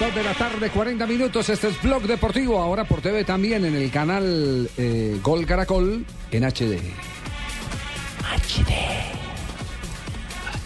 Dos 0.00 0.14
de 0.14 0.22
la 0.22 0.32
tarde, 0.32 0.70
40 0.70 1.06
minutos. 1.06 1.46
Este 1.50 1.68
es 1.68 1.82
Blog 1.82 2.04
Deportivo. 2.04 2.58
Ahora 2.58 2.84
por 2.84 3.02
TV 3.02 3.22
también 3.22 3.66
en 3.66 3.74
el 3.74 3.90
canal 3.90 4.70
eh, 4.78 5.20
Gol 5.22 5.44
Caracol 5.44 6.06
en 6.30 6.42
HD. 6.42 6.80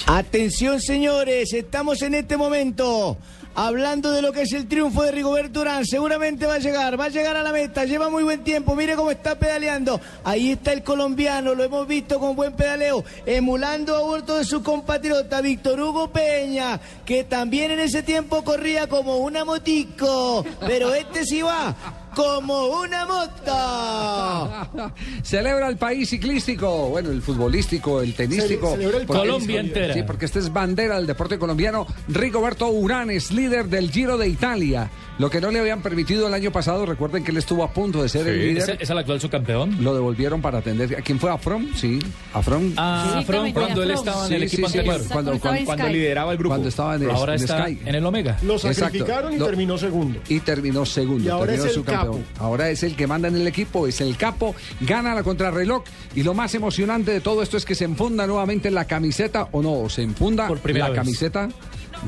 Atención 0.07 0.81
señores, 0.81 1.53
estamos 1.53 2.01
en 2.03 2.15
este 2.15 2.37
momento 2.37 3.19
hablando 3.55 4.11
de 4.11 4.23
lo 4.23 4.33
que 4.33 4.43
es 4.43 4.53
el 4.53 4.69
triunfo 4.69 5.03
de 5.03 5.13
Rigoberto 5.13 5.61
Urán. 5.61 5.87
Seguramente 5.87 6.47
va 6.47 6.55
a 6.55 6.59
llegar, 6.59 6.99
va 6.99 7.07
a 7.07 7.09
llegar 7.09 7.37
a 7.37 7.43
la 7.43 7.53
meta, 7.53 7.85
lleva 7.85 8.09
muy 8.09 8.23
buen 8.23 8.43
tiempo, 8.43 8.75
mire 8.75 8.97
cómo 8.97 9.11
está 9.11 9.39
pedaleando. 9.39 10.01
Ahí 10.25 10.53
está 10.53 10.73
el 10.73 10.83
colombiano, 10.83 11.55
lo 11.55 11.65
hemos 11.65 11.87
visto 11.87 12.19
con 12.19 12.37
buen 12.37 12.53
pedaleo, 12.55 13.05
emulando 13.27 13.97
a 13.97 14.01
bordo 14.01 14.37
de 14.37 14.45
su 14.45 14.63
compatriota 14.63 15.41
Víctor 15.41 15.81
Hugo 15.81 16.09
Peña, 16.09 16.81
que 17.05 17.25
también 17.25 17.71
en 17.71 17.81
ese 17.81 18.03
tiempo 18.03 18.43
corría 18.45 18.89
como 18.89 19.19
una 19.19 19.45
motico, 19.45 20.45
pero 20.61 20.95
este 20.95 21.25
sí 21.25 21.43
va 21.43 21.75
como 22.15 22.67
una 22.81 23.07
moto. 23.07 24.93
Celebra 25.23 25.69
el 25.69 25.77
país 25.77 26.11
ciclístico, 26.11 26.89
bueno, 26.89 27.11
el 27.11 27.23
futbolístico, 27.23 28.01
el 28.01 28.15
tenístico. 28.15 28.75
El 28.75 28.91
Porque- 28.91 29.07
Colombia 29.07 29.61
entera. 29.61 29.95
Sí, 29.95 30.03
porque 30.03 30.25
este 30.27 30.39
es 30.39 30.53
bandera 30.53 30.97
del 30.97 31.07
deporte 31.07 31.39
colombiano. 31.39 31.87
Rigoberto 32.09 32.69
Urán 32.69 33.11
es 33.11 33.31
líder 33.31 33.67
del 33.67 33.91
Giro 33.91 34.17
de 34.19 34.29
Italia. 34.29 34.91
Lo 35.17 35.31
que 35.31 35.41
no 35.41 35.53
le 35.53 35.61
habían 35.61 35.81
permitido 35.81 36.27
el 36.27 36.35
año 36.35 36.51
pasado, 36.51 36.85
recuerden 36.87 37.23
que 37.23 37.31
él 37.31 37.37
estuvo 37.37 37.63
a 37.63 37.71
punto 37.73 38.03
de 38.03 38.09
ser 38.09 38.27
el 38.27 38.41
¿Es, 38.41 38.67
líder. 38.67 38.79
es 38.83 38.91
el 38.91 38.99
actual 38.99 39.21
subcampeón? 39.21 39.85
Lo 39.85 39.95
devolvieron 39.95 40.43
para 40.43 40.59
atender. 40.59 40.97
¿A 40.99 41.03
quién 41.03 41.21
fue? 41.21 41.31
¿A 41.31 41.39
From? 41.39 41.69
Sí, 41.77 42.01
a 42.33 42.43
From. 42.43 42.73
Ah, 42.77 43.19
Sí, 43.21 43.25
From, 43.25 43.37
también, 43.37 43.55
cuando 43.55 43.83
él 43.85 43.91
estaba 43.93 44.27
en 44.27 44.33
el 44.33 44.41
Sí, 44.41 44.47
equipo 44.57 44.67
sí, 44.69 44.73
sí, 44.73 44.79
anterior. 44.81 45.07
cuando, 45.13 45.39
Cuando 45.39 45.87
en 45.87 45.93
lideraba 45.93 46.33
el 46.33 46.39
grupo. 46.39 46.51
cuando 46.51 46.69
estaba 46.69 46.97
en, 46.97 47.09
ahora 47.11 47.35
en 47.37 47.41
está 47.43 47.63
Sky. 47.65 47.79
en 47.87 47.95
el 47.95 48.05
Omega. 48.05 48.39
Lo 48.43 48.55
Exacto. 48.57 48.75
sacrificaron 48.81 49.35
y 49.35 49.39
terminó 49.39 49.79
segundo. 49.79 50.19
y 50.29 50.41
terminó 50.41 50.85
segundo. 50.85 51.25
Y 51.25 51.29
ahora 51.29 51.53
terminó 51.53 51.71
es 51.71 51.77
el 51.77 51.85
capo. 51.85 52.21
Ahora 52.41 52.71
es 52.71 52.83
el 52.83 52.97
que 52.97 53.07
manda 53.07 53.29
en 53.29 53.37
el 53.37 53.47
equipo, 53.47 53.87
es 53.87 54.01
el 54.01 54.17
capo, 54.17 54.55
gana 54.81 55.15
la 55.15 55.23
contrarreloj. 55.23 55.85
Y 56.17 56.25
lo 56.25 56.35
más 56.35 56.55
emocionante 56.57 57.13
de 57.13 57.21
todo 57.21 57.41
esto 57.43 57.57
es 57.57 57.65
que 57.65 57.77
se 57.77 57.85
enfunda 57.85 58.27
nuevamente 58.27 58.69
la 58.73 58.85
camiseta, 58.87 59.49
o 59.53 59.63
no, 59.63 59.89
se 59.89 60.03
enfunda 60.03 60.49
Por 60.49 60.59
primera 60.59 60.87
la 60.87 60.91
vez. 60.91 60.99
camiseta 61.01 61.49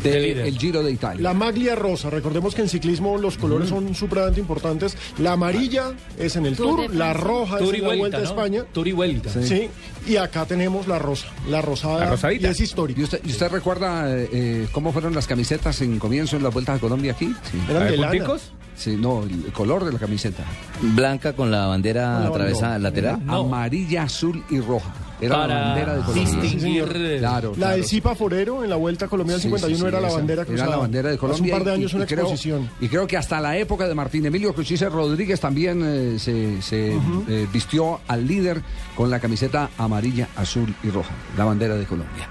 del 0.02 0.22
líder. 0.22 0.52
Giro 0.58 0.82
de 0.82 0.92
Italia. 0.92 1.22
La 1.22 1.34
maglia 1.34 1.74
rosa, 1.74 2.10
recordemos 2.10 2.54
que 2.54 2.62
en 2.62 2.68
ciclismo 2.68 3.16
los 3.18 3.36
colores 3.38 3.68
son 3.68 3.94
supremamente 3.94 4.40
importantes. 4.40 4.96
La 5.18 5.32
amarilla 5.32 5.92
es 6.18 6.36
en 6.36 6.46
el 6.46 6.56
Tour 6.56 6.76
Tour, 6.82 6.90
de 6.90 6.96
la 6.96 7.12
roja 7.12 7.58
Tour 7.58 7.74
es 7.74 7.80
en 7.80 7.88
la 7.88 7.94
Vuelta 7.96 8.00
vuelta, 8.00 8.18
a. 8.18 8.22
España. 8.22 8.64
Tour 8.72 8.88
y 8.88 8.92
vuelta. 8.92 9.30
Sí. 9.42 9.68
y 10.06 10.16
acá 10.16 10.44
tenemos 10.46 10.86
la 10.86 10.98
rosa, 10.98 11.28
la 11.48 11.62
rosada. 11.62 12.00
La 12.00 12.10
rosadita. 12.10 12.48
Y 12.48 12.50
es 12.50 12.60
histórico. 12.60 13.00
¿Y 13.00 13.04
usted, 13.04 13.20
y 13.24 13.30
usted 13.30 13.50
recuerda 13.50 14.10
eh, 14.16 14.28
eh, 14.32 14.68
cómo 14.72 14.92
fueron 14.92 15.14
las 15.14 15.26
camisetas 15.26 15.80
en 15.82 15.98
comienzo 15.98 16.36
en 16.36 16.42
las 16.42 16.52
vueltas 16.52 16.76
a 16.76 16.80
Colombia 16.80 17.12
aquí? 17.12 17.26
Sí. 17.50 17.58
Eran 17.68 17.80
¿La 17.84 17.84
de 17.86 17.90
de 17.92 17.96
lana. 18.18 18.34
Sí, 18.76 18.94
no, 18.94 19.22
el 19.22 19.52
color 19.52 19.84
de 19.86 19.92
la 19.92 19.98
camiseta. 19.98 20.44
Blanca 20.82 21.32
con 21.34 21.50
la 21.50 21.66
bandera 21.66 22.20
No, 22.20 22.26
atravesada 22.26 22.76
no. 22.76 22.82
lateral. 22.84 23.24
No. 23.24 23.40
Amarilla, 23.40 24.02
azul 24.02 24.44
y 24.50 24.60
roja. 24.60 24.92
Era 25.20 25.46
la 25.46 25.54
bandera 25.60 25.94
de 25.96 26.02
Colombia. 26.02 26.40
distinguir. 26.42 26.84
Sí, 26.84 27.18
Claro, 27.18 27.50
La 27.50 27.56
claro. 27.56 27.76
del 27.76 27.84
Zipa 27.86 28.14
Forero 28.14 28.62
en 28.64 28.70
la 28.70 28.76
Vuelta 28.76 29.06
a 29.06 29.08
Colombia 29.08 29.34
del 29.34 29.42
Sí, 29.42 29.48
51 29.48 29.76
sí, 29.76 29.82
sí, 29.82 29.88
era 29.88 30.00
la 30.00 30.12
bandera 30.12 30.44
cruzada. 30.44 30.66
Era 30.68 30.76
la 30.76 30.82
bandera 30.82 31.10
de 31.10 31.18
Colombia. 31.18 31.44
Hace 31.44 31.52
un 31.52 31.58
par 31.58 31.64
de 31.66 31.70
y- 31.70 31.74
años 31.80 31.92
y 31.92 31.96
una 31.96 32.06
creo- 32.06 32.20
exposición. 32.20 32.70
y 32.80 32.88
creo 32.88 33.06
que 33.06 33.16
hasta 33.16 33.40
la 33.40 33.56
época 33.56 33.88
de 33.88 33.94
Martín 33.94 34.26
Emilio 34.26 34.54
Cuchise 34.54 34.88
Rodríguez 34.88 35.40
también 35.40 35.82
eh, 35.84 36.18
se, 36.18 36.60
se, 36.60 36.92
eh, 37.28 37.46
vistió 37.52 38.00
al 38.06 38.26
líder 38.26 38.60
con 38.94 39.10
la 39.10 39.18
camiseta 39.20 39.70
amarilla, 39.78 40.28
azul 40.36 40.74
y 40.82 40.90
roja, 40.90 41.14
la 41.36 41.44
bandera 41.44 41.76
de 41.76 41.84
Colombia. 41.86 42.28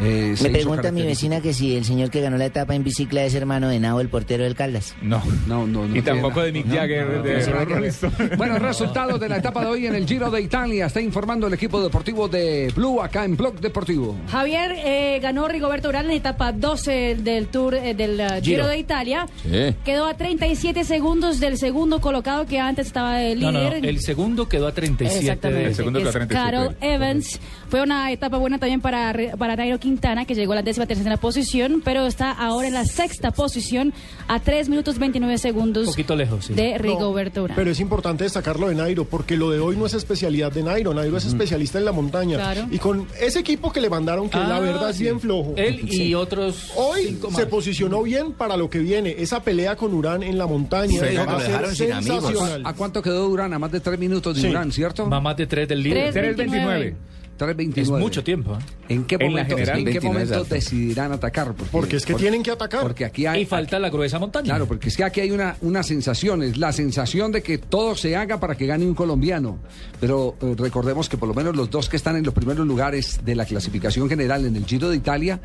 Eh, 0.00 0.34
Me 0.42 0.50
pregunta 0.50 0.92
mi 0.92 1.02
vecina 1.02 1.40
que 1.40 1.52
si 1.52 1.76
el 1.76 1.84
señor 1.84 2.10
que 2.10 2.20
ganó 2.20 2.36
la 2.36 2.46
etapa 2.46 2.74
en 2.74 2.84
bicicleta 2.84 3.26
es 3.26 3.34
hermano 3.34 3.68
de 3.68 3.80
Nao, 3.80 4.00
el 4.00 4.08
portero 4.08 4.44
del 4.44 4.54
Caldas. 4.54 4.94
No. 5.02 5.22
No, 5.46 5.66
no, 5.66 5.86
no. 5.86 5.96
Y 5.96 6.02
tampoco 6.02 6.42
de 6.42 6.52
Mick 6.52 6.68
Jagger, 6.68 7.06
no, 7.08 7.22
de. 7.22 8.36
Bueno, 8.36 8.58
resultados 8.58 9.18
de 9.20 9.28
la 9.28 9.38
etapa 9.38 9.60
de 9.62 9.66
hoy 9.66 9.86
en 9.86 9.94
el 9.94 10.06
Giro 10.06 10.30
de 10.30 10.40
Italia. 10.40 10.86
Está 10.86 11.00
informando 11.00 11.46
el 11.46 11.54
equipo 11.54 11.82
deportivo 11.82 12.28
de 12.28 12.72
Blue 12.74 13.00
acá 13.02 13.24
en 13.24 13.36
Blog 13.36 13.60
Deportivo. 13.60 14.16
Javier 14.30 14.72
eh, 14.76 15.18
ganó 15.20 15.48
Rigoberto 15.48 15.88
Urán 15.88 16.06
en 16.06 16.12
etapa 16.12 16.52
12 16.52 17.16
del 17.16 17.48
Tour 17.48 17.74
eh, 17.74 17.94
del 17.94 18.20
Giro. 18.42 18.66
de 18.66 18.78
Italia. 18.78 19.26
Sí. 19.42 19.74
Quedó 19.84 20.06
a 20.06 20.14
37 20.14 20.84
segundos 20.84 21.40
del 21.40 21.58
segundo 21.58 22.00
colocado 22.00 22.46
que 22.46 22.58
antes 22.60 22.86
estaba 22.88 23.18
no, 23.20 23.34
líder. 23.34 23.82
no, 23.82 23.88
el 23.88 24.00
segundo 24.00 24.48
quedó 24.48 24.68
a 24.68 24.72
37 24.72 25.18
Exactamente. 25.20 25.62
de 25.62 25.68
El 25.70 25.74
segundo 25.74 25.98
es 25.98 26.02
quedó 26.04 26.10
a 26.10 26.12
37. 26.26 26.50
Carol 26.50 26.76
Evans. 26.80 27.40
Fue 27.68 27.82
una 27.82 28.10
etapa 28.12 28.38
buena 28.38 28.58
también 28.58 28.80
para, 28.80 29.14
para 29.36 29.56
Nairo 29.56 29.78
Quintana, 29.88 30.26
que 30.26 30.34
llegó 30.34 30.52
a 30.52 30.56
la 30.56 30.62
décima 30.62 30.84
tercera 30.86 31.16
posición, 31.16 31.80
pero 31.82 32.06
está 32.06 32.30
ahora 32.30 32.68
en 32.68 32.74
la 32.74 32.84
sexta 32.84 33.30
posición 33.30 33.94
a 34.28 34.38
3 34.38 34.68
minutos 34.68 34.98
29 34.98 35.32
Un 35.32 35.38
segundos 35.38 35.86
poquito 35.86 36.14
lejos, 36.14 36.44
sí. 36.44 36.52
de 36.52 36.76
Rigoberto 36.76 37.44
Urán. 37.44 37.56
Pero 37.56 37.70
es 37.70 37.80
importante 37.80 38.24
destacarlo 38.24 38.68
de 38.68 38.74
Nairo, 38.74 39.06
porque 39.06 39.36
lo 39.38 39.50
de 39.50 39.60
hoy 39.60 39.76
no 39.76 39.86
es 39.86 39.94
especialidad 39.94 40.52
de 40.52 40.62
Nairo. 40.62 40.92
Nairo 40.92 41.16
es 41.16 41.24
especialista 41.24 41.78
en 41.78 41.86
la 41.86 41.92
montaña. 41.92 42.36
Claro. 42.36 42.66
Y 42.70 42.76
con 42.78 43.06
ese 43.18 43.38
equipo 43.38 43.72
que 43.72 43.80
le 43.80 43.88
mandaron, 43.88 44.28
que 44.28 44.36
la 44.36 44.56
Ah, 44.56 44.60
verdad 44.60 44.90
es 44.90 44.96
sí. 44.96 45.04
bien 45.04 45.20
flojo. 45.20 45.54
Él 45.56 45.80
y 45.90 46.12
otros 46.14 46.70
Hoy 46.76 47.04
cinco 47.06 47.28
se 47.30 47.42
más. 47.42 47.46
posicionó 47.46 48.02
bien 48.02 48.32
para 48.34 48.58
lo 48.58 48.68
que 48.68 48.80
viene. 48.80 49.14
Esa 49.18 49.42
pelea 49.42 49.74
con 49.76 49.94
Urán 49.94 50.22
en 50.22 50.36
la 50.36 50.46
montaña 50.46 51.00
Sí, 51.00 51.16
va 51.16 51.24
lo 51.24 51.30
a 51.30 51.40
ser 51.40 51.48
dejaron 51.48 51.74
sin 51.76 51.92
amigos. 51.92 52.24
sensacional. 52.26 52.62
¿A 52.66 52.74
cuánto 52.74 53.00
quedó 53.00 53.26
Durán? 53.28 53.54
A 53.54 53.58
más 53.58 53.72
de 53.72 53.80
tres 53.80 53.98
minutos 53.98 54.36
de 54.36 54.42
Sí. 54.42 54.48
Durán, 54.48 54.70
¿cierto? 54.70 55.08
Va 55.08 55.18
más 55.20 55.36
de 55.38 55.46
3 55.46 55.66
del 55.66 55.82
líder. 55.82 56.12
3.29. 56.12 56.94
3.29. 57.38 57.78
Es 57.78 57.90
mucho 57.90 58.24
tiempo. 58.24 58.54
¿eh? 58.54 58.94
¿En 58.94 59.04
qué 59.04 59.16
En 59.20 59.30
momento, 59.30 59.54
general, 59.56 59.78
¿en 59.78 59.84
qué 59.84 59.90
29 59.92 60.12
momento 60.14 60.40
alto. 60.40 60.54
decidirán 60.54 61.12
atacar? 61.12 61.54
Porque 61.70 61.96
es 61.96 62.04
que 62.04 62.14
tienen 62.14 62.42
que 62.42 62.50
atacar. 62.50 62.82
Porque 62.82 63.04
aquí 63.04 63.26
hay... 63.26 63.42
Y 63.42 63.46
falta 63.46 63.78
la 63.78 63.90
gruesa 63.90 64.18
montaña. 64.18 64.46
Claro, 64.46 64.66
porque 64.66 64.88
es 64.88 64.96
que 64.96 65.04
aquí 65.04 65.20
hay 65.20 65.30
una, 65.30 65.56
una 65.60 65.82
sensación, 65.82 66.42
es 66.42 66.56
la 66.56 66.72
sensación 66.72 67.32
de 67.32 67.42
que 67.42 67.58
todo 67.58 67.94
se 67.94 68.16
haga 68.16 68.40
para 68.40 68.56
que 68.56 68.66
gane 68.66 68.84
un 68.84 68.94
colombiano. 68.94 69.58
Pero 70.00 70.36
eh, 70.40 70.54
recordemos 70.56 71.08
que 71.08 71.16
por 71.16 71.28
lo 71.28 71.34
menos 71.34 71.54
los 71.54 71.70
dos 71.70 71.88
que 71.88 71.96
están 71.96 72.16
en 72.16 72.24
los 72.24 72.34
primeros 72.34 72.66
lugares 72.66 73.20
de 73.24 73.34
la 73.34 73.44
clasificación 73.44 74.08
general 74.08 74.44
en 74.44 74.56
el 74.56 74.64
Giro 74.64 74.90
de 74.90 74.96
Italia 74.96 75.40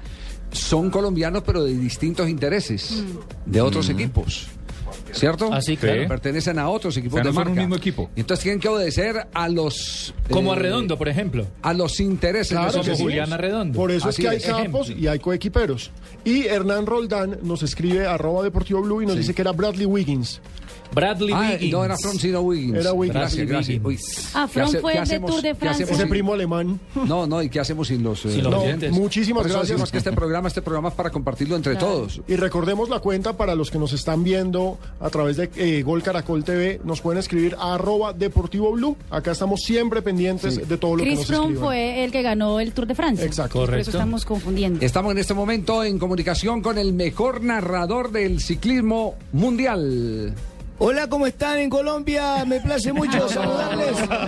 son 0.51 0.89
colombianos, 0.89 1.43
pero 1.45 1.63
de 1.63 1.75
distintos 1.75 2.29
intereses, 2.29 3.03
de 3.45 3.61
otros 3.61 3.89
equipos. 3.89 4.47
¿Cierto? 5.13 5.49
Ah, 5.53 5.61
sí, 5.61 5.77
claro. 5.77 6.07
Pertenecen 6.07 6.59
a 6.59 6.69
otros 6.69 6.97
equipos 6.97 7.13
O 7.13 7.17
sea, 7.17 7.23
de 7.23 7.29
no 7.29 7.33
son 7.33 7.43
marca. 7.43 7.51
un 7.51 7.57
mismo 7.57 7.75
equipo. 7.75 8.09
Y 8.15 8.21
entonces 8.21 8.43
tienen 8.43 8.59
que 8.59 8.67
obedecer 8.67 9.27
a 9.33 9.47
los... 9.49 10.13
Como 10.29 10.53
eh, 10.53 10.57
a 10.57 10.59
Redondo, 10.59 10.97
por 10.97 11.07
ejemplo. 11.07 11.47
A 11.61 11.73
los 11.73 11.99
intereses 11.99 12.49
de 12.49 12.55
Claro 12.55 12.71
que 12.71 12.77
Como 12.77 12.83
sí. 12.83 12.89
equipos. 12.91 13.01
Juliana 13.03 13.37
Redondo. 13.37 13.77
Por 13.77 13.91
eso 13.91 14.09
Así 14.09 14.21
es 14.25 14.27
que 14.27 14.35
hay 14.35 14.37
Ejemplo. 14.37 14.81
y 14.97 15.07
hay 15.07 15.19
coequiperos. 15.19 15.91
Y 16.25 16.45
Hernán 16.47 16.85
Roldán 16.85 17.39
nos 17.43 17.63
escribe 17.63 18.05
arroba 18.07 18.43
deportivo 18.43 18.81
blue 18.81 19.01
y 19.01 19.05
nos 19.05 19.15
dice 19.17 19.33
que 19.33 19.41
era 19.41 19.51
Bradley 19.51 19.85
Wiggins. 19.85 20.41
Bradley 20.93 21.33
Ah, 21.33 21.49
Wiggins. 21.51 21.71
no 21.71 21.85
era 21.85 21.97
From 21.97 22.17
sino 22.17 22.41
Wiggins. 22.41 22.77
Era 22.77 22.93
Wiggins. 22.93 23.15
Gracias, 23.17 23.47
gracias. 23.47 23.79
Uy, 23.83 23.99
Ah, 24.33 24.45
¿qué 24.47 24.53
From 24.53 24.67
hace- 24.69 24.79
fue 24.81 24.97
el 24.97 25.07
de 25.07 25.19
Tour 25.19 25.41
de 25.41 25.49
qué 25.49 25.55
Francia. 25.55 25.71
hacemos 25.85 25.91
Ese 25.91 26.01
sin- 26.01 26.09
primo 26.09 26.33
alemán. 26.33 26.79
No, 27.07 27.27
no, 27.27 27.41
¿y 27.41 27.49
qué 27.49 27.59
hacemos 27.59 27.87
sin 27.87 28.03
los... 28.03 28.21
Sin 28.21 28.31
eh, 28.31 28.41
los 28.43 28.51
No, 28.51 28.61
oyentes. 28.61 28.91
muchísimas 28.91 29.47
gracias. 29.47 29.91
que 29.91 29.97
este 29.97 30.11
programa, 30.11 30.47
este 30.47 30.61
programa 30.61 30.89
es 30.89 30.95
para 30.95 31.09
compartirlo 31.09 31.55
entre 31.55 31.75
todos. 31.75 32.21
Y 32.27 32.35
recordemos 32.35 32.89
la 32.89 32.99
cuenta 32.99 33.35
para 33.37 33.55
los 33.55 33.69
que 33.71 33.77
nos 33.79 33.93
están 33.93 34.23
viendo 34.23 34.77
a 34.99 35.09
través 35.09 35.37
de 35.37 35.49
eh, 35.55 35.83
Gol 35.83 36.01
Caracol 36.03 36.43
TV. 36.43 36.79
Nos 36.83 37.01
pueden 37.01 37.19
escribir 37.19 37.55
a 37.59 37.75
arroba 37.75 38.13
deportivo 38.13 38.71
blue. 38.71 38.95
Acá 39.09 39.31
estamos 39.31 39.61
siempre 39.61 40.01
pendientes 40.01 40.67
de 40.67 40.77
todo 40.77 40.91
lo 40.95 40.97
que 41.03 41.03
Chris 41.09 41.19
nos 41.19 41.27
Froome 41.27 41.43
escriban. 41.45 41.63
fue 41.65 42.03
el 42.03 42.11
que 42.11 42.21
ganó 42.21 42.59
el 42.59 42.71
Tour 42.73 42.87
de 42.87 42.95
Francia. 42.95 43.25
Exacto. 43.25 43.53
Por 43.59 43.63
eso 43.63 43.71
Correcto. 43.71 43.91
estamos 43.91 44.25
confundiendo. 44.25 44.79
Estamos 44.85 45.11
en 45.11 45.17
este 45.17 45.33
momento 45.33 45.83
en 45.83 45.99
comunicación 45.99 46.61
con 46.61 46.77
el 46.77 46.93
mejor 46.93 47.41
narrador 47.43 48.11
del 48.11 48.39
ciclismo 48.41 49.15
mundial. 49.31 50.33
Hola, 50.79 51.07
¿cómo 51.07 51.27
están 51.27 51.59
en 51.59 51.69
Colombia? 51.69 52.43
Me 52.45 52.59
place 52.59 52.91
mucho 52.91 53.27
saludarles. 53.29 54.09
No, 54.09 54.25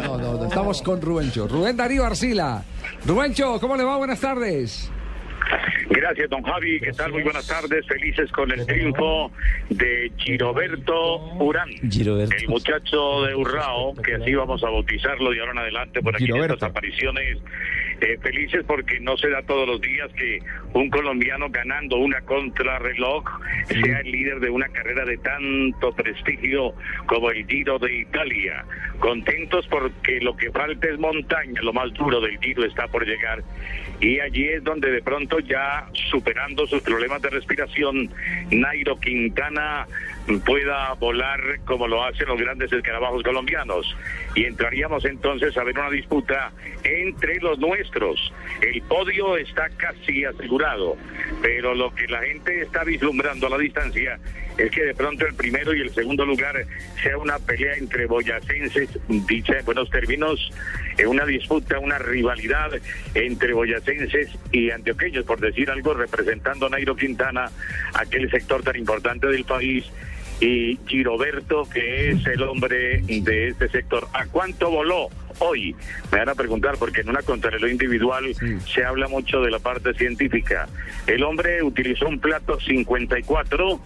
no, 0.00 0.18
no, 0.18 0.34
no, 0.38 0.44
estamos 0.46 0.82
con 0.82 1.00
Rubencho. 1.00 1.48
Rubén 1.48 1.76
Darío 1.76 2.04
Arcila. 2.04 2.62
Rubencho, 3.06 3.58
¿cómo 3.60 3.76
le 3.76 3.84
va? 3.84 3.96
Buenas 3.96 4.20
tardes. 4.20 4.90
Gracias, 5.88 6.28
don 6.28 6.42
Javi. 6.42 6.80
¿Qué 6.80 6.92
tal? 6.92 7.12
Muy 7.12 7.22
buenas 7.22 7.46
tardes. 7.46 7.86
Felices 7.86 8.30
con 8.32 8.50
el 8.50 8.66
triunfo 8.66 9.30
de 9.70 10.12
Giroberto 10.18 11.34
Urán. 11.38 11.68
Giroberto. 11.88 12.34
El 12.36 12.48
muchacho 12.48 13.22
de 13.22 13.34
Urrao, 13.34 13.94
que 13.94 14.16
así 14.16 14.34
vamos 14.34 14.62
a 14.64 14.70
bautizarlo 14.70 15.30
de 15.30 15.40
ahora 15.40 15.52
en 15.52 15.58
adelante 15.58 16.02
por 16.02 16.14
aquí 16.14 16.24
en 16.24 16.36
estas 16.36 16.62
apariciones 16.64 17.38
Eh, 17.98 18.18
felices 18.20 18.62
porque 18.66 19.00
no 19.00 19.16
se 19.16 19.30
da 19.30 19.40
todos 19.42 19.66
los 19.66 19.80
días 19.80 20.12
que 20.12 20.38
un 20.74 20.90
colombiano 20.90 21.48
ganando 21.48 21.96
una 21.96 22.20
contrarreloj 22.20 23.24
sea 23.68 24.00
el 24.00 24.10
líder 24.12 24.40
de 24.40 24.50
una 24.50 24.68
carrera 24.68 25.06
de 25.06 25.16
tanto 25.16 25.92
prestigio 25.92 26.74
como 27.06 27.30
el 27.30 27.46
Giro 27.46 27.78
de 27.78 28.00
Italia. 28.00 28.66
Contentos 28.98 29.66
porque 29.68 30.20
lo 30.20 30.36
que 30.36 30.50
falta 30.50 30.88
es 30.88 30.98
montaña, 30.98 31.62
lo 31.62 31.72
más 31.72 31.90
duro 31.94 32.20
del 32.20 32.38
Giro 32.38 32.66
está 32.66 32.86
por 32.88 33.06
llegar. 33.06 33.42
Y 33.98 34.20
allí 34.20 34.46
es 34.48 34.62
donde 34.62 34.90
de 34.90 35.02
pronto 35.02 35.38
ya 35.38 35.88
superando 36.10 36.66
sus 36.66 36.82
problemas 36.82 37.22
de 37.22 37.30
respiración, 37.30 38.10
Nairo 38.50 39.00
Quintana 39.00 39.86
pueda 40.44 40.92
volar 40.94 41.40
como 41.64 41.88
lo 41.88 42.04
hacen 42.04 42.28
los 42.28 42.38
grandes 42.38 42.70
escarabajos 42.70 43.22
colombianos. 43.22 43.96
Y 44.36 44.44
entraríamos 44.44 45.04
entonces 45.06 45.56
a 45.56 45.64
ver 45.64 45.78
una 45.78 45.90
disputa 45.90 46.52
entre 46.84 47.40
los 47.40 47.58
nuestros. 47.58 48.32
El 48.60 48.82
podio 48.82 49.36
está 49.38 49.68
casi 49.70 50.24
asegurado, 50.24 50.96
pero 51.40 51.74
lo 51.74 51.92
que 51.94 52.06
la 52.06 52.22
gente 52.22 52.60
está 52.60 52.84
vislumbrando 52.84 53.46
a 53.46 53.50
la 53.50 53.58
distancia 53.58 54.20
es 54.58 54.70
que 54.70 54.84
de 54.84 54.94
pronto 54.94 55.26
el 55.26 55.34
primero 55.34 55.74
y 55.74 55.80
el 55.80 55.90
segundo 55.90 56.24
lugar 56.24 56.54
sea 57.02 57.16
una 57.18 57.38
pelea 57.38 57.74
entre 57.76 58.06
boyacenses, 58.06 58.90
dicha 59.08 59.58
en 59.58 59.64
buenos 59.64 59.90
términos, 59.90 60.50
en 60.98 61.08
una 61.08 61.24
disputa, 61.24 61.78
una 61.78 61.98
rivalidad 61.98 62.72
entre 63.14 63.54
boyacenses 63.54 64.30
y 64.52 64.70
antioqueños, 64.70 65.24
por 65.24 65.40
decir 65.40 65.70
algo, 65.70 65.94
representando 65.94 66.66
a 66.66 66.70
Nairo 66.70 66.94
Quintana, 66.94 67.50
aquel 67.94 68.30
sector 68.30 68.62
tan 68.62 68.76
importante 68.76 69.26
del 69.28 69.44
país 69.44 69.90
y 70.40 70.78
Giroberto, 70.86 71.68
que 71.72 72.10
es 72.10 72.26
el 72.26 72.42
hombre 72.42 73.02
de 73.02 73.48
este 73.48 73.68
sector. 73.68 74.06
¿A 74.12 74.26
cuánto 74.26 74.70
voló? 74.70 75.08
Hoy 75.38 75.74
me 76.10 76.18
van 76.18 76.30
a 76.30 76.34
preguntar 76.34 76.76
porque 76.78 77.02
en 77.02 77.10
una 77.10 77.22
contrarreloj 77.22 77.70
individual 77.70 78.24
se 78.66 78.84
habla 78.84 79.08
mucho 79.08 79.40
de 79.40 79.50
la 79.50 79.58
parte 79.58 79.92
científica. 79.94 80.68
El 81.06 81.22
hombre 81.24 81.62
utilizó 81.62 82.08
un 82.08 82.18
plato 82.18 82.58
54 82.60 83.80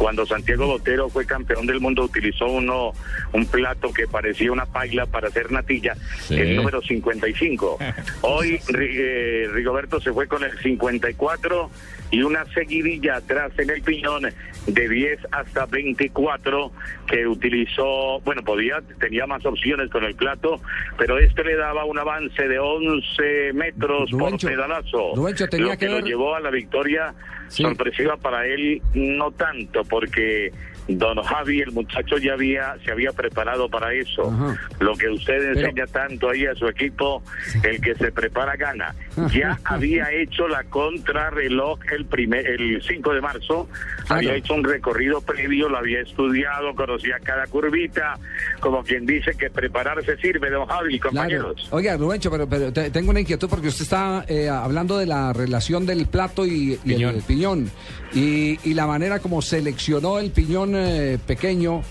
cuando 0.00 0.24
Santiago 0.24 0.66
Botero 0.66 1.10
fue 1.10 1.26
campeón 1.26 1.66
del 1.66 1.78
mundo 1.78 2.04
utilizó 2.04 2.46
uno 2.46 2.92
un 3.34 3.44
plato 3.44 3.92
que 3.92 4.08
parecía 4.08 4.50
una 4.50 4.64
paila 4.64 5.04
para 5.04 5.28
hacer 5.28 5.52
natilla, 5.52 5.94
el 6.30 6.56
número 6.56 6.80
55. 6.80 7.78
Hoy 8.22 8.58
eh, 8.78 9.46
Rigoberto 9.52 10.00
se 10.00 10.10
fue 10.10 10.26
con 10.26 10.42
el 10.42 10.58
54 10.58 11.70
y 12.12 12.22
una 12.22 12.46
seguidilla 12.46 13.16
atrás 13.16 13.52
en 13.58 13.68
el 13.68 13.82
piñón 13.82 14.22
de 14.66 14.88
10 14.88 15.18
hasta 15.32 15.66
24 15.66 16.72
que 17.06 17.26
utilizó, 17.26 18.20
bueno, 18.20 18.42
podía 18.42 18.80
tenía 18.98 19.26
más 19.26 19.44
opciones 19.44 19.90
con 19.90 20.04
el 20.04 20.14
plato, 20.14 20.62
pero 20.96 21.18
este 21.18 21.44
le 21.44 21.56
daba 21.56 21.84
un 21.84 21.98
avance 21.98 22.48
de 22.48 22.58
11 22.58 23.52
metros 23.52 24.10
Rubencho, 24.10 24.46
por 24.46 24.56
pedalazo. 24.56 25.14
Rubencho, 25.14 25.46
tenía 25.46 25.66
lo 25.66 25.72
que, 25.72 25.86
que 25.86 25.92
lo 25.92 26.00
llevó 26.00 26.34
a 26.34 26.40
la 26.40 26.48
victoria 26.48 27.14
Sí. 27.50 27.64
sorpresiva 27.64 28.16
para 28.16 28.46
él 28.46 28.80
no 28.94 29.32
tanto 29.32 29.84
porque 29.84 30.52
Don 30.98 31.22
Javi, 31.22 31.60
el 31.60 31.72
muchacho 31.72 32.18
ya 32.18 32.32
había, 32.34 32.76
se 32.84 32.90
había 32.92 33.12
preparado 33.12 33.68
para 33.68 33.92
eso. 33.92 34.30
Ajá. 34.30 34.56
Lo 34.80 34.94
que 34.94 35.08
usted 35.08 35.38
Pero- 35.38 35.60
enseña 35.60 35.86
tanto 35.86 36.30
ahí 36.30 36.46
a 36.46 36.54
su 36.54 36.66
equipo, 36.68 37.22
el 37.62 37.80
que 37.80 37.94
se 37.94 38.10
prepara 38.12 38.56
gana. 38.56 38.94
Ya 39.32 39.58
había 39.64 40.10
hecho 40.12 40.48
la 40.48 40.64
contrarreloj 40.64 41.78
el 41.92 42.06
primer, 42.06 42.46
el 42.46 42.82
5 42.82 43.14
de 43.14 43.20
marzo, 43.20 43.68
Claro. 44.06 44.14
había 44.16 44.34
hecho 44.34 44.54
un 44.54 44.64
recorrido 44.64 45.20
previo, 45.20 45.68
lo 45.68 45.78
había 45.78 46.00
estudiado, 46.00 46.74
conocía 46.74 47.16
cada 47.22 47.46
curvita, 47.46 48.18
como 48.60 48.82
quien 48.82 49.06
dice 49.06 49.32
que 49.38 49.50
prepararse 49.50 50.16
sirve, 50.18 50.50
Don 50.50 50.66
Javi, 50.66 50.98
Claro. 50.98 51.10
compañeros. 51.16 51.68
Oiga, 51.70 51.96
Rubencho, 51.96 52.30
pero, 52.30 52.48
pero 52.48 52.72
te- 52.72 52.90
tengo 52.90 53.10
una 53.10 53.20
inquietud 53.20 53.48
porque 53.48 53.68
usted 53.68 53.82
está 53.84 54.24
eh, 54.28 54.48
hablando 54.48 54.98
de 54.98 55.06
la 55.06 55.32
relación 55.32 55.86
del 55.86 56.06
plato 56.06 56.44
y, 56.46 56.72
y 56.84 56.94
Piñón. 56.94 57.14
el 57.16 57.22
piñón. 57.22 57.70
Y, 58.12 58.58
y 58.68 58.74
la 58.74 58.86
manera 58.88 59.20
como 59.20 59.40
seleccionó 59.40 60.18
el 60.18 60.32
piñón 60.32 60.74
eh, 60.80 61.18
pequeño. 61.26 61.82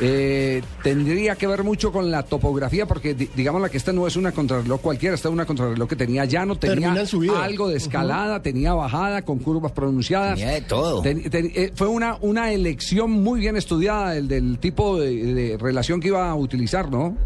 eh, 0.00 0.60
tendría 0.82 1.36
que 1.36 1.46
ver 1.46 1.62
mucho 1.62 1.92
con 1.92 2.10
la 2.10 2.24
topografía, 2.24 2.84
porque 2.84 3.14
di- 3.14 3.30
digamos 3.36 3.62
la 3.62 3.68
que 3.68 3.76
esta 3.76 3.92
no 3.92 4.08
es 4.08 4.16
una 4.16 4.32
contrarreloj 4.32 4.80
cualquiera, 4.80 5.14
esta 5.14 5.28
es 5.28 5.32
una 5.32 5.46
contrarreloj 5.46 5.88
que 5.88 5.94
tenía 5.94 6.24
llano, 6.24 6.56
tenía 6.56 6.88
algo 7.36 7.68
de 7.68 7.76
escalada, 7.76 8.42
tenía 8.42 8.74
bajada 8.74 9.22
con 9.22 9.38
curvas 9.38 9.70
pronunciadas. 9.70 10.36
Tenía 10.40 10.54
de 10.54 10.62
todo. 10.62 11.00
Ten- 11.00 11.30
ten- 11.30 11.52
eh, 11.54 11.70
fue 11.76 11.86
una, 11.86 12.18
una 12.22 12.50
elección 12.52 13.10
muy 13.12 13.38
bien 13.38 13.56
estudiada 13.56 14.16
el 14.16 14.26
del 14.26 14.58
tipo 14.58 14.98
de, 14.98 15.32
de 15.32 15.58
relación 15.58 16.00
que 16.00 16.08
iba 16.08 16.28
a 16.28 16.34
utilizar, 16.34 16.90
¿no? 16.90 17.16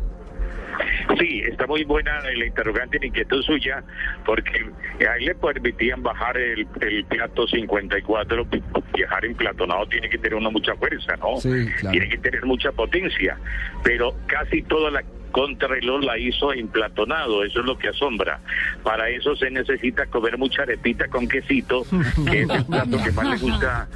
Sí, 1.16 1.42
está 1.46 1.66
muy 1.66 1.84
buena 1.84 2.20
la 2.20 2.44
interrogante, 2.44 2.98
la 2.98 3.06
inquietud 3.06 3.42
suya, 3.42 3.82
porque 4.26 4.66
ahí 5.08 5.24
le 5.24 5.34
permitían 5.34 6.02
bajar 6.02 6.36
el, 6.36 6.66
el 6.80 7.04
plato 7.06 7.46
54, 7.46 8.46
viajar 8.94 9.24
en 9.24 9.34
platonado 9.34 9.86
tiene 9.86 10.08
que 10.08 10.18
tener 10.18 10.34
una 10.34 10.50
mucha 10.50 10.74
fuerza, 10.76 11.16
¿no? 11.16 11.36
Sí, 11.38 11.66
claro. 11.80 11.92
Tiene 11.92 12.08
que 12.08 12.18
tener 12.18 12.44
mucha 12.44 12.72
potencia, 12.72 13.38
pero 13.82 14.14
casi 14.26 14.62
toda 14.62 14.90
la 14.90 15.02
contrarreloj 15.30 16.04
la 16.04 16.18
hizo 16.18 16.52
en 16.52 16.68
platonado, 16.68 17.44
eso 17.44 17.60
es 17.60 17.66
lo 17.66 17.78
que 17.78 17.88
asombra. 17.88 18.40
Para 18.82 19.08
eso 19.08 19.36
se 19.36 19.50
necesita 19.50 20.06
comer 20.06 20.38
mucha 20.38 20.62
arepita 20.62 21.08
con 21.08 21.28
quesito, 21.28 21.84
que 22.30 22.42
es 22.42 22.50
el 22.50 22.64
plato 22.64 23.02
que 23.02 23.12
más 23.12 23.26
le 23.28 23.36
gusta 23.36 23.88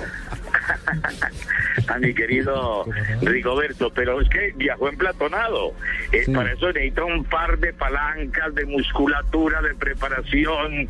a 1.88 1.98
mi 1.98 2.14
querido 2.14 2.84
Rigoberto, 3.22 3.90
pero 3.92 4.20
es 4.20 4.28
que 4.28 4.52
viajó 4.56 4.88
en 4.88 4.96
platonado. 4.96 5.72
Eh, 6.12 6.22
Sí. 6.24 6.32
Para 6.32 6.52
eso 6.52 6.68
necesita 6.68 7.04
un 7.04 7.24
par 7.24 7.58
de 7.58 7.72
palancas, 7.72 8.54
de 8.54 8.64
musculatura, 8.66 9.60
de 9.60 9.74
preparación. 9.74 10.88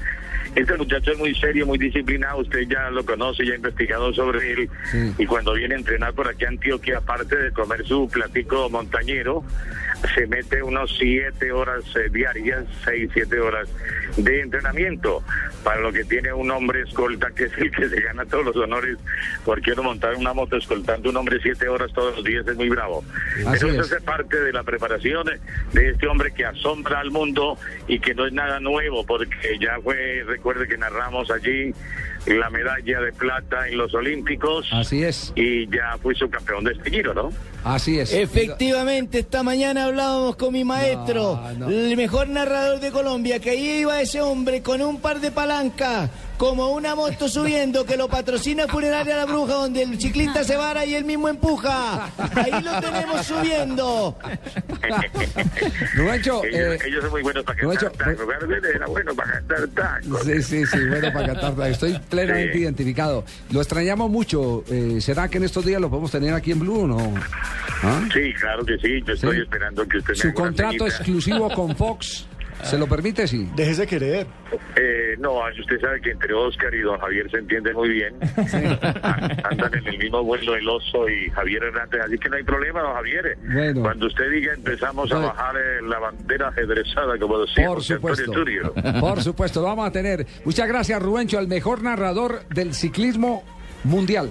Este 0.54 0.76
muchacho 0.76 1.12
es 1.12 1.18
muy 1.18 1.34
serio, 1.34 1.66
muy 1.66 1.78
disciplinado, 1.78 2.38
usted 2.40 2.68
ya 2.68 2.90
lo 2.90 3.04
conoce, 3.04 3.46
ya 3.46 3.52
ha 3.52 3.56
investigado 3.56 4.12
sobre 4.12 4.52
él. 4.52 4.70
Sí. 4.90 5.14
Y 5.18 5.26
cuando 5.26 5.54
viene 5.54 5.74
a 5.74 5.78
entrenar 5.78 6.12
por 6.12 6.28
aquí 6.28 6.44
a 6.44 6.48
Antioquia, 6.48 6.98
aparte 6.98 7.36
de 7.36 7.52
comer 7.52 7.86
su 7.86 8.06
platico 8.08 8.68
montañero, 8.68 9.42
se 10.14 10.26
mete 10.26 10.62
unos 10.62 10.94
siete 10.98 11.52
horas 11.52 11.84
eh, 11.96 12.08
diarias, 12.10 12.64
seis, 12.84 13.10
siete 13.14 13.40
horas 13.40 13.68
de 14.16 14.40
entrenamiento, 14.40 15.22
para 15.64 15.80
lo 15.80 15.92
que 15.92 16.04
tiene 16.04 16.32
un 16.32 16.50
hombre 16.50 16.82
escolta, 16.82 17.30
que 17.30 17.44
es 17.44 17.56
el 17.56 17.70
que 17.70 17.88
se 17.88 18.00
gana 18.00 18.26
todos 18.26 18.46
los 18.46 18.56
honores, 18.56 18.98
porque 19.44 19.72
uno 19.72 19.84
montar 19.84 20.14
una 20.16 20.34
moto 20.34 20.56
escoltando 20.56 21.10
un 21.10 21.16
hombre 21.16 21.38
siete 21.42 21.68
horas 21.68 21.92
todos 21.92 22.16
los 22.16 22.24
días 22.24 22.46
es 22.46 22.56
muy 22.56 22.68
bravo. 22.68 23.04
Así 23.46 23.64
Pero 23.64 23.82
eso 23.82 23.96
es. 23.96 24.02
parte 24.02 24.38
de 24.38 24.52
la 24.52 24.62
preparación 24.64 25.26
de 25.72 25.88
este 25.88 26.06
hombre 26.08 26.32
que 26.34 26.44
asombra 26.44 27.00
al 27.00 27.10
mundo 27.10 27.56
y 27.86 27.98
que 28.00 28.14
no 28.14 28.26
es 28.26 28.32
nada 28.32 28.60
nuevo, 28.60 29.06
porque 29.06 29.58
ya 29.60 29.78
fue, 29.82 30.24
recuerde 30.42 30.66
que 30.66 30.76
narramos 30.76 31.30
allí 31.30 31.72
la 32.26 32.50
medalla 32.50 33.00
de 33.00 33.12
plata 33.12 33.68
en 33.68 33.78
los 33.78 33.92
Olímpicos 33.94 34.68
Así 34.72 35.02
es, 35.02 35.32
y 35.34 35.66
ya 35.68 35.96
fue 36.00 36.14
subcampeón 36.14 36.64
de 36.64 36.72
este 36.72 36.90
giro, 36.90 37.14
¿no? 37.14 37.30
así 37.64 37.98
es. 38.00 38.12
Efectivamente, 38.12 39.20
esta 39.20 39.42
mañana 39.44 39.84
hablábamos 39.84 40.34
con 40.36 40.52
mi 40.52 40.64
maestro, 40.64 41.40
No, 41.58 41.68
no. 41.68 41.70
el 41.70 41.96
mejor 41.96 42.28
narrador 42.28 42.80
de 42.80 42.90
Colombia, 42.90 43.38
que 43.38 43.50
ahí 43.50 43.80
iba 43.80 44.00
ese 44.00 44.20
hombre 44.20 44.62
con 44.62 44.82
un 44.82 45.00
par 45.00 45.20
de 45.20 45.30
palancas, 45.30 46.10
como 46.38 46.72
una 46.72 46.96
moto 46.96 47.28
subiendo, 47.28 47.84
que 47.86 47.96
lo 47.96 48.08
patrocina 48.08 48.66
Funeraria 48.66 49.16
La 49.16 49.26
Bruja, 49.26 49.54
donde 49.54 49.82
el 49.82 50.00
ciclista 50.00 50.42
se 50.42 50.56
vara 50.56 50.84
y 50.84 50.96
él 50.96 51.04
mismo 51.04 51.28
empuja. 51.28 52.10
Ahí 52.34 52.50
lo 52.62 52.80
tenemos 52.80 53.24
subiendo. 53.26 54.18
Rubencho, 55.94 56.42
ellos, 56.44 56.60
eh, 56.60 56.78
ellos 56.86 57.02
son 57.02 57.10
muy 57.10 57.22
buenos 57.22 57.44
para 57.44 57.60
Rubencho, 57.60 57.92
cantar 57.92 58.16
tango. 58.16 58.92
Bueno 58.92 59.14
para 59.14 59.32
cantar 59.32 59.68
tango. 59.68 60.18
Sí, 60.24 60.42
sí, 60.42 60.66
sí, 60.66 60.78
bueno, 60.88 61.12
para 61.12 61.26
cantar. 61.34 61.70
Estoy 61.70 61.98
plenamente 62.12 62.52
Sí. 62.52 62.60
identificado. 62.60 63.24
Lo 63.50 63.60
extrañamos 63.60 64.08
mucho. 64.10 64.62
eh, 64.70 64.98
¿Será 65.00 65.26
que 65.28 65.38
en 65.38 65.44
estos 65.44 65.64
días 65.64 65.80
lo 65.80 65.90
podemos 65.90 66.10
tener 66.12 66.32
aquí 66.34 66.52
en 66.52 66.60
Blue 66.60 66.82
o 66.82 66.86
no? 66.86 67.14
¿Ah? 67.82 68.00
Sí, 68.12 68.32
claro 68.38 68.64
que 68.64 68.76
sí. 68.78 69.02
Yo 69.04 69.14
estoy 69.14 69.36
Sí. 69.36 69.42
esperando 69.42 69.86
que 69.88 69.98
usted 69.98 70.10
me 70.12 70.16
Su 70.20 70.32
contrato 70.34 70.86
exclusivo 70.86 71.50
con 71.50 71.74
Fox, 71.76 72.26
¿se 72.62 72.78
lo 72.78 72.86
permite? 72.86 73.26
Sí. 73.26 73.48
Déjese 73.56 73.86
querer. 73.86 74.26
Eh, 74.76 75.16
no, 75.18 75.40
usted 75.58 75.80
sabe 75.80 76.00
que 76.00 76.10
entre 76.10 76.32
Oscar 76.34 76.74
y 76.74 76.80
don 76.80 76.98
Javier 76.98 77.30
se 77.30 77.38
entiende 77.38 77.72
muy 77.74 77.88
bien. 77.90 78.14
Andan 79.02 79.74
en 79.74 79.86
el 79.86 79.98
mismo 79.98 80.22
vuelo 80.22 80.54
el 80.54 80.68
oso 80.68 81.08
y 81.08 81.30
Javier 81.30 81.64
Hernández, 81.64 82.00
así 82.06 82.18
que 82.18 82.28
no 82.28 82.36
hay 82.36 82.42
problema, 82.44 82.80
don 82.82 82.94
Javier. 82.94 83.36
Bueno. 83.52 83.82
Cuando 83.82 84.06
usted 84.06 84.30
diga 84.30 84.52
empezamos 84.54 85.10
a 85.12 85.18
bajar 85.18 85.56
eh, 85.56 85.82
la 85.88 85.98
bandera 85.98 86.48
ajedrezada, 86.48 87.18
como 87.18 87.38
decía 87.40 87.66
Por 87.66 87.82
supuesto. 87.82 88.30
Turio. 88.32 88.72
Por 89.00 89.22
supuesto, 89.22 89.60
lo 89.60 89.66
vamos 89.66 89.86
a 89.88 89.92
tener. 89.92 90.26
Muchas 90.44 90.68
gracias, 90.68 91.00
Rubencho, 91.02 91.38
el 91.38 91.48
mejor 91.48 91.82
narrador 91.82 92.44
del 92.48 92.74
ciclismo 92.74 93.44
mundial. 93.84 94.30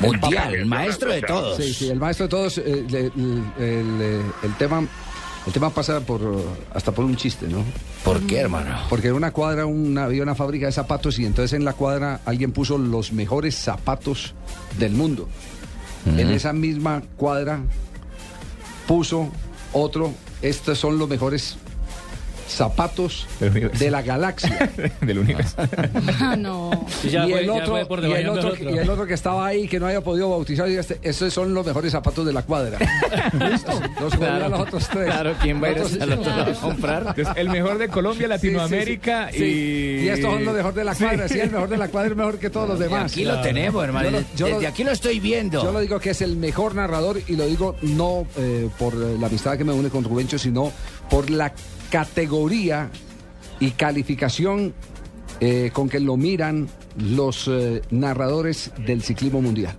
Mundial, 0.00 0.54
el 0.54 0.66
maestro 0.66 1.10
de 1.10 1.22
todos. 1.22 1.56
Sí, 1.56 1.72
sí, 1.72 1.90
el 1.90 1.98
maestro 1.98 2.26
de 2.26 2.30
todos. 2.30 2.58
eh, 2.58 2.84
el, 2.88 2.94
el, 2.94 3.12
eh, 3.58 4.20
el 4.42 4.54
tema. 4.58 4.86
El 5.46 5.52
tema 5.52 5.70
pasa 5.70 6.00
por 6.00 6.20
hasta 6.74 6.92
por 6.92 7.04
un 7.04 7.16
chiste, 7.16 7.46
¿no? 7.48 7.64
¿Por 8.04 8.20
qué, 8.26 8.38
hermano? 8.38 8.76
Porque 8.90 9.08
en 9.08 9.14
una 9.14 9.32
cuadra 9.32 9.66
una, 9.66 10.04
había 10.04 10.22
una 10.22 10.34
fábrica 10.34 10.66
de 10.66 10.72
zapatos 10.72 11.18
y 11.18 11.24
entonces 11.24 11.54
en 11.54 11.64
la 11.64 11.72
cuadra 11.72 12.20
alguien 12.26 12.52
puso 12.52 12.76
los 12.76 13.12
mejores 13.12 13.54
zapatos 13.54 14.34
del 14.78 14.92
mundo. 14.92 15.28
En 16.06 16.30
esa 16.30 16.52
misma 16.52 17.02
cuadra 17.16 17.60
puso 18.86 19.30
otro, 19.72 20.12
estos 20.40 20.78
son 20.78 20.98
los 20.98 21.08
mejores 21.08 21.56
zapatos 22.50 23.26
de 23.40 23.90
la 23.90 24.02
galaxia. 24.02 24.70
del 25.00 25.18
universo. 25.18 25.56
Ah, 26.20 26.36
no. 26.36 26.86
Ya 27.08 27.26
y, 27.26 27.32
el 27.32 27.50
otro, 27.50 27.86
por 27.88 28.00
y, 28.04 28.12
el 28.12 28.28
otro, 28.28 28.50
otro. 28.50 28.70
y 28.70 28.78
el 28.78 28.90
otro 28.90 29.06
que 29.06 29.14
estaba 29.14 29.46
ahí 29.46 29.66
que 29.68 29.78
no 29.80 29.86
haya 29.86 30.00
podido 30.00 30.30
bautizar, 30.30 30.68
y 30.68 30.76
este, 30.76 30.98
esos 31.02 31.32
son 31.32 31.52
los 31.54 31.64
mejores 31.66 31.92
zapatos 31.92 32.26
de 32.26 32.32
la 32.32 32.42
cuadra. 32.42 32.78
¿Listo? 33.50 33.72
Los 34.00 34.14
Claro. 34.16 34.48
los 34.48 34.60
otros 34.60 34.88
tres. 34.88 35.06
Claro, 35.06 35.34
¿quién 35.40 35.62
va 35.62 35.68
a 35.68 35.70
ir 35.70 35.78
Los 35.78 35.92
otros- 35.92 36.02
al 36.02 36.12
otro 36.18 36.30
lado 36.36 36.50
a 36.52 36.54
comprar? 36.60 37.02
Entonces, 37.16 37.34
el 37.36 37.48
mejor 37.48 37.78
de 37.78 37.88
Colombia, 37.88 38.26
Sí, 38.28 38.32
sí, 38.34 38.48
sí. 38.48 38.50
Latinoamérica 38.52 39.30
Sí. 39.32 39.44
y... 39.44 40.04
Y 40.04 40.08
estos 40.08 40.32
son 40.32 40.44
los 40.44 40.54
mejor 40.54 40.74
de 40.74 40.84
la 40.84 40.94
cuadra. 40.94 41.28
Sí, 41.28 41.38
el 41.40 41.50
mejor 41.50 41.68
de 41.68 41.76
la 41.76 41.88
cuadra 41.88 42.10
es 42.10 42.16
mejor 42.16 42.38
que 42.38 42.50
todos 42.50 42.68
los 42.68 42.78
demás. 42.78 43.12
Aquí 43.12 43.24
lo 43.24 43.40
tenemos, 43.40 43.82
hermano. 43.84 44.10
Yo 44.10 44.18
lo- 44.18 44.24
yo 44.36 44.46
Desde 44.46 44.62
lo- 44.62 44.68
aquí 44.68 44.84
lo 44.84 44.90
estoy 44.92 45.20
viendo. 45.20 45.62
Yo 45.62 45.72
lo 45.72 45.80
digo 45.80 45.98
que 46.00 46.10
es 46.10 46.20
el 46.22 46.36
mejor 46.36 46.74
narrador 46.74 47.20
y 47.26 47.36
lo 47.36 47.46
digo 47.46 47.76
no 47.82 48.26
eh, 48.36 48.68
por 48.78 48.94
eh, 48.94 49.16
la 49.18 49.26
amistad 49.28 49.56
que 49.56 49.64
me 49.64 49.72
une 49.72 49.88
con 49.88 50.04
Rubencho, 50.04 50.38
sino 50.38 50.72
por 51.08 51.30
la 51.30 51.52
categoría 51.90 52.90
y 53.58 53.72
calificación 53.72 54.72
eh, 55.40 55.70
con 55.72 55.88
que 55.88 56.00
lo 56.00 56.16
miran 56.16 56.68
los 56.96 57.48
eh, 57.48 57.82
narradores 57.90 58.72
del 58.86 59.02
ciclismo 59.02 59.40
mundial. 59.40 59.76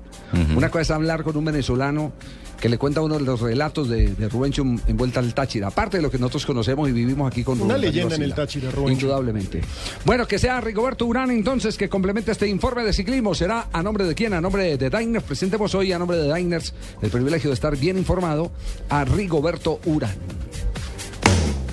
Una 0.56 0.70
cosa 0.70 0.82
es 0.82 0.92
hablar 0.92 1.24
con 1.24 1.36
un 1.36 1.44
venezolano 1.44 2.14
que 2.62 2.70
le 2.70 2.78
cuenta 2.78 3.02
uno 3.02 3.18
de 3.18 3.26
los 3.26 3.42
relatos 3.42 3.90
de, 3.90 4.14
de 4.16 4.30
Rubencho 4.30 4.62
en, 4.62 4.96
Vuelta 4.96 5.20
al 5.20 5.34
Táchira, 5.34 5.68
aparte 5.68 5.98
de 5.98 6.04
lo 6.04 6.12
que 6.12 6.20
nosotros 6.20 6.46
conocemos 6.46 6.88
y 6.88 6.94
vivimos 6.94 7.30
aquí 7.30 7.44
con 7.44 7.60
Una 7.60 7.74
Rubén 7.74 7.82
leyenda 7.82 8.16
en 8.16 8.22
el. 8.22 8.34
Táchira, 8.34 8.70
Rubencho. 8.70 9.02
Indudablemente. 9.02 9.62
Bueno, 10.06 10.28
que 10.28 10.38
sea 10.38 10.62
Rigoberto 10.62 11.06
Urán 11.06 11.32
entonces 11.32 11.76
que 11.76 11.90
complemente 11.90 12.32
este 12.32 12.48
informe 12.48 12.84
de 12.84 12.94
ciclismo. 12.94 13.34
¿Será 13.34 13.68
a 13.74 13.84
nombre 13.84 14.06
de 14.06 14.14
quién? 14.16 14.34
A 14.34 14.40
nombre 14.40 14.78
de 14.78 14.90
Diners. 14.90 15.26
Presentemos 15.26 15.74
hoy 15.76 15.92
a 15.92 16.00
nombre 16.00 16.18
de 16.18 16.34
Diners 16.34 16.74
el 17.02 17.10
privilegio 17.10 17.50
de 17.50 17.56
estar 17.56 17.76
bien 17.76 17.98
informado 17.98 18.52
a 18.90 19.04
Rigoberto 19.06 19.80
Urán. 19.86 20.16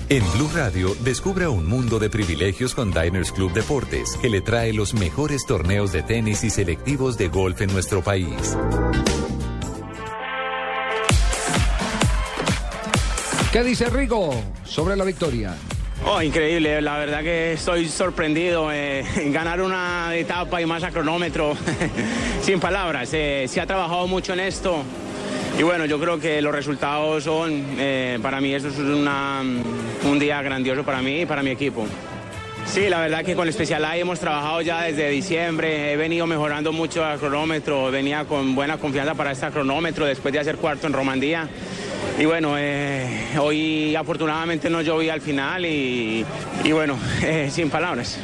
En 0.09 0.23
Blue 0.33 0.49
Radio, 0.55 0.95
descubra 1.01 1.51
un 1.51 1.67
mundo 1.67 1.99
de 1.99 2.09
privilegios 2.09 2.73
con 2.73 2.91
Diners 2.91 3.31
Club 3.31 3.53
Deportes, 3.53 4.17
que 4.19 4.29
le 4.29 4.41
trae 4.41 4.73
los 4.73 4.95
mejores 4.95 5.45
torneos 5.45 5.91
de 5.91 6.01
tenis 6.01 6.43
y 6.43 6.49
selectivos 6.49 7.15
de 7.17 7.27
golf 7.27 7.61
en 7.61 7.71
nuestro 7.71 8.01
país. 8.01 8.57
¿Qué 13.53 13.63
dice 13.63 13.89
Rigo 13.89 14.31
sobre 14.63 14.95
la 14.95 15.03
victoria? 15.03 15.55
Oh, 16.05 16.21
increíble, 16.21 16.81
la 16.81 16.97
verdad 16.97 17.21
que 17.21 17.53
estoy 17.53 17.87
sorprendido. 17.87 18.71
eh, 18.71 19.03
ganar 19.31 19.61
una 19.61 20.15
etapa 20.15 20.59
y 20.59 20.65
más 20.65 20.81
a 20.83 20.89
cronómetro, 20.89 21.55
sin 22.41 22.59
palabras. 22.59 23.09
eh, 23.13 23.45
se 23.47 23.61
ha 23.61 23.67
trabajado 23.67 24.07
mucho 24.07 24.33
en 24.33 24.39
esto 24.39 24.83
y 25.59 25.63
bueno, 25.63 25.85
yo 25.85 25.99
creo 25.99 26.19
que 26.19 26.41
los 26.41 26.53
resultados 26.55 27.23
son, 27.25 27.63
eh, 27.77 28.17
para 28.21 28.39
mí, 28.41 28.53
eso 28.55 28.69
es 28.69 28.77
una- 28.79 29.41
un 29.41 30.17
día 30.19 30.41
grandioso 30.41 30.83
para 30.83 31.01
mí 31.01 31.21
y 31.21 31.25
para 31.25 31.43
mi 31.43 31.51
equipo. 31.51 31.85
Sí, 32.65 32.87
la 32.87 32.99
verdad 32.99 33.23
que 33.25 33.35
con 33.35 33.47
el 33.47 33.53
Special 33.53 33.83
A 33.83 33.97
hemos 33.97 34.19
trabajado 34.19 34.61
ya 34.61 34.83
desde 34.83 35.09
diciembre, 35.09 35.91
he 35.91 35.97
venido 35.97 36.27
mejorando 36.27 36.71
mucho 36.71 37.03
al 37.03 37.17
cronómetro, 37.19 37.89
venía 37.91 38.25
con 38.25 38.53
buena 38.55 38.77
confianza 38.77 39.15
para 39.15 39.31
este 39.31 39.47
cronómetro 39.49 40.05
después 40.05 40.31
de 40.33 40.39
hacer 40.39 40.57
cuarto 40.57 40.85
en 40.87 40.93
Romandía. 40.93 41.49
Y 42.19 42.25
bueno, 42.25 42.55
eh, 42.57 43.29
hoy 43.39 43.95
afortunadamente 43.95 44.69
no 44.69 44.81
llovía 44.81 45.13
al 45.13 45.21
final 45.21 45.65
y, 45.65 46.23
y 46.63 46.71
bueno, 46.71 46.95
eh, 47.23 47.49
sin 47.51 47.69
palabras. 47.69 48.17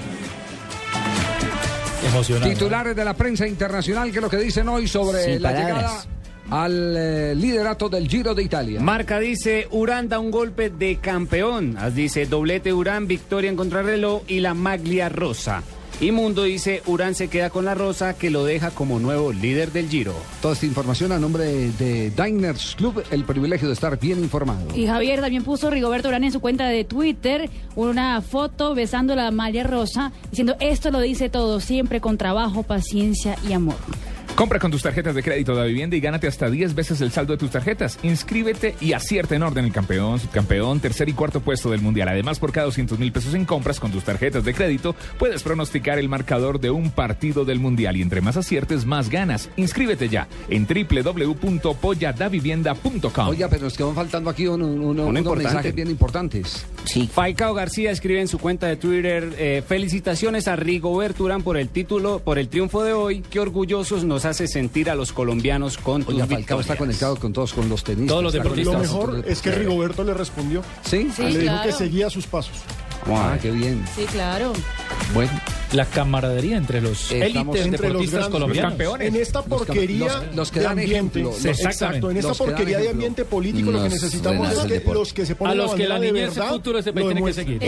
Emocionante. 2.08 2.54
Titulares 2.54 2.96
de 2.96 3.04
la 3.04 3.14
prensa 3.16 3.48
internacional, 3.48 4.12
que 4.12 4.18
es 4.20 4.22
lo 4.22 4.30
que 4.30 4.38
dicen 4.38 4.68
hoy 4.70 4.88
sobre 4.88 5.24
Sin 5.24 5.42
la 5.42 5.50
palabras. 5.52 5.76
llegada 5.78 6.15
al 6.50 6.96
eh, 6.98 7.36
liderato 7.36 7.90
del 7.90 8.08
Giro 8.08 8.36
de 8.36 8.44
Italia. 8.44 8.80
Marca 8.80 9.20
dice, 9.20 9.68
Urán 9.72 10.10
da 10.10 10.20
un 10.20 10.32
golpe 10.32 10.70
de 10.70 10.98
campeón. 10.98 11.78
As 11.78 11.96
dice, 11.96 12.26
doblete 12.26 12.74
Urán, 12.74 13.08
victoria 13.08 13.50
en 13.50 13.56
contrarreloj 13.56 14.24
y 14.28 14.40
la 14.40 14.54
maglia 14.54 15.10
rosa. 15.10 15.64
Y 16.02 16.12
Mundo 16.12 16.44
dice, 16.44 16.82
Urán 16.88 17.16
se 17.16 17.30
queda 17.30 17.50
con 17.50 17.64
la 17.64 17.74
rosa 17.74 18.18
que 18.18 18.30
lo 18.30 18.44
deja 18.44 18.72
como 18.72 19.00
nuevo 19.00 19.32
líder 19.32 19.72
del 19.72 19.88
Giro. 19.88 20.14
Toda 20.42 20.54
esta 20.54 20.66
información 20.66 21.14
a 21.14 21.20
nombre 21.20 21.46
de, 21.46 21.72
de 21.72 22.10
Diners 22.12 22.76
Club, 22.76 23.02
el 23.12 23.24
privilegio 23.24 23.70
de 23.70 23.74
estar 23.74 23.98
bien 23.98 24.20
informado. 24.20 24.76
Y 24.76 24.88
Javier 24.88 25.22
también 25.22 25.46
puso 25.46 25.70
Rigoberto 25.70 26.10
Urán 26.10 26.26
en 26.26 26.34
su 26.34 26.42
cuenta 26.42 26.68
de 26.68 26.84
Twitter 26.84 27.50
una 27.78 28.22
foto 28.22 28.76
besando 28.76 29.16
la 29.16 29.32
malla 29.32 29.64
rosa, 29.64 30.12
diciendo 30.30 30.58
esto 30.60 30.92
lo 30.92 31.00
dice 31.00 31.30
todo, 31.30 31.62
siempre 31.62 32.02
con 32.02 32.18
trabajo, 32.18 32.64
paciencia 32.64 33.38
y 33.48 33.54
amor. 33.54 33.76
Compra 34.36 34.60
con 34.60 34.70
tus 34.70 34.84
tarjetas 34.84 35.16
de 35.16 35.24
crédito 35.24 35.56
de 35.56 35.66
vivienda 35.66 35.96
y 35.96 36.02
gánate 36.02 36.28
hasta 36.28 36.50
10 36.50 36.76
veces 36.76 37.00
el 37.00 37.10
saldo 37.10 37.32
de 37.32 37.38
tus 37.38 37.52
tarjetas. 37.52 37.98
Inscríbete 38.04 38.76
y 38.82 38.92
acierta 38.92 39.34
en 39.34 39.44
orden 39.44 39.64
el 39.64 39.72
campeón, 39.72 40.20
subcampeón, 40.20 40.82
tercer 40.82 41.08
y 41.08 41.14
cuarto 41.14 41.40
puesto 41.40 41.72
del 41.72 41.80
mundial. 41.80 42.10
Además, 42.10 42.38
por 42.38 42.52
cada 42.52 42.66
200 42.66 43.00
mil 43.00 43.14
pesos 43.14 43.34
en 43.34 43.46
compras 43.46 43.80
con 43.80 43.94
tus 43.94 44.04
tarjetas 44.04 44.44
de 44.44 44.54
crédito, 44.54 44.94
puedes 45.18 45.42
pronosticar 45.42 46.00
el 46.00 46.10
marcador 46.10 46.60
de 46.60 46.70
un 46.70 46.92
partido 46.92 47.46
del 47.46 47.60
mundial. 47.60 47.96
Y 47.96 48.02
entre 48.02 48.20
más 48.20 48.36
aciertes, 48.36 48.86
más 48.86 49.10
ganas. 49.10 49.50
Inscríbete 49.56 50.10
ya 50.10 50.28
en 50.50 50.68
www.polladavivienda.com. 50.68 53.30
Oiga, 53.30 53.48
pero 53.48 53.64
nos 53.64 53.78
quedan 53.78 53.96
faltando 53.96 54.30
aquí 54.30 54.48
un- 54.48 54.62
un- 54.64 54.82
uno- 54.82 55.06
unos 55.06 55.18
importante. 55.20 55.44
mensajes 55.46 55.74
bien 55.76 55.90
importantes. 55.90 56.66
Sí. 56.84 57.10
Falcao 57.12 57.54
García 57.54 57.90
escribe 57.92 58.20
en 58.20 58.28
su 58.28 58.38
cuenta 58.40 58.68
de 58.68 58.76
Twitter, 58.76 59.34
eh, 59.38 59.64
felicitaciones 59.66 60.50
a 60.50 60.58
Rigoberto 60.58 61.24
Urán 61.24 61.42
por 61.42 61.56
el 61.56 61.70
título, 61.70 62.20
por 62.20 62.38
el 62.38 62.50
triunfo 62.50 62.84
de 62.84 62.92
hoy. 62.92 63.22
Qué 63.30 63.40
orgullosos 63.40 64.04
nos 64.04 64.25
hace 64.26 64.48
sentir 64.48 64.90
a 64.90 64.96
los 64.96 65.14
colombianos 65.14 65.78
con 65.78 66.04
tus 66.04 66.14
Oiga, 66.14 66.26
Falcao 66.26 66.38
victorias. 66.58 66.66
está 66.66 66.78
conectado 66.78 67.16
con 67.16 67.34
todos, 67.34 67.54
con 67.54 67.70
los 67.70 67.84
tenistas. 67.84 68.10
Todos 68.10 68.24
los 68.24 68.34
deportistas. 68.34 68.74
Lo 68.74 68.80
mejor 68.80 69.24
es 69.28 69.42
que 69.42 69.52
Rigoberto 69.52 70.04
le 70.04 70.14
respondió. 70.14 70.62
¿Sí? 70.84 71.10
Sí, 71.16 71.24
le 71.24 71.40
dijo 71.40 71.54
claro. 71.54 71.70
que 71.70 71.72
seguía 71.72 72.10
sus 72.10 72.28
pasos. 72.28 72.58
Ah, 73.08 73.38
qué 73.42 73.52
bien. 73.52 73.84
Sí, 73.96 74.04
claro. 74.06 74.54
Bueno, 75.14 75.32
La 75.74 75.86
camaradería 75.86 76.56
entre 76.58 76.80
los 76.80 77.12
Estamos 77.12 77.26
élites 77.58 77.66
entre 77.66 77.90
los 77.90 78.02
deportistas 78.10 78.20
grandes, 78.20 78.32
colombianos. 78.32 78.72
los 78.72 78.78
campeones. 78.80 79.08
En 79.08 79.22
esta 79.22 79.40
Los 79.40 79.48
porquería 79.48 80.06
los- 80.06 80.36
los 80.36 80.52
que 80.52 80.60
de 80.60 80.64
dan 80.64 80.72
ambiente, 80.80 80.96
ejemplo, 80.96 81.22
los- 81.24 81.44
los- 81.44 81.60
exacto, 81.66 82.12
en 82.12 82.18
esta 82.18 82.28
los 82.30 82.38
porquería 82.38 82.78
de 82.80 82.90
ambiente 82.90 83.26
político 83.26 83.72
lo 83.72 83.84
que 83.84 83.90
necesitamos 83.90 84.52
es 84.54 84.60
que 84.60 84.94
los 84.94 85.14
que 85.14 85.26
se 85.26 85.34
A 85.34 85.36
ponen 85.36 85.58
los 85.58 85.72
la 85.72 85.78
que 85.78 85.88
la 85.88 86.00
niñez, 86.00 86.34
futuro 86.36 86.80
este 86.80 86.94
país 86.94 87.08
tiene 87.08 87.24
que 87.26 87.34
seguir. 87.34 87.60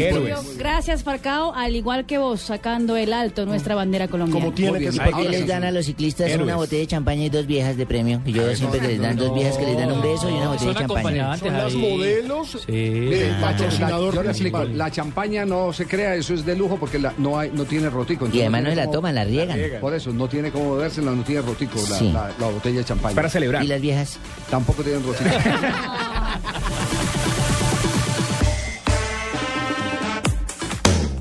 Gracias, 0.58 1.04
Falcao, 1.04 1.54
al 1.54 1.76
igual 1.76 2.06
que 2.06 2.18
vos, 2.18 2.40
sacando 2.40 2.96
el 2.96 3.12
alto 3.12 3.46
nuestra 3.46 3.76
bandera 3.76 4.08
colombiana. 4.08 4.40
Como 4.46 4.56
tiene 4.56 4.80
que 4.80 4.92
ser. 4.92 5.02
Ay, 5.02 5.12
¿Por 5.12 5.22
qué 5.24 5.30
les 5.30 5.48
dan 5.48 5.64
a 5.66 5.72
los 5.72 5.86
ciclistas 5.86 6.28
Héroes. 6.30 6.44
una 6.44 6.56
botella 6.56 6.82
de 6.82 6.88
champaña 6.88 7.26
y 7.26 7.30
dos 7.30 7.46
viejas 7.46 7.76
de 7.76 7.86
premio? 7.86 8.22
Y 8.26 8.32
yo 8.32 8.56
siempre 8.56 8.80
les 8.88 9.02
dan 9.02 9.18
dos 9.18 9.34
viejas 9.34 9.58
que 9.58 9.66
les 9.66 9.78
dan 9.78 9.92
un 9.92 10.02
beso 10.02 10.30
y 10.30 10.34
una 10.34 10.50
botella 10.50 10.72
de 10.74 10.80
champaña. 10.80 11.38
Son 11.38 11.54
las 11.54 11.74
modelos 11.74 12.66
del 12.68 13.34
Ah, 13.34 13.42
patrocinador 13.42 14.18
principal. 14.24 14.78
la 14.78 14.92
champaña 14.92 15.17
no 15.46 15.74
se 15.74 15.86
crea, 15.88 16.14
eso 16.16 16.34
es 16.36 16.46
de 16.46 16.56
lujo 16.56 16.78
porque 16.78 17.00
la- 17.00 17.14
no 17.18 17.40
hay, 17.40 17.50
no 17.52 17.66
tiene 17.66 17.90
rotico. 17.90 18.28
Y 18.32 18.42
además 18.42 18.64
no 18.64 18.76
la 18.76 18.90
toman, 18.92 19.16
la 19.16 19.24
riegan. 19.24 19.58
Por 19.82 19.94
eso, 19.96 20.12
no 20.14 20.28
tiene 20.28 20.52
cómo 20.52 20.76
bebérsela, 20.76 21.12
no 21.12 21.24
tiene 21.24 21.42
rotico 21.42 21.80
la, 21.90 21.98
Sí. 21.98 22.12
la- 22.12 22.32
la 22.40 22.48
botella 22.48 22.80
de 22.80 22.86
champaña. 22.86 23.16
Para 23.16 23.30
celebrar. 23.30 23.64
Y 23.64 23.68
las 23.68 23.82
viejas. 23.82 24.20
Tampoco 24.50 24.84
tienen 24.84 25.04
rotico. 25.04 25.30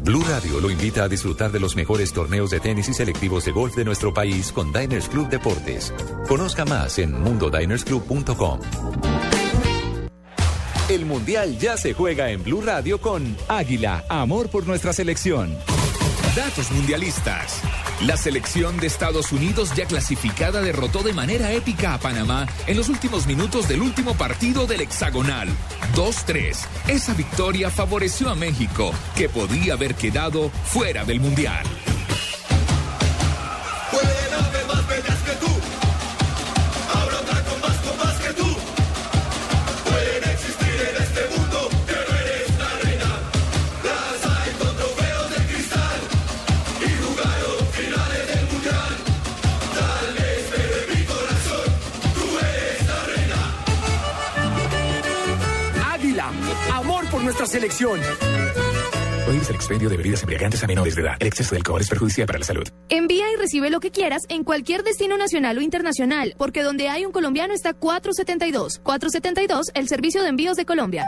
Blue 0.03 0.23
Radio 0.29 0.61
lo 0.61 0.71
invita 0.71 1.03
a 1.05 1.09
disfrutar 1.09 1.51
de 1.51 1.59
los 1.59 1.75
mejores 1.75 2.13
torneos 2.13 2.51
de 2.51 2.61
tenis 2.61 2.89
y 2.89 2.95
selectivos 2.95 3.45
de 3.45 3.51
golf 3.51 3.75
de 3.75 3.85
nuestro 3.85 4.15
país 4.15 4.53
con 4.53 4.73
Diners 4.73 5.09
Club 5.09 5.29
Deportes. 5.29 5.93
Conozca 6.29 6.65
más 6.65 6.99
en 7.01 7.21
mundodinersclub.com. 7.21 8.61
El 10.89 11.05
Mundial 11.05 11.59
ya 11.59 11.77
se 11.77 11.95
juega 11.95 12.31
en 12.31 12.45
Blue 12.45 12.61
Radio 12.61 13.01
con 13.01 13.37
Águila, 13.49 14.05
amor 14.09 14.49
por 14.49 14.69
nuestra 14.69 14.93
selección. 14.93 15.59
Datos 16.37 16.71
mundialistas. 16.71 17.61
La 18.03 18.17
selección 18.17 18.77
de 18.77 18.87
Estados 18.87 19.33
Unidos 19.33 19.73
ya 19.75 19.87
clasificada 19.87 20.61
derrotó 20.61 21.03
de 21.03 21.13
manera 21.13 21.51
épica 21.51 21.95
a 21.95 21.99
Panamá 21.99 22.47
en 22.69 22.77
los 22.77 22.89
últimos 22.89 23.27
minutos 23.27 23.67
del 23.67 23.83
último 23.83 24.15
partido 24.15 24.69
del 24.69 24.83
hexagonal. 24.83 25.49
2-3. 25.97 26.57
Esa 26.87 27.15
victoria 27.15 27.69
favoreció 27.69 28.31
a 28.31 28.37
México, 28.37 28.93
que 29.17 29.29
podía 29.29 29.73
haber 29.73 29.97
quedado 29.97 30.51
fuera 30.51 31.05
del 31.05 31.19
Mundial. 31.19 31.67
Nuestra 57.47 57.61
selección. 57.61 58.01
Prohíbes 59.25 59.49
el 59.49 59.57
expendio 59.57 59.89
de 59.89 59.97
bebidas 59.97 60.23
embriagantes 60.23 60.63
a 60.63 60.67
menores 60.67 60.95
de 60.95 61.03
edad. 61.03 61.17
El 61.19 61.27
exceso 61.27 61.51
de 61.51 61.59
alcohol 61.59 61.81
es 61.81 61.89
perjudicial 61.89 62.27
para 62.27 62.39
la 62.39 62.45
salud. 62.45 62.67
Envía 62.89 63.25
y 63.33 63.37
recibe 63.37 63.71
lo 63.71 63.81
que 63.81 63.91
quieras 63.91 64.23
en 64.29 64.45
cualquier 64.45 64.83
destino 64.83 65.17
nacional 65.17 65.59
o 65.59 65.61
internacional, 65.61 66.35
porque 66.39 66.63
donde 66.63 66.89
hay 66.89 67.05
un 67.05 67.13
colombiano 67.13 67.55
está 67.55 67.73
472. 67.73 68.81
472, 68.83 69.67
el 69.75 69.89
servicio 69.89 70.23
de 70.23 70.29
envíos 70.29 70.57
de 70.57 70.65
Colombia. 70.65 71.07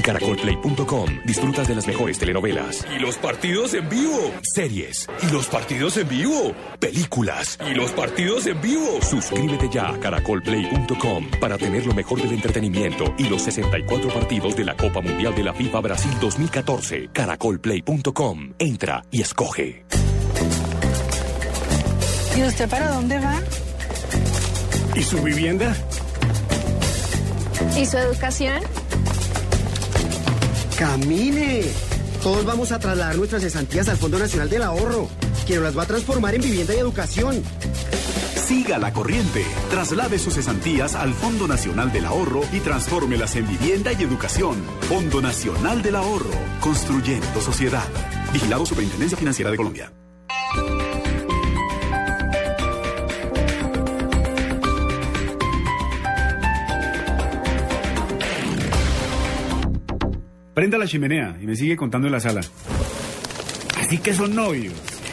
En 0.00 0.04
caracolplay.com 0.04 1.10
disfrutas 1.26 1.68
de 1.68 1.74
las 1.74 1.86
mejores 1.86 2.18
telenovelas. 2.18 2.86
¿Y 2.96 2.98
los 3.00 3.18
partidos 3.18 3.74
en 3.74 3.86
vivo? 3.90 4.32
Series. 4.54 5.06
¿Y 5.28 5.30
los 5.30 5.46
partidos 5.46 5.98
en 5.98 6.08
vivo? 6.08 6.54
Películas. 6.78 7.58
¿Y 7.70 7.74
los 7.74 7.90
partidos 7.92 8.46
en 8.46 8.58
vivo? 8.62 8.98
Suscríbete 9.02 9.68
ya 9.70 9.90
a 9.90 10.00
caracolplay.com 10.00 11.30
para 11.38 11.58
tener 11.58 11.84
lo 11.84 11.92
mejor 11.92 12.22
del 12.22 12.32
entretenimiento 12.32 13.14
y 13.18 13.24
los 13.24 13.42
64 13.42 14.08
partidos 14.14 14.56
de 14.56 14.64
la 14.64 14.74
Copa 14.74 15.02
Mundial 15.02 15.34
de 15.34 15.44
la 15.44 15.52
FIFA 15.52 15.80
Brasil 15.80 16.12
2014. 16.18 17.10
Caracolplay.com. 17.12 18.54
Entra 18.58 19.04
y 19.10 19.20
escoge. 19.20 19.84
¿Y 22.38 22.42
usted 22.42 22.70
para 22.70 22.88
dónde 22.88 23.18
va? 23.18 23.38
¿Y 24.96 25.02
su 25.02 25.22
vivienda? 25.22 25.76
¿Y 27.76 27.84
su 27.84 27.98
educación? 27.98 28.62
¡Camine! 30.80 31.60
Todos 32.22 32.42
vamos 32.46 32.72
a 32.72 32.78
trasladar 32.78 33.14
nuestras 33.14 33.42
cesantías 33.42 33.86
al 33.90 33.98
Fondo 33.98 34.18
Nacional 34.18 34.48
del 34.48 34.62
Ahorro, 34.62 35.10
que 35.46 35.56
nos 35.56 35.64
las 35.64 35.76
va 35.76 35.82
a 35.82 35.86
transformar 35.86 36.34
en 36.34 36.40
vivienda 36.40 36.74
y 36.74 36.78
educación. 36.78 37.42
Siga 38.34 38.78
la 38.78 38.90
corriente. 38.90 39.44
Traslade 39.68 40.18
sus 40.18 40.32
cesantías 40.32 40.94
al 40.94 41.12
Fondo 41.12 41.46
Nacional 41.46 41.92
del 41.92 42.06
Ahorro 42.06 42.40
y 42.50 42.60
transfórmelas 42.60 43.36
en 43.36 43.46
vivienda 43.46 43.92
y 43.92 44.02
educación. 44.02 44.56
Fondo 44.88 45.20
Nacional 45.20 45.82
del 45.82 45.96
Ahorro. 45.96 46.30
Construyendo 46.62 47.42
sociedad. 47.42 47.84
Vigilado 48.32 48.64
Superintendencia 48.64 49.18
Financiera 49.18 49.50
de 49.50 49.58
Colombia. 49.58 49.92
Prenda 60.60 60.76
la 60.76 60.86
chimenea 60.86 61.38
y 61.40 61.46
me 61.46 61.56
sigue 61.56 61.74
contando 61.74 62.06
en 62.06 62.12
la 62.12 62.20
sala. 62.20 62.42
Así 63.78 63.96
que 63.96 64.12
son 64.12 64.34
novios. 64.34 64.89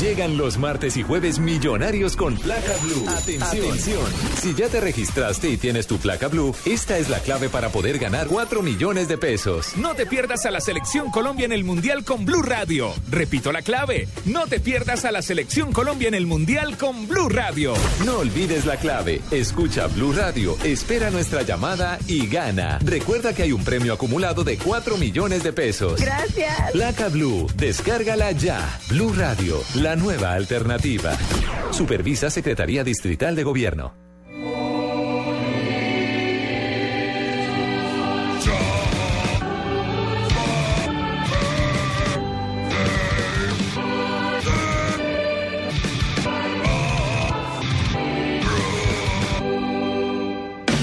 Llegan 0.00 0.36
los 0.36 0.58
martes 0.58 0.96
y 0.96 1.02
jueves 1.02 1.38
millonarios 1.38 2.16
con 2.16 2.36
placa 2.36 2.72
blue. 2.82 3.06
Atención. 3.08 4.04
Si 4.40 4.54
ya 4.54 4.68
te 4.68 4.80
registraste 4.80 5.48
y 5.48 5.56
tienes 5.56 5.86
tu 5.86 5.98
placa 5.98 6.28
blue, 6.28 6.54
esta 6.64 6.98
es 6.98 7.08
la 7.08 7.20
clave 7.20 7.48
para 7.48 7.68
poder 7.68 7.98
ganar 7.98 8.26
4 8.26 8.62
millones 8.62 9.06
de 9.06 9.18
pesos. 9.18 9.76
No 9.76 9.94
te 9.94 10.06
pierdas 10.06 10.44
a 10.44 10.50
la 10.50 10.60
selección 10.60 11.10
Colombia 11.10 11.46
en 11.46 11.52
el 11.52 11.62
Mundial 11.62 12.04
con 12.04 12.24
Blue 12.24 12.42
Radio. 12.42 12.92
Repito 13.10 13.52
la 13.52 13.62
clave. 13.62 14.08
No 14.24 14.46
te 14.46 14.58
pierdas 14.58 15.04
a 15.04 15.12
la 15.12 15.22
selección 15.22 15.72
Colombia 15.72 16.08
en 16.08 16.14
el 16.14 16.26
Mundial 16.26 16.76
con 16.76 17.06
Blue 17.06 17.28
Radio. 17.28 17.74
No 18.04 18.18
olvides 18.18 18.66
la 18.66 18.78
clave. 18.78 19.20
Escucha 19.30 19.86
Blue 19.86 20.12
Radio, 20.12 20.56
espera 20.64 21.10
nuestra 21.10 21.42
llamada 21.42 21.98
y 22.08 22.26
gana. 22.26 22.78
Recuerda 22.84 23.34
que 23.34 23.44
hay 23.44 23.52
un 23.52 23.62
premio 23.62 23.92
acumulado 23.92 24.42
de 24.42 24.58
4 24.58 24.96
millones 24.96 25.44
de 25.44 25.52
pesos. 25.52 26.00
Gracias. 26.00 26.72
Placa 26.72 27.08
Blue, 27.08 27.46
descárgala 27.56 28.32
ya. 28.32 28.80
Blue 28.88 29.12
Radio, 29.12 29.62
la 29.74 29.91
nueva 29.96 30.32
alternativa. 30.32 31.16
Supervisa 31.70 32.30
Secretaría 32.30 32.84
Distrital 32.84 33.34
de 33.36 33.44
Gobierno. 33.44 34.11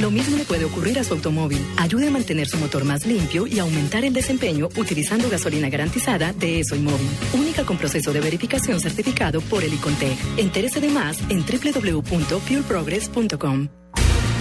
Lo 0.09 0.15
mismo 0.15 0.37
le 0.37 0.43
puede 0.43 0.65
ocurrir 0.65 0.97
a 0.97 1.03
su 1.03 1.13
automóvil. 1.13 1.63
Ayude 1.77 2.07
a 2.07 2.09
mantener 2.09 2.47
su 2.47 2.57
motor 2.57 2.83
más 2.83 3.05
limpio 3.05 3.45
y 3.45 3.59
aumentar 3.59 4.03
el 4.03 4.11
desempeño 4.11 4.67
utilizando 4.75 5.29
gasolina 5.29 5.69
garantizada 5.69 6.33
de 6.33 6.61
ESO 6.61 6.75
y 6.75 6.79
Móvil. 6.79 7.07
Única 7.33 7.63
con 7.63 7.77
proceso 7.77 8.11
de 8.11 8.19
verificación 8.19 8.79
certificado 8.79 9.39
por 9.39 9.63
el 9.63 9.71
Icontec. 9.71 10.17
Entérese 10.37 10.81
de 10.81 10.89
más 10.89 11.19
en 11.29 11.45
www.fuelprogress.com. 11.45 13.67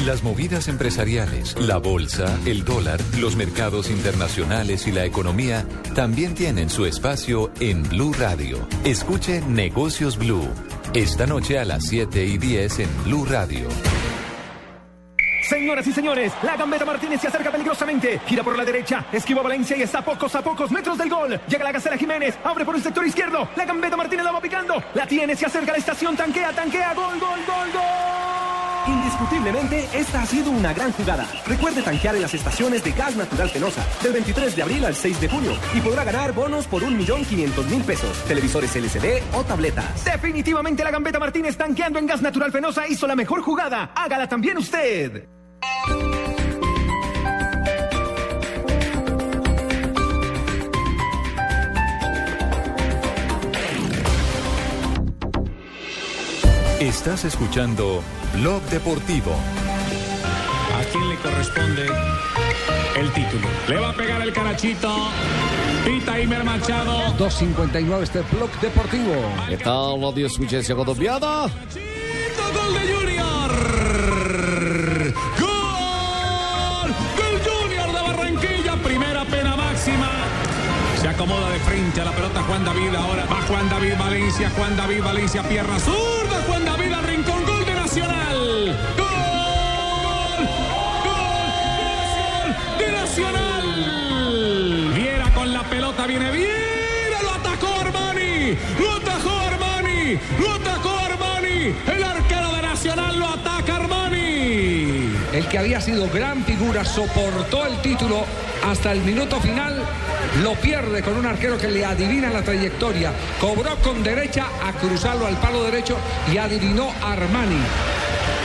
Las 0.06 0.22
movidas 0.22 0.68
empresariales, 0.68 1.54
la 1.60 1.76
bolsa, 1.76 2.38
el 2.46 2.64
dólar, 2.64 2.98
los 3.18 3.36
mercados 3.36 3.90
internacionales 3.90 4.86
y 4.86 4.92
la 4.92 5.04
economía 5.04 5.66
también 5.94 6.34
tienen 6.34 6.70
su 6.70 6.86
espacio 6.86 7.52
en 7.60 7.82
Blue 7.82 8.14
Radio. 8.14 8.66
Escuche 8.84 9.42
Negocios 9.42 10.16
Blue. 10.16 10.48
Esta 10.94 11.26
noche 11.26 11.58
a 11.58 11.66
las 11.66 11.84
7 11.84 12.24
y 12.24 12.38
10 12.38 12.78
en 12.78 12.88
Blue 13.04 13.26
Radio. 13.26 13.68
Señoras 15.48 15.86
y 15.86 15.92
señores, 15.92 16.30
la 16.42 16.58
Gambeta 16.58 16.84
Martínez 16.84 17.22
se 17.22 17.28
acerca 17.28 17.50
peligrosamente. 17.50 18.20
Gira 18.26 18.42
por 18.42 18.54
la 18.54 18.66
derecha, 18.66 19.06
esquiva 19.10 19.40
Valencia 19.40 19.78
y 19.78 19.82
está 19.82 20.00
a 20.00 20.04
pocos 20.04 20.34
a 20.34 20.42
pocos 20.42 20.70
metros 20.70 20.98
del 20.98 21.08
gol. 21.08 21.40
Llega 21.48 21.64
la 21.64 21.72
Gacela 21.72 21.96
Jiménez, 21.96 22.38
abre 22.44 22.66
por 22.66 22.76
el 22.76 22.82
sector 22.82 23.06
izquierdo. 23.06 23.48
La 23.56 23.64
Gambeta 23.64 23.96
Martínez 23.96 24.26
la 24.26 24.32
va 24.32 24.42
picando. 24.42 24.82
La 24.92 25.06
tiene, 25.06 25.34
se 25.34 25.46
acerca 25.46 25.70
a 25.70 25.72
la 25.72 25.78
estación, 25.78 26.14
tanquea, 26.18 26.52
tanquea, 26.52 26.92
gol, 26.92 27.18
gol, 27.18 27.40
gol, 27.46 27.72
gol. 27.72 28.92
Indiscutiblemente, 28.92 29.88
esta 29.94 30.20
ha 30.20 30.26
sido 30.26 30.50
una 30.50 30.74
gran 30.74 30.92
jugada. 30.92 31.26
Recuerde 31.46 31.80
tanquear 31.80 32.16
en 32.16 32.22
las 32.22 32.34
estaciones 32.34 32.84
de 32.84 32.92
Gas 32.92 33.16
Natural 33.16 33.48
Fenosa 33.48 33.86
del 34.02 34.12
23 34.12 34.54
de 34.54 34.62
abril 34.62 34.84
al 34.84 34.94
6 34.94 35.18
de 35.18 35.28
junio 35.30 35.52
y 35.74 35.80
podrá 35.80 36.04
ganar 36.04 36.32
bonos 36.34 36.66
por 36.66 36.82
1.500.000 36.82 37.84
pesos, 37.84 38.22
televisores 38.24 38.76
LCD 38.76 39.22
o 39.34 39.44
tabletas. 39.44 40.04
Definitivamente 40.04 40.84
la 40.84 40.90
Gambeta 40.90 41.18
Martínez 41.18 41.56
tanqueando 41.56 41.98
en 41.98 42.06
Gas 42.06 42.20
Natural 42.20 42.52
Fenosa 42.52 42.86
hizo 42.86 43.06
la 43.06 43.16
mejor 43.16 43.40
jugada. 43.40 43.92
Hágala 43.94 44.28
también 44.28 44.58
usted. 44.58 45.37
Estás 56.80 57.24
escuchando 57.24 58.02
Blog 58.34 58.62
Deportivo. 58.70 59.32
¿A 59.32 60.84
quién 60.92 61.08
le 61.08 61.16
corresponde 61.16 61.86
el 62.96 63.12
título? 63.12 63.48
Le 63.68 63.76
va 63.80 63.90
a 63.90 63.92
pegar 63.94 64.22
el 64.22 64.32
carachito. 64.32 65.08
Pita 65.84 66.20
Imer 66.20 66.44
Machado. 66.44 67.16
2.59 67.18 68.02
este 68.02 68.20
Blog 68.32 68.50
Deportivo. 68.60 69.14
¿Qué 69.48 69.56
tal 69.56 70.00
la 70.00 70.06
audiencia 70.06 70.74
colombiana? 70.74 71.46
Gol 72.54 72.74
de 72.74 72.94
Junior. 72.94 73.87
La 82.04 82.10
pelota 82.12 82.42
Juan 82.42 82.64
David. 82.64 82.94
Ahora 82.94 83.24
va 83.26 83.40
Juan 83.42 83.68
David 83.68 83.94
Valencia. 83.98 84.50
Juan 84.56 84.76
David 84.76 85.02
Valencia, 85.02 85.42
pierna 85.42 85.78
zurda. 85.78 86.42
Juan 86.46 86.64
David 86.64 86.92
al 86.92 87.04
rincón. 87.04 87.44
Gol 87.46 87.64
de 87.64 87.74
Nacional. 87.74 88.76
Gol. 88.96 90.46
Gol. 91.04 92.56
De 92.78 92.92
Nacional. 92.92 93.64
Viera 94.94 95.32
con 95.34 95.52
la 95.52 95.62
pelota. 95.64 96.06
Viene 96.06 96.30
Viera. 96.32 97.22
Lo 97.22 97.30
atacó 97.34 97.68
Armani. 97.80 98.58
Lo 98.80 98.92
atajó 98.96 99.38
Armani. 99.38 100.18
Lo 100.40 100.52
atacó 100.54 100.98
Armani. 100.98 101.74
El 101.86 102.02
arquero 102.04 102.52
de 102.54 102.62
Nacional 102.62 103.18
lo 103.18 103.28
ataca 103.28 103.76
Armani. 103.76 105.12
El 105.32 105.46
que 105.48 105.58
había 105.58 105.80
sido 105.80 106.08
gran 106.10 106.44
figura 106.44 106.84
soportó 106.84 107.66
el 107.66 107.80
título 107.82 108.24
hasta 108.68 108.90
el 108.92 109.00
minuto 109.02 109.40
final. 109.40 109.84
Lo 110.42 110.54
pierde 110.54 111.02
con 111.02 111.16
un 111.16 111.26
arquero 111.26 111.58
que 111.58 111.68
le 111.68 111.84
adivina 111.84 112.30
la 112.30 112.42
trayectoria. 112.42 113.12
Cobró 113.40 113.76
con 113.76 114.02
derecha 114.02 114.46
a 114.64 114.72
cruzarlo 114.72 115.26
al 115.26 115.36
palo 115.38 115.62
derecho 115.64 115.96
y 116.32 116.38
adivinó 116.38 116.90
Armani. 117.02 117.60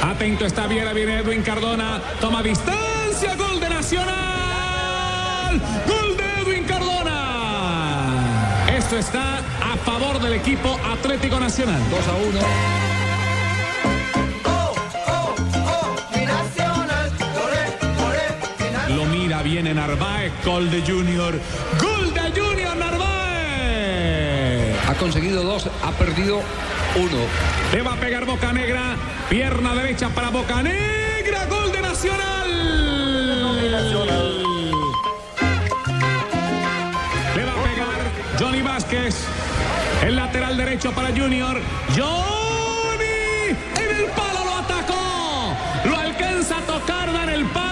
Atento 0.03 0.45
está 0.45 0.67
Viera, 0.67 0.91
viene 0.93 1.19
Edwin 1.19 1.43
Cardona, 1.43 2.01
toma 2.19 2.43
distancia, 2.43 3.35
gol 3.35 3.59
de 3.59 3.69
Nacional, 3.69 5.61
gol 5.87 6.17
de 6.17 6.41
Edwin 6.41 6.63
Cardona. 6.65 8.65
Esto 8.75 8.97
está 8.97 9.37
a 9.37 9.77
favor 9.85 10.19
del 10.19 10.33
equipo 10.33 10.77
Atlético 10.91 11.39
Nacional. 11.39 11.79
2 11.89 12.07
a 12.07 12.15
1. 12.15 12.92
En 19.45 19.75
Narváez, 19.75 20.31
gol 20.45 20.71
de 20.71 20.81
Junior, 20.81 21.37
gol 21.77 22.13
de 22.13 22.21
Junior 22.31 22.77
Narváez. 22.77 23.03
Ha 24.87 24.93
conseguido 24.97 25.43
dos, 25.43 25.67
ha 25.83 25.91
perdido 25.91 26.41
uno. 26.95 27.17
Le 27.73 27.81
va 27.81 27.93
a 27.93 27.97
pegar 27.97 28.25
Boca 28.25 28.53
Negra. 28.53 28.95
Pierna 29.29 29.75
derecha 29.75 30.07
para 30.09 30.29
Boca 30.29 30.63
Negra. 30.63 31.45
Gol 31.47 31.73
de 31.73 31.81
Nacional. 31.81 32.51
Le 37.35 37.45
va 37.45 37.51
a 37.51 37.63
pegar 37.63 37.99
Johnny 38.39 38.61
Vázquez. 38.61 39.25
El 40.03 40.15
lateral 40.15 40.55
derecho 40.55 40.93
para 40.93 41.09
Junior. 41.09 41.59
Johnny 41.89 43.49
en 43.75 43.97
el 43.97 44.05
palo 44.05 44.45
lo 44.45 44.55
atacó. 44.55 45.53
Lo 45.83 45.97
alcanza 45.97 46.59
a 46.59 46.61
tocar, 46.61 47.11
da 47.11 47.23
en 47.23 47.29
el 47.29 47.45
palo. 47.47 47.62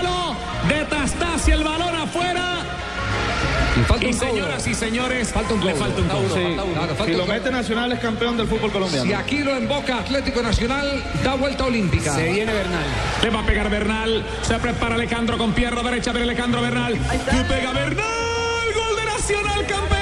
Falta 3.86 4.06
Y 4.06 4.08
un 4.08 4.14
señoras 4.14 4.68
y 4.68 4.74
señores, 4.74 5.32
Falta 5.32 5.54
un 5.54 5.66
le 5.66 5.74
falta 5.76 6.02
un 6.02 6.08
cobro. 6.08 6.36
Sí. 6.36 6.54
Claro, 6.54 6.96
falta 6.96 7.06
Si 7.06 7.12
un 7.12 7.18
lo 7.18 7.24
cobro. 7.24 7.34
mete 7.34 7.52
Nacional 7.52 7.92
es 7.92 8.00
campeón 8.00 8.38
del 8.38 8.48
fútbol 8.48 8.72
colombiano. 8.72 9.06
Si 9.06 9.14
aquí 9.14 9.40
lo 9.40 9.56
emboca 9.56 9.98
Atlético 10.00 10.42
Nacional, 10.42 11.04
da 11.24 11.36
vuelta 11.36 11.66
olímpica. 11.66 12.16
Se 12.16 12.32
viene 12.32 12.52
Bernal. 12.54 12.84
Le 13.22 13.30
va 13.30 13.40
a 13.42 13.46
pegar 13.46 13.70
Bernal. 13.70 14.24
Se 14.42 14.56
prepara 14.60 14.96
Alejandro 14.96 15.38
con 15.38 15.54
pierna 15.54 15.82
derecha. 15.84 16.12
Viene 16.12 16.30
Alejandro 16.32 16.62
Bernal. 16.62 16.94
Le 16.94 17.44
pega 17.44 17.72
Bernal. 17.74 18.06
Gol 18.76 18.96
de 18.96 19.06
Nacional, 19.06 19.66
campeón. 19.68 20.01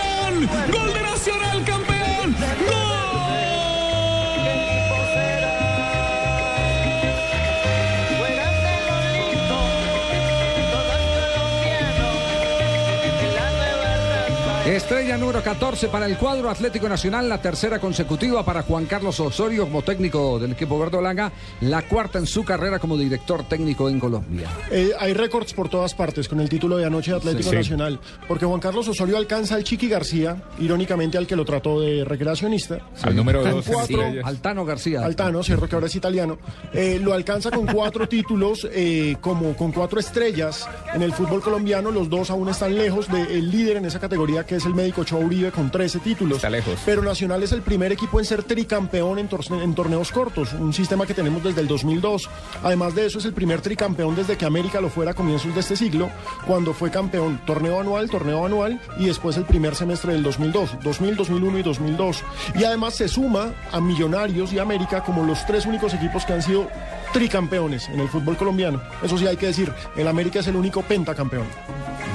Estrella 14.79 15.17
número 15.17 15.43
14 15.43 15.89
para 15.89 16.05
el 16.05 16.17
cuadro 16.17 16.49
Atlético 16.49 16.87
Nacional, 16.87 17.27
la 17.27 17.41
tercera 17.41 17.79
consecutiva 17.79 18.45
para 18.45 18.61
Juan 18.63 18.85
Carlos 18.85 19.19
Osorio 19.19 19.65
como 19.65 19.81
técnico 19.81 20.39
del 20.39 20.53
equipo 20.53 20.79
verdolaga, 20.79 21.31
la 21.61 21.81
cuarta 21.83 22.17
en 22.17 22.25
su 22.25 22.45
carrera 22.45 22.79
como 22.79 22.97
director 22.97 23.43
técnico 23.43 23.89
en 23.89 23.99
Colombia. 23.99 24.47
Eh, 24.71 24.91
hay 24.97 25.13
récords 25.13 25.53
por 25.53 25.67
todas 25.67 25.93
partes 25.93 26.29
con 26.29 26.39
el 26.39 26.47
título 26.47 26.77
de 26.77 26.85
anoche 26.85 27.11
de 27.11 27.17
Atlético 27.17 27.49
Sí. 27.49 27.55
Nacional, 27.57 27.99
porque 28.27 28.45
Juan 28.45 28.61
Carlos 28.61 28.87
Osorio 28.87 29.17
alcanza 29.17 29.55
al 29.55 29.65
Chiqui 29.65 29.89
García, 29.89 30.41
irónicamente 30.59 31.17
al 31.17 31.27
que 31.27 31.35
lo 31.35 31.43
trató 31.43 31.81
de 31.81 32.05
recreacionista. 32.05 32.79
Al 33.03 33.15
número 33.17 33.41
Con 33.43 33.51
dos 33.51 33.67
en 33.67 33.73
cuatro- 33.73 34.01
estrellas. 34.01 34.25
Altano 34.25 34.65
García. 34.65 35.05
Altano, 35.05 35.43
cierto 35.43 35.67
que 35.67 35.75
ahora 35.75 35.87
es 35.87 35.95
italiano, 35.95 36.37
eh, 36.73 36.99
lo 37.03 37.13
alcanza 37.13 37.51
con 37.51 37.65
cuatro 37.67 38.07
títulos, 38.09 38.65
eh, 38.71 39.17
como 39.19 39.55
con 39.57 39.73
cuatro 39.73 39.99
estrellas 39.99 40.67
en 40.93 41.03
el 41.03 41.11
fútbol 41.11 41.41
colombiano. 41.41 41.91
Los 41.91 42.09
dos 42.09 42.29
aún 42.31 42.47
están 42.49 42.73
lejos 42.75 43.07
del 43.11 43.51
líder 43.51 43.75
en 43.77 43.85
esa 43.85 43.99
categoría, 43.99 44.45
que 44.45 44.55
es 44.55 44.68
el 44.69 44.75
médico 44.75 45.01
Ochoa 45.01 45.19
Uribe, 45.19 45.51
con 45.51 45.69
13 45.69 45.99
títulos. 45.99 46.38
Está 46.38 46.49
lejos. 46.49 46.79
Pero 46.86 47.01
Nacional 47.01 47.43
es 47.43 47.51
el 47.51 47.62
primer 47.62 47.91
equipo 47.91 48.19
en 48.19 48.25
ser 48.25 48.43
tricampeón 48.43 49.19
en, 49.19 49.27
torne- 49.29 49.62
en 49.63 49.75
torneos 49.75 50.12
cortos, 50.12 50.53
un 50.53 50.73
sistema 50.73 51.05
que 51.05 51.13
tenemos 51.13 51.43
desde 51.43 51.62
el 51.62 51.67
2002. 51.67 52.29
Además 52.63 52.95
de 52.95 53.05
eso, 53.08 53.19
es 53.19 53.25
el 53.25 53.34
primer 53.34 53.62
tricampeón 53.62 54.15
desde 54.15 54.38
que 54.38 54.45
América 54.45 54.79
lo 54.82 54.89
fuera 54.89 55.12
a 55.12 55.13
comienzos 55.13 55.53
de 55.53 55.60
este 55.62 55.75
siglo, 55.75 56.10
cuando 56.47 56.73
fue 56.73 56.89
campeón 56.91 57.41
torneo 57.45 57.79
anual, 57.79 58.10
torneo 58.10 58.45
anual 58.45 58.79
y 58.97 59.05
después 59.08 59.36
el 59.38 59.45
primer 59.45 59.75
semestre 59.75 60.13
del 60.13 60.23
2002, 60.23 60.77
2000, 60.84 61.15
2001 61.15 61.58
y 61.60 61.63
2002. 61.63 62.23
Y 62.55 62.63
además 62.63 62.95
se 62.95 63.08
suma 63.08 63.53
a 63.71 63.82
Millonarios 63.82 64.53
y 64.53 64.60
América 64.60 65.03
como 65.03 65.23
los 65.25 65.45
tres 65.45 65.65
únicos 65.65 65.93
equipos 65.93 66.25
que 66.25 66.34
han 66.34 66.41
sido 66.41 66.67
tricampeones 67.13 67.89
en 67.89 67.99
el 67.99 68.08
fútbol 68.10 68.38
colombiano. 68.38 68.82
Eso 69.03 69.17
sí 69.17 69.25
hay 69.25 69.38
que 69.38 69.47
decir, 69.47 69.71
el 69.95 70.08
América 70.08 70.39
es 70.39 70.47
el 70.47 70.55
único 70.55 70.82
pentacampeón. 70.84 71.47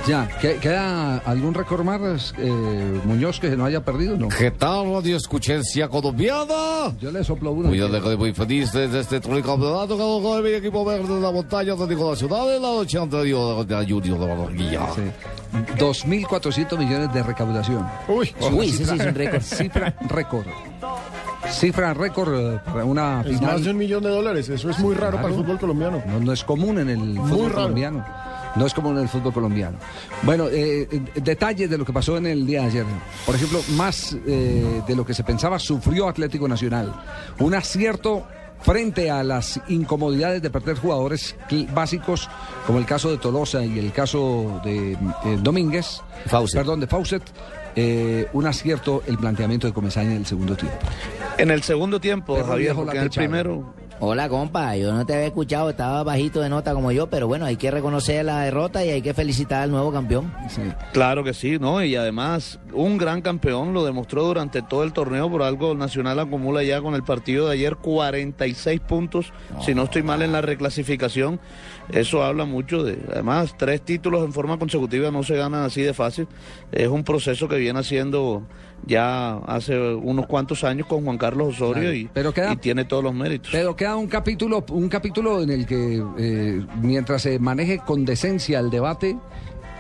Ya, 0.07 0.29
¿que- 0.39 0.57
¿queda 0.57 1.17
algún 1.25 1.55
récord 1.55 1.83
más, 1.83 2.35
eh, 2.37 3.01
Muñoz, 3.07 3.41
que 3.41 3.57
no 3.57 3.65
haya 3.65 3.83
perdido? 3.83 4.17
No. 4.19 4.29
¿Qué 4.29 4.51
tal, 4.51 4.93
Radio 4.93 5.17
Escuchencia 5.17 5.89
colombiana? 5.89 6.93
Yo 7.01 7.11
le 7.11 7.25
soplo 7.25 7.53
uno. 7.53 7.69
Muy, 7.71 7.81
alegre, 7.81 8.15
muy 8.15 8.35
feliz 8.35 8.71
de 8.73 8.85
este 9.01 9.19
tricampeonato 9.21 9.97
que 9.97 10.03
ganado 10.03 10.43
mi 10.43 10.51
equipo 10.51 10.85
verde 10.85 11.15
de 11.15 11.21
la 11.23 11.31
montaña 11.31 11.73
Atlético 11.73 12.11
Nacional 12.11 12.49
en 12.51 12.63
la 12.63 12.69
noche 12.69 12.99
anterior 12.99 13.65
de 13.67 13.75
la 13.75 13.83
Junior 13.89 14.19
de 14.19 14.27
Barranquilla. 14.27 14.81
2.400 15.79 16.79
millones 16.79 17.13
de 17.15 17.23
recaudación. 17.23 17.87
Uy, 18.07 18.35
Uy, 18.53 18.69
ese 18.69 18.85
sí 18.85 18.95
es 18.99 19.07
un 19.07 19.15
récord. 19.15 19.41
Cifra 19.43 19.95
récord. 20.11 20.47
Cifra 21.51 21.95
récord 21.95 22.35
eh, 22.35 22.61
para 22.67 22.85
una 22.85 23.21
Es 23.23 23.37
final. 23.39 23.53
más 23.55 23.65
de 23.65 23.71
un 23.71 23.77
millón 23.79 24.03
de 24.03 24.11
dólares, 24.11 24.49
eso 24.51 24.69
es 24.71 24.79
muy 24.81 24.95
raro 24.95 25.17
para 25.17 25.29
el 25.29 25.35
fútbol 25.35 25.59
colombiano. 25.59 26.03
No, 26.07 26.21
no 26.21 26.33
es 26.33 26.45
común 26.45 26.79
en 26.79 26.89
el 26.91 27.17
fútbol 27.17 27.49
raro. 27.51 27.55
colombiano. 27.55 28.05
No 28.57 28.67
es 28.67 28.75
común 28.75 28.97
en 28.97 29.03
el 29.03 29.09
fútbol 29.09 29.33
colombiano. 29.33 29.79
Bueno, 30.23 30.49
eh, 30.49 30.89
eh, 30.91 31.03
detalles 31.21 31.69
de 31.69 31.77
lo 31.79 31.85
que 31.85 31.93
pasó 31.93 32.17
en 32.17 32.27
el 32.27 32.47
día 32.47 32.61
de 32.63 32.67
ayer. 32.67 32.87
Por 33.27 33.35
ejemplo, 33.35 33.61
más 33.71 34.17
eh, 34.27 34.83
de 34.87 34.97
lo 34.97 35.05
que 35.05 35.15
se 35.15 35.25
pensaba 35.25 35.59
sufrió 35.59 36.09
Atlético 36.09 36.47
Nacional. 36.47 36.93
Un 37.41 37.55
acierto 37.55 38.27
frente 38.65 39.11
a 39.11 39.23
las 39.23 39.61
incomodidades 39.69 40.41
de 40.41 40.51
perder 40.51 40.77
jugadores 40.77 41.37
básicos, 41.75 42.31
como 42.67 42.79
el 42.79 42.87
caso 42.87 43.11
de 43.11 43.19
Tolosa 43.19 43.65
y 43.65 43.79
el 43.79 43.93
caso 43.93 44.61
de 44.65 44.93
eh, 44.93 44.99
Domínguez. 45.43 46.01
Perdón, 46.53 46.81
de 46.81 46.87
Faucet. 46.87 47.23
eh, 47.77 48.27
un 48.33 48.47
acierto 48.47 49.03
el 49.07 49.19
planteamiento 49.19 49.67
de 49.67 49.73
Comesaña 49.73 50.13
en 50.13 50.19
el 50.19 50.27
segundo 50.27 50.57
tiempo. 50.57 50.79
En 51.37 51.51
el 51.51 51.63
segundo 51.63 52.01
tiempo, 52.01 52.37
Perro 52.37 52.49
Javier, 52.49 52.75
porque 52.75 52.97
en 52.97 53.03
el 53.03 53.11
primero. 53.11 53.75
Hola, 54.07 54.29
compa. 54.29 54.77
Yo 54.77 54.93
no 54.93 55.07
te 55.07 55.15
había 55.15 55.29
escuchado, 55.29 55.71
estaba 55.71 56.03
bajito 56.03 56.43
de 56.43 56.51
nota 56.51 56.75
como 56.75 56.93
yo, 56.93 57.09
pero 57.09 57.27
bueno, 57.27 57.47
hay 57.47 57.57
que 57.57 57.71
reconocer 57.71 58.23
la 58.23 58.41
derrota 58.41 58.85
y 58.85 58.91
hay 58.91 59.01
que 59.01 59.15
felicitar 59.15 59.63
al 59.63 59.71
nuevo 59.71 59.91
campeón. 59.91 60.31
Claro 60.93 61.25
que 61.25 61.33
sí, 61.33 61.59
¿no? 61.59 61.83
Y 61.83 61.97
además, 61.97 62.61
un 62.75 62.99
gran 62.99 63.23
campeón 63.23 63.73
lo 63.73 63.83
demostró 63.83 64.25
durante 64.25 64.61
todo 64.61 64.85
el 64.85 64.93
torneo. 64.93 65.31
Por 65.31 65.43
algo, 65.43 65.75
Nacional 65.75 66.19
acumula 66.19 66.63
ya 66.63 66.83
con 66.83 66.95
el 66.95 67.03
partido 67.03 67.47
de 67.47 67.55
ayer 67.55 67.77
46 67.77 68.79
puntos, 68.81 69.33
si 69.65 69.75
no 69.75 69.85
estoy 69.85 70.03
mal 70.03 70.21
en 70.21 70.33
la 70.33 70.43
reclasificación. 70.43 71.41
Eso 71.91 72.23
habla 72.25 72.45
mucho 72.45 72.83
de. 72.83 72.99
Además, 73.11 73.55
tres 73.57 73.81
títulos 73.81 74.23
en 74.23 74.35
forma 74.35 74.59
consecutiva 74.59 75.11
no 75.11 75.23
se 75.23 75.35
ganan 75.37 75.63
así 75.63 75.81
de 75.81 75.95
fácil. 75.95 76.29
Es 76.73 76.89
un 76.89 77.05
proceso 77.05 77.49
que 77.49 77.57
viene 77.57 77.81
haciendo 77.81 78.43
ya 78.87 79.37
hace 79.47 79.79
unos 79.95 80.27
cuantos 80.27 80.65
años 80.65 80.87
con 80.87 81.05
Juan 81.05 81.19
Carlos 81.19 81.55
Osorio 81.55 81.75
Claro, 81.83 81.95
y, 81.95 82.09
pero 82.13 82.33
queda- 82.33 82.53
y 82.53 82.57
tiene 82.57 82.85
todos 82.85 83.03
los 83.05 83.15
méritos. 83.15 83.51
Pero 83.53 83.75
queda 83.77 83.97
un 83.97 84.07
capítulo, 84.07 84.65
un 84.71 84.89
capítulo 84.89 85.43
en 85.43 85.51
el 85.51 85.67
que 85.67 86.03
eh, 86.19 86.65
mientras 86.81 87.23
se 87.23 87.39
maneje 87.39 87.79
con 87.79 88.05
decencia 88.05 88.59
el 88.61 88.71
debate, 88.71 89.17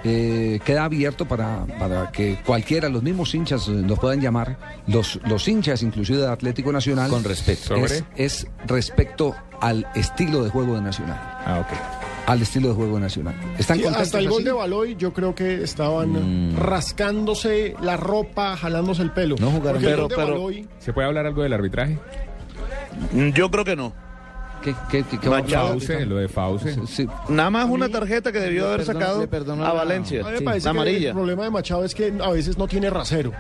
eh, 0.07 0.61
queda 0.67 0.85
abierto 0.85 1.25
para, 1.27 1.65
para 1.79 2.11
que 2.13 2.39
cualquiera, 2.45 2.89
los 2.91 3.03
mismos 3.03 3.35
hinchas 3.35 3.69
eh, 3.69 3.73
nos 3.73 3.99
puedan 3.99 4.21
llamar, 4.21 4.59
los, 4.87 5.19
los 5.27 5.49
hinchas 5.49 5.83
inclusive 5.83 6.19
de 6.19 6.29
Atlético 6.29 6.73
Nacional. 6.73 7.09
Con 7.11 7.25
respeto. 7.25 7.75
Es, 7.77 8.05
es 8.17 8.47
respecto 8.67 9.35
al 9.61 9.87
estilo 9.95 10.45
de 10.45 10.51
juego 10.51 10.75
de 10.75 10.83
Nacional. 10.83 11.19
Ah, 11.47 11.61
ok. 11.61 12.14
Al 12.27 12.41
estilo 12.41 12.69
de 12.69 12.75
juego 12.75 12.99
Nacional. 12.99 13.35
¿Están 13.59 13.77
Sí, 13.77 13.83
contentos 13.83 14.07
hasta 14.09 14.19
el 14.19 14.29
gol 14.29 14.39
así? 14.39 14.45
de 14.45 14.53
Baloy 14.53 14.97
yo 14.97 15.13
creo 15.13 15.35
que 15.35 15.63
estaban 15.63 16.57
rascándose 16.57 17.75
la 17.83 17.97
ropa, 17.99 18.57
jalándose 18.57 19.03
el 19.03 19.11
pelo. 19.11 19.37
No 19.39 19.51
jugaron. 19.51 19.83
Pero- 19.83 20.03
gol 20.03 20.09
de 20.09 20.17
pero- 20.17 20.29
Baloy- 20.41 20.69
¿Se 20.79 20.93
puede 20.93 21.07
hablar 21.09 21.27
algo 21.27 21.43
del 21.43 21.53
arbitraje? 21.53 21.99
Mm, 23.13 23.31
Yo 23.31 23.51
creo 23.51 23.65
que 23.65 23.77
no. 23.77 23.93
¿Qué, 24.63 24.75
qué, 24.91 25.03
qué- 25.03 25.19
qué-. 25.21 25.29
Fauce, 25.29 26.07
lo 26.07 26.17
de 26.17 26.27
Fauce. 26.29 26.75
Nada 27.29 27.51
más 27.51 27.69
una 27.69 27.91
tarjeta 27.91 28.33
que 28.33 28.41
debió 28.41 28.69
haber 28.69 28.87
sacado 28.87 29.23
a 29.63 29.73
Valencia. 29.75 30.23
A 30.23 30.25
mí 30.25 30.33
me 30.33 30.39
Sí. 30.39 30.45
parece 30.45 30.65
La 30.65 30.71
amarilla. 30.71 31.09
El 31.11 31.15
problema 31.15 31.45
de 31.45 31.51
Machado 31.51 31.85
es 31.85 31.95
que 31.95 32.15
a 32.23 32.31
veces 32.31 32.57
no 32.57 32.67
tiene 32.67 32.89
rasero. 32.89 33.33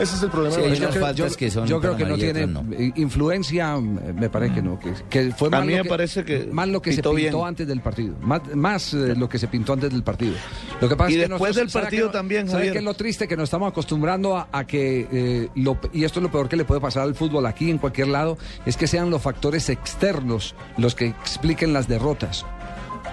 Ese 0.00 0.16
es 0.16 0.22
el 0.22 0.30
problema 0.30 0.54
Sí, 0.54 0.60
de 0.62 0.66
yo 0.76 0.86
Machado. 0.88 1.14
creo- 1.14 1.28
yo- 1.28 1.64
yo 1.66 1.80
creo 1.80 1.96
que 1.96 2.04
no 2.04 2.16
tiene 2.16 2.92
influencia, 2.96 3.76
me 3.78 4.28
parece 4.28 4.54
que 4.56 4.62
no, 4.62 4.78
que, 4.78 4.92
que 5.08 5.32
fue 5.32 5.48
A 5.48 5.50
más 5.52 5.66
mí 5.66 5.74
me 5.74 5.82
que- 5.82 5.88
parece 5.88 6.24
que 6.24 6.48
más 6.52 6.68
lo 6.68 6.80
que 6.82 6.90
se 6.92 6.96
pintó 7.02 7.14
bien. 7.14 7.34
antes 7.44 7.66
del 7.66 7.80
partido, 7.80 8.14
más, 8.20 8.42
más, 8.54 8.94
eh, 8.94 9.14
lo 9.16 9.28
que 9.28 9.38
se 9.38 9.48
pintó 9.48 9.72
antes 9.74 9.90
del 9.90 10.02
partido. 10.02 10.34
Lo 10.80 10.88
que 10.88 10.96
pasa 10.96 11.10
Y 11.10 11.14
es 11.14 11.16
que 11.22 11.28
después 11.28 11.40
nosotros- 11.40 11.56
del 11.56 11.70
¿sabe 11.70 11.84
partido 11.84 12.10
también, 12.10 12.46
¿sabe 12.46 12.58
Javier? 12.58 12.72
qué 12.74 12.78
es 12.78 12.84
lo 12.84 12.94
triste 12.94 13.28
que 13.28 13.36
nos 13.36 13.44
estamos 13.44 13.68
acostumbrando 13.70 14.36
a, 14.36 14.48
a 14.52 14.66
que 14.66 15.08
eh, 15.10 15.48
lo- 15.54 15.78
y 15.92 16.04
esto 16.04 16.20
es 16.20 16.22
lo 16.24 16.30
peor 16.30 16.48
que 16.48 16.56
le 16.56 16.64
puede 16.64 16.80
pasar 16.80 17.02
al 17.04 17.14
fútbol 17.14 17.46
aquí 17.46 17.70
en 17.70 17.78
cualquier 17.78 18.08
lado 18.08 18.36
es 18.64 18.76
que 18.76 18.86
sean 18.86 19.10
los 19.10 19.22
factores 19.22 19.68
externos 19.68 20.54
los 20.76 20.94
que 20.94 21.06
expliquen 21.06 21.72
las 21.72 21.88
derrotas 21.88 22.44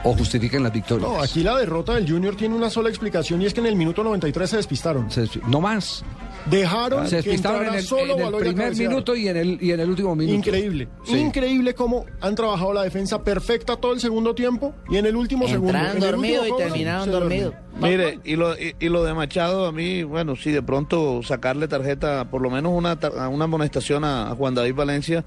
o 0.03 0.13
justifiquen 0.13 0.63
las 0.63 0.73
victorias. 0.73 1.09
No, 1.09 1.21
aquí 1.21 1.43
la 1.43 1.55
derrota 1.57 1.93
del 1.95 2.09
Junior 2.09 2.35
tiene 2.35 2.55
una 2.55 2.69
sola 2.69 2.89
explicación 2.89 3.41
y 3.41 3.45
es 3.45 3.53
que 3.53 3.61
en 3.61 3.67
el 3.67 3.75
minuto 3.75 4.03
93 4.03 4.49
se 4.49 4.57
despistaron. 4.57 5.07
no 5.47 5.61
más. 5.61 6.03
Dejaron 6.45 7.07
se 7.07 7.17
que 7.17 7.29
despistaron 7.29 7.59
entrara 7.61 7.77
en 7.77 7.79
el, 7.79 7.85
solo 7.85 8.13
en 8.13 8.19
el 8.19 8.23
Baloy 8.25 8.41
a 8.41 8.45
primer 8.45 8.75
minuto 8.75 9.15
y 9.15 9.27
en 9.27 9.37
el, 9.37 9.57
y 9.61 9.71
en 9.71 9.79
el 9.79 9.89
último 9.89 10.15
minuto. 10.15 10.35
Increíble. 10.35 10.87
Sí. 11.05 11.17
Increíble 11.17 11.73
cómo 11.73 12.05
han 12.21 12.35
trabajado 12.35 12.73
la 12.73 12.83
defensa 12.83 13.23
perfecta 13.23 13.77
todo 13.77 13.93
el 13.93 13.99
segundo 13.99 14.35
tiempo 14.35 14.73
y 14.89 14.97
en 14.97 15.05
el 15.05 15.15
último 15.15 15.47
segundo. 15.47 15.77
Entraron 15.77 15.97
en 15.97 16.03
el 16.03 16.11
dormidos 16.11 16.41
último 16.41 16.59
y 16.59 16.63
terminaron 16.63 17.11
dormidos. 17.11 17.53
Mire, 17.79 18.19
y 18.23 18.35
lo, 18.35 18.53
y, 18.55 18.75
y 18.79 18.89
lo 18.89 19.03
de 19.03 19.15
Machado, 19.15 19.65
a 19.65 19.71
mí, 19.71 20.03
bueno, 20.03 20.35
sí, 20.35 20.51
de 20.51 20.61
pronto 20.61 21.23
sacarle 21.23 21.67
tarjeta, 21.67 22.29
por 22.29 22.41
lo 22.41 22.51
menos 22.51 22.71
una, 22.75 22.99
una 23.29 23.45
amonestación 23.45 24.03
a, 24.03 24.29
a 24.29 24.35
Juan 24.35 24.53
David 24.53 24.75
Valencia, 24.75 25.25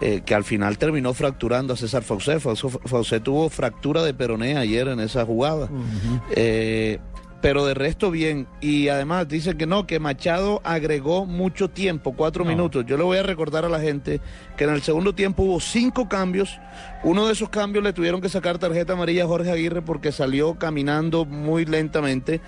eh, 0.00 0.22
que 0.24 0.34
al 0.34 0.44
final 0.44 0.78
terminó 0.78 1.12
fracturando 1.12 1.74
a 1.74 1.76
César. 1.76 2.04
Faucet, 2.04 2.40
Faucet 2.40 3.22
tuvo 3.22 3.48
fractura 3.48 4.04
de 4.04 4.14
peroné 4.14 4.56
ayer 4.56 4.86
en 4.88 5.00
esa 5.00 5.24
jugada. 5.26 5.68
Eh, 6.36 6.98
pero 7.40 7.66
de 7.66 7.74
resto 7.74 8.10
bien. 8.10 8.46
Y 8.60 8.88
además 8.88 9.28
dice 9.28 9.56
que 9.56 9.66
no, 9.66 9.86
que 9.86 9.98
Machado 10.00 10.60
agregó 10.64 11.26
mucho 11.26 11.68
tiempo, 11.68 12.14
cuatro 12.16 12.44
minutos. 12.44 12.84
Yo 12.86 12.96
le 12.96 13.04
voy 13.04 13.18
a 13.18 13.22
recordar 13.22 13.64
a 13.64 13.68
la 13.68 13.80
gente 13.80 14.20
que 14.56 14.64
en 14.64 14.70
el 14.70 14.82
segundo 14.82 15.14
tiempo 15.14 15.44
hubo 15.44 15.60
cinco 15.60 16.08
cambios. 16.08 16.58
Uno 17.04 17.26
de 17.26 17.32
esos 17.32 17.48
cambios 17.48 17.84
le 17.84 17.92
tuvieron 17.92 18.20
que 18.20 18.28
sacar 18.28 18.58
tarjeta 18.58 18.94
amarilla 18.94 19.24
a 19.24 19.26
Jorge 19.26 19.50
Aguirre 19.50 19.82
porque 19.82 20.12
salió 20.12 20.58
caminando 20.58 21.24
muy 21.24 21.64
lentamente. 21.64 22.40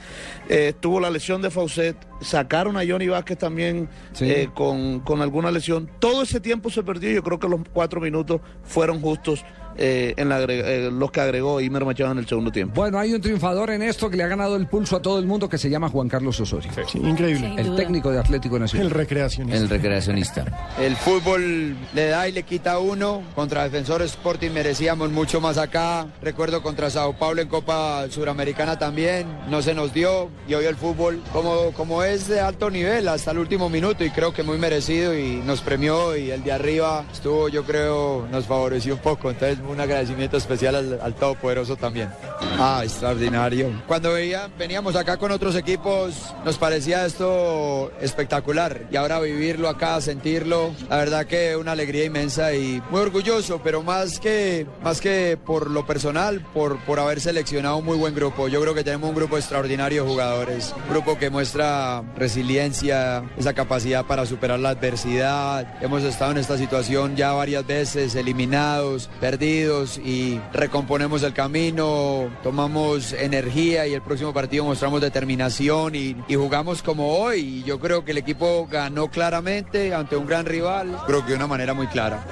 Eh, 0.48 0.72
tuvo 0.79 1.00
la 1.00 1.11
lesión 1.11 1.42
de 1.42 1.50
Faucet, 1.50 1.96
sacaron 2.20 2.76
a 2.76 2.83
Johnny 2.87 3.09
Vázquez 3.09 3.38
también 3.38 3.88
eh, 4.20 4.48
con, 4.55 5.00
con 5.00 5.22
alguna 5.22 5.50
lesión. 5.50 5.90
Todo 5.98 6.22
ese 6.22 6.40
tiempo 6.40 6.70
se 6.70 6.83
perdió 6.83 7.11
yo 7.11 7.22
creo 7.22 7.38
que 7.38 7.48
los 7.48 7.61
cuatro 7.72 8.00
minutos 8.00 8.40
fueron 8.62 9.00
justos 9.00 9.44
eh, 9.82 10.12
en 10.18 10.28
la 10.28 10.42
eh, 10.42 10.90
los 10.92 11.10
que 11.10 11.22
agregó 11.22 11.58
Imer 11.58 11.86
Machado 11.86 12.12
en 12.12 12.18
el 12.18 12.26
segundo 12.26 12.52
tiempo. 12.52 12.74
Bueno, 12.74 12.98
hay 12.98 13.14
un 13.14 13.20
triunfador 13.20 13.70
en 13.70 13.82
esto 13.82 14.10
que 14.10 14.16
le 14.18 14.22
ha 14.22 14.28
ganado 14.28 14.56
el 14.56 14.66
pulso 14.66 14.96
a 14.96 15.00
todo 15.00 15.18
el 15.18 15.24
mundo 15.24 15.48
que 15.48 15.56
se 15.56 15.70
llama 15.70 15.88
Juan 15.88 16.06
Carlos 16.06 16.38
Osorio. 16.38 16.70
increíble. 16.94 17.54
El 17.56 17.74
técnico 17.76 18.10
de 18.10 18.18
Atlético 18.18 18.58
Nacional. 18.58 18.88
El 18.88 18.92
recreacionista. 18.92 19.58
El 19.58 19.68
recreacionista. 19.70 20.44
El 20.80 20.96
fútbol 20.96 21.76
le 21.94 22.08
da 22.08 22.28
y 22.28 22.32
le 22.32 22.42
quita 22.42 22.78
uno. 22.78 23.22
Contra 23.34 23.64
Defensor 23.64 24.02
Sporting 24.02 24.50
merecíamos 24.50 25.10
mucho 25.10 25.40
más 25.40 25.56
acá. 25.56 26.06
Recuerdo 26.20 26.62
contra 26.62 26.90
Sao 26.90 27.14
Paulo 27.14 27.40
en 27.40 27.48
Copa 27.48 28.04
Suramericana 28.10 28.78
también. 28.78 29.26
No 29.48 29.62
se 29.62 29.72
nos 29.72 29.94
dio. 29.94 30.28
Y 30.46 30.52
hoy 30.52 30.66
el 30.66 30.76
fútbol, 30.76 31.22
como, 31.32 31.72
como 31.72 32.02
es 32.02 32.28
de 32.28 32.40
alto 32.40 32.70
nivel 32.70 33.08
hasta 33.08 33.30
el 33.30 33.38
último 33.38 33.70
minuto, 33.70 34.04
y 34.04 34.10
creo 34.10 34.34
que 34.34 34.42
muy 34.42 34.58
merecido, 34.58 35.16
y 35.16 35.36
nos 35.46 35.62
premió. 35.62 36.16
Y 36.16 36.30
el 36.30 36.44
de 36.44 36.52
arriba 36.52 37.06
estuvo, 37.10 37.48
yo 37.48 37.64
creo, 37.64 38.28
nos 38.30 38.44
favoreció 38.46 38.94
un 38.94 39.00
poco. 39.00 39.30
Entonces, 39.30 39.58
un 39.70 39.80
agradecimiento 39.80 40.37
especial 40.37 40.74
al, 40.74 41.00
al 41.00 41.14
Todopoderoso 41.14 41.76
también. 41.76 42.11
Ah, 42.59 42.80
extraordinario. 42.83 43.70
Cuando 43.87 44.12
veía, 44.12 44.48
veníamos 44.59 44.96
acá 44.96 45.16
con 45.16 45.30
otros 45.30 45.54
equipos, 45.56 46.14
nos 46.44 46.59
parecía 46.59 47.06
esto 47.06 47.90
espectacular. 48.00 48.87
Y 48.90 48.96
ahora 48.96 49.20
vivirlo 49.20 49.68
acá, 49.68 50.00
sentirlo, 50.00 50.72
la 50.88 50.96
verdad 50.96 51.26
que 51.26 51.56
una 51.56 51.72
alegría 51.72 52.04
inmensa 52.04 52.54
y 52.54 52.83
muy 52.90 53.00
orgulloso, 53.00 53.61
pero 53.62 53.83
más 53.83 54.20
que, 54.20 54.66
más 54.83 55.00
que 55.00 55.38
por 55.44 55.70
lo 55.70 55.87
personal, 55.87 56.44
por, 56.52 56.78
por 56.85 56.98
haber 57.00 57.20
seleccionado 57.20 57.78
un 57.78 57.85
muy 57.85 57.96
buen 57.96 58.14
grupo. 58.14 58.48
Yo 58.48 58.61
creo 58.61 58.74
que 58.74 58.85
tenemos 58.85 59.09
un 59.09 59.16
grupo 59.16 59.37
extraordinario 59.37 60.04
de 60.04 60.11
jugadores, 60.11 60.74
un 60.85 60.90
grupo 60.90 61.18
que 61.18 61.30
muestra 61.30 62.02
resiliencia, 62.16 63.24
esa 63.38 63.52
capacidad 63.52 64.04
para 64.04 64.26
superar 64.26 64.59
la 64.59 64.70
adversidad. 64.70 65.83
Hemos 65.83 66.02
estado 66.02 66.33
en 66.33 66.38
esta 66.38 66.59
situación 66.59 67.16
ya 67.16 67.33
varias 67.33 67.66
veces, 67.66 68.14
eliminados, 68.14 69.09
perdidos 69.20 69.49
y 69.50 70.40
recomponemos 70.52 71.22
el 71.22 71.32
camino, 71.32 72.30
tomamos 72.42 73.12
energía 73.12 73.86
y 73.86 73.94
el 73.94 74.02
próximo 74.02 74.32
partido 74.32 74.64
mostramos 74.64 75.00
determinación 75.00 75.94
y, 75.94 76.16
y 76.28 76.34
jugamos 76.36 76.82
como 76.82 77.18
hoy. 77.18 77.40
Y 77.40 77.62
yo 77.64 77.80
creo 77.80 78.04
que 78.04 78.12
el 78.12 78.18
equipo 78.18 78.68
ganó 78.70 79.08
claramente 79.10 79.94
ante 79.94 80.16
un 80.16 80.26
gran 80.26 80.46
rival, 80.46 80.96
creo 81.06 81.22
que 81.24 81.30
de 81.30 81.36
una 81.36 81.46
manera 81.46 81.74
muy 81.74 81.88
clara. 81.88 82.24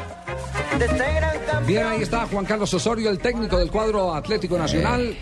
Bien, 1.66 1.87
ahí 1.87 2.02
está 2.02 2.26
Juan 2.26 2.44
Carlos 2.44 2.72
Osorio, 2.72 3.11
el 3.11 3.18
técnico 3.18 3.59
del 3.59 3.70
cuadro 3.70 4.14
Atlético 4.14 4.57
Nacional. 4.57 5.16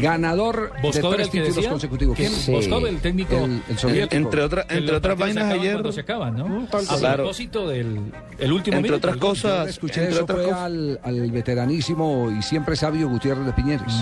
Ganador 0.00 0.72
de 0.74 0.82
Boscov 0.82 1.14
tres 1.14 1.30
títulos 1.30 1.56
decía 1.56 1.70
consecutivos. 1.70 2.16
¿Quién? 2.16 2.32
Boscov, 2.48 2.86
el 2.86 2.98
técnico, 2.98 3.36
El, 3.36 3.62
el 3.68 3.78
soviético. 3.78 4.14
Entre, 4.16 4.42
otra- 4.42 4.66
entre 4.68 4.96
otras 4.96 5.18
vainas 5.18 5.52
ayer. 5.52 5.72
cuando 5.72 5.92
se 5.92 6.00
acaban, 6.00 6.36
¿no? 6.36 6.66
A 6.72 6.96
claro. 6.98 7.16
propósito 7.24 7.68
del 7.68 8.00
el 8.38 8.52
último 8.52 8.76
Entre 8.78 8.90
minuto, 8.90 9.08
otras 9.08 9.16
cosas, 9.16 9.68
escuché 9.68 10.00
entre 10.00 10.14
eso 10.14 10.24
otras 10.24 10.38
fue 10.38 10.46
cosas- 10.48 10.60
al, 10.64 11.00
al 11.02 11.30
veteranísimo 11.30 12.30
y 12.36 12.42
siempre 12.42 12.76
sabio 12.76 13.08
Gutiérrez 13.08 13.46
de 13.46 13.52
Piñeres. 13.52 13.92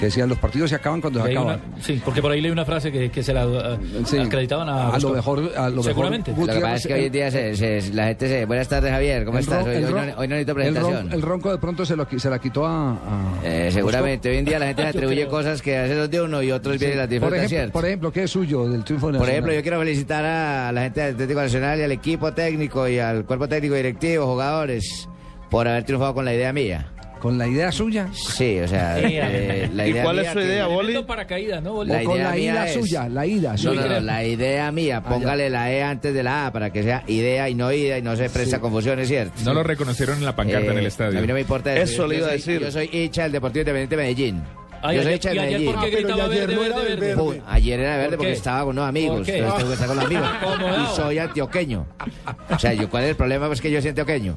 Que 0.00 0.06
decían, 0.06 0.28
los 0.28 0.38
partidos 0.38 0.70
se 0.70 0.76
acaban 0.76 1.00
cuando 1.00 1.20
se 1.20 1.26
Leí 1.28 1.36
acaban. 1.36 1.60
una- 1.72 1.82
sí, 1.82 2.00
porque 2.04 2.20
por 2.20 2.32
ahí 2.32 2.40
leí 2.40 2.50
una 2.50 2.64
frase 2.64 2.90
que, 2.90 3.10
que 3.10 3.22
se 3.22 3.32
la 3.32 3.46
uh, 3.46 3.78
Sí. 4.04 4.18
acreditaban 4.18 4.68
a 4.68 4.88
A 4.90 4.98
lo 4.98 5.10
mejor- 5.10 5.52
a 5.56 5.64
lo 5.68 5.76
mejor 5.76 5.84
Seguramente. 5.84 6.32
Lo 6.36 6.46
que 6.46 6.60
pasa 6.60 6.74
es 6.74 6.86
que 6.86 6.94
hoy 6.94 7.04
en 7.06 7.12
día 7.12 7.30
se- 7.30 7.56
se- 7.56 7.92
la 7.94 8.06
gente 8.08 8.28
se... 8.28 8.44
Buenas 8.46 8.68
tardes, 8.68 8.90
Javier. 8.90 9.24
¿Cómo 9.24 9.38
El 9.38 9.44
estás? 9.44 9.64
Hoy, 9.64 9.80
no, 9.80 9.96
hoy 10.18 10.28
no 10.28 10.34
necesito 10.34 10.50
el, 10.52 10.54
presentación. 10.56 10.92
ron- 11.08 11.12
el 11.12 11.22
ronco 11.22 11.50
de 11.52 11.58
pronto 11.58 11.86
se, 11.86 11.96
lo, 11.96 12.06
se 12.16 12.30
la 12.30 12.38
quitó 12.38 12.66
a... 12.66 12.92
a- 12.92 12.96
Eh, 13.44 13.70
seguramente. 13.72 14.28
Hoy 14.30 14.36
en 14.38 14.44
día 14.44 14.58
la 14.58 14.66
gente 14.66 14.82
se 14.92 15.03
atribuye 15.04 15.26
cosas 15.28 15.62
que 15.62 15.76
hace 15.76 15.94
los 15.94 16.10
de 16.10 16.20
uno 16.20 16.42
y 16.42 16.50
otros 16.52 16.78
vienen 16.78 16.96
y 16.96 17.00
las 17.00 17.20
por, 17.20 17.34
ejemplo, 17.34 17.48
¿cierto? 17.48 17.72
por 17.72 17.84
ejemplo, 17.86 18.12
¿qué 18.12 18.22
es 18.24 18.30
suyo 18.30 18.68
del 18.68 18.84
triunfo 18.84 19.06
Por 19.06 19.12
nacional? 19.14 19.32
ejemplo, 19.32 19.52
yo 19.54 19.62
quiero 19.62 19.78
felicitar 19.78 20.24
a 20.24 20.72
la 20.72 20.82
gente 20.82 21.00
del 21.00 21.14
Atlético 21.14 21.40
Nacional 21.40 21.78
y 21.80 21.82
al 21.82 21.92
equipo 21.92 22.32
técnico 22.32 22.88
y 22.88 22.98
al 22.98 23.24
cuerpo 23.24 23.48
técnico 23.48 23.74
directivo, 23.74 24.26
jugadores, 24.26 25.08
por 25.50 25.68
haber 25.68 25.84
triunfado 25.84 26.14
con 26.14 26.24
la 26.24 26.34
idea 26.34 26.52
mía. 26.52 26.90
¿Con 27.20 27.38
la 27.38 27.48
idea 27.48 27.72
suya? 27.72 28.08
Sí, 28.12 28.58
o 28.60 28.68
sea, 28.68 28.98
eh, 28.98 29.70
la 29.72 29.86
¿Y 29.86 29.92
idea 29.92 30.02
cuál 30.04 30.18
es 30.18 30.28
su 30.28 30.38
que- 30.40 30.44
idea, 30.44 30.66
Boli? 30.66 31.02
Paracaídas, 31.04 31.62
¿no? 31.62 31.72
Boli? 31.72 31.90
La 31.90 32.00
O 32.02 32.04
con 32.04 32.16
idea 32.16 32.28
la 32.28 32.34
mía 32.34 32.52
ida 32.52 32.66
es- 32.66 32.74
suya, 32.74 33.08
la 33.08 33.24
ida 33.26 33.52
No, 33.52 33.56
suya. 33.58 33.80
no, 33.80 33.88
no, 33.88 34.00
la 34.00 34.24
idea 34.24 34.70
mía, 34.72 35.02
póngale 35.02 35.48
la 35.48 35.72
E 35.72 35.82
antes 35.82 36.12
de 36.12 36.22
la 36.22 36.46
A 36.48 36.52
para 36.52 36.68
que 36.70 36.82
sea 36.82 37.02
idea 37.06 37.48
y 37.48 37.54
no 37.54 37.72
ida 37.72 37.96
y 37.96 38.02
no 38.02 38.14
se 38.14 38.28
presta 38.28 38.58
confusiones, 38.60 39.08
¿cierto? 39.08 39.32
No 39.42 39.54
lo 39.54 39.62
reconocieron 39.62 40.18
en 40.18 40.26
la 40.26 40.36
pancarta 40.36 40.70
en 40.72 40.76
el 40.76 40.84
Eh, 40.84 40.88
estadio. 40.88 41.18
A 41.18 41.22
mí 41.22 41.26
no 41.26 41.32
me 41.32 41.40
importa 41.40 41.72
eso. 41.74 41.82
Eso 41.84 42.02
Yo- 42.02 42.08
le 42.08 42.24
a 42.26 42.28
decir. 42.28 42.60
Yo 42.60 42.70
soy 42.70 42.90
hincha 42.92 43.22
del 43.22 43.32
Deportivo 43.32 43.60
Independiente 43.62 43.96
de 43.96 44.02
Medellín. 44.02 44.42
Ay, 44.86 44.96
yo 44.96 45.02
soy 45.02 45.12
hincha 45.14 45.30
de 45.30 45.34
Medellín. 45.40 45.72
¿por 45.72 45.80
qué 45.80 45.86
Ah, 45.86 45.90
gritaba 45.98 46.28
verde, 46.28 46.54
no 46.54 46.64
era 46.64 46.76
verde, 46.76 46.96
verde? 47.14 47.42
Ayer 47.48 47.80
era 47.80 47.96
verde 47.96 48.08
¿Por 48.10 48.16
porque 48.18 48.32
estaba 48.32 48.60
con 48.64 48.70
unos 48.70 48.88
amigos. 48.88 49.28
Entonces 49.28 49.54
tengo 49.56 49.68
que 49.68 49.72
estar 49.74 49.88
con 49.88 49.96
los 49.96 50.04
amigos. 50.04 50.28
Y 50.92 50.96
soy 50.96 51.18
antioqueño. 51.18 51.86
O 52.50 52.58
sea, 52.58 52.74
yo, 52.74 52.90
¿cuál 52.90 53.04
es 53.04 53.10
el 53.10 53.16
problema? 53.16 53.46
Pues 53.46 53.60
que 53.60 53.70
yo 53.70 53.80
soy 53.80 53.88
antioqueño. 53.90 54.36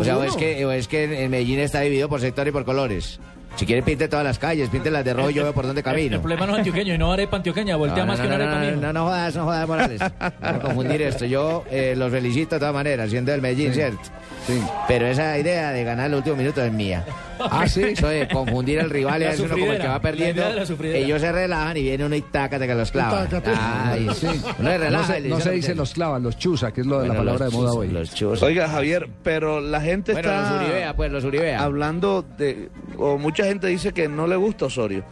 O 0.00 0.04
sea, 0.04 0.18
o 0.18 0.24
es 0.24 0.34
que, 0.36 0.64
o 0.66 0.72
es 0.72 0.88
que 0.88 1.24
en 1.24 1.30
Medellín 1.30 1.60
está 1.60 1.80
dividido 1.80 2.08
por 2.08 2.20
sector 2.20 2.46
y 2.48 2.50
por 2.50 2.64
colores. 2.64 3.20
Si 3.54 3.64
quiere 3.64 3.82
pinte 3.82 4.06
todas 4.06 4.22
las 4.24 4.38
calles, 4.38 4.68
pinte 4.68 4.90
las 4.90 5.02
de 5.02 5.14
rojo, 5.14 5.30
yo 5.30 5.42
veo 5.44 5.54
por 5.54 5.64
dónde 5.64 5.80
El, 5.80 5.84
camino. 5.84 6.16
el 6.16 6.20
problema 6.20 6.44
no 6.46 6.52
es 6.52 6.58
antioqueño 6.58 6.92
y 6.94 6.98
no 6.98 7.10
arepa 7.12 7.38
antioqueña, 7.38 7.76
voltea 7.76 8.04
No, 8.04 8.06
más 8.06 8.18
no, 8.18 8.24
que 8.24 8.28
no, 8.28 8.34
una 8.34 8.44
no, 8.44 8.50
arepa 8.56 8.70
no, 8.76 8.80
no, 8.82 8.92
no 8.92 9.04
jodas, 9.06 9.34
no 9.36 9.44
jodas, 9.44 9.66
Morales. 9.68 10.00
No 10.42 10.60
confundir 10.60 11.00
esto. 11.02 11.24
Yo 11.24 11.64
eh, 11.70 11.94
los 11.96 12.10
felicito 12.12 12.56
de 12.56 12.58
todas 12.58 12.74
maneras, 12.74 13.08
siendo 13.08 13.32
del 13.32 13.40
Medellín, 13.40 13.72
¿cierto? 13.72 13.98
Sí. 14.46 14.62
Pero 14.86 15.06
esa 15.06 15.36
idea 15.38 15.72
de 15.72 15.82
ganar 15.84 16.06
el 16.06 16.14
último 16.14 16.36
minuto 16.36 16.62
es 16.64 16.72
mía. 16.72 17.04
Ah, 17.38 17.66
sí. 17.68 17.82
Eso 17.84 18.08
de 18.08 18.28
confundir 18.28 18.80
al 18.80 18.90
rival 18.90 19.20
y 19.22 19.24
hacer 19.24 19.46
uno 19.46 19.58
como 19.58 19.72
el 19.72 19.80
que 19.80 19.88
va 19.88 20.00
perdiendo. 20.00 20.42
Ellos 20.82 21.20
se 21.20 21.32
relajan 21.32 21.76
y 21.76 21.82
viene 21.82 22.04
uno 22.04 22.14
y 22.14 22.22
tácate 22.22 22.66
que 22.66 22.74
los 22.74 22.90
clava. 22.90 23.26
Ay, 23.56 24.08
Sí. 24.14 24.26
Uno 24.58 24.70
se 24.70 24.90
No 24.90 25.04
se, 25.04 25.20
no 25.22 25.36
dice 25.38 25.62
se 25.62 25.74
los 25.74 25.92
clavas, 25.92 26.22
los 26.22 26.38
chusa, 26.38 26.72
que 26.72 26.80
es 26.82 26.86
lo 26.86 27.00
de 27.00 27.08
la 27.08 27.14
palabra 27.14 27.46
de 27.46 27.50
moda 27.50 27.72
hoy. 27.72 27.88
Los 27.88 28.14
chuzos. 28.14 28.42
Oiga, 28.42 28.68
Javier, 28.68 29.08
pero 29.22 29.60
la 29.60 29.80
gente 29.80 30.12
Bueno, 30.12 30.28
está 30.30 30.50
los 30.52 30.62
Uribea, 30.62 30.94
pues 30.96 31.10
los 31.10 31.24
Uribea. 31.24 31.62
hablando 31.62 32.24
de, 32.38 32.68
o 32.98 33.18
mucha 33.18 33.44
gente 33.44 33.66
dice 33.66 33.92
que 33.92 34.08
no 34.08 34.26
le 34.26 34.36
gusta 34.36 34.66
Osorio, 34.66 35.04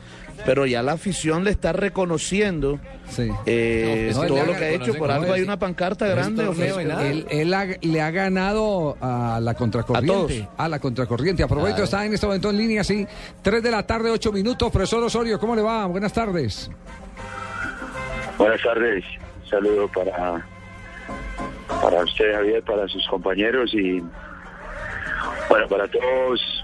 pero 0.44 0.66
ya 0.66 0.82
la 0.82 0.92
afición 0.92 1.44
le 1.44 1.50
está 1.50 1.72
reconociendo 1.72 2.78
Sí. 3.08 3.30
eh, 3.46 4.10
No, 4.14 4.22
todo 4.26 4.46
lo 4.46 4.52
que 4.56 4.64
ha 4.64 4.70
hecho. 4.70 4.94
Por 4.94 5.10
algo 5.10 5.32
hay 5.32 5.42
una 5.42 5.58
pancarta 5.58 6.06
grande. 6.06 6.44
Él, 7.10 7.26
él 7.30 7.54
ha- 7.54 7.66
le 7.80 8.00
ha 8.00 8.10
ganado 8.10 8.96
a 9.00 9.38
la 9.42 9.54
contracorriente. 9.54 10.12
A 10.12 10.16
todos. 10.16 10.48
A 10.56 10.68
la 10.68 10.78
contracorriente. 10.78 11.42
A 11.42 11.48
propósito, 11.48 11.82
está 11.84 12.04
en 12.06 12.14
este 12.14 12.26
momento 12.26 12.50
en 12.50 12.56
línea, 12.56 12.82
sí. 12.84 13.06
3 13.42 13.62
de 13.62 13.70
la 13.70 13.86
tarde, 13.86 14.10
8 14.10 14.32
minutos. 14.32 14.70
Profesor 14.72 15.02
Osorio, 15.04 15.38
¿cómo 15.38 15.54
le 15.54 15.62
va? 15.62 15.86
Buenas 15.86 16.12
tardes. 16.12 16.70
Buenas 18.38 18.60
tardes, 18.62 19.04
un 19.44 19.48
saludo 19.50 19.88
para, 19.88 20.44
para 21.80 22.02
usted 22.04 22.32
Javier, 22.34 22.62
para 22.64 22.88
sus 22.88 23.06
compañeros 23.08 23.72
y 23.74 24.00
bueno, 25.48 25.68
para 25.68 25.86
todos, 25.88 26.63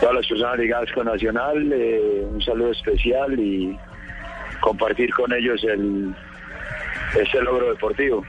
todas 0.00 0.14
las 0.14 0.26
personas 0.26 0.58
ligadas 0.58 0.90
con 0.92 1.06
Nacional, 1.06 1.72
eh, 1.72 2.26
un 2.30 2.42
saludo 2.42 2.70
especial 2.72 3.38
y 3.38 3.76
compartir 4.60 5.12
con 5.14 5.32
ellos 5.32 5.62
el 5.64 6.14
este 7.20 7.42
logro 7.42 7.68
deportivo. 7.70 8.24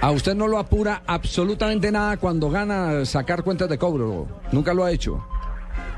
A 0.00 0.10
usted 0.10 0.34
no 0.34 0.46
lo 0.46 0.58
apura 0.58 1.02
absolutamente 1.06 1.90
nada 1.90 2.16
cuando 2.18 2.50
gana 2.50 3.04
sacar 3.04 3.42
cuentas 3.42 3.68
de 3.68 3.78
cobro. 3.78 4.26
Nunca 4.52 4.74
lo 4.74 4.84
ha 4.84 4.90
hecho. 4.92 5.24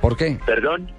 ¿Por 0.00 0.16
qué? 0.16 0.38
Perdón, 0.46 0.90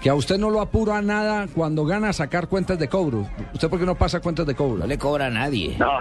Que 0.00 0.08
a 0.10 0.14
usted 0.14 0.38
no 0.38 0.50
lo 0.50 0.60
apura 0.60 1.02
nada 1.02 1.46
cuando 1.54 1.84
gana 1.84 2.12
sacar 2.12 2.48
cuentas 2.48 2.78
de 2.78 2.88
cobro. 2.88 3.26
¿Usted 3.52 3.68
por 3.68 3.78
qué 3.78 3.84
no 3.86 3.94
pasa 3.94 4.20
cuentas 4.20 4.46
de 4.46 4.54
cobro? 4.54 4.78
No 4.78 4.86
le 4.86 4.98
cobra 4.98 5.26
a 5.26 5.30
nadie. 5.30 5.76
no, 5.78 5.98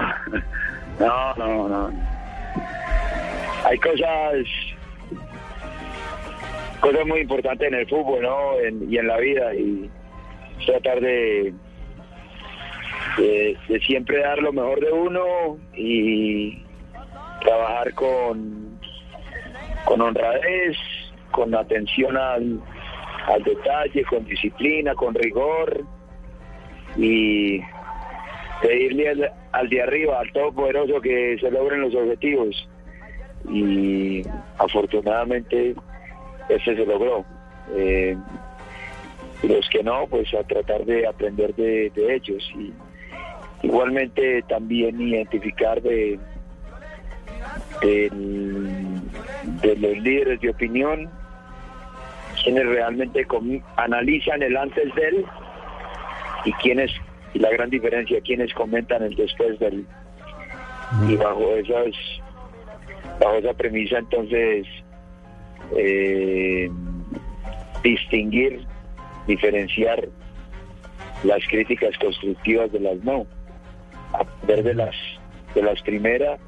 no, 1.00 1.34
no, 1.36 1.68
no. 1.70 1.92
Hay 3.66 3.78
cosas, 3.80 4.46
cosas 6.80 7.06
muy 7.06 7.22
importantes 7.22 7.68
en 7.68 7.74
el 7.76 7.88
fútbol, 7.88 8.22
¿no? 8.24 8.60
En- 8.60 8.92
y 8.92 8.98
en 8.98 9.08
la 9.08 9.18
vida 9.18 9.54
y 9.56 9.90
tratar 10.66 11.00
de, 11.02 11.54
siempre 13.86 14.20
dar 14.20 14.40
lo 14.40 14.52
mejor 14.54 14.80
de 14.80 14.92
uno 14.92 15.58
y 15.76 16.62
trabajar 17.42 17.94
con, 17.94 18.80
con 19.86 20.02
honradez, 20.02 20.78
con 21.32 21.54
atención 21.56 22.18
al, 22.18 22.60
al 23.28 23.44
detalle, 23.44 24.04
con 24.06 24.26
disciplina, 24.26 24.94
con 24.96 25.14
rigor 25.14 25.84
y 26.98 27.60
pedirle 28.62 29.10
al, 29.10 29.32
al 29.52 29.70
de 29.70 29.82
arriba, 29.82 30.20
al 30.20 30.32
todopoderoso, 30.32 31.02
que 31.02 31.38
se 31.40 31.52
logren 31.52 31.82
los 31.82 31.94
objetivos. 31.96 32.70
Y 33.50 34.24
afortunadamente 34.58 35.76
ese 36.50 36.76
se 36.76 36.86
logró. 36.86 37.26
Eh, 37.76 38.16
los 39.44 39.68
que 39.70 39.84
no, 39.84 40.08
pues 40.08 40.34
a 40.34 40.44
tratar 40.44 40.86
de 40.86 41.08
aprender 41.08 41.54
de, 41.56 41.90
de 41.92 42.16
ellos. 42.16 42.44
Y 42.58 42.74
igualmente 43.64 44.44
también 44.48 45.00
identificar 45.02 45.82
de, 45.82 46.20
del- 47.82 49.02
de 49.62 49.76
los 49.76 49.98
líderes 49.98 50.40
de 50.42 50.50
opinión, 50.50 51.10
quienes 52.44 52.66
realmente 52.66 53.26
analizan 53.78 54.42
el 54.44 54.58
antes 54.58 54.94
de 54.96 55.08
él 55.08 55.26
y 56.46 56.54
quienes, 56.54 56.92
y 57.34 57.40
la 57.40 57.50
gran 57.52 57.70
diferencia, 57.70 58.22
quienes 58.22 58.54
comentan 58.54 59.04
el 59.04 59.16
después 59.16 59.58
de 59.60 59.68
él. 59.68 59.86
Y 61.10 61.16
bajo 61.16 61.56
esas, 61.56 61.94
bajo 63.20 63.36
esa 63.36 63.54
premisa 63.54 63.98
entonces 63.98 64.68
eh, 65.78 66.70
distinguir, 67.84 68.66
diferenciar 69.28 70.08
las 71.24 71.46
críticas 71.48 71.98
constructivas 71.98 72.72
de 72.72 72.80
las 72.80 72.98
no, 73.04 73.26
aprender 74.14 74.64
de 74.64 74.74
las 74.76 74.96
de 75.56 75.64
las 75.64 75.82
primeras, 75.82 76.40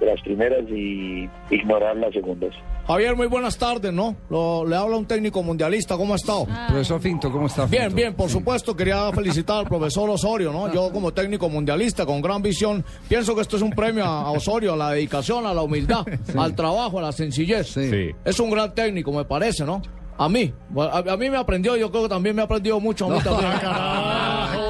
de 0.00 0.06
las 0.06 0.20
primeras 0.22 0.62
y 0.68 1.28
ignorar 1.50 1.96
las 1.96 2.12
segundas. 2.14 2.54
Javier, 2.86 3.14
muy 3.16 3.26
buenas 3.28 3.56
tardes, 3.56 3.92
¿no? 3.92 4.16
Lo- 4.28 4.66
le 4.66 4.74
habla 4.76 4.96
un 4.96 5.06
técnico 5.06 5.42
mundialista, 5.42 5.96
¿cómo 5.96 6.12
ha 6.14 6.16
estado? 6.16 6.46
Profesor 6.68 7.00
Finto, 7.00 7.30
¿cómo 7.30 7.46
está? 7.46 7.64
Bien, 7.66 7.82
Finto? 7.84 7.96
bien, 7.96 8.14
por 8.14 8.28
supuesto, 8.28 8.76
quería 8.76 9.10
felicitar 9.14 9.58
al 9.58 9.66
profesor 9.68 10.10
Osorio, 10.10 10.52
¿no? 10.52 10.72
Yo 10.72 10.92
como 10.92 11.12
técnico 11.12 11.48
mundialista 11.48 12.04
con 12.04 12.20
gran 12.20 12.42
visión, 12.42 12.84
pienso 13.08 13.34
que 13.34 13.40
esto 13.42 13.56
es 13.56 13.62
un 13.62 13.70
premio 13.70 14.04
a, 14.04 14.22
a 14.22 14.30
Osorio, 14.32 14.72
a 14.74 14.76
la 14.76 14.90
dedicación, 14.90 15.46
a 15.46 15.54
la 15.54 15.62
humildad, 15.62 16.04
al 16.36 16.54
trabajo, 16.56 16.98
a 16.98 17.02
la 17.02 17.12
sencillez. 17.12 17.68
Sí. 17.68 18.10
Es 18.24 18.40
un 18.40 18.50
gran 18.50 18.74
técnico, 18.74 19.12
me 19.12 19.24
parece, 19.24 19.64
¿no? 19.64 19.80
A 20.18 20.28
mí, 20.28 20.52
a, 20.78 20.98
a 20.98 21.16
mí 21.16 21.30
me 21.30 21.36
aprendió, 21.38 21.76
yo 21.76 21.90
creo 21.90 22.02
que 22.04 22.08
también 22.10 22.36
me 22.36 22.42
ha 22.42 22.44
aprendido 22.44 22.78
mucho 22.80 23.06
a 23.06 23.16
mí 23.16 23.20
también. 23.22 23.52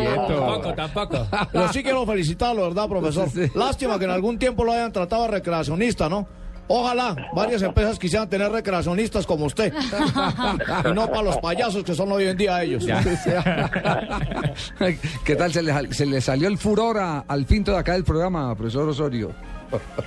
Tampoco, 0.03 0.75
tampoco. 0.75 1.27
Pero 1.53 1.73
sí 1.73 1.83
quiero 1.83 2.05
felicitarlo, 2.07 2.63
¿verdad, 2.63 2.89
profesor? 2.89 3.29
Lástima 3.55 3.99
que 3.99 4.05
en 4.05 4.11
algún 4.11 4.39
tiempo 4.39 4.65
lo 4.65 4.73
hayan 4.73 4.93
tratado 4.93 5.23
de 5.23 5.29
recreacionista, 5.29 6.09
¿no? 6.09 6.27
Ojalá 6.69 7.15
varias 7.35 7.63
empresas 7.63 7.99
quisieran 7.99 8.29
tener 8.29 8.51
recreacionistas 8.51 9.27
como 9.27 9.47
usted. 9.47 9.73
y 10.91 10.95
no 10.95 11.07
para 11.09 11.23
los 11.23 11.37
payasos 11.39 11.85
que 11.85 11.95
son 11.95 12.11
hoy 12.13 12.25
en 12.25 12.37
día 12.37 12.63
ellos. 12.63 12.87
¿Qué 15.25 15.37
tal? 15.37 15.53
¿Se 15.53 15.63
le, 15.63 15.93
se 15.93 16.07
le 16.07 16.21
salió 16.21 16.49
el 16.49 16.59
furor 16.59 16.99
a- 16.99 17.25
al 17.29 17.45
Finto 17.47 17.73
de 17.73 17.79
acá 17.79 17.93
del 17.93 18.05
programa, 18.05 18.55
profesor 18.55 18.89
Osorio? 18.89 19.31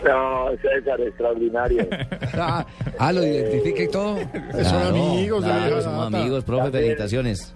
No, 0.05 0.49
César, 0.61 1.01
extraordinario. 1.01 1.87
Ah, 2.35 2.63
ah, 2.99 3.11
lo 3.11 3.23
identifica 3.25 3.81
y 3.83 3.87
todo. 3.87 4.15
Son 4.63 4.83
amigos 4.83 5.43
Claro, 5.43 5.81
somos 5.81 6.13
amigos, 6.13 6.43
profe, 6.43 6.63
También. 6.65 6.83
felicitaciones. 6.83 7.51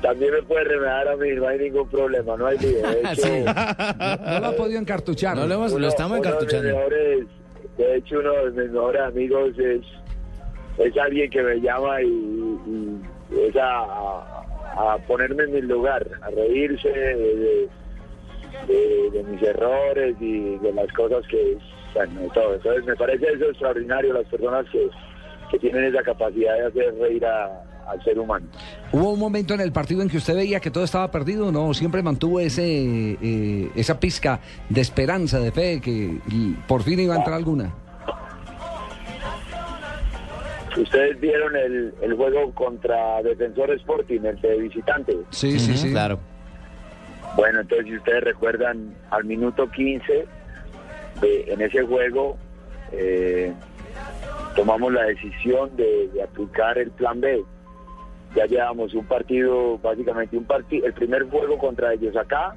También 0.00 0.32
me 0.32 0.42
puede 0.44 0.64
remedar 0.64 1.06
a 1.08 1.16
mí, 1.16 1.28
no 1.36 1.46
hay 1.46 1.58
ningún 1.58 1.86
problema, 1.90 2.34
no 2.38 2.46
hay 2.46 2.56
lío. 2.58 2.78
De 2.78 3.00
hecho, 3.12 3.28
No 3.28 4.40
lo 4.40 4.46
ha 4.46 4.52
podido 4.56 4.80
encartuchar. 4.80 5.36
No 5.36 5.46
lo 5.46 5.54
hemos- 5.54 5.72
lo 5.72 5.86
estamos 5.88 6.18
uno 6.18 6.30
de 6.30 6.34
mis 6.34 6.54
encartuchando. 6.54 7.43
De 7.76 7.96
hecho, 7.96 8.18
uno 8.20 8.32
de 8.32 8.62
mis 8.62 8.70
mejores 8.72 9.02
amigos 9.02 9.58
es, 9.58 9.82
es 10.78 10.96
alguien 10.96 11.30
que 11.30 11.42
me 11.42 11.60
llama 11.60 12.02
y, 12.02 13.00
es 13.30 13.56
a, 13.60 14.96
ponerme 15.06 15.44
en 15.44 15.52
mi 15.52 15.62
lugar, 15.62 16.06
a 16.22 16.30
reírse 16.30 16.88
de, 16.88 17.68
mis 19.28 19.42
errores 19.42 20.16
y 20.20 20.58
de 20.58 20.72
las 20.72 20.90
cosas 20.92 21.26
que, 21.28 21.56
bueno, 21.94 22.30
todo. 22.32 22.54
Entonces, 22.54 22.84
me 22.84 22.96
parece 22.96 23.26
eso 23.32 23.46
extraordinario, 23.46 24.14
las 24.14 24.26
personas 24.26 24.66
que, 24.70 24.88
que 25.50 25.58
tienen 25.58 25.84
esa 25.84 26.02
capacidad 26.02 26.54
de 26.56 26.66
hacer 26.66 26.94
reír 26.98 27.24
a- 27.26 27.62
al 27.88 28.02
ser 28.04 28.18
humano. 28.18 28.46
¿Hubo 28.92 29.10
un 29.12 29.18
momento 29.20 29.54
en 29.54 29.60
el 29.60 29.72
partido 29.72 30.02
en 30.02 30.08
que 30.08 30.16
usted 30.18 30.34
veía 30.34 30.60
que 30.60 30.70
todo 30.70 30.84
estaba 30.84 31.10
perdido? 31.10 31.50
¿No? 31.52 31.72
Siempre 31.74 32.02
mantuvo 32.02 32.40
ese 32.40 33.18
eh, 33.20 33.70
esa 33.74 33.98
pizca 34.00 34.40
de 34.68 34.80
esperanza, 34.80 35.38
de 35.40 35.52
fe, 35.52 35.80
que 35.80 36.18
por 36.66 36.82
fin 36.82 37.00
iba 37.00 37.14
a 37.14 37.18
entrar 37.18 37.36
alguna. 37.36 37.72
Ustedes 40.76 41.20
vieron 41.20 41.54
el, 41.54 41.94
el 42.02 42.14
juego 42.14 42.52
contra 42.52 43.22
Defensor 43.22 43.70
Sporting, 43.74 44.20
el 44.24 44.40
de 44.40 44.58
visitante. 44.58 45.16
Sí, 45.30 45.58
sí, 45.60 45.76
sí. 45.76 45.90
Claro. 45.92 46.18
Bueno, 47.36 47.60
entonces 47.60 47.86
si 47.86 47.96
ustedes 47.96 48.24
recuerdan, 48.24 48.92
al 49.10 49.24
minuto 49.24 49.70
15 49.70 50.26
de- 51.20 51.44
en 51.52 51.60
ese 51.60 51.82
juego 51.84 52.36
eh, 52.90 53.52
tomamos 54.56 54.92
la 54.92 55.04
decisión 55.04 55.76
de, 55.76 56.08
de 56.12 56.22
aplicar 56.22 56.76
el 56.78 56.90
plan 56.90 57.20
B. 57.20 57.44
Ya 58.34 58.46
llevamos 58.46 58.94
un 58.94 59.06
partido, 59.06 59.78
básicamente 59.78 60.36
un 60.36 60.44
partido, 60.44 60.86
el 60.86 60.92
primer 60.92 61.24
juego 61.30 61.56
contra 61.58 61.92
ellos 61.92 62.16
acá 62.16 62.54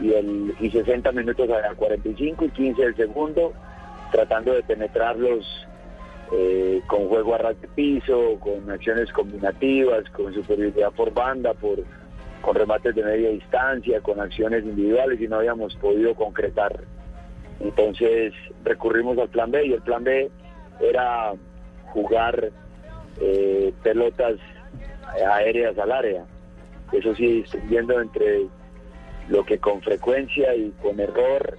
y, 0.00 0.12
el, 0.12 0.54
y 0.60 0.70
60 0.70 1.12
minutos 1.12 1.48
allá, 1.50 1.74
45 1.74 2.44
y 2.44 2.50
15 2.50 2.82
el 2.82 2.96
segundo, 2.96 3.52
tratando 4.10 4.54
de 4.54 4.62
penetrarlos 4.62 5.44
eh, 6.32 6.82
con 6.86 7.08
juego 7.08 7.34
a 7.34 7.38
ras 7.38 7.60
de 7.60 7.68
piso, 7.68 8.38
con 8.40 8.70
acciones 8.70 9.10
combinativas, 9.12 10.08
con 10.10 10.32
superioridad 10.32 10.92
por 10.92 11.12
banda, 11.12 11.54
por 11.54 11.78
con 12.40 12.54
remates 12.54 12.94
de 12.94 13.02
media 13.02 13.30
distancia, 13.30 14.00
con 14.00 14.20
acciones 14.20 14.64
individuales 14.64 15.20
y 15.20 15.26
no 15.26 15.36
habíamos 15.36 15.74
podido 15.76 16.14
concretar. 16.14 16.84
Entonces 17.60 18.32
recurrimos 18.64 19.18
al 19.18 19.28
plan 19.28 19.50
B 19.50 19.66
y 19.66 19.72
el 19.72 19.82
plan 19.82 20.04
B 20.04 20.30
era 20.80 21.32
jugar 21.92 22.50
eh, 23.20 23.72
pelotas 23.82 24.36
aéreas 25.32 25.76
al 25.78 25.92
área. 25.92 26.24
Eso 26.92 27.14
sí, 27.14 27.42
distinguiendo 27.42 28.00
entre 28.00 28.46
lo 29.28 29.44
que 29.44 29.58
con 29.58 29.82
frecuencia 29.82 30.54
y 30.54 30.70
con 30.82 30.98
error, 31.00 31.58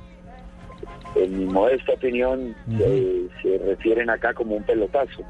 en 1.16 1.40
mi 1.40 1.46
modesta 1.46 1.94
opinión, 1.94 2.56
se- 2.78 3.28
se 3.42 3.58
refieren 3.66 4.10
acá 4.10 4.34
como 4.34 4.56
un 4.56 4.64
pelotazo 4.64 5.24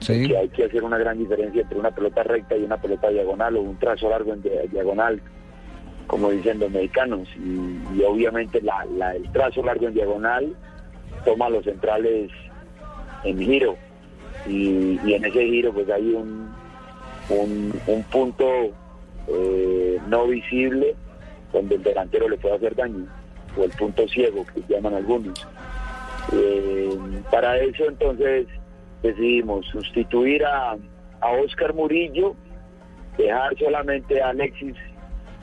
Sí. 0.00 0.26
que 0.28 0.36
hay 0.36 0.48
que 0.48 0.64
hacer 0.64 0.82
una 0.82 0.98
gran 0.98 1.18
diferencia 1.18 1.62
entre 1.62 1.78
una 1.78 1.90
pelota 1.92 2.22
recta 2.24 2.56
y 2.56 2.64
una 2.64 2.76
pelota 2.76 3.08
diagonal 3.08 3.56
o 3.56 3.62
un 3.62 3.78
trazo 3.78 4.10
largo 4.10 4.32
en 4.32 4.42
dia- 4.42 4.62
diagonal, 4.70 5.20
como 6.08 6.30
dicen 6.30 6.58
los 6.58 6.70
mexicanos. 6.70 7.28
Y, 7.36 7.78
y 7.96 8.02
obviamente 8.04 8.60
la- 8.62 8.84
la- 8.96 9.14
el 9.14 9.30
trazo 9.32 9.62
largo 9.62 9.86
en 9.86 9.94
diagonal 9.94 10.54
toma 11.24 11.48
los 11.48 11.64
centrales 11.64 12.30
en 13.24 13.38
giro. 13.38 13.76
Y, 14.46 14.98
y 15.04 15.14
en 15.14 15.24
ese 15.24 15.44
giro 15.44 15.72
pues 15.72 15.88
hay 15.88 16.12
un, 16.14 16.52
un, 17.32 17.72
un 17.86 18.02
punto 18.04 18.46
eh, 19.28 19.98
no 20.08 20.26
visible 20.26 20.94
donde 21.52 21.76
el 21.76 21.82
delantero 21.82 22.28
le 22.28 22.38
puede 22.38 22.56
hacer 22.56 22.74
daño, 22.74 23.06
o 23.56 23.64
el 23.64 23.70
punto 23.72 24.08
ciego 24.08 24.44
que 24.54 24.62
llaman 24.68 24.94
algunos. 24.94 25.46
Eh, 26.32 26.88
para 27.30 27.58
eso 27.58 27.84
entonces 27.88 28.46
decidimos 29.02 29.66
sustituir 29.66 30.44
a, 30.44 30.76
a 31.20 31.30
Oscar 31.44 31.74
Murillo, 31.74 32.34
dejar 33.18 33.56
solamente 33.58 34.22
a 34.22 34.30
Alexis 34.30 34.76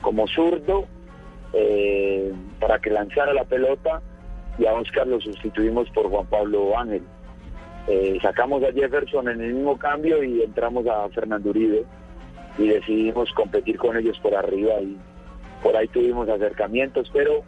como 0.00 0.26
zurdo 0.26 0.86
eh, 1.52 2.32
para 2.58 2.78
que 2.78 2.90
lanzara 2.90 3.32
la 3.34 3.44
pelota 3.44 4.00
y 4.58 4.66
a 4.66 4.74
Oscar 4.74 5.06
lo 5.06 5.20
sustituimos 5.20 5.88
por 5.90 6.08
Juan 6.08 6.26
Pablo 6.26 6.76
Ángel. 6.78 7.02
Eh, 7.88 8.18
sacamos 8.22 8.62
a 8.62 8.72
Jefferson 8.72 9.28
en 9.28 9.40
el 9.40 9.54
mismo 9.54 9.78
cambio 9.78 10.22
y 10.22 10.42
entramos 10.42 10.86
a 10.86 11.08
Fernando 11.08 11.50
Uribe 11.50 11.84
y 12.58 12.68
decidimos 12.68 13.32
competir 13.32 13.78
con 13.78 13.96
ellos 13.96 14.18
por 14.20 14.34
arriba 14.34 14.80
y 14.80 14.96
por 15.62 15.76
ahí 15.76 15.88
tuvimos 15.88 16.28
acercamientos, 16.28 17.10
pero 17.12 17.42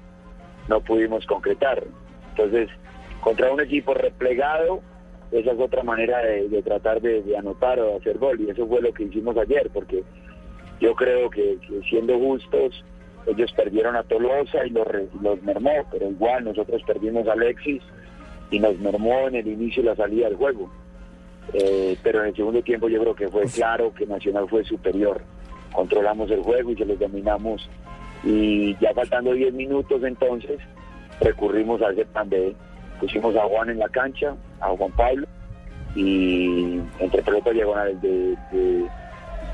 no 0.68 0.80
pudimos 0.80 1.26
concretar. 1.26 1.82
Entonces, 2.30 2.70
contra 3.20 3.52
un 3.52 3.60
equipo 3.60 3.94
replegado, 3.94 4.80
esa 5.30 5.52
es 5.52 5.60
otra 5.60 5.82
manera 5.82 6.18
de, 6.18 6.62
tratar 6.62 7.00
de, 7.00 7.36
anotar 7.36 7.78
o 7.80 7.86
de 7.86 7.96
hacer 7.96 8.18
gol 8.18 8.40
y 8.40 8.50
eso 8.50 8.66
fue 8.66 8.80
lo 8.80 8.92
que 8.92 9.04
hicimos 9.04 9.36
ayer, 9.36 9.70
porque 9.72 10.02
yo 10.80 10.94
creo 10.94 11.30
que, 11.30 11.58
siendo 11.88 12.18
justos, 12.18 12.84
ellos 13.26 13.52
perdieron 13.52 13.96
a 13.96 14.02
Tolosa 14.02 14.66
y 14.66 14.70
los, 14.70 14.86
los 15.22 15.42
mermó, 15.42 15.86
pero 15.90 16.10
igual 16.10 16.44
nosotros 16.44 16.82
perdimos 16.84 17.26
a 17.28 17.32
Alexis 17.32 17.82
y 18.52 18.60
nos 18.60 18.78
mermó 18.78 19.26
en 19.26 19.34
el 19.34 19.48
inicio 19.48 19.82
la 19.82 19.96
salida 19.96 20.28
del 20.28 20.36
juego. 20.36 20.70
Eh, 21.54 21.96
pero 22.02 22.20
en 22.20 22.28
el 22.28 22.36
segundo 22.36 22.62
tiempo 22.62 22.88
yo 22.88 23.00
creo 23.00 23.14
que 23.16 23.28
fue 23.28 23.44
claro 23.46 23.92
que 23.92 24.06
Nacional 24.06 24.46
fue 24.48 24.62
superior. 24.62 25.22
Controlamos 25.72 26.30
el 26.30 26.42
juego 26.42 26.70
y 26.70 26.76
se 26.76 26.84
los 26.84 26.98
dominamos. 26.98 27.68
Y 28.22 28.76
ya 28.78 28.92
faltando 28.94 29.32
10 29.32 29.54
minutos 29.54 30.04
entonces, 30.04 30.60
recurrimos 31.20 31.80
a 31.80 31.90
ese 31.90 32.04
plan 32.04 32.28
B. 32.28 32.54
Pusimos 33.00 33.34
a 33.34 33.42
Juan 33.44 33.70
en 33.70 33.78
la 33.78 33.88
cancha, 33.88 34.36
a 34.60 34.68
Juan 34.68 34.92
Pablo, 34.92 35.26
y 35.96 36.78
entre 36.98 37.22
pelotas 37.22 37.54
diagonales 37.54 38.00
de, 38.02 38.36
de, 38.52 38.86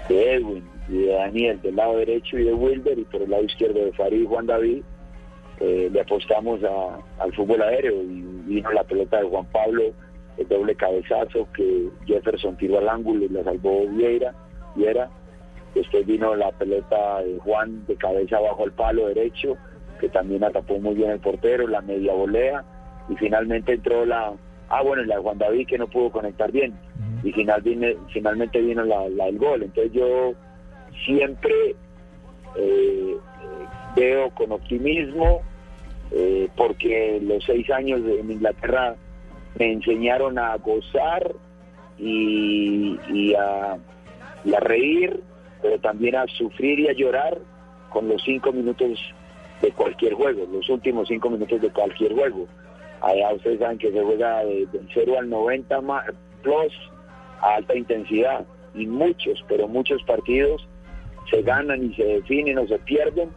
de 0.08 0.34
Edwin 0.34 0.68
y 0.88 0.98
de 0.98 1.12
Daniel 1.12 1.62
del 1.62 1.76
lado 1.76 1.96
derecho 1.96 2.36
y 2.36 2.44
de 2.44 2.52
Wilder, 2.52 2.98
y 2.98 3.04
por 3.04 3.22
el 3.22 3.30
lado 3.30 3.44
izquierdo 3.44 3.84
de 3.84 3.92
Farid 3.92 4.22
y 4.22 4.26
Juan 4.26 4.46
David, 4.46 4.82
eh, 5.60 5.88
le 5.92 6.00
apostamos 6.00 6.60
a- 6.64 6.98
al 7.22 7.32
fútbol 7.34 7.62
aéreo 7.62 8.02
y 8.02 8.22
vino 8.46 8.70
la 8.72 8.84
pelota 8.84 9.18
de 9.18 9.28
Juan 9.28 9.46
Pablo, 9.46 9.82
el 10.36 10.46
doble 10.48 10.74
cabezazo 10.76 11.48
que 11.52 11.88
Jefferson 12.06 12.56
tiró 12.56 12.78
al 12.78 12.88
ángulo 12.88 13.24
y 13.24 13.28
la 13.28 13.42
salvó 13.44 13.86
Vieira, 13.88 14.34
Viera 14.76 15.08
Después 15.74 16.06
vino 16.06 16.34
la 16.34 16.50
pelota 16.52 17.20
de 17.22 17.38
Juan 17.40 17.84
de 17.86 17.94
cabeza 17.96 18.40
bajo 18.40 18.64
el 18.64 18.72
palo 18.72 19.06
derecho, 19.08 19.56
que 20.00 20.08
también 20.08 20.42
atrapó 20.42 20.78
muy 20.78 20.94
bien 20.94 21.10
el 21.10 21.20
portero, 21.20 21.68
la 21.68 21.82
media 21.82 22.12
volea. 22.14 22.64
Y 23.08 23.16
finalmente 23.16 23.74
entró 23.74 24.04
la. 24.06 24.32
Ah, 24.70 24.82
bueno, 24.82 25.02
la 25.04 25.16
de 25.16 25.22
Juan 25.22 25.38
David 25.38 25.66
que 25.68 25.78
no 25.78 25.86
pudo 25.86 26.10
conectar 26.10 26.50
bien. 26.50 26.72
Y 27.22 27.32
final, 27.32 27.60
vine- 27.62 27.96
finalmente 28.12 28.60
vino 28.60 28.82
la, 28.84 29.08
la 29.10 29.26
del 29.26 29.38
gol. 29.38 29.62
Entonces 29.62 29.92
yo 29.92 30.32
siempre 31.04 31.52
eh, 32.56 33.16
veo 33.94 34.30
con 34.30 34.52
optimismo 34.52 35.42
eh, 36.12 36.48
porque 36.56 37.20
los 37.22 37.44
seis 37.44 37.68
años 37.70 38.00
en 38.06 38.30
Inglaterra 38.30 38.96
me 39.58 39.72
enseñaron 39.72 40.38
a 40.38 40.56
gozar 40.56 41.32
y, 41.98 42.98
y 43.12 43.34
a, 43.34 43.72
a 43.74 44.60
reír, 44.60 45.20
pero 45.62 45.78
también 45.80 46.16
a 46.16 46.26
sufrir 46.28 46.78
y 46.80 46.88
a 46.88 46.92
llorar 46.92 47.38
con 47.90 48.08
los 48.08 48.22
cinco 48.22 48.52
minutos 48.52 48.98
de 49.60 49.72
cualquier 49.72 50.14
juego, 50.14 50.46
los 50.52 50.68
últimos 50.68 51.08
cinco 51.08 51.30
minutos 51.30 51.60
de 51.60 51.70
cualquier 51.70 52.12
juego. 52.14 52.46
Allá 53.00 53.32
ustedes 53.34 53.58
saben 53.58 53.78
que 53.78 53.90
se 53.92 54.00
juega 54.02 54.44
de- 54.44 54.66
del 54.66 54.88
0 54.94 55.16
al 55.18 55.28
90 55.28 55.80
más, 55.80 56.04
plus 56.42 56.72
a 57.40 57.56
alta 57.56 57.76
intensidad 57.76 58.44
y 58.74 58.86
muchos, 58.86 59.44
pero 59.48 59.66
muchos 59.68 60.02
partidos 60.04 60.66
se 61.30 61.42
ganan 61.42 61.84
y 61.84 61.94
se 61.94 62.04
definen 62.04 62.58
o 62.58 62.66
se 62.66 62.78
pierden 62.80 63.30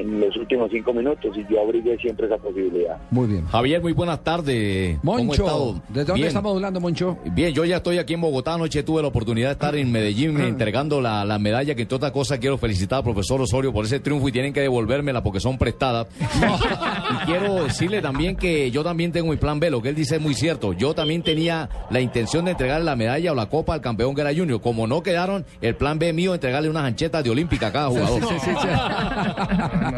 en 0.00 0.20
los 0.20 0.36
últimos 0.36 0.70
cinco 0.70 0.92
minutos 0.92 1.36
y 1.36 1.52
yo 1.52 1.60
abrigué 1.60 1.96
siempre 1.98 2.26
esa 2.26 2.38
posibilidad. 2.38 2.96
Muy 3.10 3.26
bien. 3.26 3.46
Javier, 3.46 3.80
muy 3.80 3.92
buenas 3.92 4.22
tardes. 4.22 4.98
¿Cómo 5.00 5.16
ha 5.16 5.22
Moncho? 5.22 5.82
¿desde 5.88 6.04
dónde 6.04 6.14
Bien. 6.14 6.28
estamos 6.28 6.54
hablando, 6.54 6.80
Moncho? 6.80 7.18
Bien, 7.32 7.52
yo 7.52 7.64
ya 7.64 7.76
estoy 7.78 7.98
aquí 7.98 8.14
en 8.14 8.20
Bogotá. 8.20 8.54
Anoche 8.54 8.82
tuve 8.82 9.02
la 9.02 9.08
oportunidad 9.08 9.48
de 9.48 9.52
estar 9.52 9.76
en 9.76 9.90
Medellín 9.92 10.40
entregando 10.40 11.00
la, 11.00 11.24
la 11.24 11.38
medalla 11.38 11.74
que, 11.74 11.82
entre 11.82 11.96
otras 11.96 12.12
cosas, 12.12 12.38
quiero 12.38 12.58
felicitar 12.58 12.98
al 12.98 13.04
profesor 13.04 13.40
Osorio 13.40 13.72
por 13.72 13.84
ese 13.84 14.00
triunfo 14.00 14.28
y 14.28 14.32
tienen 14.32 14.52
que 14.52 14.60
devolvérmela 14.60 15.22
porque 15.22 15.40
son 15.40 15.58
prestadas. 15.58 16.06
y 16.20 17.26
quiero 17.26 17.64
decirle 17.64 18.00
también 18.00 18.36
que 18.36 18.70
yo 18.70 18.82
también 18.82 19.12
tengo 19.12 19.30
mi 19.30 19.36
plan 19.36 19.60
B. 19.60 19.70
Lo 19.70 19.82
que 19.82 19.90
él 19.90 19.94
dice 19.94 20.16
es 20.16 20.22
muy 20.22 20.34
cierto. 20.34 20.72
Yo 20.72 20.94
también 20.94 21.22
tenía 21.22 21.68
la 21.90 22.00
intención 22.00 22.44
de 22.44 22.52
entregarle 22.52 22.84
la 22.84 22.96
medalla 22.96 23.32
o 23.32 23.34
la 23.34 23.46
copa 23.46 23.74
al 23.74 23.80
campeón 23.80 24.14
que 24.14 24.20
era 24.22 24.34
Junior. 24.34 24.60
Como 24.60 24.86
no 24.86 25.02
quedaron, 25.02 25.44
el 25.60 25.74
plan 25.76 25.98
B 25.98 26.12
mío 26.12 26.32
es 26.32 26.36
entregarle 26.36 26.70
unas 26.70 26.84
anchetas 26.84 27.22
de 27.24 27.30
Olímpica 27.30 27.68
a 27.68 27.72
cada 27.72 27.88
jugador. 27.88 28.22
Sí, 28.22 28.34
sí, 28.40 28.50
sí. 28.60 28.68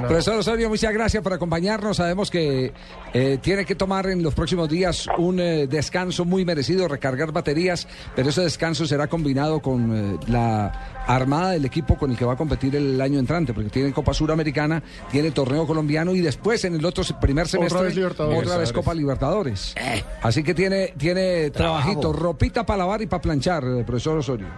Profesor 0.00 0.36
Osorio, 0.36 0.68
muchas 0.68 0.92
gracias 0.92 1.22
por 1.22 1.32
acompañarnos. 1.32 1.96
Sabemos 1.96 2.30
que 2.30 2.72
eh, 3.12 3.38
tiene 3.40 3.64
que 3.64 3.74
tomar 3.74 4.06
en 4.06 4.22
los 4.22 4.34
próximos 4.34 4.68
días 4.68 5.06
un 5.18 5.40
eh, 5.40 5.66
descanso 5.66 6.24
muy 6.24 6.44
merecido, 6.44 6.88
recargar 6.88 7.32
baterías, 7.32 7.86
pero 8.14 8.30
ese 8.30 8.42
descanso 8.42 8.86
será 8.86 9.06
combinado 9.06 9.60
con 9.60 9.94
eh, 9.94 10.18
la 10.28 10.96
armada 11.06 11.52
del 11.52 11.64
equipo 11.64 11.96
con 11.96 12.10
el 12.10 12.16
que 12.16 12.24
va 12.24 12.32
a 12.34 12.36
competir 12.36 12.74
el 12.76 13.00
año 13.00 13.18
entrante, 13.18 13.54
porque 13.54 13.70
tiene 13.70 13.92
Copa 13.92 14.12
Suramericana, 14.12 14.82
tiene 15.10 15.30
torneo 15.30 15.66
colombiano 15.66 16.14
y 16.14 16.20
después 16.20 16.64
en 16.64 16.74
el 16.74 16.84
otro 16.84 17.04
primer 17.20 17.46
semestre 17.46 17.82
vez 17.82 17.94
Libertadores. 17.94 18.42
otra 18.42 18.58
vez 18.58 18.72
Copa 18.72 18.94
Libertadores. 18.94 19.74
Eh. 19.76 20.02
Así 20.22 20.42
que 20.42 20.54
tiene, 20.54 20.94
tiene 20.98 21.50
trabajito, 21.50 22.12
ropita 22.12 22.66
para 22.66 22.78
lavar 22.78 23.02
y 23.02 23.06
para 23.06 23.22
planchar, 23.22 23.64
eh, 23.64 23.84
profesor 23.84 24.18
Osorio. 24.18 24.48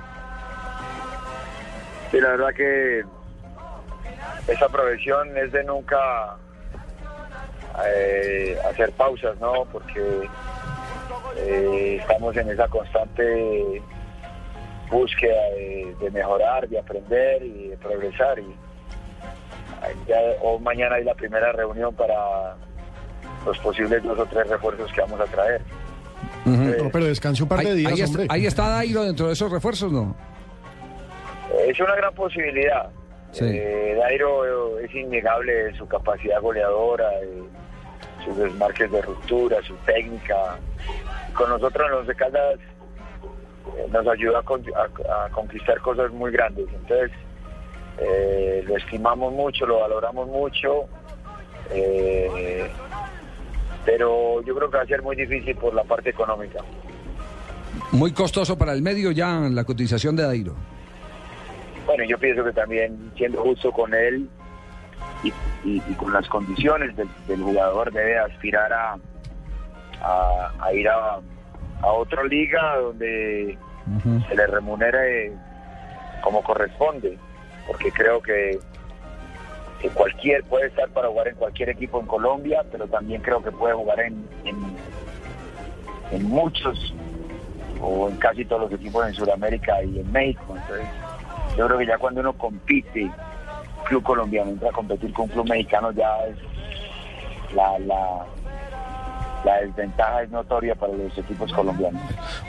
Sí, 2.11 2.19
la 2.21 2.31
verdad 2.31 2.49
que 2.57 3.03
esa 4.49 4.69
profesión 4.69 5.37
es 5.37 5.53
de 5.53 5.63
nunca 5.65 6.37
eh, 7.87 8.57
hacer 8.71 8.93
pausas, 8.93 9.39
¿no? 9.41 9.65
Porque 9.73 10.29
eh, 11.37 11.99
estamos 12.01 12.37
en 12.37 12.51
esa 12.51 12.67
constante 12.69 13.83
búsqueda 14.91 15.41
de, 15.55 15.95
de 16.01 16.11
mejorar, 16.11 16.69
de 16.69 16.79
aprender 16.79 17.43
y 17.43 17.69
de 17.69 17.77
progresar. 17.77 18.39
Y 18.39 18.55
ya, 20.09 20.17
o 20.43 20.59
mañana 20.59 20.97
hay 20.97 21.05
la 21.05 21.15
primera 21.15 21.53
reunión 21.53 21.95
para 21.95 22.57
los 23.47 23.59
posibles 23.59 24.03
dos 24.03 24.19
o 24.19 24.27
tres 24.27 24.49
refuerzos 24.49 24.91
que 24.93 25.01
vamos 25.01 25.21
a 25.21 25.25
traer. 25.25 25.61
No, 26.45 26.89
pero 26.91 27.05
descanse 27.05 27.43
un 27.43 27.49
par 27.49 27.61
de 27.61 27.71
Ahí- 27.71 27.77
días, 27.77 27.93
ahí, 27.93 28.01
está, 28.01 28.19
hombre. 28.21 28.27
ahí 28.35 28.47
está 28.47 28.69
Dairo 28.71 29.05
dentro 29.05 29.27
de 29.27 29.35
esos 29.35 29.53
refuerzos, 29.53 29.93
¿no? 29.93 30.17
Es 31.67 31.79
una 31.79 31.95
gran 31.95 32.15
posibilidad. 32.15 32.89
Sí. 33.33 33.45
Eh, 33.47 33.95
Dairo 33.99 34.79
eh, 34.81 34.85
es 34.87 34.95
innegable 34.95 35.75
su 35.77 35.87
capacidad 35.87 36.41
goleadora, 36.41 37.09
eh, 37.23 37.43
sus 38.25 38.37
desmarques 38.37 38.91
de 38.91 39.03
ruptura, 39.03 39.59
su 39.63 39.75
técnica. 39.87 40.59
Con 41.35 41.51
nosotros 41.51 41.87
en 41.87 41.93
los 41.99 42.07
de 42.07 42.15
Caldas 42.15 42.59
eh, 43.77 43.87
nos 43.93 44.07
ayuda 44.09 44.41
a, 44.41 44.43
con- 44.43 44.65
a- 44.75 45.25
a 45.27 45.29
conquistar 45.31 45.79
cosas 45.81 46.11
muy 46.13 46.33
grandes. 46.33 46.67
Entonces, 46.73 47.11
lo 48.67 48.77
estimamos 48.77 49.33
mucho, 49.33 49.67
lo 49.67 49.81
valoramos 49.81 50.27
mucho. 50.29 50.87
pero 53.85 54.43
yo 54.43 54.55
creo 54.55 54.71
que 54.71 54.77
va 54.77 54.83
a 54.83 54.87
ser 54.87 55.03
muy 55.03 55.17
difícil 55.17 55.57
por 55.57 55.75
la 55.75 55.83
parte 55.85 56.11
económica. 56.11 56.61
Muy 57.93 58.13
costoso 58.13 58.57
para 58.59 58.73
el 58.73 58.83
medio 58.83 59.11
ya 59.13 59.41
la 59.51 59.65
cotización 59.65 60.15
de 60.17 60.25
Dairo. 60.25 60.55
Bueno, 61.89 62.05
yo 62.05 62.19
pienso 62.19 62.45
que 62.45 62.53
también 62.53 63.11
siendo 63.17 63.43
justo 63.43 63.73
con 63.73 63.95
él 63.95 64.29
y, 65.25 65.29
y- 65.65 65.83
y 65.89 65.95
con 65.95 66.13
las 66.13 66.29
condiciones 66.29 66.95
del, 66.97 67.09
del 67.27 67.41
jugador 67.43 67.91
debe 67.91 68.19
aspirar 68.19 68.71
a, 68.73 68.97
a, 70.03 70.53
a 70.61 70.73
ir 70.75 70.87
a, 70.89 71.19
a 71.81 71.87
otra 71.93 72.23
liga 72.25 72.77
donde 72.77 73.57
se 74.29 74.37
le 74.37 74.47
remunere 74.47 75.33
como 76.21 76.43
corresponde, 76.43 77.17
porque 77.67 77.91
creo 77.91 78.21
que, 78.21 78.61
que 79.81 79.89
cualquier 79.89 80.45
puede 80.45 80.67
estar 80.67 80.91
para 80.91 81.09
jugar 81.09 81.29
en 81.29 81.37
cualquier 81.37 81.71
equipo 81.71 81.99
en 82.01 82.07
Colombia, 82.07 82.63
pero 82.71 82.87
también 82.87 83.23
creo 83.23 83.43
que 83.43 83.51
puede 83.51 83.73
jugar 83.73 84.01
en, 84.01 84.29
en, 84.45 84.77
en 86.13 86.25
muchos 86.25 86.93
o 87.81 88.11
en 88.11 88.17
casi 88.17 88.45
todos 88.45 88.71
los 88.71 88.73
equipos 88.79 89.07
en 89.07 89.15
Sudamérica 89.15 89.83
y 89.85 90.01
en 90.01 90.13
México. 90.13 90.55
Entonces, 90.55 90.87
yo 91.59 91.67
creo 91.67 91.79
que 91.79 91.87
ya 91.87 91.99
cuando 91.99 92.21
uno 92.21 92.33
compite, 92.35 93.11
club 93.89 94.03
colombiano 94.03 94.51
entra 94.53 94.71
a 94.71 94.73
competir 94.73 95.13
con 95.13 95.25
un 95.25 95.31
club 95.31 95.49
mexicano, 95.49 95.91
ya 95.93 96.09
es 96.29 96.37
la, 97.55 97.79
la, 97.81 98.25
la 99.45 99.61
desventaja 99.63 100.23
es 100.23 100.31
notoria 100.31 100.75
para 100.75 100.93
los 100.93 101.17
equipos 101.19 101.53
colombianos. 101.53 102.01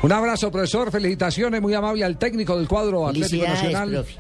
Un 0.04 0.12
abrazo, 0.12 0.52
profesor. 0.52 0.92
Felicitaciones, 0.92 1.62
muy 1.62 1.74
amable 1.74 2.06
al 2.06 2.18
técnico 2.18 2.56
del 2.58 2.68
cuadro 2.68 3.08
Atlético 3.08 3.48
Nacional. 3.48 3.90
profe. 3.90 4.16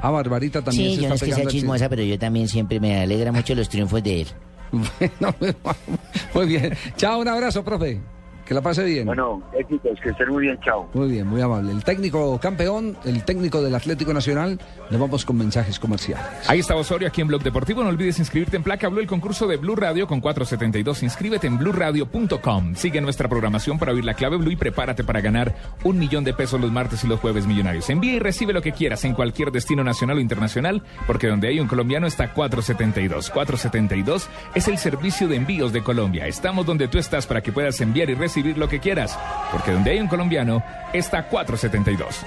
Ah, 0.00 0.10
Barbarita 0.10 0.62
también 0.62 0.90
Sí, 0.90 0.96
se 0.96 1.02
yo 1.02 1.08
no 1.08 1.14
es 1.16 1.22
que 1.22 1.32
sea 1.32 1.42
el 1.42 1.48
chismosa, 1.50 1.88
pero 1.88 2.02
yo 2.02 2.16
también 2.18 2.46
siempre 2.46 2.78
me 2.78 3.00
alegra 3.00 3.32
mucho 3.32 3.54
los 3.56 3.68
triunfos 3.68 4.02
de 4.02 4.20
él. 4.22 4.28
Bueno, 4.70 5.34
muy 6.34 6.46
bien. 6.46 6.74
Chao, 6.96 7.18
un 7.20 7.26
abrazo, 7.28 7.64
profe. 7.64 8.00
Que 8.48 8.54
la 8.54 8.62
pase 8.62 8.82
bien. 8.82 9.04
Bueno, 9.04 9.42
éxitos, 9.52 10.00
que 10.00 10.08
estén 10.08 10.30
muy 10.30 10.44
bien, 10.44 10.58
chao. 10.64 10.88
Muy 10.94 11.10
bien, 11.10 11.26
muy 11.26 11.42
amable. 11.42 11.70
El 11.70 11.84
técnico 11.84 12.40
campeón, 12.40 12.96
el 13.04 13.22
técnico 13.22 13.60
del 13.60 13.74
Atlético 13.74 14.14
Nacional. 14.14 14.58
Nos 14.90 14.98
vamos 14.98 15.26
con 15.26 15.36
mensajes 15.36 15.78
comerciales. 15.78 16.48
Ahí 16.48 16.60
está 16.60 16.74
Osorio, 16.74 17.08
aquí 17.08 17.20
en 17.20 17.28
Blog 17.28 17.42
Deportivo. 17.42 17.82
No 17.82 17.90
olvides 17.90 18.18
inscribirte 18.18 18.56
en 18.56 18.62
Placa 18.62 18.88
Blue, 18.88 19.00
el 19.00 19.06
concurso 19.06 19.46
de 19.46 19.58
Blue 19.58 19.76
Radio 19.76 20.06
con 20.06 20.22
472. 20.22 21.02
Inscríbete 21.02 21.46
en 21.46 21.58
blueradio.com. 21.58 22.74
Sigue 22.74 23.02
nuestra 23.02 23.28
programación 23.28 23.78
para 23.78 23.92
oír 23.92 24.06
la 24.06 24.14
clave 24.14 24.38
Blue 24.38 24.52
y 24.52 24.56
prepárate 24.56 25.04
para 25.04 25.20
ganar 25.20 25.54
un 25.84 25.98
millón 25.98 26.24
de 26.24 26.32
pesos 26.32 26.58
los 26.58 26.72
martes 26.72 27.04
y 27.04 27.06
los 27.06 27.20
jueves 27.20 27.46
millonarios. 27.46 27.90
Envía 27.90 28.14
y 28.14 28.18
recibe 28.18 28.54
lo 28.54 28.62
que 28.62 28.72
quieras 28.72 29.04
en 29.04 29.12
cualquier 29.12 29.52
destino 29.52 29.84
nacional 29.84 30.16
o 30.16 30.20
internacional, 30.20 30.82
porque 31.06 31.26
donde 31.26 31.48
hay 31.48 31.60
un 31.60 31.68
colombiano 31.68 32.06
está 32.06 32.32
472. 32.32 33.28
472 33.28 34.26
es 34.54 34.68
el 34.68 34.78
servicio 34.78 35.28
de 35.28 35.36
envíos 35.36 35.74
de 35.74 35.82
Colombia. 35.82 36.26
Estamos 36.26 36.64
donde 36.64 36.88
tú 36.88 36.96
estás 36.96 37.26
para 37.26 37.42
que 37.42 37.52
puedas 37.52 37.78
enviar 37.82 38.08
y 38.08 38.14
recibir 38.14 38.37
lo 38.42 38.68
que 38.68 38.80
quieras, 38.80 39.18
porque 39.52 39.72
donde 39.72 39.90
hay 39.92 40.00
un 40.00 40.08
colombiano 40.08 40.62
está 40.92 41.28
472. 41.28 42.24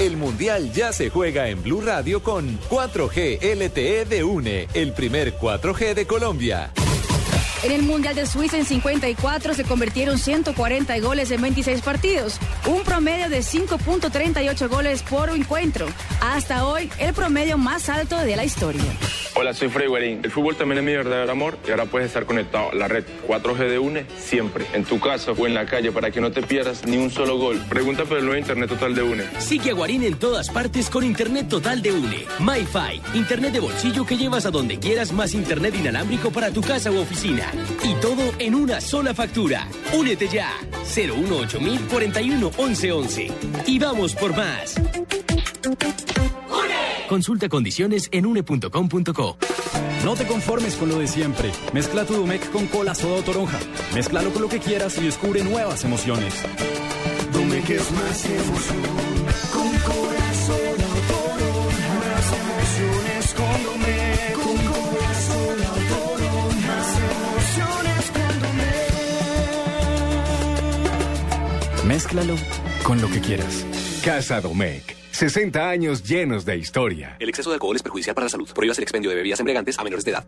El 0.00 0.16
Mundial 0.16 0.72
ya 0.72 0.92
se 0.92 1.08
juega 1.08 1.48
en 1.48 1.62
Blue 1.62 1.80
Radio 1.80 2.22
con 2.22 2.58
4G 2.68 3.38
LTE 3.40 4.04
de 4.04 4.24
UNE, 4.24 4.68
el 4.74 4.92
primer 4.92 5.38
4G 5.38 5.94
de 5.94 6.06
Colombia. 6.06 6.72
En 7.64 7.72
el 7.72 7.80
Mundial 7.80 8.14
de 8.14 8.26
Suiza 8.26 8.58
en 8.58 8.66
54 8.66 9.54
se 9.54 9.64
convirtieron 9.64 10.18
140 10.18 10.98
goles 10.98 11.30
en 11.30 11.40
26 11.40 11.80
partidos, 11.80 12.38
un 12.66 12.82
promedio 12.82 13.30
de 13.30 13.38
5.38 13.38 14.68
goles 14.68 15.02
por 15.02 15.30
encuentro. 15.30 15.86
Hasta 16.20 16.66
hoy, 16.66 16.90
el 16.98 17.14
promedio 17.14 17.56
más 17.56 17.88
alto 17.88 18.18
de 18.18 18.36
la 18.36 18.44
historia. 18.44 18.82
Hola, 19.36 19.52
soy 19.54 19.68
Freddy 19.68 19.88
Guarín. 19.88 20.20
El 20.22 20.30
fútbol 20.30 20.54
también 20.56 20.78
es 20.78 20.84
mi 20.84 20.92
verdadero 20.92 21.32
amor 21.32 21.58
y 21.66 21.70
ahora 21.70 21.86
puedes 21.86 22.08
estar 22.08 22.26
conectado 22.26 22.70
a 22.70 22.74
la 22.74 22.86
red 22.86 23.04
4G 23.26 23.68
de 23.68 23.78
UNE 23.78 24.06
siempre, 24.16 24.66
en 24.74 24.84
tu 24.84 25.00
casa 25.00 25.32
o 25.32 25.46
en 25.46 25.54
la 25.54 25.64
calle 25.64 25.90
para 25.90 26.10
que 26.10 26.20
no 26.20 26.30
te 26.30 26.42
pierdas 26.42 26.86
ni 26.86 26.98
un 26.98 27.10
solo 27.10 27.38
gol. 27.38 27.60
Pregunta 27.68 28.04
por 28.04 28.18
el 28.18 28.26
nuevo 28.26 28.38
Internet 28.38 28.68
Total 28.68 28.94
de 28.94 29.02
UNE. 29.02 29.24
Sigue 29.38 29.70
a 29.70 29.74
Guarín 29.74 30.04
en 30.04 30.18
todas 30.18 30.50
partes 30.50 30.90
con 30.90 31.02
Internet 31.02 31.48
Total 31.48 31.80
de 31.80 31.92
UNE. 31.92 32.26
MyFi, 32.40 33.18
Internet 33.18 33.54
de 33.54 33.60
bolsillo 33.60 34.04
que 34.04 34.18
llevas 34.18 34.44
a 34.44 34.50
donde 34.50 34.78
quieras 34.78 35.12
más 35.12 35.34
Internet 35.34 35.74
inalámbrico 35.74 36.30
para 36.30 36.50
tu 36.50 36.60
casa 36.60 36.92
u 36.92 36.98
oficina. 36.98 37.53
Y 37.82 37.94
todo 38.00 38.32
en 38.38 38.54
una 38.54 38.80
sola 38.80 39.14
factura. 39.14 39.68
Únete 39.92 40.28
ya. 40.28 40.52
018 40.94 41.58
41 41.90 42.50
11 42.56 42.92
11. 42.92 43.32
Y 43.66 43.78
vamos 43.78 44.14
por 44.14 44.36
más. 44.36 44.74
Consulta 47.08 47.48
condiciones 47.48 48.08
en 48.12 48.26
une.com.co. 48.26 49.36
No 50.04 50.14
te 50.14 50.26
conformes 50.26 50.76
con 50.76 50.88
lo 50.88 50.98
de 50.98 51.06
siempre. 51.06 51.50
Mezcla 51.72 52.04
tu 52.04 52.14
Domec 52.14 52.50
con 52.50 52.66
cola, 52.66 52.94
soda 52.94 53.20
o 53.20 53.22
toronja. 53.22 53.58
Mézclalo 53.94 54.32
con 54.32 54.42
lo 54.42 54.48
que 54.48 54.58
quieras 54.58 54.98
y 54.98 55.04
descubre 55.04 55.42
nuevas 55.42 55.84
emociones. 55.84 56.34
Domec 57.32 57.70
es 57.70 57.90
más 57.92 58.24
emoción. 58.26 59.13
Con 72.84 73.00
lo 73.00 73.08
que 73.08 73.20
quieras. 73.20 73.66
Casa 74.04 74.40
Domecq. 74.40 74.94
60 75.10 75.68
años 75.68 76.04
llenos 76.04 76.44
de 76.44 76.56
historia. 76.56 77.16
El 77.18 77.28
exceso 77.28 77.50
de 77.50 77.54
alcohol 77.54 77.74
es 77.74 77.82
perjudicial 77.82 78.14
para 78.14 78.26
la 78.26 78.28
salud. 78.28 78.48
Prohíbas 78.54 78.78
el 78.78 78.84
expendio 78.84 79.10
de 79.10 79.16
bebidas 79.16 79.40
embriagantes 79.40 79.78
a 79.78 79.84
menores 79.84 80.04
de 80.04 80.12
edad. 80.12 80.24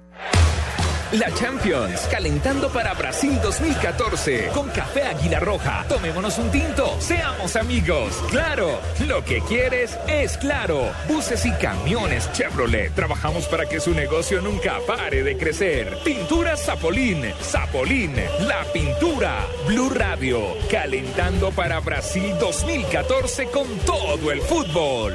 La 1.13 1.33
Champions, 1.33 2.01
calentando 2.11 2.69
para 2.69 2.93
Brasil 2.95 3.39
2014. 3.41 4.49
Con 4.53 4.69
café 4.71 5.05
Águila 5.05 5.39
Roja. 5.39 5.85
Tomémonos 5.89 6.37
un 6.39 6.51
tinto. 6.51 6.97
Seamos 7.01 7.55
amigos. 7.55 8.13
Claro, 8.29 8.81
lo 9.07 9.25
que 9.25 9.41
quieres 9.43 9.97
es 10.09 10.37
claro. 10.37 10.91
Buses 11.07 11.47
y 11.47 11.53
camiones 11.53 12.29
Chevrolet. 12.33 12.93
Trabajamos 12.93 13.47
para 13.47 13.67
que 13.67 13.79
su 13.79 13.93
negocio 13.93 14.41
nunca 14.41 14.79
pare 14.85 15.23
de 15.23 15.37
crecer. 15.37 15.97
Pintura 16.05 16.57
Zapolín. 16.57 17.23
Zapolín, 17.41 18.17
la 18.41 18.65
pintura. 18.73 19.47
Blue 19.69 19.91
Radio, 19.91 20.57
calentando 20.69 21.53
para 21.53 21.79
Brasil 21.79 22.35
2014 22.41 23.47
con 23.47 23.69
todo 23.87 24.33
el 24.33 24.41
fútbol. 24.43 25.15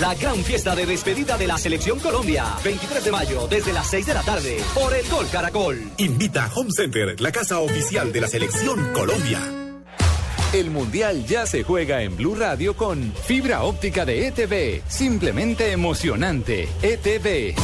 La 0.00 0.14
gran 0.14 0.36
fiesta 0.42 0.74
de 0.74 0.86
despedida 0.86 1.38
de 1.38 1.46
la 1.46 1.56
Selección 1.56 2.00
Colombia. 2.00 2.44
23 2.64 3.04
de 3.04 3.12
mayo, 3.12 3.46
desde 3.48 3.72
las 3.72 3.88
6 3.88 4.06
de 4.06 4.14
la 4.14 4.22
tarde, 4.22 4.58
por 4.74 4.92
el 4.92 5.08
Gol 5.08 5.26
Caracol. 5.30 5.78
Invita 5.98 6.46
a 6.46 6.52
Home 6.54 6.70
Center, 6.74 7.20
la 7.20 7.30
casa 7.30 7.60
oficial 7.60 8.12
de 8.12 8.20
la 8.20 8.28
Selección 8.28 8.92
Colombia. 8.92 9.38
El 10.52 10.70
Mundial 10.70 11.24
ya 11.26 11.46
se 11.46 11.62
juega 11.62 12.02
en 12.02 12.16
Blue 12.16 12.34
Radio 12.34 12.76
con 12.76 13.12
fibra 13.24 13.62
óptica 13.62 14.04
de 14.04 14.26
ETV. 14.26 14.82
Simplemente 14.88 15.70
emocionante. 15.70 16.68
ETV. 16.82 17.54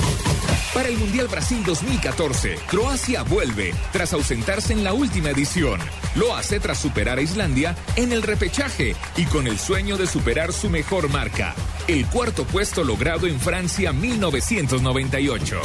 Para 0.77 0.91
el 0.91 0.99
Mundial 0.99 1.27
Brasil 1.29 1.63
2014, 1.65 2.57
Croacia 2.67 3.23
vuelve 3.23 3.73
tras 3.93 4.13
ausentarse 4.13 4.75
en 4.75 4.85
la 4.85 4.93
última 4.93 5.31
edición. 5.31 5.81
Lo 6.17 6.37
hace 6.37 6.61
tras 6.61 6.77
superar 6.77 7.17
a 7.17 7.23
Islandia 7.23 7.75
en 7.97 8.13
el 8.13 8.21
repechaje 8.23 8.95
y 9.17 9.25
con 9.25 9.47
el 9.47 9.59
sueño 9.59 9.97
de 9.97 10.07
superar 10.07 10.53
su 10.53 10.69
mejor 10.69 11.09
marca, 11.09 11.55
el 11.89 12.05
cuarto 12.05 12.45
puesto 12.45 12.85
logrado 12.85 13.27
en 13.27 13.41
Francia 13.41 13.95
1998. 13.95 15.63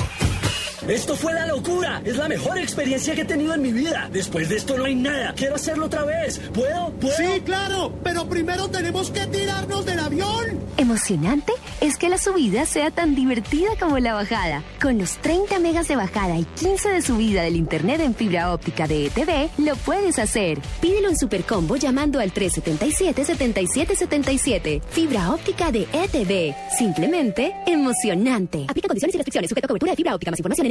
Esto 0.88 1.16
fue 1.16 1.32
la 1.34 1.46
locura. 1.46 2.02
Es 2.04 2.18
la 2.18 2.28
mejor 2.28 2.58
experiencia 2.58 3.14
que 3.14 3.22
he 3.22 3.26
tenido 3.26 3.54
en 3.54 3.62
mi 3.62 3.72
vida. 3.72 4.10
Después 4.12 4.50
de 4.50 4.58
esto 4.58 4.76
no 4.78 4.86
hay 4.86 4.96
nada. 4.96 5.34
Quiero 5.36 5.54
hacerlo 5.56 5.86
otra 5.86 6.04
vez. 6.06 6.40
¿Puedo? 6.54 6.90
¿Puedo? 7.00 7.16
Sí, 7.16 7.40
claro. 7.46 7.94
Pero 8.04 8.28
primero 8.28 8.68
tenemos 8.70 9.12
que 9.12 9.28
tirarnos 9.28 9.86
del 9.86 10.00
avión. 10.00 10.60
Emocionante 10.78 11.54
es 11.82 11.98
que 11.98 12.10
la 12.10 12.18
subida 12.18 12.66
sea 12.66 12.90
tan 12.90 13.14
divertida 13.14 13.70
como 13.80 14.00
la 14.00 14.16
bajada. 14.16 14.64
Con 14.82 14.98
los 14.98 15.18
30 15.18 15.60
megas 15.60 15.88
de 15.88 15.96
bajada 15.96 16.40
y 16.40 16.46
15 16.46 16.90
de 16.90 17.04
subida 17.04 17.44
del 17.44 17.58
internet 17.58 18.02
en 18.02 18.16
fibra 18.16 18.52
óptica 18.52 18.88
de 18.88 19.06
ETV, 19.06 19.52
lo 19.60 19.76
puedes 19.76 20.18
hacer. 20.18 20.60
Pídelo 20.82 21.10
en 21.10 21.18
Supercombo 21.18 21.76
llamando 21.76 22.20
al 22.20 22.34
377-7777. 22.34 24.82
Fibra 24.90 25.32
óptica 25.32 25.72
de 25.72 25.88
ETV. 25.94 26.56
Simplemente 26.76 27.54
emocionante. 27.68 28.66
Aplica 28.68 28.88
condiciones 28.88 29.14
y 29.14 29.18
restricciones. 29.20 29.48
Sujeto 29.50 29.68
a 29.68 29.70
cobertura 29.70 29.92
de 29.92 29.96
fibra 29.96 30.16
óptica. 30.16 30.32
Más 30.32 30.40
información 30.40 30.66
en 30.66 30.71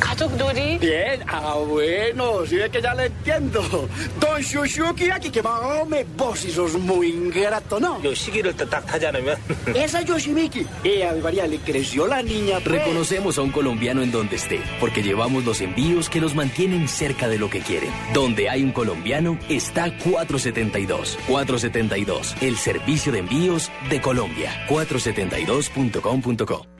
¿Katuk 0.00 0.32
Duri? 0.32 0.78
Bien, 0.78 1.22
ah, 1.26 1.56
bueno, 1.66 2.46
si 2.46 2.56
ve 2.56 2.70
que 2.70 2.80
ya 2.80 2.94
lo 2.94 3.02
entiendo. 3.02 3.88
Don 4.20 4.40
Shushuki, 4.40 5.10
aquí 5.10 5.30
que 5.30 5.42
me 5.88 6.04
vos 6.16 6.44
y 6.44 6.50
sos 6.50 6.74
muy 6.74 7.08
ingrato, 7.08 7.80
¿no? 7.80 8.00
Yo 8.02 8.14
sí 8.14 8.30
quiero 8.30 8.50
Yoshikiro 8.50 9.36
Esa 9.74 10.02
Yoshimiki. 10.02 10.66
Eh, 10.84 10.98
y 10.98 11.02
a 11.02 11.12
mi 11.12 11.20
María 11.20 11.46
le 11.46 11.58
creció 11.58 12.06
la 12.06 12.22
niña. 12.22 12.60
Pues. 12.60 12.78
Reconocemos 12.78 13.38
a 13.38 13.42
un 13.42 13.50
colombiano 13.50 14.02
en 14.02 14.12
donde 14.12 14.36
esté, 14.36 14.60
porque 14.80 15.02
llevamos 15.02 15.44
los 15.44 15.60
envíos 15.60 16.08
que 16.08 16.20
los 16.20 16.34
mantienen 16.34 16.88
cerca 16.88 17.28
de 17.28 17.38
lo 17.38 17.50
que 17.50 17.60
quieren. 17.60 17.90
Donde 18.14 18.48
hay 18.48 18.62
un 18.62 18.72
colombiano 18.72 19.38
está 19.48 19.96
472. 19.98 21.18
472, 21.26 22.36
el 22.40 22.56
servicio 22.56 23.12
de 23.12 23.18
envíos 23.20 23.70
de 23.90 24.00
Colombia. 24.00 24.66
472.com.co 24.68 26.77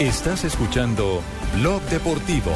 Estás 0.00 0.44
escuchando 0.44 1.20
Blog 1.56 1.82
Deportivo. 1.90 2.52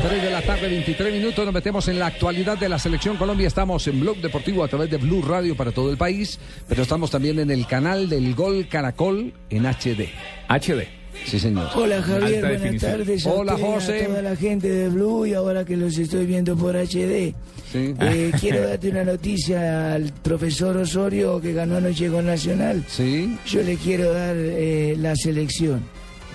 3 0.00 0.22
de 0.22 0.30
la 0.30 0.40
tarde, 0.40 0.66
23 0.66 1.12
minutos, 1.12 1.44
nos 1.44 1.52
metemos 1.52 1.86
en 1.88 1.98
la 1.98 2.06
actualidad 2.06 2.56
de 2.56 2.70
la 2.70 2.78
Selección 2.78 3.18
Colombia. 3.18 3.46
Estamos 3.46 3.86
en 3.88 4.00
Blog 4.00 4.16
Deportivo 4.16 4.64
a 4.64 4.68
través 4.68 4.90
de 4.90 4.96
Blue 4.96 5.20
Radio 5.20 5.54
para 5.54 5.72
todo 5.72 5.90
el 5.90 5.98
país, 5.98 6.40
pero 6.66 6.84
estamos 6.84 7.10
también 7.10 7.38
en 7.38 7.50
el 7.50 7.66
canal 7.66 8.08
del 8.08 8.34
Gol 8.34 8.66
Caracol 8.66 9.34
en 9.50 9.66
HD. 9.66 10.08
HD. 10.48 11.01
Sí, 11.26 11.38
señor. 11.38 11.68
Hola 11.74 12.02
Javier, 12.02 12.36
Alta 12.44 12.48
buenas 12.48 12.62
definición. 12.62 12.92
tardes. 12.92 13.26
a 13.26 13.30
Hola 13.30 13.54
usted, 13.54 13.66
José. 13.66 14.02
A 14.04 14.06
toda 14.08 14.22
la 14.22 14.36
gente 14.36 14.68
de 14.68 14.88
Blue 14.88 15.26
y 15.26 15.34
ahora 15.34 15.64
que 15.64 15.76
los 15.76 15.96
estoy 15.98 16.26
viendo 16.26 16.56
por 16.56 16.76
HD. 16.76 17.34
Sí. 17.72 17.94
Eh, 18.00 18.32
quiero 18.40 18.66
darte 18.68 18.90
una 18.90 19.04
noticia 19.04 19.94
al 19.94 20.12
profesor 20.22 20.76
Osorio 20.76 21.40
que 21.40 21.52
ganó 21.52 21.76
anoche 21.76 22.08
con 22.10 22.26
Nacional. 22.26 22.82
Sí. 22.88 23.36
Yo 23.46 23.62
le 23.62 23.76
quiero 23.76 24.12
dar 24.12 24.34
eh, 24.36 24.94
la 24.98 25.16
selección. 25.16 25.82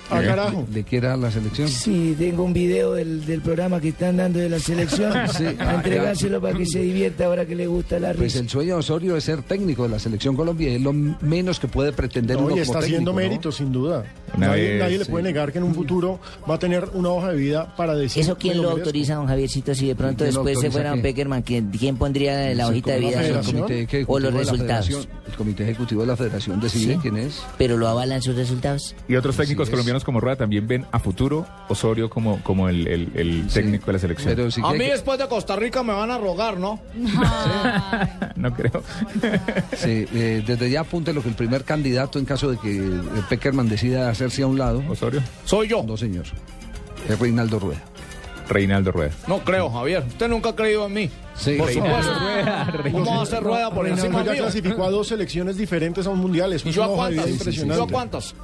Ah, 0.09 0.21
carajo. 0.21 0.65
¿Le 0.73 0.83
quiere 0.83 1.07
dar 1.07 1.17
la 1.19 1.29
selección? 1.31 1.67
Sí, 1.67 2.15
tengo 2.17 2.43
un 2.43 2.53
video 2.53 2.93
del, 2.93 3.25
del 3.25 3.41
programa 3.41 3.79
que 3.81 3.89
están 3.89 4.17
dando 4.17 4.39
de 4.39 4.49
la 4.49 4.59
selección. 4.59 5.13
Sí. 5.37 5.45
A 5.59 5.75
entregárselo 5.75 6.41
para 6.41 6.57
que 6.57 6.65
se 6.65 6.79
divierta 6.79 7.25
ahora 7.25 7.45
que 7.45 7.55
le 7.55 7.67
gusta 7.67 7.99
la 7.99 8.09
Pues 8.09 8.19
risa. 8.33 8.39
el 8.39 8.49
sueño 8.49 8.73
de 8.75 8.79
Osorio 8.79 9.17
es 9.17 9.23
ser 9.23 9.41
técnico 9.43 9.83
de 9.83 9.89
la 9.89 9.99
Selección 9.99 10.35
Colombia, 10.35 10.73
es 10.73 10.81
lo 10.81 10.93
menos 10.93 11.59
que 11.59 11.67
puede 11.67 11.91
pretender 11.91 12.37
No, 12.37 12.43
uno 12.43 12.49
y 12.49 12.51
como 12.53 12.63
está 12.63 12.79
haciendo 12.79 13.11
¿no? 13.11 13.17
mérito, 13.17 13.51
sin 13.51 13.71
duda. 13.71 14.05
Nadie, 14.37 14.69
vez, 14.73 14.79
nadie 14.81 14.97
le 14.99 15.05
puede 15.05 15.23
negar 15.23 15.51
que 15.51 15.57
en 15.57 15.63
un 15.65 15.75
futuro 15.75 16.19
va 16.49 16.55
a 16.55 16.59
tener 16.59 16.87
una 16.93 17.09
hoja 17.09 17.31
de 17.31 17.37
vida 17.37 17.75
para 17.75 17.95
decir. 17.95 18.23
¿Eso 18.23 18.37
quién 18.37 18.53
"Me 18.57 18.63
lo 18.63 18.69
merezco". 18.69 18.79
autoriza, 18.87 19.15
don 19.15 19.27
Javiercito? 19.27 19.75
Si 19.75 19.87
de 19.87 19.95
pronto 19.95 20.23
¿Quién 20.23 20.35
lo 20.35 20.43
después 20.43 20.59
se 20.65 20.71
fuera 20.71 20.89
don 20.91 20.99
qué? 20.99 21.03
Peckerman, 21.03 21.41
¿quién, 21.41 21.69
quién 21.71 21.97
pondría 21.97 22.53
la 22.55 22.67
hojita 22.67 22.91
de 22.93 22.99
vida? 22.99 23.21
El 23.25 23.33
comité 23.43 23.81
ejecutivo 23.81 24.13
o 24.13 24.19
los 24.19 24.31
de 24.33 24.37
la 24.37 24.51
resultados. 24.51 24.85
federación- 24.87 25.17
el 25.27 25.33
comité 25.35 25.63
ejecutivo 25.63 26.01
de 26.01 26.07
la 26.07 26.15
federación 26.15 26.59
decide 26.61 26.93
Sí. 26.93 26.99
quién 27.01 27.17
es. 27.17 27.41
Pero 27.57 27.77
lo 27.77 27.87
avalan 27.87 28.21
sus 28.21 28.35
resultados. 28.35 28.95
Y 29.07 29.15
otros 29.15 29.35
técnicos 29.35 29.67
es. 29.69 29.71
Colombianos 29.97 30.03
como 30.03 30.19
Rueda 30.19 30.35
también 30.37 30.67
ven 30.67 30.85
a 30.91 30.99
futuro 30.99 31.45
Osorio 31.69 32.09
como, 32.09 32.41
como 32.43 32.69
el, 32.69 32.87
el- 32.87 33.11
el 33.15 33.47
técnico 33.47 33.87
de 33.87 33.93
la 33.93 33.99
selección. 33.99 34.35
Pero 34.35 34.51
si 34.51 34.61
A 34.63 34.71
mí 34.71 34.79
que- 34.79 34.91
después 34.91 35.17
de 35.19 35.27
Costa 35.27 35.55
Rica 35.55 35.83
me 35.83 35.93
van 35.93 36.11
a 36.11 36.17
rogar, 36.17 36.57
¿no? 36.57 36.79
no 38.35 38.53
creo. 38.53 38.83
Sí, 39.77 40.05
eh, 40.13 40.43
desde 40.45 40.69
ya 40.69 40.81
apúntelo 40.81 41.21
que 41.21 41.29
el 41.29 41.35
primer 41.35 41.63
candidato 41.63 42.19
en 42.19 42.25
caso 42.25 42.49
de 42.51 42.57
que 42.57 42.77
eh, 42.77 43.01
Peckerman 43.29 43.69
decida 43.69 44.09
hacerse 44.09 44.43
a 44.43 44.47
un 44.47 44.57
lado. 44.57 44.83
¿Osorio? 44.89 45.21
Soy 45.45 45.67
yo. 45.67 45.83
No, 45.83 45.95
señor. 45.97 46.25
Es 47.07 47.19
Reinaldo 47.19 47.59
Rueda. 47.59 47.81
Reinaldo 48.49 48.91
Rueda. 48.91 49.11
No 49.27 49.39
creo, 49.39 49.69
Javier. 49.69 50.03
Usted 50.07 50.27
nunca 50.29 50.49
ha 50.49 50.55
creído 50.55 50.85
en 50.87 50.93
mí. 50.93 51.09
Sí, 51.35 51.55
por 51.57 51.67
Reinaldo 51.67 52.13
supuesto. 52.13 52.91
¿Cómo 52.91 53.11
va 53.11 53.19
a 53.19 53.23
hacer 53.23 53.43
rueda 53.43 53.69
por 53.71 53.83
Reinaldo 53.83 54.05
encima 54.05 54.23
ya 54.25 54.31
mío? 54.33 54.43
clasificó 54.43 54.83
a 54.85 54.89
dos 54.89 55.07
selecciones 55.07 55.57
diferentes 55.57 56.07
a 56.07 56.09
un 56.09 56.19
mundial. 56.19 56.53
Eso 56.53 56.67
¿Y 56.67 56.71
yo 56.71 56.83
a 56.83 56.87
cuántas? 56.87 57.29
impresionante. 57.29 57.77
¿Yo 57.77 57.83
a 57.83 57.87
cuántas? 57.91 58.35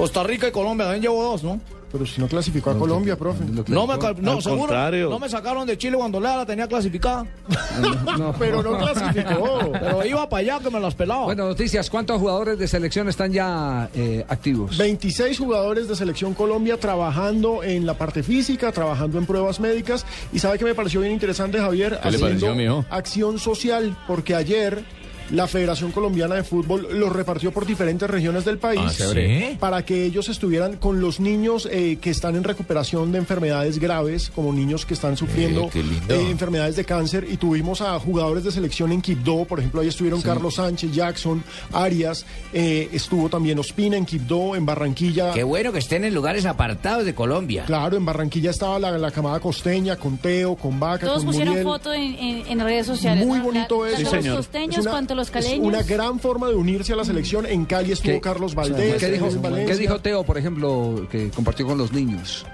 Costa 0.00 0.22
Rica 0.22 0.48
y 0.48 0.50
Colombia 0.52 0.86
también 0.86 1.02
llevo 1.02 1.22
dos, 1.22 1.42
¿no? 1.42 1.60
Pero 1.92 2.06
si 2.06 2.20
no 2.20 2.28
clasificó 2.28 2.70
a 2.70 2.78
Colombia, 2.78 3.16
profe. 3.16 3.44
No 3.44 3.86
me, 3.86 3.96
no, 3.96 4.32
Al 4.32 4.42
seguro. 4.42 4.60
contrario. 4.60 5.10
No 5.10 5.18
me 5.18 5.28
sacaron 5.28 5.66
de 5.66 5.76
Chile 5.76 5.96
cuando 5.96 6.20
Lea 6.20 6.36
la 6.36 6.46
tenía 6.46 6.68
clasificada. 6.68 7.26
Pero 8.38 8.62
no 8.62 8.78
clasificó. 8.78 9.72
Pero 9.72 10.06
iba 10.06 10.28
para 10.28 10.40
allá 10.40 10.60
que 10.62 10.70
me 10.70 10.78
las 10.78 10.94
pelaba. 10.94 11.24
Bueno, 11.24 11.46
noticias. 11.46 11.90
¿Cuántos 11.90 12.20
jugadores 12.20 12.58
de 12.58 12.68
selección 12.68 13.08
están 13.08 13.32
ya 13.32 13.90
eh, 13.94 14.24
activos? 14.28 14.78
26 14.78 15.36
jugadores 15.38 15.88
de 15.88 15.96
Selección 15.96 16.34
Colombia 16.34 16.78
trabajando 16.78 17.64
en 17.64 17.86
la 17.86 17.94
parte 17.94 18.22
física, 18.22 18.70
trabajando 18.70 19.18
en 19.18 19.26
pruebas 19.26 19.58
médicas. 19.58 20.06
Y 20.32 20.38
sabe 20.38 20.58
que 20.58 20.64
me 20.64 20.74
pareció 20.76 21.00
bien 21.00 21.12
interesante, 21.12 21.58
Javier, 21.58 21.98
¿Qué 22.00 22.10
le 22.12 22.18
pareció, 22.20 22.84
acción 22.90 23.38
social, 23.38 23.96
porque 24.06 24.36
ayer 24.36 24.84
la 25.32 25.46
Federación 25.46 25.92
Colombiana 25.92 26.34
de 26.36 26.44
Fútbol 26.44 26.88
los 26.98 27.12
repartió 27.12 27.52
por 27.52 27.66
diferentes 27.66 28.08
regiones 28.10 28.44
del 28.44 28.58
país 28.58 28.80
¿Ah, 28.84 28.90
sí? 28.90 29.56
para 29.60 29.84
que 29.84 30.04
ellos 30.04 30.28
estuvieran 30.28 30.76
con 30.76 31.00
los 31.00 31.20
niños 31.20 31.68
eh, 31.70 31.98
que 32.00 32.10
están 32.10 32.36
en 32.36 32.44
recuperación 32.44 33.12
de 33.12 33.18
enfermedades 33.18 33.78
graves, 33.78 34.30
como 34.34 34.52
niños 34.52 34.84
que 34.86 34.94
están 34.94 35.16
sufriendo 35.16 35.70
eh, 35.74 36.26
enfermedades 36.30 36.76
de 36.76 36.84
cáncer. 36.84 37.26
Y 37.30 37.36
tuvimos 37.36 37.80
a 37.80 37.98
jugadores 38.00 38.44
de 38.44 38.50
selección 38.50 38.92
en 38.92 39.00
Quibdó, 39.02 39.44
por 39.44 39.58
ejemplo, 39.58 39.80
ahí 39.80 39.88
estuvieron 39.88 40.20
Carlos 40.22 40.54
Sánchez, 40.56 40.92
Jackson, 40.92 41.42
Arias, 41.72 42.24
eh, 42.52 42.88
estuvo 42.92 43.28
también 43.28 43.58
Ospina 43.58 43.96
en 43.96 44.04
Quibdó, 44.06 44.56
en 44.56 44.66
Barranquilla. 44.66 45.32
Qué 45.32 45.44
bueno 45.44 45.72
que 45.72 45.78
estén 45.78 46.04
en 46.04 46.14
lugares 46.14 46.44
apartados 46.46 47.04
de 47.04 47.14
Colombia. 47.14 47.64
Claro, 47.66 47.96
en 47.96 48.04
Barranquilla 48.04 48.50
estaba 48.50 48.78
la, 48.78 48.96
la 48.98 49.10
camada 49.10 49.40
costeña, 49.40 49.96
con 49.96 50.18
Teo, 50.18 50.56
con 50.56 50.80
Vaca, 50.80 51.06
Todos 51.06 51.18
con 51.18 51.26
pusieron 51.26 51.54
Muriel. 51.54 51.64
foto 51.66 51.92
en, 51.92 52.14
en- 52.14 52.46
en 52.46 52.60
redes 52.60 52.86
sociales. 52.86 53.26
Muy 53.26 53.38
bonito 53.40 53.84
La- 53.84 53.90
eso. 53.92 54.10
Tanto 54.10 54.26
los 54.26 54.36
costeños 54.36 54.74
Es 54.78 54.82
una- 54.82 54.90
cuanto 54.90 55.14
los 55.20 55.28
es 55.28 55.32
caleños. 55.32 55.66
una 55.66 55.82
gran 55.82 56.18
forma 56.18 56.48
de 56.48 56.54
unirse 56.54 56.92
a 56.92 56.96
la 56.96 57.04
selección. 57.04 57.46
En 57.46 57.64
Cali 57.64 57.92
estuvo 57.92 58.14
¿Qué- 58.14 58.20
Carlos 58.20 58.54
Valdés. 58.54 58.98
¿Qué 59.00 59.10
dijo. 59.10 59.28
¿Qué 59.66 59.76
dijo 59.76 59.98
Teo, 60.00 60.24
por 60.24 60.36
ejemplo, 60.38 61.06
que 61.10 61.30
compartió 61.30 61.66
con 61.66 61.78
los 61.78 61.92
niños? 61.92 62.44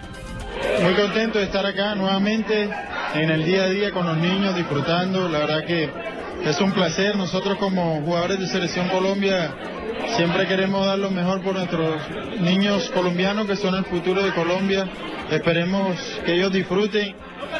Muy 0.82 0.94
contento 0.94 1.38
de 1.38 1.44
estar 1.44 1.64
acá 1.66 1.94
nuevamente 1.94 2.68
en 3.14 3.30
el 3.30 3.44
día 3.44 3.64
a 3.64 3.68
día 3.68 3.92
con 3.92 4.06
los 4.06 4.16
niños, 4.18 4.56
disfrutando. 4.56 5.28
La 5.28 5.40
verdad 5.40 5.64
que 5.66 5.88
es 6.44 6.60
un 6.60 6.72
placer. 6.72 7.16
Nosotros 7.16 7.56
como 7.58 8.02
jugadores 8.02 8.38
de 8.40 8.46
Selección 8.48 8.88
Colombia 8.88 9.54
siempre 10.16 10.46
queremos 10.46 10.86
dar 10.86 10.98
lo 10.98 11.10
mejor 11.10 11.42
por 11.42 11.54
nuestros 11.54 12.00
niños 12.40 12.90
colombianos 12.94 13.46
que 13.46 13.56
son 13.56 13.74
el 13.74 13.84
futuro 13.84 14.22
de 14.22 14.32
Colombia. 14.34 14.88
Esperemos 15.30 15.96
que 16.24 16.34
ellos 16.34 16.52
disfruten. 16.52 17.14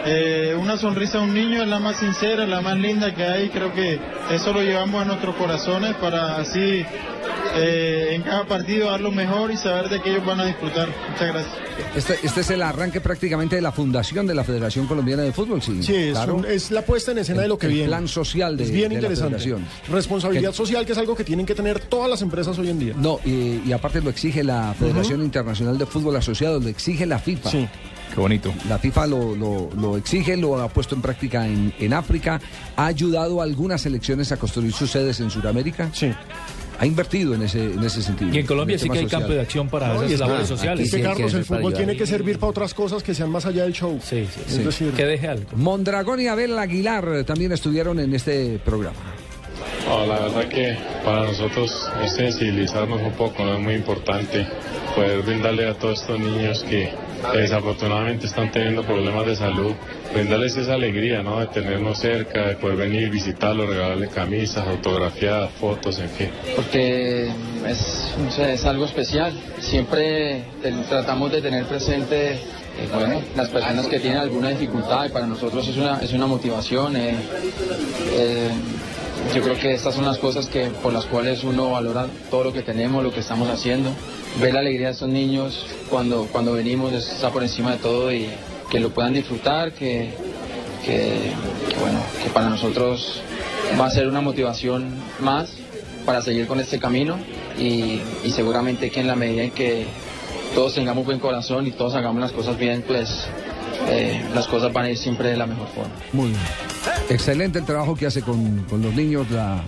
Eh, 0.09 0.55
una 0.59 0.76
sonrisa 0.76 1.18
a 1.18 1.22
un 1.22 1.34
niño 1.34 1.62
es 1.62 1.68
la 1.68 1.78
más 1.80 1.97
sincera, 1.97 2.47
la 2.47 2.61
más 2.61 2.76
linda 2.76 3.14
que 3.14 3.24
hay. 3.24 3.49
Creo 3.49 3.72
que 3.72 3.99
eso 4.30 4.53
lo 4.53 4.61
llevamos 4.62 5.03
a 5.03 5.05
nuestros 5.05 5.34
corazones 5.37 5.95
para 5.97 6.37
así 6.37 6.84
eh, 7.57 8.09
en 8.12 8.22
cada 8.22 8.45
partido 8.45 8.91
dar 8.91 9.01
lo 9.01 9.11
mejor 9.11 9.51
y 9.51 9.57
saber 9.57 9.89
de 9.89 10.01
que 10.01 10.11
ellos 10.11 10.24
van 10.24 10.41
a 10.41 10.45
disfrutar. 10.47 10.89
Muchas 11.11 11.28
gracias. 11.28 11.55
Este, 11.95 12.18
este 12.22 12.41
es 12.41 12.51
el 12.51 12.62
arranque 12.62 13.01
prácticamente 13.01 13.57
de 13.57 13.62
la 13.62 13.72
fundación 13.72 14.26
de 14.26 14.34
la 14.34 14.45
Federación 14.45 14.87
Colombiana 14.87 15.22
de 15.22 15.32
Fútbol, 15.32 15.61
sí. 15.62 15.82
Sí, 15.82 15.95
es, 15.95 16.12
claro. 16.12 16.37
un- 16.37 16.45
es 16.47 16.70
la 16.70 16.82
puesta 16.82 17.12
en 17.12 17.18
escena 17.18 17.39
El- 17.39 17.43
de 17.45 17.49
lo 17.49 17.59
que 17.59 17.66
el 17.66 17.72
viene. 17.72 17.89
plan 17.89 18.09
social 18.09 18.57
de- 18.57 18.64
Es 18.64 18.70
bien 18.70 18.89
de 18.91 18.95
la 18.97 19.09
interesante. 19.09 19.39
federación. 19.39 19.66
Responsabilidad 19.91 20.51
Que- 20.51 20.57
social, 20.57 20.87
que 20.87 20.93
es 20.93 20.99
algo 20.99 21.14
que 21.16 21.24
tienen 21.24 21.45
que 21.47 21.55
tener 21.55 21.80
todas 21.80 22.09
las 22.11 22.22
empresas 22.22 22.59
hoy 22.59 22.70
en 22.70 22.78
día. 22.78 22.95
No, 22.97 23.18
y, 23.24 23.62
y 23.66 23.72
aparte 23.72 24.01
lo 24.01 24.11
exige 24.11 24.43
la 24.45 24.74
Federación 24.78 25.22
Internacional 25.22 25.76
de 25.78 25.87
Fútbol 25.87 26.16
Asociado, 26.16 26.61
lo 26.61 26.68
exige 26.68 27.07
la 27.07 27.18
FIFA. 27.18 27.51
Sí. 27.51 27.68
Qué 28.15 28.21
bonito. 28.21 28.53
La 28.69 28.79
FIFA 28.79 29.07
lo, 29.09 29.35
lo- 29.37 29.71
lo 29.79 29.97
exige, 29.97 30.37
lo 30.37 30.59
ha 30.61 30.69
puesto 30.69 30.95
en 30.95 31.03
práctica 31.03 31.47
en, 31.47 31.73
en 31.79 31.93
África, 31.93 32.41
ha 32.77 32.87
ayudado 32.87 33.41
a 33.41 33.45
algunas 33.45 33.81
selecciones 33.83 34.33
a 34.33 34.37
construir 34.39 34.73
sus 34.73 34.91
sedes 34.91 35.21
en 35.21 35.31
Sudamérica. 35.31 35.91
Sí. 35.93 36.13
Ha 36.79 36.85
invertido 36.85 37.35
en 37.35 37.41
ese, 37.43 37.73
en 37.73 37.83
ese 37.83 38.03
sentido. 38.03 38.35
Y 38.35 38.39
en 38.39 38.47
Colombia 38.47 38.79
sí 38.79 38.87
que 38.91 38.99
hay 38.99 39.05
social. 39.05 39.23
campo 39.23 39.35
de 39.35 39.41
acción 39.41 39.69
para 39.69 39.95
No, 39.95 40.03
esas 40.03 40.21
labores 40.21 40.43
es 40.43 40.49
sociales. 40.49 40.91
que, 40.91 41.01
Carlos, 41.03 41.33
el 41.33 41.45
fútbol 41.47 41.73
tiene 41.73 41.97
que 41.97 42.07
servir 42.07 42.39
para 42.39 42.51
otras 42.51 42.75
cosas 42.75 43.03
que 43.03 43.15
sean 43.15 43.31
más 43.31 43.47
allá 43.47 43.63
del 43.65 43.73
show. 43.73 43.99
Sí, 44.03 44.27
sí, 44.31 44.41
Es 44.47 44.53
sí. 44.57 44.63
decir, 44.63 44.93
Que 44.93 45.07
deje 45.07 45.27
algo. 45.27 45.47
Mondragón 45.57 46.21
y 46.21 46.27
Abel 46.27 46.59
Aguilar 46.59 47.25
también 47.25 47.53
estuvieron 47.53 47.99
en 47.99 48.15
este 48.15 48.59
programa. 48.63 48.97
La 50.07 50.20
verdad 50.20 50.49
que 50.49 50.77
para 51.05 51.24
nosotros 51.24 51.89
es 52.05 52.12
sensibilizarnos 52.12 53.01
un 53.01 53.12
poco, 53.12 53.45
¿no? 53.45 53.55
es 53.55 53.61
muy 53.61 53.74
importante 53.74 54.47
poder 54.95 55.22
brindarle 55.22 55.68
a 55.68 55.74
todos 55.74 56.01
estos 56.01 56.18
niños 56.18 56.64
que 56.64 56.91
desafortunadamente 57.35 58.27
están 58.27 58.51
teniendo 58.51 58.83
problemas 58.83 59.27
de 59.27 59.37
salud, 59.37 59.72
brindarles 60.12 60.57
esa 60.57 60.74
alegría 60.74 61.22
¿no? 61.22 61.41
de 61.41 61.47
tenernos 61.49 61.99
cerca, 61.99 62.49
de 62.49 62.57
poder 62.57 62.77
venir, 62.77 63.11
visitarlos, 63.11 63.68
regalarle 63.68 64.09
camisas, 64.09 64.66
autografiadas, 64.66 65.51
fotos, 65.53 65.99
en 65.99 66.09
fin. 66.11 66.31
porque 66.55 67.31
es, 67.66 68.14
es 68.39 68.64
algo 68.64 68.85
especial. 68.85 69.33
Siempre 69.61 70.45
tratamos 70.89 71.33
de 71.33 71.43
tener 71.43 71.64
presente 71.66 72.33
eh, 72.79 72.89
bueno, 72.93 73.22
las 73.35 73.49
personas 73.49 73.87
que 73.87 73.99
tienen 73.99 74.18
alguna 74.18 74.51
dificultad 74.51 75.07
y 75.07 75.09
para 75.09 75.27
nosotros 75.27 75.66
es 75.66 75.77
una, 75.77 75.99
es 76.01 76.12
una 76.12 76.27
motivación. 76.27 76.97
eh, 76.97 77.16
eh, 78.12 78.51
yo 79.35 79.43
creo 79.43 79.59
que 79.59 79.72
estas 79.72 79.95
son 79.95 80.05
las 80.05 80.18
cosas 80.18 80.47
que, 80.47 80.66
por 80.83 80.93
las 80.93 81.05
cuales 81.07 81.45
uno 81.45 81.70
valora 81.70 82.07
todo 82.31 82.45
lo 82.45 82.53
que 82.53 82.62
tenemos, 82.62 83.03
lo 83.03 83.12
que 83.12 83.20
estamos 83.20 83.49
haciendo. 83.49 83.91
Ver 84.41 84.55
la 84.55 84.61
alegría 84.61 84.89
de 84.89 84.93
estos 84.93 85.09
niños 85.09 85.66
cuando, 85.91 86.27
cuando 86.31 86.53
venimos 86.53 86.93
está 86.93 87.31
por 87.31 87.43
encima 87.43 87.72
de 87.72 87.79
todo 87.79 88.12
y 88.12 88.29
que 88.70 88.81
lo 88.81 88.91
puedan 88.91 89.14
disfrutar, 89.14 89.72
que, 89.72 90.12
que, 90.85 91.33
bueno, 91.81 91.99
que 92.22 92.31
para 92.31 92.49
nosotros 92.49 93.20
va 93.79 93.87
a 93.87 93.91
ser 93.91 94.09
una 94.09 94.20
motivación 94.20 94.95
más 95.20 95.51
para 96.05 96.22
seguir 96.22 96.47
con 96.47 96.61
este 96.61 96.79
camino 96.79 97.18
y, 97.59 98.01
y 98.24 98.31
seguramente 98.31 98.91
que 98.91 99.01
en 99.01 99.07
la 99.07 99.16
medida 99.16 99.43
en 99.43 99.51
que 99.51 99.87
todos 100.55 100.74
tengamos 100.74 101.05
buen 101.05 101.18
corazón 101.18 101.66
y 101.66 101.72
todos 101.72 101.95
hagamos 101.95 102.20
las 102.20 102.33
cosas 102.33 102.57
bien, 102.57 102.85
pues 102.87 103.27
eh, 103.89 104.22
las 104.34 104.47
cosas 104.47 104.72
van 104.72 104.87
a 104.87 104.91
ir 104.91 104.97
siempre 104.97 105.30
de 105.30 105.37
la 105.37 105.47
mejor 105.47 105.68
forma. 105.68 105.93
Muy 106.12 106.28
bien. 106.28 106.41
Excelente 107.09 107.59
el 107.59 107.64
trabajo 107.64 107.95
que 107.97 108.07
hace 108.07 108.22
con, 108.22 108.61
con 108.68 108.82
los 108.82 108.95
niños 108.95 109.30
la, 109.30 109.62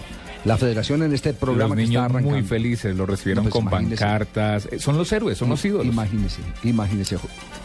la 0.44 0.56
federación 0.56 1.02
en 1.02 1.12
este 1.14 1.32
programa 1.34 1.74
los 1.74 1.76
que 1.76 1.82
está 1.84 1.90
niños 1.90 2.04
arrancando. 2.04 2.30
muy 2.30 2.42
felices, 2.42 2.96
lo 2.96 3.06
recibieron 3.06 3.44
No, 3.44 3.50
pues, 3.50 3.62
con 3.64 3.70
imagínese. 3.72 4.04
pancartas. 4.04 4.68
Eh, 4.72 4.78
Son 4.78 4.96
los 4.96 5.10
héroes, 5.12 5.38
son 5.38 5.48
los 5.50 5.64
ídolos. 5.64 5.86
Imagínese, 5.86 6.40
imagínese. 6.64 7.16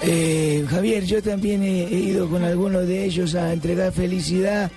Eh, 0.01 0.65
Javier, 0.69 1.05
yo 1.05 1.21
también 1.23 1.63
he, 1.63 1.83
he 1.85 1.99
ido 1.99 2.29
con 2.29 2.43
algunos 2.43 2.87
de 2.87 3.05
ellos 3.05 3.35
a 3.35 3.53
entregar 3.53 3.91
felicidad. 3.91 4.71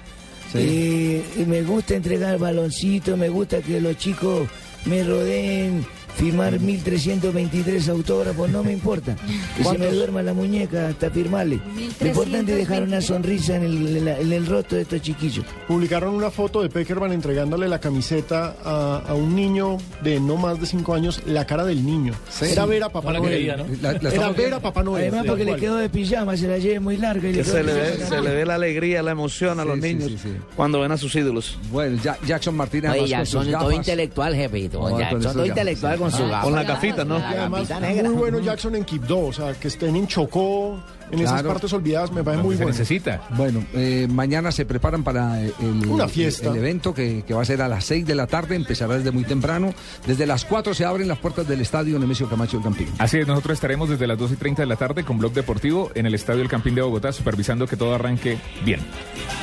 Eh, 0.55 1.23
me 1.47 1.63
gusta 1.63 1.95
entregar 1.95 2.39
baloncitos, 2.39 3.19
me 3.19 3.29
gusta 3.29 3.61
que 3.61 3.81
los 3.81 3.97
chicos 3.99 4.49
me 4.87 5.03
rodeen, 5.05 5.85
firmar 6.17 6.59
1323 6.61 7.89
autógrafos, 7.89 8.49
no 8.51 8.63
me 8.65 8.73
importa. 8.73 9.17
Que 9.57 9.65
se 9.65 9.79
me 9.79 9.87
duerma 9.91 10.23
la 10.23 10.33
muñeca 10.35 10.89
hasta 10.89 11.11
firmarle. 11.11 11.61
Lo 12.01 12.07
importante 12.07 12.53
es 12.53 12.59
dejar 12.59 12.83
una 12.83 13.01
sonrisa 13.01 13.57
en 13.57 13.63
el, 13.65 13.97
en 13.97 14.05
la- 14.05 14.19
en 14.19 14.33
el 14.33 14.47
rostro 14.47 14.77
de 14.77 14.83
estos 14.83 15.03
chiquillos. 15.03 15.45
Publicaron 15.69 16.15
una 16.15 16.31
foto 16.31 16.63
de 16.63 16.69
Peckerman 16.71 17.13
entregándole 17.13 17.69
la 17.69 17.79
camiseta 17.81 18.57
a, 18.65 19.03
a 19.09 19.15
un 19.15 19.35
niño 19.37 19.79
de 20.03 20.19
no 20.21 20.37
más 20.37 20.61
de 20.61 20.67
5 20.67 20.95
años, 20.95 21.21
la 21.27 21.47
cara 21.47 21.65
del 21.65 21.85
niño. 21.85 22.15
Sí. 22.31 22.47
Era 22.47 22.67
ver 22.67 22.83
a 22.85 22.89
Papá 22.89 23.13
No 23.13 23.19
Noel. 23.21 23.33
creía, 23.33 23.57
¿no? 23.57 23.65
La- 23.83 23.93
la 23.93 24.11
Era 24.11 24.31
ver 24.33 24.55
a 24.55 24.61
Papá 24.61 24.83
Noel. 24.83 25.03
Además, 25.09 25.27
porque 25.27 25.45
le 25.45 25.57
quedó 25.57 25.77
de 25.77 25.89
pijama, 25.89 26.37
se 26.37 26.49
la 26.49 26.59
lleve 26.59 26.81
muy 26.81 26.97
larga. 26.97 27.29
Y 27.29 27.33
Que 27.33 27.39
le 27.39 27.45
se 27.45 27.63
le, 27.63 27.73
ve, 27.73 27.97
se 28.07 28.21
le 28.21 28.35
ve 28.35 28.45
la 28.47 28.55
alegría, 28.55 29.03
la 29.03 29.11
emoción 29.13 29.61
a 29.61 29.63
Sí, 29.63 29.69
los 29.69 29.77
sí, 29.81 29.83
niños 29.95 30.09
sí, 30.13 30.19
sí. 30.23 30.29
cuando 30.57 30.81
ven 30.81 30.93
a 30.93 30.97
sus 30.97 31.15
ídolos. 31.15 31.59
Bueno, 31.71 31.99
ya- 32.03 32.19
Jackson 32.27 32.55
Martínez 32.57 32.93
Oye, 32.93 33.09
Jackson 33.09 33.51
todo 33.51 33.71
intelectual, 33.73 34.35
Jackson 34.35 35.21
esas 35.21 35.33
todo 35.35 35.47
intelectual. 35.47 35.99
Con 36.11 36.19
su 36.19 36.25
Ah, 36.25 36.29
gafa. 36.29 36.43
con 36.43 36.55
la 36.55 36.63
gafita, 36.65 37.05
¿no? 37.05 37.19
La 37.19 37.29
además, 37.31 37.71
muy 38.05 38.15
bueno 38.15 38.39
Jackson 38.41 38.75
en 38.77 38.85
Quibdó, 38.85 39.27
o 39.27 39.33
sea, 39.33 39.53
que 39.55 39.69
estén 39.69 39.97
en 39.97 40.07
Chocó, 40.07 40.79
en 41.11 41.21
esas 41.21 41.33
Claro. 41.35 41.49
partes 41.51 41.73
olvidadas 41.73 42.11
me 42.13 42.23
parece 42.25 42.43
muy 42.43 42.57
se 42.57 42.63
bueno. 42.65 42.73
necesita. 42.79 43.23
Bueno, 43.37 43.65
eh, 43.75 44.07
mañana 44.11 44.51
se 44.53 44.65
preparan 44.65 45.05
para 45.05 45.41
el, 45.41 45.53
Una 45.89 46.09
fiesta. 46.09 46.51
el 46.51 46.57
evento 46.57 46.93
que, 46.95 47.25
que 47.27 47.35
va 47.35 47.43
a 47.43 47.45
ser 47.45 47.63
a 47.63 47.69
las 47.69 47.85
6 47.85 48.07
de 48.07 48.15
la 48.15 48.27
tarde, 48.27 48.57
empezará 48.57 48.97
desde 48.97 49.11
muy 49.11 49.25
temprano. 49.25 49.75
Desde 50.07 50.27
las 50.27 50.45
4 50.45 50.75
se 50.75 50.85
abren 50.85 51.09
las 51.09 51.19
puertas 51.19 51.47
del 51.49 51.61
estadio 51.61 51.99
Nemesio 51.99 52.29
Camacho 52.29 52.57
del 52.57 52.65
Campín. 52.65 52.89
Así 52.99 53.19
es, 53.19 53.27
nosotros 53.27 53.55
estaremos 53.55 53.89
desde 53.89 54.07
las 54.07 54.19
2 54.19 54.33
y 54.33 54.37
30 54.37 54.63
de 54.63 54.67
la 54.67 54.77
tarde 54.77 55.05
con 55.05 55.19
Blog 55.19 55.33
Deportivo 55.33 55.91
en 55.95 56.07
el 56.07 56.15
Estadio 56.15 56.43
El 56.43 56.49
Campín 56.49 56.75
de 56.75 56.83
Bogotá, 56.83 57.13
supervisando 57.13 57.67
que 57.67 57.77
todo 57.77 57.95
arranque 57.95 58.39
bien, 58.65 58.81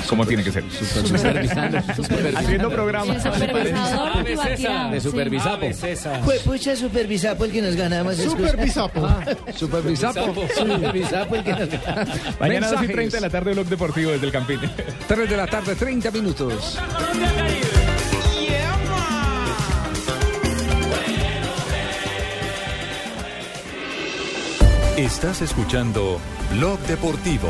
como 0.10 0.26
tiene 0.26 0.44
que 0.44 0.52
ser. 0.52 0.64
Supervisando. 0.72 1.78
Haciendo 2.36 2.70
programa. 2.70 3.14
El 3.16 3.22
supervisador 3.22 4.30
Ibaquirá. 4.30 4.90
De 4.92 5.02
supervisapo. 5.02 5.66
Pues 6.26 6.42
pucha 6.42 6.76
supervisapo 6.76 7.46
el 7.46 7.52
que 7.52 7.62
nos 7.62 7.76
ganamos. 7.76 8.16
Supervisapo. 8.18 9.08
Supervisapo. 9.56 10.34
Supervisapo 10.58 11.36
el 11.36 11.44
que 11.44 11.53
Mañana 12.40 12.68
2 12.68 12.76
y 12.84 12.88
Mensajes. 12.88 12.96
30 12.96 13.18
de 13.18 13.22
la 13.22 13.30
tarde, 13.30 13.54
Blog 13.54 13.68
Deportivo 13.68 14.12
desde 14.12 14.26
el 14.26 14.32
Campín. 14.32 14.60
3 15.08 15.30
de 15.30 15.38
la 15.38 15.48
tarde, 15.48 15.76
30 15.76 16.12
minutos. 16.12 16.80
Estás 24.98 25.42
escuchando 25.42 26.20
Blog 26.52 26.80
Deportivo. 26.82 27.50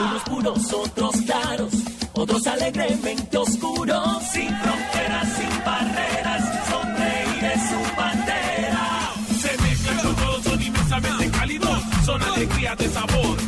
Unos 0.00 0.22
puros, 0.24 0.70
otros 0.72 1.16
claros, 1.24 1.72
otros 2.12 2.46
alegremente 2.46 3.38
oscuros. 3.38 4.22
Sin 4.32 4.54
fronteras, 4.54 5.28
sin 5.34 5.48
Son 12.72 12.80
alegrías 12.80 13.41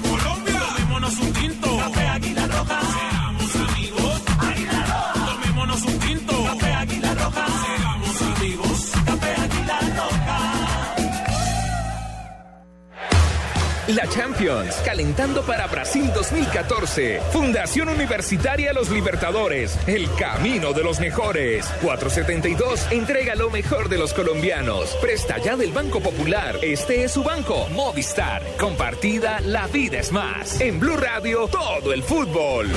La 13.89 14.09
Champions, 14.09 14.77
calentando 14.83 15.43
para 15.43 15.67
Brasil 15.67 16.11
2014. 16.15 17.21
Fundación 17.33 17.91
Universitaria 17.91 18.73
Los 18.73 18.89
Libertadores, 18.89 19.79
el 19.87 20.11
camino 20.15 20.73
de 20.73 20.83
los 20.83 21.01
mejores. 21.01 21.67
472, 21.83 22.91
entrega 22.93 23.35
lo 23.35 23.51
mejor 23.51 23.91
de 23.91 23.99
los 23.99 24.15
colombianos. 24.15 24.97
Presta 25.03 25.37
ya 25.37 25.57
del 25.57 25.73
Banco 25.73 26.01
Popular. 26.01 26.57
Este 26.63 27.05
es 27.05 27.13
su 27.13 27.23
banco, 27.23 27.69
Movistar. 27.75 28.43
Compartida, 28.59 29.41
la 29.41 29.67
vida 29.67 29.99
es 29.99 30.13
más. 30.13 30.59
En 30.63 30.81
Blue 30.81 30.97
Radio, 30.97 31.47
todo 31.49 31.93
el 31.93 32.03
fútbol. 32.03 32.71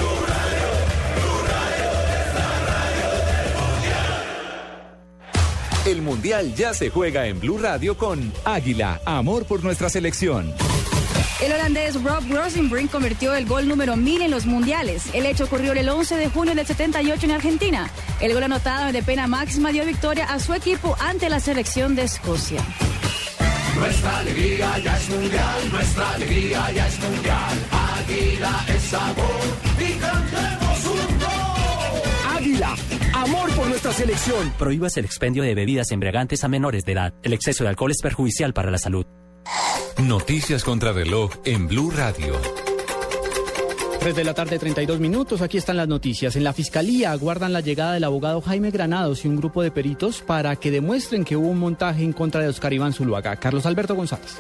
El 5.86 6.02
Mundial 6.02 6.54
ya 6.54 6.74
se 6.74 6.90
juega 6.90 7.28
en 7.28 7.40
Blue 7.40 7.60
Radio 7.60 7.98
con 7.98 8.34
Águila, 8.44 9.00
amor 9.06 9.46
por 9.46 9.64
nuestra 9.64 9.88
selección. 9.88 10.54
El 11.40 11.52
holandés 11.52 12.02
Rob 12.02 12.24
Rosenbrink 12.30 12.90
convirtió 12.90 13.36
el 13.36 13.46
gol 13.46 13.68
número 13.68 13.96
1000 13.96 14.24
en 14.24 14.32
los 14.32 14.48
mundiales. 14.48 15.06
El 15.14 15.28
hecho 15.28 15.44
ocurrió 15.44 15.74
el 15.74 15.88
11 15.88 16.18
de 16.18 16.30
junio 16.30 16.56
del 16.56 16.66
78 16.66 17.26
en 17.26 17.32
Argentina. 17.32 17.90
El 18.20 18.34
gol 18.34 18.44
anotado 18.44 18.92
de 18.92 19.04
pena 19.04 19.28
máxima 19.28 19.72
dio 19.72 19.86
victoria 19.86 20.26
a 20.26 20.40
su 20.40 20.56
equipo 20.56 20.96
ante 21.00 21.30
la 21.30 21.40
selección 21.40 21.96
de 21.96 22.04
Escocia. 22.04 22.60
Nuestra 23.78 24.18
alegría 24.18 24.80
ya 24.80 24.98
es 24.98 25.10
mundial, 25.12 25.72
nuestra 25.72 26.10
alegría 26.14 26.72
ya 26.72 26.88
es 26.88 27.00
mundial. 27.00 27.58
Águila 28.00 28.66
es 28.70 28.82
sabor 28.82 29.42
y 29.78 29.94
cantemos 30.00 30.86
un 30.86 31.20
gol. 31.20 32.36
Águila, 32.36 32.76
amor 33.14 33.52
por 33.52 33.68
nuestra 33.68 33.94
selección. 33.94 34.52
Prohíbas 34.58 34.98
el 34.98 35.06
expendio 35.06 35.44
de 35.44 35.54
bebidas 35.54 35.92
embriagantes 35.92 36.44
a 36.44 36.48
menores 36.48 36.84
de 36.84 36.94
edad. 36.94 37.14
El 37.22 37.34
exceso 37.34 37.64
de 37.64 37.70
alcohol 37.70 37.92
es 37.92 38.02
perjudicial 38.02 38.54
para 38.56 38.72
la 38.72 38.80
salud. 38.80 39.06
Noticias 40.00 40.64
contra 40.64 40.92
reloj 40.92 41.32
en 41.44 41.68
Blue 41.68 41.90
Radio. 41.90 42.36
3 44.00 44.16
de 44.16 44.24
la 44.24 44.36
tarde, 44.36 44.60
32 44.60 45.00
minutos. 45.00 45.42
Aquí 45.42 45.58
están 45.58 45.76
las 45.76 45.88
noticias. 45.88 46.36
En 46.36 46.44
la 46.44 46.54
fiscalía 46.54 47.12
aguardan 47.12 47.52
la 47.52 47.62
llegada 47.62 47.94
del 47.94 48.04
abogado 48.04 48.40
Jaime 48.42 48.70
Granados 48.70 49.26
y 49.26 49.28
un 49.28 49.38
grupo 49.38 49.64
de 49.64 49.72
peritos 49.72 50.22
para 50.22 50.56
que 50.56 50.70
demuestren 50.70 51.26
que 51.26 51.36
hubo 51.36 51.48
un 51.48 51.58
montaje 51.58 52.04
en 52.04 52.14
contra 52.14 52.42
de 52.42 52.48
Oscar 52.48 52.74
Iván 52.74 52.94
Zuluaga. 52.94 53.38
Carlos 53.38 53.66
Alberto 53.66 53.96
González. 53.96 54.40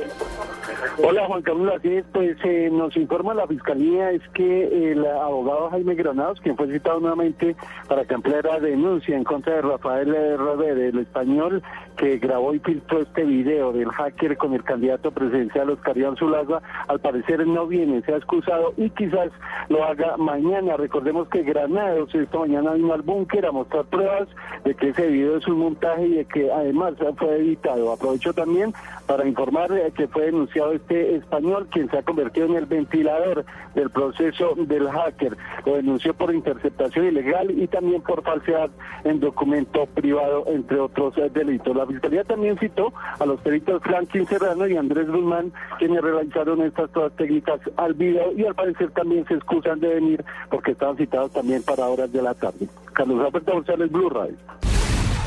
Hola 1.00 1.28
Juan 1.28 1.44
Carlos, 1.44 1.74
así 1.78 1.90
es, 1.90 2.06
pues 2.12 2.38
eh, 2.44 2.70
nos 2.72 2.98
informa 2.98 3.36
la 3.36 3.46
Fiscalía 3.46 4.10
es 4.12 4.22
que 4.34 4.92
el 4.92 5.06
abogado 5.06 5.70
Jaime 5.70 5.94
Granados, 5.94 6.42
quien 6.42 6.58
fue 6.58 6.72
citado 6.72 7.00
nuevamente 7.00 7.56
para 7.88 8.04
que 8.06 8.16
ampliara 8.16 8.60
denuncia 8.60 9.16
en 9.16 9.24
contra 9.24 9.56
de 9.56 9.62
Rafael 9.62 10.38
Robert, 10.38 10.78
el 10.78 10.98
español 10.98 11.62
que 11.98 12.18
grabó 12.20 12.54
y 12.54 12.60
filtró 12.60 13.02
este 13.02 13.26
video 13.26 13.74
del 13.74 13.90
hacker 13.90 14.38
con 14.38 14.54
el 14.54 14.64
candidato 14.64 15.12
presidencial 15.12 15.72
Oscar 15.72 15.98
Iván 15.98 16.16
Zulaga, 16.16 16.62
al 16.88 17.00
parecer 17.00 17.46
no 17.46 17.68
viene, 17.68 18.02
se 18.04 18.14
ha 18.14 18.18
excusado 18.18 18.74
y 18.78 18.90
quizás 18.92 19.32
lo 19.70 19.84
haga 19.84 20.16
mañana. 20.18 20.78
Recordemos 20.78 21.28
que 21.28 21.44
Granados 21.44 22.14
esta 22.14 22.40
mañana 22.40 22.74
vino 22.74 22.94
al 22.94 23.02
búnker 23.02 23.46
a 23.46 23.52
mostrar 23.52 23.86
pruebas 23.86 24.28
de 24.64 24.76
que 24.76 24.90
ese 24.90 25.08
video 25.08 25.38
es 25.38 25.48
un 25.48 25.60
montaje 25.60 26.06
y 26.06 26.14
de 26.16 26.26
que 26.26 26.52
además 26.52 26.94
fue 27.18 27.38
editado. 27.38 27.92
Aprovecho 27.92 28.34
también 28.34 28.74
para 29.08 29.28
informar 29.28 29.72
eh, 29.72 29.92
que 29.96 30.08
fue 30.08 30.26
denunciado 30.26 30.74
este 30.74 31.16
español 31.16 31.68
quien 31.72 31.90
se 31.90 31.98
ha 31.98 32.04
convertido 32.04 32.46
en 32.46 32.56
el 32.56 32.66
ventilador 32.66 33.46
del 33.74 33.90
proceso 33.90 34.54
del 34.56 34.88
hacker. 34.90 35.36
Lo 35.66 35.76
denunció 35.76 36.14
por 36.14 36.34
interceptación 36.34 37.08
ilegal 37.08 37.52
y 37.52 37.68
también 37.68 38.02
por 38.02 38.22
falsedad 38.24 38.70
en 39.04 39.20
documento 39.20 39.88
privado, 39.88 40.44
entre 40.48 40.80
otros 40.80 41.18
eh, 41.18 41.32
delitos. 41.34 41.76
Fiscalía 41.88 42.24
también 42.24 42.58
citó 42.60 42.94
a 43.20 43.26
los 43.26 43.40
peritos 43.42 43.82
Franklin 43.84 44.28
Serrano 44.28 44.68
y 44.68 44.78
Andrés 44.78 45.08
Guzmán, 45.10 45.52
quienes 45.80 46.02
realizaron 46.02 46.62
estas 46.62 46.90
pruebas 46.90 47.14
técnicas 47.16 47.60
al 47.78 47.94
video 47.94 48.32
y 48.34 48.46
al 48.46 48.56
parecer 48.56 48.92
también 48.92 49.26
se 49.26 49.36
excusan 49.36 49.80
de 49.80 49.96
venir 49.96 50.24
porque 50.50 50.72
estaban 50.72 50.98
citados 50.98 51.32
también 51.32 51.64
para 51.64 51.88
horas 51.88 52.12
de 52.12 52.22
la 52.22 52.34
tarde. 52.34 52.68
Carlos 52.94 53.26
Alberto 53.26 53.54
González, 53.54 53.92
Blue 53.92 54.10
Radio. 54.10 54.36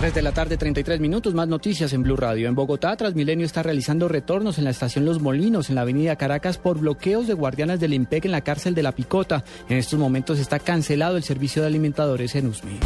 3 0.00 0.14
de 0.14 0.22
la 0.22 0.32
tarde, 0.32 0.56
33 0.56 0.98
minutos, 0.98 1.34
más 1.34 1.46
noticias 1.46 1.92
en 1.92 2.02
Blue 2.02 2.16
Radio. 2.16 2.48
En 2.48 2.54
Bogotá, 2.54 2.96
Transmilenio 2.96 3.44
está 3.44 3.62
realizando 3.62 4.08
retornos 4.08 4.56
en 4.56 4.64
la 4.64 4.70
estación 4.70 5.04
Los 5.04 5.20
Molinos, 5.20 5.68
en 5.68 5.74
la 5.74 5.82
avenida 5.82 6.16
Caracas, 6.16 6.56
por 6.56 6.78
bloqueos 6.78 7.26
de 7.26 7.34
guardianes 7.34 7.80
del 7.80 7.92
IMPEC 7.92 8.24
en 8.24 8.32
la 8.32 8.40
cárcel 8.40 8.74
de 8.74 8.82
La 8.82 8.92
Picota. 8.92 9.44
En 9.68 9.76
estos 9.76 9.98
momentos 9.98 10.38
está 10.38 10.58
cancelado 10.58 11.18
el 11.18 11.22
servicio 11.22 11.60
de 11.60 11.68
alimentadores 11.68 12.34
en 12.34 12.46
USMI. 12.46 12.80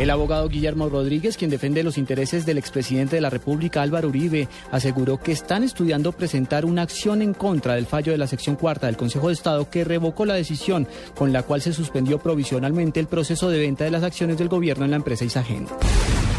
El 0.00 0.08
abogado 0.08 0.48
Guillermo 0.48 0.88
Rodríguez, 0.88 1.36
quien 1.36 1.50
defiende 1.50 1.82
los 1.82 1.98
intereses 1.98 2.46
del 2.46 2.56
expresidente 2.56 3.16
de 3.16 3.20
la 3.20 3.28
República 3.28 3.82
Álvaro 3.82 4.08
Uribe, 4.08 4.48
aseguró 4.70 5.18
que 5.18 5.30
están 5.30 5.62
estudiando 5.62 6.12
presentar 6.12 6.64
una 6.64 6.80
acción 6.80 7.20
en 7.20 7.34
contra 7.34 7.74
del 7.74 7.84
fallo 7.84 8.10
de 8.10 8.16
la 8.16 8.26
sección 8.26 8.56
cuarta 8.56 8.86
del 8.86 8.96
Consejo 8.96 9.28
de 9.28 9.34
Estado 9.34 9.68
que 9.68 9.84
revocó 9.84 10.24
la 10.24 10.32
decisión 10.32 10.88
con 11.14 11.34
la 11.34 11.42
cual 11.42 11.60
se 11.60 11.74
suspendió 11.74 12.18
provisionalmente 12.18 12.98
el 12.98 13.08
proceso 13.08 13.50
de 13.50 13.58
venta 13.58 13.84
de 13.84 13.90
las 13.90 14.02
acciones 14.02 14.38
del 14.38 14.48
gobierno 14.48 14.86
en 14.86 14.92
la 14.92 14.96
empresa 14.96 15.26
Isagen. 15.26 15.66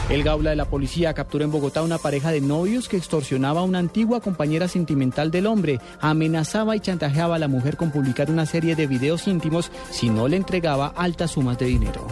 El 0.09 0.24
Gaula 0.24 0.49
de 0.49 0.55
la 0.55 0.66
policía 0.66 1.14
capturó 1.14 1.45
en 1.45 1.51
Bogotá 1.51 1.84
una 1.84 1.99
pareja 1.99 2.32
de 2.32 2.41
novios 2.41 2.89
que 2.89 2.97
extorsionaba 2.97 3.59
a 3.59 3.64
una 3.64 3.78
antigua 3.78 4.22
compañera 4.22 4.68
sentimental 4.70 5.30
del 5.30 5.45
hombre, 5.45 5.80
amenazaba 5.99 6.76
y 6.76 6.80
chantajeaba 6.80 7.36
a 7.36 7.39
la 7.39 7.47
mujer 7.47 7.78
con 7.78 7.91
publicar 7.91 8.32
una 8.32 8.47
serie 8.47 8.76
de 8.76 8.88
videos 8.88 9.28
íntimos 9.28 9.72
si 9.91 10.09
no 10.09 10.28
le 10.28 10.38
entregaba 10.38 10.88
altas 10.88 11.30
sumas 11.30 11.59
de 11.59 11.68
dinero. 11.68 12.07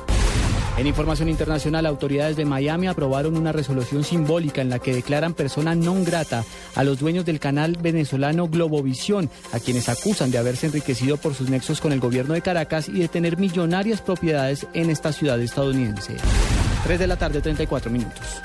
En 0.80 0.88
información 0.88 1.28
internacional, 1.28 1.86
autoridades 1.86 2.38
de 2.38 2.46
Miami 2.46 2.88
aprobaron 2.88 3.36
una 3.36 3.52
resolución 3.52 4.06
simbólica 4.06 4.62
en 4.62 4.70
la 4.70 4.80
que 4.80 4.94
declaran 4.96 5.34
persona 5.34 5.76
non 5.76 6.08
grata 6.08 6.48
a 6.72 6.88
los 6.88 7.04
dueños 7.04 7.28
del 7.28 7.36
canal 7.36 7.76
venezolano 7.76 8.48
Globovisión, 8.48 9.28
a 9.52 9.60
quienes 9.60 9.92
acusan 9.92 10.32
de 10.32 10.38
haberse 10.38 10.72
enriquecido 10.72 11.18
por 11.18 11.36
sus 11.36 11.50
nexos 11.50 11.84
con 11.84 11.92
el 11.92 12.00
gobierno 12.00 12.34
de 12.34 12.40
Caracas 12.40 12.88
y 12.88 13.04
de 13.04 13.12
tener 13.12 13.36
millonarias 13.36 14.00
propiedades 14.00 14.68
en 14.72 14.90
esta 14.90 15.12
ciudad 15.12 15.42
estadounidense. 15.42 16.16
3 16.86 16.98
de 16.98 17.08
la 17.08 17.18
tarde, 17.18 17.42
34 17.42 17.92
minutos. 17.92 18.40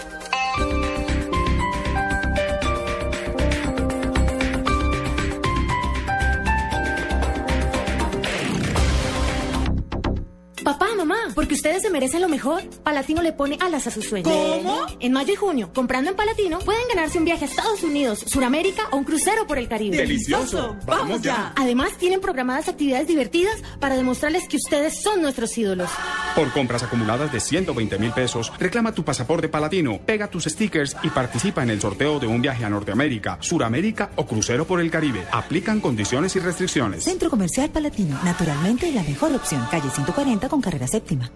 Porque 11.55 11.69
ustedes 11.69 11.83
se 11.83 11.91
merecen 11.91 12.21
lo 12.21 12.29
mejor. 12.29 12.65
Palatino 12.83 13.23
le 13.23 13.33
pone 13.33 13.57
alas 13.61 13.87
a 13.87 13.91
sus 13.91 14.09
sueños. 14.09 14.33
¿Cómo? 14.33 14.87
En 14.99 15.13
mayo 15.13 15.35
y 15.35 15.37
junio, 15.37 15.71
comprando 15.73 16.11
en 16.11 16.17
Palatino, 16.17 16.59
pueden 16.59 16.83
ganarse 16.89 17.19
un 17.19 17.25
viaje 17.25 17.45
a 17.45 17.49
Estados 17.49 17.83
Unidos, 17.85 18.25
Suramérica 18.27 18.89
o 18.91 18.97
un 18.97 19.05
crucero 19.05 19.47
por 19.47 19.59
el 19.59 19.69
Caribe. 19.69 19.99
¡Delicioso! 19.99 20.77
¡Vamos 20.85 21.23
ya! 21.23 21.53
Además, 21.55 21.97
tienen 21.97 22.21
programadas 22.21 22.69
actividades 22.69 23.07
divertidas 23.07 23.55
para 23.79 23.95
demostrarles 23.95 24.49
que 24.49 24.57
ustedes 24.57 25.01
son 25.01 25.23
nuestros 25.23 25.57
ídolos. 25.57 25.91
Por 26.35 26.51
compras 26.53 26.83
acumuladas 26.83 27.31
de 27.31 27.39
120 27.39 27.99
mil 27.99 28.11
pesos, 28.11 28.53
reclama 28.59 28.93
tu 28.93 29.05
pasaporte 29.05 29.49
palatino, 29.49 30.01
pega 30.05 30.29
tus 30.29 30.45
stickers 30.45 30.97
y 31.05 31.11
participa 31.11 31.63
en 31.63 31.71
el 31.71 31.81
sorteo 31.81 32.19
de 32.19 32.27
un 32.27 32.43
viaje 32.43 32.65
a 32.65 32.71
Norteamérica, 32.71 33.39
Suramérica 33.41 34.11
o 34.17 34.27
crucero 34.27 34.67
por 34.67 34.81
el 34.81 34.91
Caribe. 34.91 35.25
Aplican 35.31 35.81
condiciones 35.81 36.35
y 36.35 36.41
restricciones. 36.41 37.05
Centro 37.05 37.31
Comercial 37.31 37.71
Palatino, 37.71 38.19
naturalmente 38.25 38.91
la 38.91 39.05
mejor 39.05 39.33
opción. 39.35 39.65
Calle 39.71 39.91
140 39.91 40.49
con 40.49 40.61
carrera 40.61 40.89
séptima. 40.89 41.31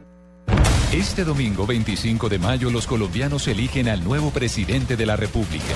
Este 0.92 1.22
domingo 1.22 1.66
25 1.66 2.30
de 2.30 2.38
mayo 2.38 2.70
los 2.70 2.86
colombianos 2.86 3.46
eligen 3.46 3.90
al 3.90 4.02
nuevo 4.02 4.30
presidente 4.30 4.96
de 4.96 5.04
la 5.04 5.16
República. 5.16 5.66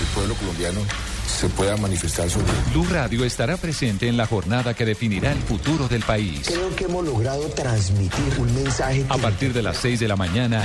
El 0.00 0.06
pueblo 0.14 0.34
colombiano 0.34 0.80
se 1.26 1.50
pueda 1.50 1.76
manifestar 1.76 2.30
sobre 2.30 2.50
Blue 2.72 2.86
Radio 2.90 3.26
estará 3.26 3.58
presente 3.58 4.08
en 4.08 4.16
la 4.16 4.26
jornada 4.26 4.72
que 4.72 4.86
definirá 4.86 5.30
el 5.32 5.40
futuro 5.40 5.88
del 5.88 6.02
país. 6.02 6.46
Creo 6.46 6.74
que 6.74 6.84
hemos 6.84 7.04
logrado 7.04 7.46
transmitir 7.50 8.24
un 8.38 8.54
mensaje. 8.54 9.04
A 9.10 9.18
partir 9.18 9.52
de 9.52 9.62
las 9.62 9.76
6 9.76 10.00
de 10.00 10.08
la 10.08 10.16
mañana, 10.16 10.64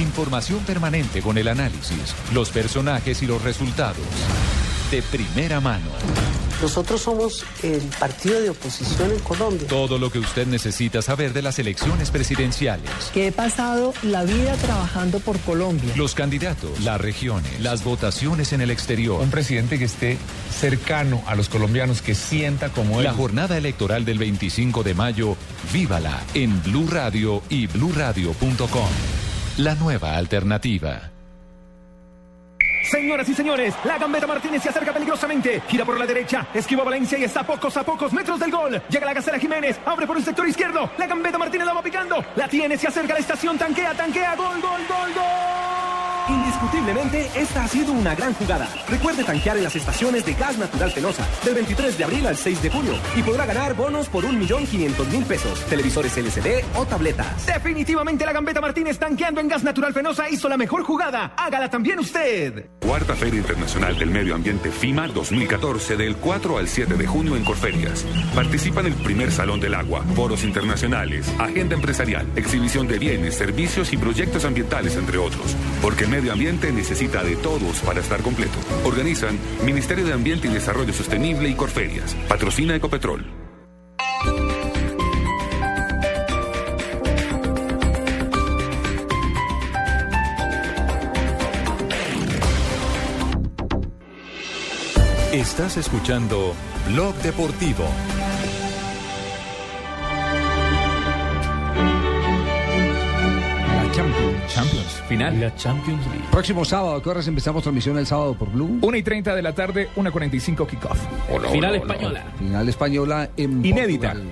información 0.00 0.58
permanente 0.64 1.22
con 1.22 1.38
el 1.38 1.48
análisis, 1.48 2.14
los 2.34 2.50
personajes 2.50 3.22
y 3.22 3.26
los 3.26 3.40
resultados. 3.42 4.04
De 4.90 5.02
primera 5.02 5.60
mano. 5.60 5.90
Nosotros 6.62 7.02
somos 7.02 7.44
el 7.62 7.82
partido 7.98 8.40
de 8.40 8.50
oposición 8.50 9.10
en 9.10 9.18
Colombia. 9.18 9.66
Todo 9.68 9.98
lo 9.98 10.10
que 10.10 10.18
usted 10.18 10.46
necesita 10.46 11.02
saber 11.02 11.34
de 11.34 11.42
las 11.42 11.58
elecciones 11.58 12.10
presidenciales. 12.10 12.90
Que 13.12 13.26
he 13.26 13.32
pasado 13.32 13.92
la 14.02 14.24
vida 14.24 14.54
trabajando 14.54 15.20
por 15.20 15.38
Colombia. 15.40 15.92
Los 15.96 16.14
candidatos, 16.14 16.80
las 16.80 16.98
regiones, 16.98 17.60
las 17.60 17.84
votaciones 17.84 18.54
en 18.54 18.62
el 18.62 18.70
exterior. 18.70 19.20
Un 19.20 19.30
presidente 19.30 19.78
que 19.78 19.84
esté 19.84 20.16
cercano 20.50 21.22
a 21.26 21.34
los 21.34 21.50
colombianos, 21.50 22.00
que 22.00 22.14
sienta 22.14 22.70
como 22.70 23.00
él. 23.00 23.04
La 23.04 23.12
jornada 23.12 23.58
electoral 23.58 24.06
del 24.06 24.18
25 24.18 24.82
de 24.82 24.94
mayo, 24.94 25.36
vívala 25.74 26.22
en 26.32 26.62
Blue 26.62 26.88
Radio 26.90 27.42
y 27.50 27.66
bluradio.com. 27.66 28.88
La 29.58 29.74
nueva 29.74 30.16
alternativa. 30.16 31.15
Señoras 32.90 33.28
y 33.28 33.34
señores, 33.34 33.74
la 33.84 33.98
gambeta 33.98 34.26
Martínez 34.26 34.62
se 34.62 34.68
acerca 34.68 34.92
peligrosamente. 34.92 35.60
Gira 35.68 35.84
por 35.84 35.98
la 35.98 36.06
derecha, 36.06 36.46
esquiva 36.54 36.84
Valencia 36.84 37.18
y 37.18 37.24
está 37.24 37.40
a 37.40 37.46
pocos 37.46 37.76
a 37.76 37.82
pocos 37.82 38.12
metros 38.12 38.38
del 38.38 38.50
gol. 38.52 38.80
Llega 38.88 39.06
la 39.06 39.14
gacela 39.14 39.38
Jiménez, 39.38 39.78
abre 39.84 40.06
por 40.06 40.16
el 40.16 40.24
sector 40.24 40.48
izquierdo. 40.48 40.90
La 40.96 41.06
gambeta 41.06 41.36
Martínez 41.36 41.66
la 41.66 41.74
va 41.74 41.82
picando. 41.82 42.24
La 42.36 42.48
tiene, 42.48 42.76
se 42.78 42.86
acerca 42.86 43.12
a 43.12 43.14
la 43.14 43.20
estación, 43.20 43.58
tanquea, 43.58 43.92
tanquea. 43.94 44.36
Gol, 44.36 44.60
gol, 44.60 44.80
gol, 44.88 45.14
gol. 45.14 45.45
Indiscutiblemente, 46.28 47.30
esta 47.36 47.64
ha 47.64 47.68
sido 47.68 47.92
una 47.92 48.14
gran 48.14 48.34
jugada. 48.34 48.68
Recuerde 48.88 49.22
tanquear 49.22 49.56
en 49.56 49.64
las 49.64 49.76
estaciones 49.76 50.24
de 50.24 50.34
Gas 50.34 50.58
Natural 50.58 50.90
Fenosa 50.90 51.26
del 51.44 51.54
23 51.54 51.96
de 51.96 52.04
abril 52.04 52.26
al 52.26 52.36
6 52.36 52.62
de 52.62 52.70
junio 52.70 52.94
y 53.14 53.22
podrá 53.22 53.46
ganar 53.46 53.74
bonos 53.74 54.08
por 54.08 54.24
1.500.000 54.24 55.24
pesos, 55.24 55.64
televisores 55.66 56.16
LCD 56.16 56.64
o 56.74 56.84
tabletas. 56.84 57.46
Definitivamente 57.46 58.26
la 58.26 58.32
gambeta 58.32 58.60
Martínez 58.60 58.98
tanqueando 58.98 59.40
en 59.40 59.48
gas 59.48 59.62
natural 59.62 59.92
Fenosa 59.92 60.28
hizo 60.28 60.48
la 60.48 60.56
mejor 60.56 60.82
jugada. 60.82 61.34
Hágala 61.36 61.70
también 61.70 62.00
usted. 62.00 62.70
Cuarta 62.80 63.14
Feria 63.14 63.38
Internacional 63.38 63.98
del 63.98 64.10
Medio 64.10 64.34
Ambiente 64.34 64.70
FIMA 64.70 65.08
2014 65.08 65.96
del 65.96 66.16
4 66.16 66.58
al 66.58 66.68
7 66.68 66.94
de 66.94 67.06
junio 67.06 67.36
en 67.36 67.44
Corferias. 67.44 68.04
Participa 68.34 68.80
en 68.80 68.86
el 68.86 68.94
primer 68.94 69.30
Salón 69.30 69.60
del 69.60 69.74
Agua, 69.74 70.02
foros 70.14 70.44
internacionales, 70.44 71.32
agenda 71.38 71.74
empresarial, 71.74 72.26
exhibición 72.36 72.88
de 72.88 72.98
bienes, 72.98 73.36
servicios 73.36 73.92
y 73.92 73.96
proyectos 73.96 74.44
ambientales, 74.44 74.96
entre 74.96 75.18
otros. 75.18 75.56
Porque 75.82 76.06
medio 76.16 76.32
ambiente 76.32 76.72
necesita 76.72 77.22
de 77.22 77.36
todos 77.36 77.80
para 77.80 78.00
estar 78.00 78.22
completo. 78.22 78.56
Organizan 78.84 79.38
Ministerio 79.66 80.06
de 80.06 80.14
Ambiente 80.14 80.48
y 80.48 80.50
Desarrollo 80.50 80.94
Sostenible 80.94 81.46
y 81.50 81.54
Corferias. 81.54 82.14
Patrocina 82.26 82.74
Ecopetrol. 82.74 83.22
Estás 95.32 95.76
escuchando 95.76 96.54
Blog 96.88 97.14
Deportivo. 97.16 97.84
Final. 105.16 105.40
La 105.40 105.54
Champions 105.54 106.04
League. 106.06 106.24
Próximo 106.30 106.64
sábado, 106.64 107.00
¿qué 107.02 107.08
horas 107.08 107.26
empezamos 107.28 107.62
transmisión 107.62 107.98
el 107.98 108.06
sábado 108.06 108.34
por 108.34 108.50
Blue? 108.50 108.78
1 108.82 108.96
y 108.96 109.02
30 109.02 109.34
de 109.34 109.42
la 109.42 109.52
tarde, 109.54 109.88
1.45 109.96 110.66
kickoff. 110.66 110.98
Final 111.52 111.74
española. 111.76 112.24
Final 112.38 112.68
española 112.68 113.30
en 113.36 113.64
Inédita. 113.64 114.12
Portugal. 114.12 114.30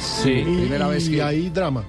Sí. 0.00 0.42
Primera 0.44 0.88
vez 0.88 1.08
y 1.08 1.12
que- 1.12 1.22
hay 1.22 1.48
drama. 1.50 1.84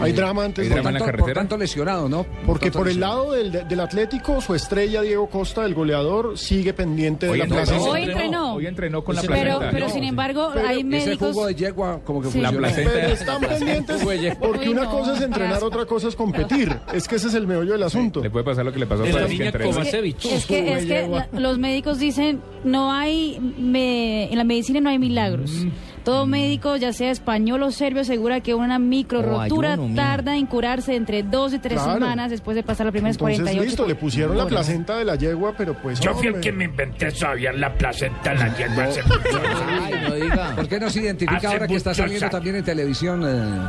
Hay 0.00 0.12
drama 0.12 0.44
antes 0.44 0.62
Hay 0.62 0.68
de 0.68 0.74
drama 0.74 0.90
en 0.90 0.94
la 0.94 0.98
Por 1.00 1.10
carretera. 1.10 1.34
tanto 1.40 1.56
lesionado, 1.56 2.08
¿no? 2.08 2.24
Porque 2.46 2.70
por 2.70 2.88
el 2.88 3.00
lado 3.00 3.32
del, 3.32 3.50
del 3.50 3.80
Atlético, 3.80 4.40
su 4.40 4.54
estrella 4.54 5.02
Diego 5.02 5.28
Costa, 5.28 5.64
el 5.64 5.74
goleador, 5.74 6.38
sigue 6.38 6.72
pendiente 6.72 7.26
de 7.26 7.36
la 7.36 7.44
entrenó, 7.44 7.66
plaza. 7.66 7.82
Hoy 7.90 8.02
entrenó. 8.02 8.54
Hoy 8.54 8.66
entrenó 8.66 9.02
con 9.04 9.16
la 9.16 9.22
Pero, 9.22 9.32
placenta. 9.58 9.70
pero 9.70 9.88
sin 9.88 10.04
embargo, 10.04 10.50
Pero 10.54 10.68
hay 10.68 10.76
Ese 10.78 10.84
médicos. 10.84 11.32
jugo 11.32 11.46
de 11.46 11.54
yegua 11.54 12.00
como 12.04 12.22
que 12.22 12.30
Sí. 12.30 12.40
La 12.42 12.52
placenta. 12.52 12.92
Pero 12.94 13.08
están 13.08 13.40
pendientes 13.40 14.04
porque 14.40 14.68
una 14.70 14.84
no, 14.84 14.90
cosa 14.90 15.14
es 15.16 15.22
entrenar, 15.22 15.62
otra 15.64 15.84
cosa 15.86 16.08
es 16.08 16.14
competir. 16.16 16.76
Es 16.92 17.08
que 17.08 17.16
ese 17.16 17.28
es 17.28 17.34
el 17.34 17.46
meollo 17.46 17.72
del 17.72 17.82
asunto. 17.82 18.20
Le 18.22 18.30
puede 18.30 18.44
pasar 18.44 18.64
lo 18.64 18.72
que 18.72 18.78
le 18.78 18.86
pasó 18.86 19.02
a 19.02 19.06
los 19.06 19.30
que. 19.30 19.52
Kovacevic. 19.52 20.24
Es 20.26 20.46
que, 20.46 20.72
es 20.74 20.84
que 20.86 21.08
la- 21.08 21.28
los 21.32 21.58
médicos 21.58 21.98
dicen, 21.98 22.40
no 22.64 22.92
hay, 22.92 23.38
me- 23.58 24.30
en 24.30 24.38
la 24.38 24.44
medicina 24.44 24.80
no 24.80 24.90
hay 24.90 24.98
milagros. 24.98 25.50
Mm. 25.50 25.68
Todo 26.08 26.26
médico, 26.26 26.76
ya 26.76 26.92
sea 26.94 27.10
español 27.10 27.62
o 27.62 27.70
serbio, 27.70 28.00
asegura 28.00 28.40
que 28.40 28.54
una 28.54 28.78
micro 28.78 29.20
rotura 29.20 29.74
ayuno, 29.74 29.94
tarda 29.94 30.36
en 30.38 30.46
curarse 30.46 30.96
entre 30.96 31.22
dos 31.22 31.52
y 31.52 31.58
tres 31.58 31.74
Claro. 31.82 31.92
semanas 32.00 32.30
después 32.30 32.54
de 32.54 32.62
pasar 32.62 32.86
las 32.86 32.92
primeras 32.92 33.16
Entonces, 33.16 33.40
48 33.42 33.64
listo, 33.66 33.86
le 33.86 33.94
pusieron 33.94 34.38
la 34.38 34.46
placenta 34.46 34.96
de 34.96 35.04
la 35.04 35.16
yegua, 35.16 35.52
pero 35.56 35.74
pues. 35.74 36.00
Yo 36.00 36.14
fui 36.14 36.28
el 36.28 36.40
que 36.40 36.50
me 36.50 36.64
inventé 36.64 37.12
todavía 37.12 37.52
la 37.52 37.74
placenta 37.74 38.32
en 38.32 38.38
la 38.38 38.56
yegua 38.56 38.84
hace 38.84 39.02
muchos 39.02 39.40
Ay, 39.82 39.94
no 40.08 40.14
diga. 40.14 40.56
¿Por 40.56 40.68
qué 40.68 40.80
no 40.80 40.88
se 40.88 41.00
identifica 41.00 41.36
Hace 41.36 41.46
ahora 41.46 41.66
que 41.68 41.74
está 41.74 41.92
saliendo 41.92 42.24
años. 42.24 42.32
también 42.32 42.56
en 42.56 42.64
televisión? 42.64 43.22
eh, 43.26 43.68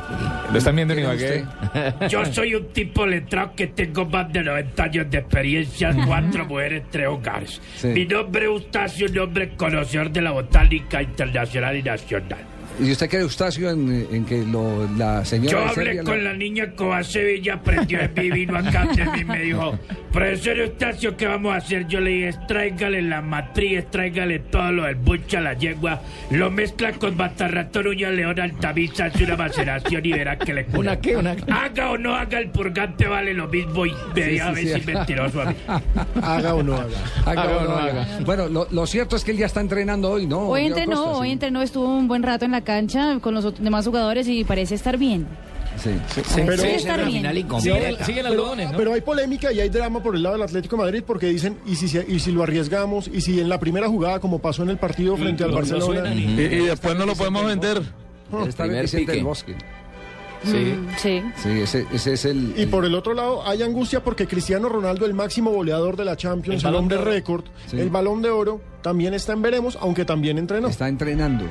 Lo 0.52 0.58
están 0.58 0.76
viendo 0.78 0.94
en 0.94 1.00
¿quién 1.02 1.12
es 1.12 1.46
Ibagué. 1.74 2.08
Yo 2.10 2.24
soy 2.26 2.56
un 2.56 2.68
tipo 2.70 3.06
letrado 3.06 3.52
que 3.54 3.68
tengo 3.68 4.06
más 4.06 4.32
de 4.32 4.44
90 4.44 4.82
años 4.84 5.12
de 5.12 5.18
experiencia, 5.18 5.94
cuatro 6.08 6.46
mujeres, 6.46 6.84
tres 6.90 7.08
hogares. 7.10 7.62
Sí. 7.76 7.88
Mi 7.88 8.06
nombre 8.06 8.44
es 8.46 8.50
Eustacio, 8.50 9.08
un 9.10 9.20
hombre 9.20 9.56
conocedor 9.58 10.10
de 10.10 10.22
la 10.22 10.32
botánica 10.32 11.02
internacional 11.02 11.76
y 11.76 11.84
nacional. 11.84 12.29
¿Y 12.82 12.92
usted 12.94 13.10
cree, 13.10 13.22
Eustacio, 13.24 13.70
en, 13.72 14.08
en 14.10 14.24
que 14.26 14.46
lo, 14.46 14.88
la 14.98 15.26
señora 15.26 15.52
Yo 15.52 15.60
hablé 15.60 15.74
Serbia 15.86 16.04
con 16.04 16.24
la- 16.24 16.32
la 16.32 16.38
niña 16.38 16.72
Cobacevi, 16.76 17.40
ella 17.40 17.56
aprendió 17.56 18.00
mí, 18.16 18.32
vino 18.32 18.58
acá 18.58 18.88
y 19.20 19.26
me 19.26 19.40
dijo, 19.42 19.78
profesor 20.12 20.58
Eustacio, 20.60 21.16
¿qué 21.18 21.28
vamos 21.28 21.54
a 21.54 21.58
hacer? 21.58 21.88
Yo 21.88 22.00
le 22.00 22.10
dije, 22.12 22.34
tráigale 22.48 23.02
la 23.02 23.22
matriz, 23.22 23.86
tráigale 23.92 24.40
todo 24.40 24.72
lo 24.72 24.84
del 24.84 24.96
bucha, 24.96 25.40
la 25.40 25.54
yegua, 25.54 26.02
lo 26.32 26.50
mezcla 26.52 26.92
con 26.94 27.16
batarratón, 27.18 27.88
uña 27.88 28.10
león, 28.10 28.40
altamisa, 28.40 29.06
hace 29.06 29.24
una 29.24 29.36
maceración 29.38 30.06
y 30.06 30.12
verá 30.12 30.38
que 30.38 30.54
le 30.54 30.66
cura. 30.66 30.80
¿Una 30.80 31.00
qué? 31.02 31.16
Una... 31.16 31.36
Haga 31.52 31.92
o 31.92 31.98
no 31.98 32.16
haga, 32.16 32.40
el 32.40 32.50
purgante 32.50 33.08
vale 33.08 33.34
lo 33.34 33.48
mismo 33.48 33.86
y 33.86 33.92
me 34.16 34.24
Sí, 34.24 34.40
sí, 34.40 34.40
ver 34.40 34.56
sí. 34.56 34.64
si 34.66 34.72
es 34.80 34.86
mentiroso 34.86 35.42
a 35.42 35.46
mí. 35.46 35.56
Haga 36.22 36.56
o 36.56 36.64
no 36.64 36.76
haga. 36.76 36.88
Haga 37.26 37.42
Haga 37.42 37.58
o 37.58 37.64
no 37.66 37.76
haga. 37.78 38.02
haga. 38.04 38.20
Bueno, 38.26 38.48
lo, 38.50 38.68
lo 38.72 38.86
cierto 38.88 39.16
es 39.16 39.24
que 39.24 39.32
él 39.32 39.38
ya 39.38 39.46
está 39.46 39.62
entrenando 39.62 40.12
hoy, 40.12 40.26
¿no? 40.28 40.40
Hoy 40.50 40.66
entrenó, 40.66 40.96
Costa? 41.04 41.12
hoy 41.20 41.28
Sí. 41.28 41.34
entrenó, 41.34 41.62
estuvo 41.62 41.86
un 41.98 42.08
buen 42.08 42.24
rato 42.24 42.46
en 42.46 42.52
la 42.52 42.62
cancha 42.62 43.20
con 43.22 43.34
los 43.36 43.62
demás 43.62 43.86
jugadores 43.86 44.28
y 44.28 44.44
parece 44.44 44.76
estar 44.76 44.98
bien. 44.98 45.28
Sí. 45.82 45.92
Pero- 46.36 46.64
estar 46.64 46.98
bien. 47.06 47.12
Final 47.20 47.34
Siguen, 47.36 47.46
incompleta. 47.46 48.06
siguen 48.06 48.26
algodones, 48.26 48.72
¿no? 48.72 48.78
Pero 48.78 48.94
hay 48.94 49.02
polémica 49.02 49.52
y 49.54 49.60
hay 49.60 49.70
drama 49.70 50.02
por 50.04 50.16
el 50.16 50.24
lado 50.24 50.36
del 50.36 50.44
Atlético 50.44 50.76
de 50.76 50.84
Madrid 50.84 51.04
porque 51.06 51.28
dicen, 51.28 51.58
¿y 51.66 51.76
si, 51.76 51.88
se- 51.88 52.06
y 52.08 52.20
si 52.20 52.32
lo 52.32 52.44
arriesgamos? 52.44 53.08
¿Y 53.08 53.22
si 53.22 53.40
en 53.40 53.50
la 53.50 53.60
primera 53.60 53.88
jugada, 53.88 54.20
como 54.20 54.40
pasó 54.40 54.64
en 54.64 54.70
el 54.70 54.78
partido 54.78 55.16
frente 55.18 55.44
al 55.44 55.52
Lo- 55.52 55.62
lo 55.62 55.68
Barcelona? 55.68 56.14
y- 56.14 56.36
después 56.36 56.96
no 56.98 57.06
lo 57.06 57.16
podemos 57.16 57.46
vender. 57.46 57.82
En 58.32 58.54
primer 58.54 58.82
Vicente 58.84 59.12
del 59.14 59.24
Bosque. 59.24 59.56
Sí. 60.44 60.74
Sí, 60.98 61.22
ese, 61.50 61.86
ese 61.92 62.14
es 62.14 62.24
el... 62.26 62.54
Y 62.56 62.66
por 62.68 62.86
el 62.86 62.96
otro 62.96 63.14
lado, 63.14 63.46
hay 63.46 63.62
angustia 63.62 64.02
porque 64.02 64.26
Cristiano 64.26 64.70
Ronaldo, 64.70 65.06
el 65.06 65.14
máximo 65.14 65.52
goleador 65.52 65.98
de 65.98 66.06
la 66.06 66.16
Champions, 66.16 66.64
El 66.64 66.70
el, 66.70 66.76
hombre 66.76 66.98
récord, 66.98 67.44
Sí. 67.68 67.78
el 67.78 67.90
balón 67.90 68.22
de 68.22 68.30
oro, 68.30 68.62
también 68.82 69.14
está 69.14 69.34
en 69.34 69.42
veremos, 69.42 69.78
aunque 69.82 70.06
también 70.06 70.38
entrenó. 70.38 70.68
Está 70.68 70.88
entrenando. 70.88 71.46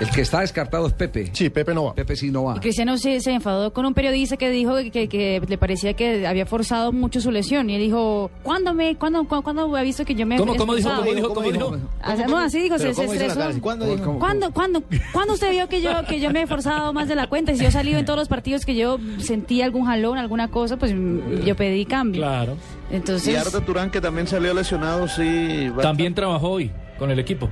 El 0.00 0.10
que 0.10 0.22
está 0.22 0.40
descartado 0.40 0.86
es 0.86 0.92
Pepe. 0.92 1.30
Sí, 1.32 1.50
Pepe 1.50 1.74
no 1.74 1.84
va. 1.84 1.94
Pepe 1.94 2.16
sí 2.16 2.30
no 2.30 2.44
va. 2.44 2.56
Y 2.56 2.60
Cristiano 2.60 2.96
se, 2.98 3.20
se 3.20 3.32
enfadó 3.32 3.72
con 3.72 3.86
un 3.86 3.94
periodista 3.94 4.36
que 4.36 4.50
dijo 4.50 4.74
que, 4.92 5.08
que 5.08 5.42
le 5.46 5.58
parecía 5.58 5.94
que 5.94 6.26
había 6.26 6.46
forzado 6.46 6.92
mucho 6.92 7.20
su 7.20 7.30
lesión. 7.30 7.70
Y 7.70 7.74
él 7.76 7.82
dijo, 7.82 8.30
¿cuándo 8.42 8.74
me, 8.74 8.96
cuándo, 8.96 9.24
cu- 9.24 9.42
cuándo 9.42 9.74
ha 9.76 9.82
visto 9.82 10.04
que 10.04 10.14
yo 10.14 10.26
me 10.26 10.36
¿Cómo, 10.36 10.56
cómo 10.56 10.74
dijo? 10.74 10.88
esforzado?" 10.88 11.02
¿Cómo 11.04 11.14
dijo? 11.14 11.34
¿Cómo 11.34 11.52
dijo? 11.52 11.66
O 12.12 12.16
sea, 12.16 12.26
no, 12.26 12.38
así 12.38 12.60
dijo, 12.60 12.78
se, 12.78 12.94
se 12.94 13.02
¿cómo 13.02 13.14
hizo 13.14 13.26
la 13.26 13.32
estresó. 13.32 13.60
¿Cuándo 13.60 13.86
dijo? 13.86 14.18
¿Cuándo, 14.18 14.50
cuándo, 14.52 14.82
cuándo 15.12 15.34
usted 15.34 15.50
vio 15.50 15.68
que 15.68 15.80
yo, 15.82 15.90
que 16.08 16.20
yo 16.20 16.30
me 16.30 16.40
he 16.40 16.42
esforzado 16.44 16.92
más 16.92 17.08
de 17.08 17.14
la 17.14 17.26
cuenta? 17.28 17.52
Y 17.52 17.56
si 17.56 17.62
yo 17.62 17.68
he 17.68 17.72
salido 17.72 17.98
en 17.98 18.04
todos 18.04 18.18
los 18.18 18.28
partidos 18.28 18.64
que 18.64 18.74
yo 18.74 18.98
sentí 19.18 19.62
algún 19.62 19.86
jalón, 19.86 20.18
alguna 20.18 20.48
cosa, 20.48 20.76
pues 20.76 20.94
mm, 20.94 21.42
yo 21.44 21.54
pedí 21.56 21.84
cambio. 21.86 22.20
Claro. 22.22 22.56
Entonces, 22.92 23.32
Y 23.32 23.36
Arda 23.36 23.60
Turán, 23.64 23.90
que 23.90 24.00
también 24.00 24.26
salió 24.28 24.54
lesionado, 24.54 25.08
sí. 25.08 25.68
va- 25.70 25.82
También 25.82 26.14
trabajó 26.14 26.50
hoy 26.50 26.70
con 26.98 27.10
el 27.10 27.18
equipo. 27.18 27.50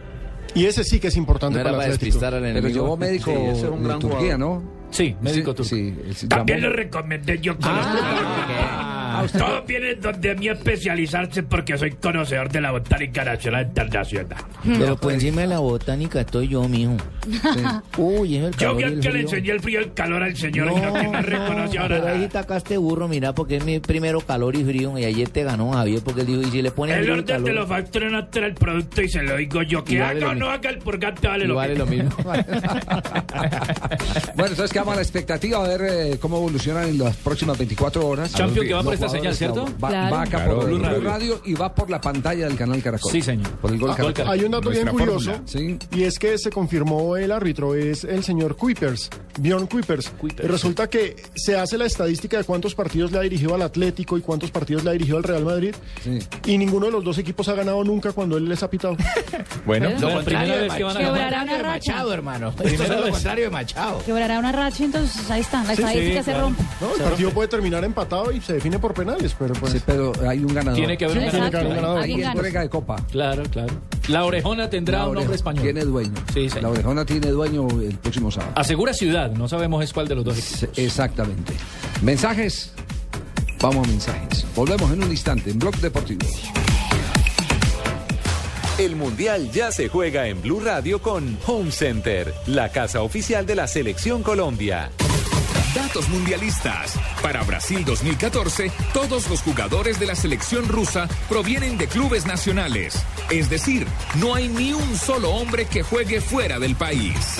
Y 0.55 0.67
ese 0.67 0.85
sí 0.85 1.01
que 1.01 1.09
es 1.09 1.17
importante 1.17 1.55
No 1.57 1.61
era 1.63 1.71
para 1.71 1.85
el 1.85 1.91
para 1.91 1.99
despistar 1.99 2.35
al 2.35 2.43
Pero 2.43 2.59
enemigo. 2.59 2.75
llevó 2.83 2.97
médico 2.97 3.31
Sí, 3.31 3.37
ese 3.43 3.67
es 3.67 3.73
un 3.73 3.83
gran 3.85 3.99
Turquía, 3.99 4.19
jugador. 4.37 4.39
¿no? 4.39 4.63
Sí, 4.91 5.17
médico 5.21 5.55
turco. 5.55 5.69
Sí, 5.69 5.97
él 6.07 6.15
se 6.17 6.27
También 6.29 6.61
lo 6.61 6.71
recomendé 6.71 7.39
yo 7.41 7.57
con 7.57 7.71
Ah, 9.19 9.23
usted- 9.25 9.39
Todos 9.41 9.67
vienen 9.67 10.01
donde 10.01 10.31
a 10.31 10.35
mí 10.35 10.49
a 10.49 10.53
especializarse 10.53 11.43
porque 11.43 11.77
soy 11.79 11.93
conocedor 11.93 12.51
de 12.51 12.61
la 12.61 12.71
botánica 12.73 13.25
nacional 13.25 13.67
internacional. 13.67 14.37
Pero 14.65 14.97
por 14.97 15.13
encima 15.13 15.41
de 15.43 15.47
la 15.49 15.59
botánica 15.59 16.21
estoy 16.21 16.49
yo, 16.49 16.69
mijo. 16.69 16.97
Uy, 17.99 18.37
es 18.37 18.45
el 18.45 18.51
Yo 18.57 18.59
calor 18.59 18.77
vi 18.77 18.83
y 18.83 18.85
al 18.87 18.93
el 18.95 19.01
que 19.01 19.11
le 19.13 19.21
enseñé 19.21 19.51
el 19.53 19.61
frío 19.61 19.81
y 19.81 19.85
el 19.85 19.93
calor 19.95 20.23
al 20.23 20.37
señor 20.37 20.69
y 20.73 20.75
no 20.81 20.93
que 20.95 21.09
me 21.09 21.23
reconoce 21.23 21.79
Pero 21.79 21.95
ahí 21.95 22.01
ahora. 22.03 22.21
sí 22.23 22.29
tacaste 22.29 22.77
burro, 22.77 23.09
mira, 23.09 23.35
porque 23.35 23.57
es 23.57 23.65
mi 23.65 23.79
primero 23.81 24.21
calor 24.21 24.57
y 24.57 24.65
frío. 24.65 24.99
Y 24.99 25.05
ayer 25.05 25.29
te 25.29 25.45
ganó 25.45 25.73
Javier 25.73 26.01
porque 26.05 26.23
él 26.23 26.27
dijo, 26.27 26.41
y 26.43 26.51
si 26.51 26.63
le 26.63 26.71
pones 26.71 26.97
El 26.97 27.03
frío 27.05 27.17
y 27.17 27.19
orden 27.21 27.45
de 27.45 27.53
los 27.53 27.67
calor... 27.67 27.83
factores 27.85 28.13
no 28.13 28.27
trae 28.29 28.47
el 28.47 28.55
producto 28.55 29.03
y 29.03 29.09
se 29.09 29.23
lo 29.23 29.37
digo 29.37 29.63
yo. 29.63 29.85
Que 29.85 30.01
vale 30.01 30.21
haga 30.25 30.33
o 30.33 30.35
no 30.35 30.51
haga 30.51 30.71
el 30.71 30.79
purgante 30.79 31.29
vale, 31.29 31.47
lo, 31.47 31.55
vale 31.57 31.75
mismo. 31.85 32.15
lo 32.25 32.33
mismo. 32.33 32.33
Bueno, 34.35 34.53
entonces 34.53 34.73
quedamos 34.73 34.93
a 34.95 34.97
la 34.97 35.03
expectativa 35.03 35.59
a 35.65 35.69
ver 35.69 35.81
eh, 35.83 36.19
cómo 36.21 36.37
evolucionan 36.39 36.89
en 36.89 36.99
las 36.99 37.17
próximas 37.17 37.59
24 37.59 38.07
horas. 38.07 38.33
Champion, 38.33 38.67
que 38.67 38.73
va 38.75 38.83
por 38.83 38.93
Los 38.93 39.00
esta 39.07 39.17
señal, 39.19 39.35
¿cierto? 39.35 39.65
Va, 39.83 39.89
Claro. 39.89 40.15
va 40.17 40.23
acá 40.23 40.31
Claro, 40.31 40.57
por 40.57 40.67
Blue 40.67 40.79
Radio. 40.79 41.01
Radio. 41.03 41.41
y 41.45 41.55
va 41.55 41.75
por 41.75 41.91
la 41.91 42.01
pantalla 42.01 42.47
del 42.47 42.57
canal 42.57 42.83
Caracol. 42.83 43.11
Sí, 43.13 43.23
señor. 43.23 43.49
Por 43.53 43.73
el 43.73 43.79
gol 43.79 43.91
Ah, 43.91 43.95
Caracol. 43.97 44.15
Caracol. 44.15 44.39
Hay 44.39 44.45
un 44.45 44.51
dato 44.53 44.71
bien 44.71 44.89
curioso. 44.89 45.33
Sí. 45.47 45.79
y 45.93 46.03
es 46.05 46.19
que 46.19 46.39
se 46.39 46.51
confirmó 46.51 47.17
el 47.17 47.33
árbitro, 47.33 47.75
es 47.75 48.05
el 48.05 48.23
señor 48.25 48.57
Kuipers, 48.57 49.11
Bjorn 49.39 49.67
Kuipers. 49.67 50.11
Kuipers, 50.11 50.45
Y 50.49 50.51
resulta 50.51 50.89
que 50.89 51.17
se 51.35 51.57
hace 51.57 51.77
la 51.79 51.87
estadística 51.87 52.37
de 52.39 52.45
cuántos 52.45 52.75
partidos 52.75 53.11
le 53.13 53.19
ha 53.19 53.23
dirigido 53.23 53.55
al 53.55 53.63
Atlético 53.63 54.17
y 54.19 54.21
cuántos 54.21 54.51
partidos 54.51 54.85
le 54.85 54.91
ha 54.91 54.93
dirigido 54.93 55.17
al 55.19 55.23
Real 55.25 55.45
Madrid, 55.45 55.75
Sí. 56.03 56.19
y 56.47 56.59
ninguno 56.59 56.87
de 56.87 56.93
los 56.93 57.05
dos 57.05 57.19
equipos 57.19 57.49
ha 57.49 57.55
ganado 57.55 57.83
nunca 57.85 58.13
cuando 58.13 58.37
él 58.37 58.49
les 58.49 58.63
ha 58.63 58.71
pitado. 58.71 58.97
Bueno, 59.67 59.91
Lo 60.01 60.13
contrario 60.15 60.55
vez 60.55 60.73
que 60.75 60.85
van 60.85 60.97
a 60.97 61.01
Quebrará 61.01 61.43
una 61.43 61.59
racha. 61.59 61.93
Machado, 61.93 62.13
hermano. 62.13 62.49
Esto 62.51 62.63
Primera 62.63 62.85
es 62.85 62.91
lo 62.91 63.03
vez. 63.05 63.13
contrario 63.13 63.45
de 63.45 63.51
Machado. 63.51 63.99
Quebrará 64.05 64.39
una 64.39 64.53
racha, 64.53 64.85
entonces 64.85 65.31
ahí 65.31 65.41
está. 65.41 65.63
La 65.65 65.73
estadística 65.75 66.23
se 66.23 66.39
rompe. 66.39 66.63
No, 66.81 66.95
el 66.97 67.03
partido 67.03 67.31
puede 67.31 67.49
terminar 67.49 67.85
empatado 67.85 68.33
y 68.33 68.41
se 68.41 68.55
define 68.55 68.79
por 68.79 68.90
penales, 68.95 69.35
pero 69.39 69.55
pues... 69.55 69.73
Sí, 69.73 69.81
pero 69.85 70.13
hay 70.29 70.39
un 70.41 70.53
ganador. 70.55 70.75
Tiene 70.77 70.97
que 70.99 71.05
haber 71.05 71.19
un 71.19 71.25
Exacto. 71.25 71.43
ganador. 71.51 71.67
un 71.69 71.75
ganador. 71.77 71.97
Hay 71.99 72.03
Alguien 72.11 72.21
gana. 72.21 72.33
entrega 72.33 72.61
de 72.63 72.69
copa. 72.69 72.97
Claro, 73.11 73.43
claro. 73.51 73.75
La 74.09 74.25
orejona 74.25 74.69
tendrá 74.71 74.99
La 74.99 75.05
un 75.05 75.15
nombre 75.15 75.25
oreja- 75.27 75.35
español. 75.37 75.63
Tiene 75.65 75.85
dueño. 75.85 76.15
Sí, 76.35 76.49
señor. 76.49 76.63
La 76.63 76.69
orejona 76.71 77.05
tiene 77.05 77.29
dueño 77.29 77.69
el 77.81 77.97
próximo 77.99 78.31
sábado. 78.31 78.53
Asegura 78.57 78.93
ciudad, 78.95 79.31
no 79.33 79.49
sabemos 79.49 79.83
es 79.85 79.93
cuál 79.93 80.09
de 80.09 80.15
los 80.17 80.25
dos 80.25 80.39
equipos. 80.39 80.79
Exactamente. 80.79 81.53
¿Mensajes? 82.03 82.73
Vamos 83.61 83.87
a 83.87 83.91
mensajes. 83.91 84.47
Volvemos 84.57 84.91
en 84.93 85.05
un 85.05 85.11
instante 85.11 85.51
en 85.51 85.59
Blog 85.59 85.77
Deportivo. 85.77 86.27
El 88.79 88.97
Mundial 88.97 89.51
ya 89.53 89.71
se 89.73 89.89
juega 89.89 90.27
en 90.29 90.41
Blue 90.41 90.61
Radio 90.61 91.03
con 91.03 91.37
Home 91.47 91.71
Center, 91.71 92.33
la 92.47 92.71
casa 92.71 93.03
oficial 93.03 93.45
de 93.45 93.55
la 93.55 93.67
Selección 93.67 94.23
Colombia. 94.23 94.91
Datos 95.75 96.09
mundialistas. 96.09 96.99
Para 97.23 97.45
Brasil 97.45 97.85
2014, 97.85 98.73
todos 98.93 99.29
los 99.31 99.41
jugadores 99.41 100.01
de 100.01 100.07
la 100.07 100.17
selección 100.17 100.67
rusa 100.67 101.07
provienen 101.29 101.79
de 101.79 101.87
clubes 101.87 102.27
nacionales. 102.27 103.01
Es 103.31 103.49
decir, 103.49 103.87
no 104.17 104.35
hay 104.35 104.49
ni 104.49 104.73
un 104.73 104.97
solo 104.97 105.31
hombre 105.31 105.67
que 105.67 105.85
juegue 105.85 106.21
fuera 106.21 106.59
del 106.59 106.75
país. 106.75 107.37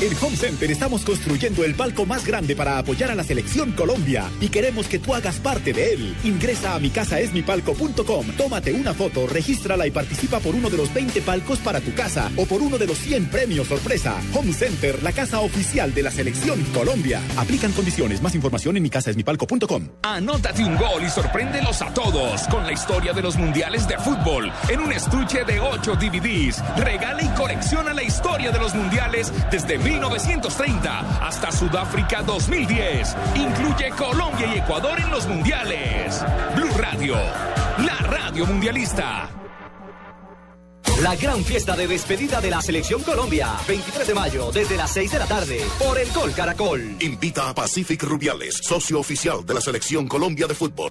En 0.00 0.16
Home 0.22 0.34
Center 0.34 0.70
estamos 0.70 1.04
construyendo 1.04 1.62
el 1.62 1.74
palco 1.74 2.06
más 2.06 2.24
grande 2.24 2.56
para 2.56 2.78
apoyar 2.78 3.10
a 3.10 3.14
la 3.14 3.22
selección 3.22 3.72
Colombia 3.72 4.30
y 4.40 4.48
queremos 4.48 4.86
que 4.86 4.98
tú 4.98 5.14
hagas 5.14 5.36
parte 5.40 5.74
de 5.74 5.92
él. 5.92 6.16
Ingresa 6.24 6.74
a 6.74 6.78
micasaesmipalco.com, 6.78 8.26
tómate 8.38 8.72
una 8.72 8.94
foto, 8.94 9.26
regístrala 9.26 9.86
y 9.86 9.90
participa 9.90 10.40
por 10.40 10.54
uno 10.54 10.70
de 10.70 10.78
los 10.78 10.94
20 10.94 11.20
palcos 11.20 11.58
para 11.58 11.82
tu 11.82 11.92
casa 11.92 12.30
o 12.36 12.46
por 12.46 12.62
uno 12.62 12.78
de 12.78 12.86
los 12.86 12.96
100 12.96 13.26
premios 13.26 13.68
sorpresa. 13.68 14.18
Home 14.32 14.54
Center, 14.54 15.02
la 15.02 15.12
casa 15.12 15.40
oficial 15.40 15.92
de 15.92 16.02
la 16.02 16.10
selección 16.10 16.64
Colombia. 16.72 17.20
Aplican 17.36 17.72
condiciones. 17.72 18.22
Más 18.22 18.34
información 18.34 18.78
en 18.78 18.84
micasaesmipalco.com. 18.84 19.86
Anótate 20.02 20.64
un 20.64 20.78
gol 20.78 21.02
y 21.04 21.10
sorpréndelos 21.10 21.82
a 21.82 21.92
todos 21.92 22.48
con 22.48 22.64
la 22.64 22.72
historia 22.72 23.12
de 23.12 23.20
los 23.20 23.36
mundiales 23.36 23.86
de 23.86 23.98
fútbol 23.98 24.50
en 24.70 24.80
un 24.80 24.92
estuche 24.92 25.44
de 25.44 25.60
8 25.60 25.96
DVDs. 25.96 26.64
Regala 26.78 27.22
y 27.22 27.28
colecciona 27.36 27.92
la 27.92 28.02
historia 28.02 28.50
de 28.50 28.58
los 28.58 28.74
mundiales 28.74 29.30
desde 29.50 29.76
1930 29.90 31.26
hasta 31.26 31.50
Sudáfrica 31.50 32.22
2010. 32.22 33.16
Incluye 33.34 33.90
Colombia 33.90 34.54
y 34.54 34.58
Ecuador 34.58 35.00
en 35.00 35.10
los 35.10 35.26
mundiales. 35.26 36.24
Blue 36.54 36.70
Radio, 36.76 37.16
la 37.78 37.96
radio 38.06 38.46
mundialista. 38.46 39.28
La 41.02 41.16
gran 41.16 41.42
fiesta 41.44 41.74
de 41.76 41.86
despedida 41.86 42.40
de 42.40 42.50
la 42.50 42.60
Selección 42.60 43.02
Colombia, 43.02 43.48
23 43.66 44.06
de 44.06 44.14
mayo, 44.14 44.52
desde 44.52 44.76
las 44.76 44.92
6 44.92 45.12
de 45.12 45.18
la 45.18 45.26
tarde, 45.26 45.60
por 45.78 45.98
el 45.98 46.10
Gol 46.12 46.32
Caracol. 46.34 46.96
Invita 47.00 47.48
a 47.48 47.54
Pacific 47.54 48.02
Rubiales, 48.02 48.58
socio 48.62 49.00
oficial 49.00 49.44
de 49.46 49.54
la 49.54 49.60
Selección 49.60 50.06
Colombia 50.06 50.46
de 50.46 50.54
Fútbol. 50.54 50.90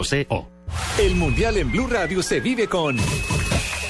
El 0.99 1.15
Mundial 1.15 1.57
en 1.57 1.71
Blue 1.71 1.87
Radio 1.87 2.23
se 2.23 2.39
vive 2.39 2.67
con 2.67 2.97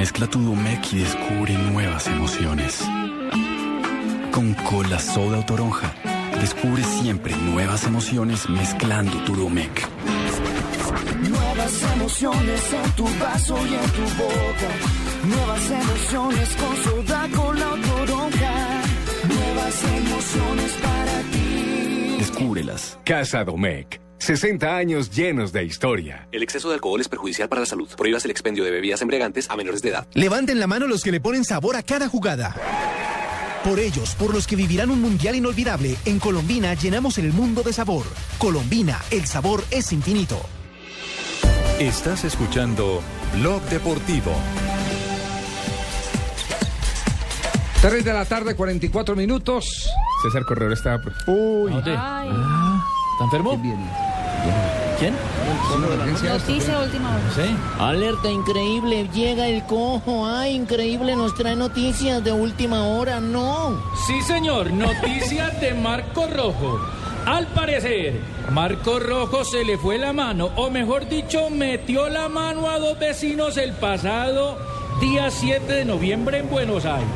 Mezcla 0.00 0.26
tu 0.26 0.40
Domec 0.40 0.94
y 0.94 1.00
descubre 1.00 1.52
nuevas 1.52 2.06
emociones. 2.06 2.82
Con 4.32 4.54
Cola 4.54 4.98
Soda 4.98 5.40
o 5.40 5.44
Toronja, 5.44 5.94
descubre 6.40 6.82
siempre 6.82 7.36
nuevas 7.36 7.84
emociones 7.84 8.48
mezclando 8.48 9.22
tu 9.24 9.36
Domec. 9.36 9.86
Nuevas 11.28 11.28
Nuevas 11.28 11.82
emociones 11.96 12.72
en 12.72 12.92
tu 12.92 13.04
vaso 13.04 13.58
y 13.66 13.74
en 13.74 13.90
tu 13.90 14.22
boca. 14.22 14.70
Nuevas 15.28 15.70
emociones 15.70 16.56
con 16.56 16.76
soda 16.76 17.28
con 17.36 17.60
la 17.60 17.70
toronja. 17.70 18.82
Nuevas 19.28 19.84
emociones 19.84 20.72
para 20.82 21.20
ti. 21.30 22.16
Descúbrelas. 22.20 22.98
Casa 23.04 23.44
Domecq. 23.44 24.09
60 24.20 24.76
años 24.76 25.10
llenos 25.10 25.50
de 25.52 25.64
historia. 25.64 26.28
El 26.30 26.42
exceso 26.42 26.68
de 26.68 26.74
alcohol 26.74 27.00
es 27.00 27.08
perjudicial 27.08 27.48
para 27.48 27.60
la 27.60 27.66
salud. 27.66 27.88
Prohíbas 27.96 28.24
el 28.26 28.30
expendio 28.30 28.62
de 28.64 28.70
bebidas 28.70 29.00
embriagantes 29.00 29.48
a 29.50 29.56
menores 29.56 29.80
de 29.82 29.88
edad. 29.88 30.06
Levanten 30.12 30.60
la 30.60 30.66
mano 30.66 30.86
los 30.86 31.02
que 31.02 31.10
le 31.10 31.20
ponen 31.20 31.44
sabor 31.44 31.74
a 31.74 31.82
cada 31.82 32.08
jugada. 32.08 32.54
Por 33.64 33.78
ellos, 33.78 34.14
por 34.14 34.32
los 34.32 34.46
que 34.46 34.56
vivirán 34.56 34.90
un 34.90 35.00
mundial 35.00 35.36
inolvidable, 35.36 35.96
en 36.04 36.18
Colombina 36.18 36.74
llenamos 36.74 37.18
el 37.18 37.32
mundo 37.32 37.62
de 37.62 37.72
sabor. 37.72 38.04
Colombina, 38.38 39.00
el 39.10 39.26
sabor 39.26 39.64
es 39.70 39.92
infinito. 39.92 40.40
Estás 41.78 42.24
escuchando 42.24 43.02
Blog 43.38 43.62
Deportivo. 43.64 44.32
3 47.80 48.04
de 48.04 48.12
la 48.12 48.26
tarde, 48.26 48.54
44 48.54 49.16
minutos. 49.16 49.64
César 50.22 50.44
Corredor 50.44 50.74
está. 50.74 51.00
Uy. 51.26 51.72
¿Está 51.72 53.24
enfermo? 53.24 53.58
¿Quién? 55.00 55.14
Noticia 56.28 56.78
de 56.78 56.84
última 56.84 57.16
hora. 57.16 57.30
Sí. 57.34 57.56
Alerta 57.78 58.30
increíble, 58.30 59.08
llega 59.14 59.48
el 59.48 59.64
cojo. 59.64 60.26
Ay, 60.26 60.54
increíble, 60.54 61.16
nos 61.16 61.34
trae 61.34 61.56
noticias 61.56 62.22
de 62.22 62.32
última 62.32 62.84
hora. 62.84 63.18
No. 63.18 63.82
Sí, 64.06 64.20
señor. 64.20 64.70
Noticias 64.70 65.58
de 65.58 65.72
Marco 65.72 66.26
Rojo. 66.26 66.78
Al 67.24 67.46
parecer, 67.46 68.20
Marco 68.50 68.98
Rojo 68.98 69.42
se 69.42 69.64
le 69.64 69.78
fue 69.78 69.96
la 69.96 70.12
mano, 70.12 70.50
o 70.56 70.68
mejor 70.68 71.08
dicho, 71.08 71.48
metió 71.48 72.10
la 72.10 72.28
mano 72.28 72.68
a 72.68 72.78
dos 72.78 72.98
vecinos 72.98 73.56
el 73.56 73.72
pasado 73.72 74.58
día 75.00 75.30
7 75.30 75.72
de 75.72 75.84
noviembre 75.86 76.38
en 76.38 76.50
Buenos 76.50 76.84
Aires. 76.84 77.08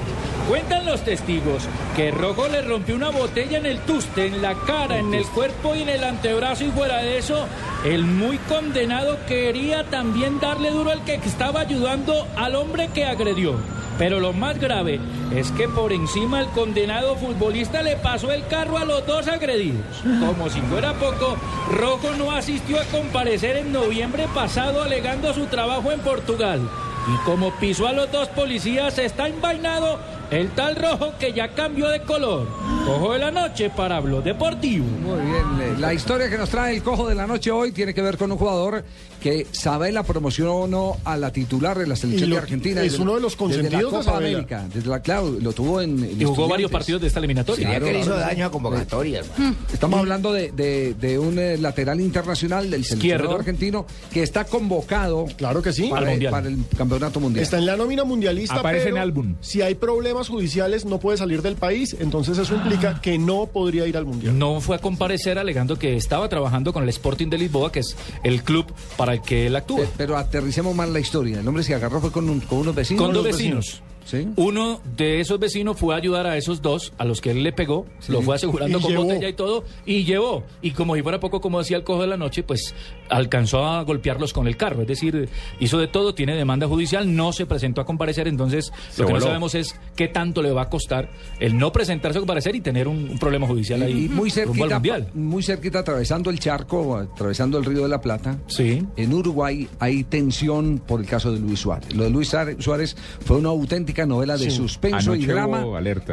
Cuentan 0.49 0.85
los 0.85 1.01
testigos 1.01 1.67
que 1.97 2.11
Rojo 2.11 2.49
le 2.49 2.61
rompió 2.61 2.95
una 2.95 3.09
botella 3.09 3.57
en 3.57 3.65
el 3.65 3.79
tuste, 3.81 4.27
en 4.27 4.43
la 4.43 4.55
cara, 4.55 4.99
en 4.99 5.15
el 5.15 5.25
cuerpo 5.25 5.75
y 5.75 5.83
en 5.83 5.89
el 5.89 6.05
antebrazo 6.05 6.65
y 6.65 6.71
fuera 6.71 6.99
de 6.99 7.17
eso, 7.17 7.47
el 7.85 8.05
muy 8.05 8.37
condenado 8.37 9.17
quería 9.27 9.85
también 9.85 10.39
darle 10.41 10.71
duro 10.71 10.91
al 10.91 11.03
que 11.05 11.15
estaba 11.15 11.61
ayudando 11.61 12.27
al 12.37 12.57
hombre 12.57 12.91
que 12.93 13.07
agredió. 13.07 13.57
Pero 13.97 14.21
lo 14.21 14.35
más 14.35 14.59
grave 14.59 15.01
es 15.35 15.51
que 15.53 15.67
por 15.67 15.93
encima 15.93 16.41
el 16.41 16.49
condenado 16.49 17.17
futbolista 17.17 17.83
le 17.83 17.97
pasó 17.97 18.31
el 18.31 18.47
carro 18.47 18.77
a 18.77 18.85
los 18.85 19.07
dos 19.07 19.29
agredidos. 19.29 20.03
Como 20.03 20.51
si 20.51 20.61
fuera 20.63 20.93
poco, 20.95 21.37
Rojo 21.71 22.11
no 22.19 22.33
asistió 22.33 22.79
a 22.81 22.85
comparecer 22.85 23.57
en 23.57 23.73
noviembre 23.73 24.29
pasado 24.35 24.83
alegando 24.83 25.33
su 25.33 25.47
trabajo 25.47 25.91
en 25.91 26.01
Portugal. 26.01 26.61
Y 27.07 27.25
como 27.25 27.53
pisó 27.57 27.87
a 27.87 27.93
los 27.93 28.11
dos 28.11 28.29
policías, 28.29 28.99
está 28.99 29.29
envainado 29.29 29.99
el 30.31 30.51
tal 30.51 30.77
Rojo 30.77 31.15
que 31.19 31.33
ya 31.33 31.49
cambió 31.49 31.89
de 31.89 32.03
color. 32.03 32.47
Cojo 32.85 33.13
de 33.13 33.19
la 33.19 33.31
noche 33.31 33.71
para 33.71 34.01
Blog 34.01 34.23
Deportivo. 34.23 34.85
Muy 34.85 35.21
bien, 35.25 35.45
eh, 35.61 35.77
la 35.79 35.95
historia 35.95 36.29
que 36.29 36.39
nos 36.39 36.51
trae 36.51 36.75
el 36.75 36.83
cojo 36.83 37.09
de 37.09 37.15
la 37.15 37.27
noche 37.27 37.51
hoy 37.51 37.73
tiene 37.73 37.95
que 37.95 38.03
ver 38.03 38.17
con 38.17 38.31
un 38.33 38.39
jugador 38.39 38.85
que 39.25 39.47
Sabela 39.53 40.03
promocionó 40.03 40.99
a 41.03 41.17
la 41.17 41.33
titular 41.33 41.79
de 41.79 41.87
la 41.87 41.97
selección 41.97 42.29
lo- 42.29 42.37
de 42.37 42.43
Argentina. 42.43 42.83
es 42.83 42.93
desde- 42.93 43.03
uno 43.03 43.15
de 43.15 43.23
los 43.23 43.33
desde 43.33 43.47
la 43.47 43.63
consentidos 43.63 43.93
de 43.93 43.99
Copa. 44.05 44.17
América, 44.19 44.69
desde 44.75 44.89
la 44.91 45.01
claro, 45.01 45.31
lo 45.41 45.53
tuvo 45.55 45.81
en, 45.81 46.05
en 46.05 46.21
Y 46.21 46.25
jugó 46.27 46.47
varios 46.47 46.71
partidos 46.71 47.01
de 47.01 47.07
esta 47.09 47.21
eliminatoria. 47.21 47.67
Claro, 47.71 47.87
que 47.87 47.93
le 47.95 48.01
hizo 48.01 48.09
claro. 48.11 48.21
daño 48.27 48.45
a 48.47 48.51
convocatoria, 48.51 49.21
hermano. 49.21 49.57
Estamos 49.73 49.99
hablando 49.99 50.31
de, 50.31 50.53
de- 50.53 50.93
de 50.93 51.19
un 51.19 51.39
eh, 51.39 51.57
lateral 51.57 52.03
internacional 52.03 52.65
del 52.71 52.85
seleccionado 52.85 53.23
Izquierdo. 53.25 53.39
argentino 53.39 53.87
que 54.13 54.23
está 54.23 54.45
convocado 54.45 55.25
Claro 55.39 55.63
que 55.63 55.73
sí. 55.73 55.89
para, 55.89 56.03
Al 56.05 56.11
Mundial. 56.13 56.31
para 56.31 56.49
el 56.49 56.59
campeonato 56.77 57.19
mundial. 57.19 57.43
Está 57.43 57.57
en 57.57 57.65
la 57.65 57.77
nómina 57.79 58.05
mundialista, 58.05 58.57
Aparece 58.57 58.85
pero 58.85 58.97
en 58.97 59.03
álbum. 59.03 59.35
si 59.41 59.63
hay 59.63 59.75
problemas 59.75 60.29
judiciales 60.29 60.85
no 60.85 61.01
puede 61.01 61.17
salir 61.17 61.41
del 61.41 61.57
país, 61.57 61.97
entonces 61.99 62.37
eso 62.37 62.55
implica 62.55 63.01
que 63.01 63.17
no 63.19 63.47
podría 63.47 63.87
ir 63.87 63.97
al 63.97 64.05
mundial. 64.05 64.39
No 64.39 64.61
fue 64.61 64.77
a 64.77 64.81
comparecer 64.81 65.39
alegando 65.39 65.79
que 65.79 65.97
estaba 65.97 66.29
trabajando 66.29 66.75
con 66.75 66.83
el 66.83 66.91
Sporting 66.91 67.29
de 67.31 67.39
Lisboa, 67.39 67.73
que 67.73 67.81
es 67.81 67.97
el 68.23 68.43
club 68.43 68.67
para 68.99 69.14
el 69.15 69.23
que 69.23 69.47
él 69.47 69.57
actúa. 69.57 69.83
Eh, 69.85 69.89
Pero 69.97 70.17
aterricemos 70.17 70.75
más 70.75 70.89
la 70.89 71.01
historia. 71.01 71.41
El 71.41 71.49
hombre 71.49 71.63
se 71.65 71.75
agarró 71.75 72.01
fue 72.01 72.13
con, 72.13 72.29
un- 72.29 72.41
con 72.41 72.59
unos 72.59 72.75
vecinos. 72.75 73.03
Con 73.03 73.13
dos 73.15 73.25
vecinos. 73.25 73.83
Sí. 74.05 74.29
Uno 74.37 74.81
de 74.97 75.21
esos 75.21 75.39
vecinos 75.39 75.79
fue 75.79 75.95
a 75.95 75.99
ayudar 75.99 76.27
a 76.27 76.37
esos 76.37 76.61
dos, 76.63 76.93
a 76.99 77.05
los 77.05 77.21
que 77.21 77.31
él 77.31 77.43
le 77.43 77.53
pegó, 77.53 77.87
lo 78.09 78.23
fue 78.23 78.37
asegurando 78.37 78.79
Y 78.79 78.83
con 78.83 78.91
llevó. 78.91 79.05
botella 79.05 79.29
y 79.29 79.33
todo, 79.33 79.65
y 79.87 80.05
llevó. 80.05 80.45
Y 80.63 80.73
como 80.73 80.95
si 80.95 81.03
fuera 81.03 81.21
poco, 81.21 81.41
como 81.41 81.59
decía 81.59 81.77
el 81.77 81.85
cojo 81.85 82.03
de 82.03 82.09
la 82.09 82.17
noche, 82.17 82.43
pues 82.43 82.75
alcanzó 83.09 83.65
a 83.65 83.83
golpearlos 83.83 84.33
con 84.33 84.47
el 84.47 84.57
carro. 84.57 84.83
Es 84.83 84.89
decir, 84.89 85.29
hizo 85.61 85.79
de 85.79 85.89
todo, 85.89 86.15
tiene 86.15 86.35
demanda 86.37 86.67
judicial, 86.67 87.15
no 87.15 87.33
se 87.33 87.47
presentó 87.47 87.81
a 87.81 87.87
comparecer, 87.87 88.29
entonces 88.29 88.73
Se 88.91 89.03
lo 89.03 89.09
que 89.09 89.15
no 89.15 89.21
sabemos 89.21 89.55
es 89.55 89.75
qué 89.97 90.09
tanto 90.09 90.43
le 90.43 90.53
va 90.53 90.63
a 90.63 90.69
costar 90.69 91.11
el 91.41 91.57
no 91.57 91.73
presentarse 91.73 92.19
a 92.19 92.21
comparecer 92.21 92.55
y 92.57 92.61
tener 92.61 92.89
un, 92.89 93.09
un 93.11 93.19
problema 93.19 93.47
judicial 93.47 93.83
ahí 93.83 94.05
Y 94.05 94.09
muy 94.09 94.31
cerquita, 94.31 94.81
muy 95.15 95.43
cerquita, 95.43 95.81
atravesando 95.81 96.31
el 96.31 96.39
charco, 96.39 96.97
atravesando 96.97 97.59
el 97.59 97.65
río 97.65 97.83
de 97.83 97.89
la 97.89 98.01
Plata. 98.01 98.39
Sí. 98.49 98.85
En 98.97 99.13
Uruguay 99.13 99.69
hay 99.79 100.05
tensión 100.05 100.79
por 100.87 101.01
el 101.01 101.07
caso 101.07 101.33
de 101.33 101.39
Luis 101.41 101.61
Suárez. 101.61 101.95
Lo 101.95 102.05
de 102.05 102.11
Luis 102.11 102.35
Suárez 102.59 102.97
fue 103.25 103.39
una 103.39 103.51
auténtica 103.51 103.94
novela 104.07 104.37
de 104.37 104.51
Sí. 104.51 104.57
suspenso 104.57 105.15
y 105.15 105.25
drama 105.27 105.65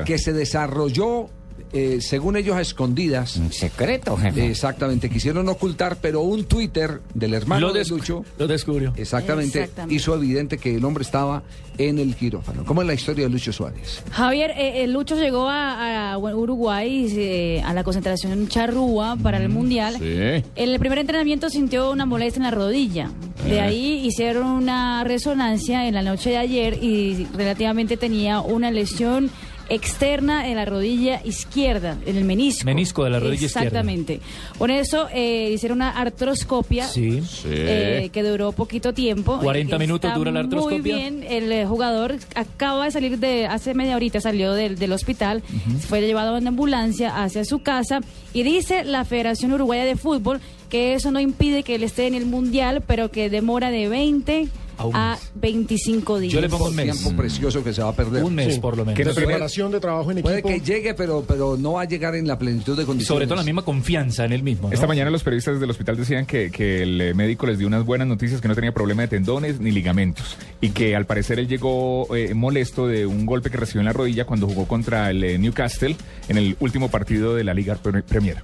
que 0.06 0.18
se 0.18 0.34
desarrolló, 0.34 1.30
eh, 1.74 2.00
según 2.02 2.36
ellos, 2.38 2.56
a 2.56 2.62
escondidas. 2.62 3.40
Secreto, 3.52 4.18
jefe. 4.18 4.48
Exactamente, 4.48 5.10
quisieron 5.10 5.48
ocultar, 5.50 5.98
pero 6.02 6.22
un 6.22 6.46
Twitter 6.46 7.02
del 7.14 7.34
hermano 7.34 7.68
Lo, 7.68 7.74
de 7.74 7.86
Lucho 7.86 8.24
lo 8.38 8.48
descubrió. 8.48 8.94
exactamente, 8.96 9.60
Exactamente. 9.62 9.96
hizo 9.96 10.16
evidente 10.16 10.58
que 10.58 10.76
el 10.76 10.84
hombre 10.86 11.04
estaba 11.04 11.44
en 11.78 11.98
el 12.00 12.16
quirófano. 12.16 12.64
¿Cómo 12.66 12.82
es 12.82 12.88
la 12.88 12.94
historia 12.94 13.24
de 13.26 13.30
Lucho 13.30 13.54
Suárez? 13.54 14.04
Javier, 14.12 14.52
eh, 14.52 14.84
eh, 14.84 14.88
Lucho 14.88 15.16
llegó 15.16 15.48
a, 15.48 16.12
a 16.14 16.18
Uruguay 16.18 17.08
eh, 17.18 17.62
a 17.66 17.74
la 17.74 17.84
concentración 17.84 18.48
charrúa 18.50 19.16
para 19.16 19.38
el 19.38 19.50
Mundial. 19.50 19.96
En 20.02 20.44
el 20.56 20.80
primer 20.80 21.00
entrenamiento 21.00 21.50
sintió 21.50 21.92
una 21.92 22.06
molestia 22.06 22.40
en 22.40 22.44
la 22.44 22.52
rodilla. 22.52 23.10
De 23.48 23.60
ahí 23.62 24.06
hicieron 24.06 24.46
una 24.46 25.04
resonancia 25.04 25.88
en 25.88 25.94
la 25.96 26.02
noche 26.04 26.30
de 26.32 26.38
ayer 26.38 26.78
y 26.84 27.26
relativamente 27.34 27.98
tenía 27.98 28.42
una 28.42 28.70
lesión 28.70 29.32
externa 29.74 30.48
en 30.50 30.56
la 30.58 30.66
rodilla 30.66 31.22
izquierda, 31.24 31.98
en 32.06 32.18
el 32.18 32.24
menisco. 32.26 32.66
Menisco 32.66 33.04
de 33.04 33.10
la 33.10 33.20
rodilla 33.20 33.46
izquierda. 33.46 33.68
Exactamente. 33.68 34.20
Por 34.58 34.72
eso 34.72 35.08
eh, 35.14 35.52
hicieron 35.54 35.78
una 35.80 35.92
artroscopia 35.92 36.88
Sí. 36.88 37.22
eh, 37.46 38.10
que 38.12 38.24
duró 38.24 38.52
poquito 38.52 38.94
tiempo. 38.94 39.40
40 39.40 39.76
Eh, 39.76 39.80
minutos 39.80 40.14
dura 40.14 40.32
la 40.32 40.42
artroscopia. 40.42 40.78
Muy 40.80 40.82
bien, 40.92 41.24
el 41.28 41.52
eh, 41.52 41.66
jugador 41.66 42.18
acaba 42.36 42.86
de 42.86 42.92
salir 42.92 43.18
de, 43.20 43.46
hace 43.48 43.74
media 43.74 43.96
horita 43.96 44.20
salió 44.22 44.54
del, 44.54 44.78
del 44.78 44.92
hospital, 44.92 45.42
fue 45.88 46.02
llevado 46.02 46.38
en 46.38 46.48
ambulancia 46.48 47.24
hacia 47.24 47.46
su 47.46 47.60
casa 47.60 48.00
y 48.34 48.44
dice 48.44 48.84
la 48.84 49.06
Federación 49.06 49.54
Uruguaya 49.54 49.86
de 49.86 49.96
Fútbol 49.96 50.40
que 50.70 50.94
eso 50.94 51.12
no 51.12 51.20
impide 51.20 51.64
que 51.64 51.76
él 51.76 51.84
esté 51.84 52.08
en 52.08 52.14
el 52.14 52.26
Mundial, 52.26 52.82
pero 52.88 53.12
que 53.12 53.30
demora 53.30 53.72
de 53.72 53.90
20 53.90 54.48
A 54.82 54.86
un 54.86 54.96
a 54.96 55.12
mes. 55.12 55.32
25 55.36 56.20
días. 56.20 56.34
Yo 56.34 56.42
le 56.42 56.50
pongo 56.50 56.68
un 56.68 56.76
mes. 56.76 56.92
Tiempo 57.00 57.16
precioso 57.18 57.64
que 57.64 57.74
se 57.74 57.82
va 57.82 57.90
a 57.90 57.96
perder. 57.96 58.24
Un 58.24 58.36
mes 58.36 58.56
Sí. 58.56 58.60
por 58.60 58.78
lo 58.78 58.86
menos. 58.86 58.98
Que 58.98 59.04
puede- 59.06 59.16
preparación 59.26 59.72
de 59.72 59.80
trabajo 59.80 60.12
en 60.12 60.22
Puede 60.22 60.40
equipo. 60.40 60.50
que 60.50 60.60
llegue, 60.62 60.94
pero, 60.94 61.24
pero 61.28 61.58
no 61.58 61.74
va 61.74 61.82
a 61.82 61.86
llegar 61.86 62.16
en 62.16 62.28
la 62.28 62.38
plenitud 62.38 62.78
de 62.78 62.86
condiciones. 62.86 63.08
Sobre 63.08 63.26
todo 63.28 63.36
la 63.36 63.44
misma 63.44 63.62
confianza 63.64 64.26
en 64.26 64.34
él 64.34 64.44
mismo. 64.44 64.68
¿no? 64.68 64.74
Esta 64.74 64.88
mañana 64.88 65.10
los 65.10 65.24
periodistas 65.24 65.60
del 65.60 65.70
hospital 65.70 65.98
decían 65.98 66.26
que, 66.26 66.52
que 66.52 66.84
el 66.84 67.00
eh, 67.02 67.14
médico 67.14 67.46
les 67.48 67.58
dio 67.58 67.68
unas 67.68 67.86
buenas 67.86 68.08
noticias, 68.08 68.42
que 68.42 68.48
no 68.48 68.56
tenía 68.56 68.72
problema 68.74 69.04
de 69.04 69.08
tendones 69.08 69.60
ni 69.60 69.72
ligamentos. 69.72 70.38
Y 70.62 70.70
que 70.70 70.96
al 70.96 71.06
parecer 71.06 71.40
él 71.40 71.48
llegó 71.48 72.16
eh, 72.16 72.34
molesto 72.34 72.88
de 72.88 73.06
un 73.06 73.26
golpe 73.26 73.50
que 73.50 73.58
recibió 73.58 73.82
en 73.82 73.86
la 73.86 73.94
rodilla 73.94 74.26
cuando 74.26 74.48
jugó 74.48 74.68
contra 74.68 75.10
el 75.10 75.24
eh, 75.24 75.38
Newcastle 75.38 75.96
en 76.28 76.38
el 76.38 76.56
último 76.60 76.90
partido 76.90 77.36
de 77.36 77.44
la 77.44 77.54
Liga 77.54 77.76
Pre- 77.76 78.04
Premier. 78.04 78.38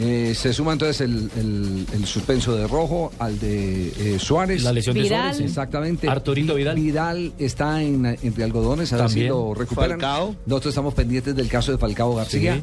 Eh, 0.00 0.32
se 0.34 0.52
suma 0.52 0.72
entonces 0.74 1.00
el, 1.00 1.28
el- 1.36 1.86
el 1.92 2.06
suspenso 2.06 2.54
de 2.54 2.66
Rojo 2.68 3.10
al 3.18 3.38
de 3.40 3.88
eh, 3.88 4.18
Suárez. 4.18 4.62
La 4.62 4.72
lesión 4.72 4.94
de. 4.96 5.08
Suárez. 5.08 5.40
Exactamente. 5.40 6.08
Arturito 6.08 6.54
Vidal. 6.54 6.76
Vidal 6.76 7.32
está 7.38 7.82
en, 7.82 8.06
entre 8.06 8.44
algodones, 8.44 8.92
a 8.92 8.96
ver 8.98 9.08
si 9.08 9.14
También. 9.14 9.28
lo 9.30 9.54
recuperan. 9.54 10.00
Falcao. 10.00 10.36
Nosotros 10.46 10.72
estamos 10.72 10.94
pendientes 10.94 11.34
del 11.34 11.48
caso 11.48 11.72
de 11.72 11.78
Falcao 11.78 12.14
García. 12.14 12.60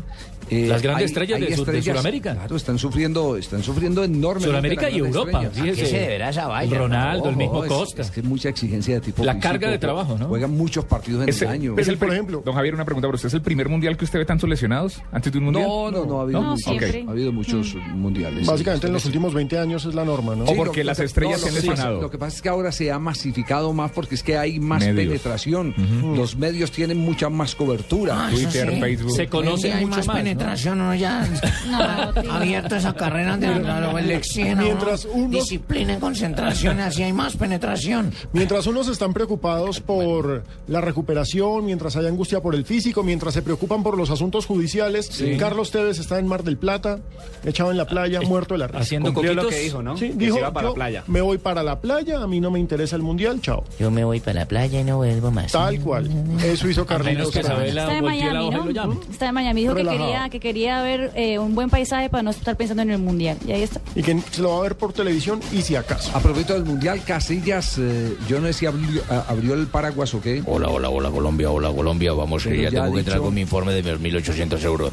Eh, 0.47 0.67
Las 0.67 0.81
grandes 0.83 1.05
estrellas 1.05 1.39
de 1.39 1.55
Sud- 1.57 1.65
de 1.67 1.81
Sudamérica. 1.81 2.35
Claro, 2.35 2.55
están 2.55 2.77
sufriendo, 2.77 3.35
están 3.35 3.63
sufriendo 3.63 4.03
enormemente. 4.03 4.47
Sudamérica 4.49 4.89
y 4.91 4.99
Europa. 4.99 5.41
estrellas. 5.43 5.53
fíjese. 5.55 5.81
qué 5.81 5.87
se 5.87 5.99
deberá 6.01 6.29
esa 6.29 6.47
vaina, 6.47 6.77
Ronaldo, 6.77 7.29
el 7.29 7.35
mismo 7.35 7.63
es- 7.63 7.69
Costa. 7.69 8.01
Es, 8.03 8.11
que 8.11 8.19
es 8.19 8.25
mucha 8.25 8.49
exigencia 8.49 8.93
de 8.95 9.01
tipo 9.01 9.23
La 9.25 9.33
físico, 9.33 9.49
carga 9.51 9.69
de 9.71 9.79
trabajo, 9.79 10.17
¿no? 10.19 10.27
Juegan 10.27 10.51
muchos 10.51 10.85
partidos 10.85 11.23
en 11.23 11.29
Es, 11.29 11.41
el 11.41 11.47
año. 11.47 11.75
es 11.79 11.87
el, 11.87 11.97
por 11.97 12.13
ejemplo. 12.13 12.43
Don 12.45 12.53
Javier, 12.53 12.75
una 12.75 12.85
pregunta 12.85 13.07
para 13.07 13.15
usted. 13.15 13.27
¿Es 13.27 13.33
el 13.33 13.41
primer 13.41 13.69
mundial 13.69 13.97
que 13.97 14.05
usted 14.05 14.19
ve 14.19 14.25
tantos 14.25 14.47
lesionados 14.47 15.01
antes 15.11 15.33
de 15.33 15.39
un 15.39 15.45
mundial? 15.45 15.65
No, 15.67 15.89
no, 15.91 16.05
no, 16.05 16.19
ha 16.19 16.23
habido, 16.23 16.41
No, 16.41 16.57
siempre. 16.57 17.03
Ha 17.07 17.11
habido 17.11 17.24
habido 17.29 17.31
muchos 17.33 17.75
mundiales. 17.93 18.45
Básicamente 18.45 18.87
en 18.87 18.93
los 18.93 19.05
últimos 19.05 19.33
20 19.33 19.57
años 19.57 19.85
es 19.85 19.95
la 19.95 20.05
norma, 20.05 20.35
¿no? 20.35 20.45
Sí, 20.45 20.53
lo- 20.55 20.65
lo 20.65 20.71
que- 20.71 20.83
no, 20.83 20.89
lo 20.91 21.61
que 21.61 21.67
pasa- 21.67 21.89
Lo 21.91 22.09
que 22.11 22.17
pasa 22.17 22.35
es 22.35 22.41
que 22.41 22.49
ahora 22.49 22.71
se 22.71 22.91
ha 22.91 22.99
masificado 22.99 23.73
más 23.73 23.91
porque 23.91 24.15
es 24.15 24.23
que 24.23 24.37
hay 24.37 24.59
más 24.59 24.79
Medios. 24.81 24.95
penetración. 25.07 25.73
Los 26.15 26.35
medios 26.35 26.71
tienen 26.71 26.97
mucha 26.97 27.29
más 27.29 27.55
cobertura. 27.55 28.27
Ah, 28.27 28.31
eso 28.31 28.49
sí. 28.51 28.57
Hoy 28.59 29.47
en 29.47 29.55
día 29.61 29.77
hay 29.77 29.85
más, 29.85 30.07
penetración, 30.07 30.81
uno 30.81 30.95
ya 30.95 31.23
ha 31.73 32.13
abierto 32.35 32.75
esa 32.75 32.93
carrera 32.93 33.37
de 33.37 33.47
la 33.59 33.99
el 33.99 34.15
oxígeno, 34.17 34.61
Mientras 34.63 35.05
¿no? 35.05 35.11
unos- 35.13 35.31
disciplina 35.31 35.93
y 35.95 35.99
concentración, 35.99 36.79
así 36.79 37.03
hay 37.03 37.13
más 37.13 37.35
penetración. 37.37 38.11
Mientras 38.33 38.67
unos 38.67 38.87
están 38.87 39.13
preocupados 39.13 39.79
por 39.79 40.43
la 40.67 40.81
recuperación, 40.81 41.65
mientras 41.65 41.95
hay 41.95 42.07
angustia 42.07 42.41
por 42.41 42.55
el 42.55 42.65
físico, 42.65 43.03
mientras 43.03 43.33
se 43.33 43.41
preocupan 43.41 43.83
por 43.83 43.97
los 43.97 44.09
asuntos 44.09 44.45
judiciales, 44.45 45.07
Sí. 45.11 45.37
Carlos 45.37 45.71
Tevez 45.71 45.99
está 45.99 46.19
en 46.19 46.27
Mar 46.27 46.43
del 46.43 46.57
Plata, 46.57 46.99
echado 47.43 47.71
en 47.71 47.77
la 47.77 47.85
playa, 47.85 48.21
muerto 48.21 48.53
de 48.55 48.59
la 48.59 48.67
risa. 48.67 48.79
haciendo 48.79 49.13
Cumplió 49.13 49.33
lo 49.35 49.47
que 49.47 49.59
dijo, 49.59 49.81
¿no? 49.83 49.95
Sí, 49.97 50.09
Que 50.09 50.15
dijo, 50.15 50.33
se 50.35 50.39
iba 50.39 50.51
para 50.51 50.65
la 50.65 50.69
"Yo 50.71 50.75
playa". 50.75 51.03
me 51.07 51.21
voy 51.21 51.37
para 51.37 51.61
la 51.63 51.79
playa, 51.79 52.21
a 52.21 52.27
mí 52.27 52.39
no 52.39 52.49
me 52.51 52.59
interesa 52.59 52.95
el 52.95 53.01
mundial, 53.03 53.39
chao. 53.41 53.63
Yo 53.79 53.91
me 53.91 54.03
voy 54.03 54.19
para 54.19 54.39
la 54.41 54.45
playa 54.47 54.79
y 54.81 54.83
no 54.83 54.97
vuelvo 54.97 55.29
más. 55.31 55.51
Tal 55.51 55.79
cual. 55.79 56.09
Eso 56.43 56.67
hizo 56.67 56.85
Carlitos. 56.85 57.31
Tevez. 57.31 57.69
Está 57.75 57.97
en 57.97 58.03
Miami, 58.03 58.49
¿no? 58.49 58.99
Está 59.11 59.27
en 59.29 59.33
Miami. 59.33 59.61
Dijo 59.61 59.75
que 59.75 59.83
quería, 59.83 60.29
que 60.29 60.39
quería 60.39 60.81
ver 60.81 61.11
eh, 61.15 61.37
un 61.39 61.53
buen 61.55 61.69
paisaje 61.69 62.09
para 62.09 62.23
no 62.23 62.31
estar 62.31 62.55
pensando 62.55 62.81
en 62.83 62.91
el 62.91 62.97
mundial. 62.99 63.37
Y 63.47 63.51
ahí 63.51 63.61
está. 63.63 63.79
Y 63.95 64.01
que 64.01 64.19
se 64.31 64.41
lo 64.41 64.51
va 64.51 64.57
a 64.59 64.61
ver 64.61 64.75
por 64.75 64.93
televisión 64.93 65.39
y 65.51 65.61
si 65.61 65.75
acaso. 65.75 66.11
A 66.15 66.19
propósito 66.19 66.53
del 66.53 66.65
Mundial, 66.65 67.01
Casillas, 67.05 67.77
eh, 67.77 68.15
yo 68.27 68.39
no 68.39 68.47
sé 68.47 68.53
si 68.53 68.65
abrió, 68.65 69.53
el 69.53 69.67
paraguas 69.67 70.13
o 70.13 70.21
qué. 70.21 70.41
Hola, 70.45 70.67
hola, 70.69 70.89
hola 70.89 71.09
Colombia, 71.11 71.51
hola 71.51 71.71
Colombia, 71.71 72.13
vamos 72.13 72.43
que 72.43 72.49
Pero 72.49 72.61
ya 72.63 72.69
ya 72.69 72.81
tengo 72.81 72.93
que 72.93 72.99
entrar 72.99 73.17
dicho- 73.17 73.25
con 73.25 73.33
mi 73.33 73.41
informe 73.41 73.73
de 73.73 73.83
mis 73.83 73.99
1800 73.99 74.63
euros. 74.63 74.91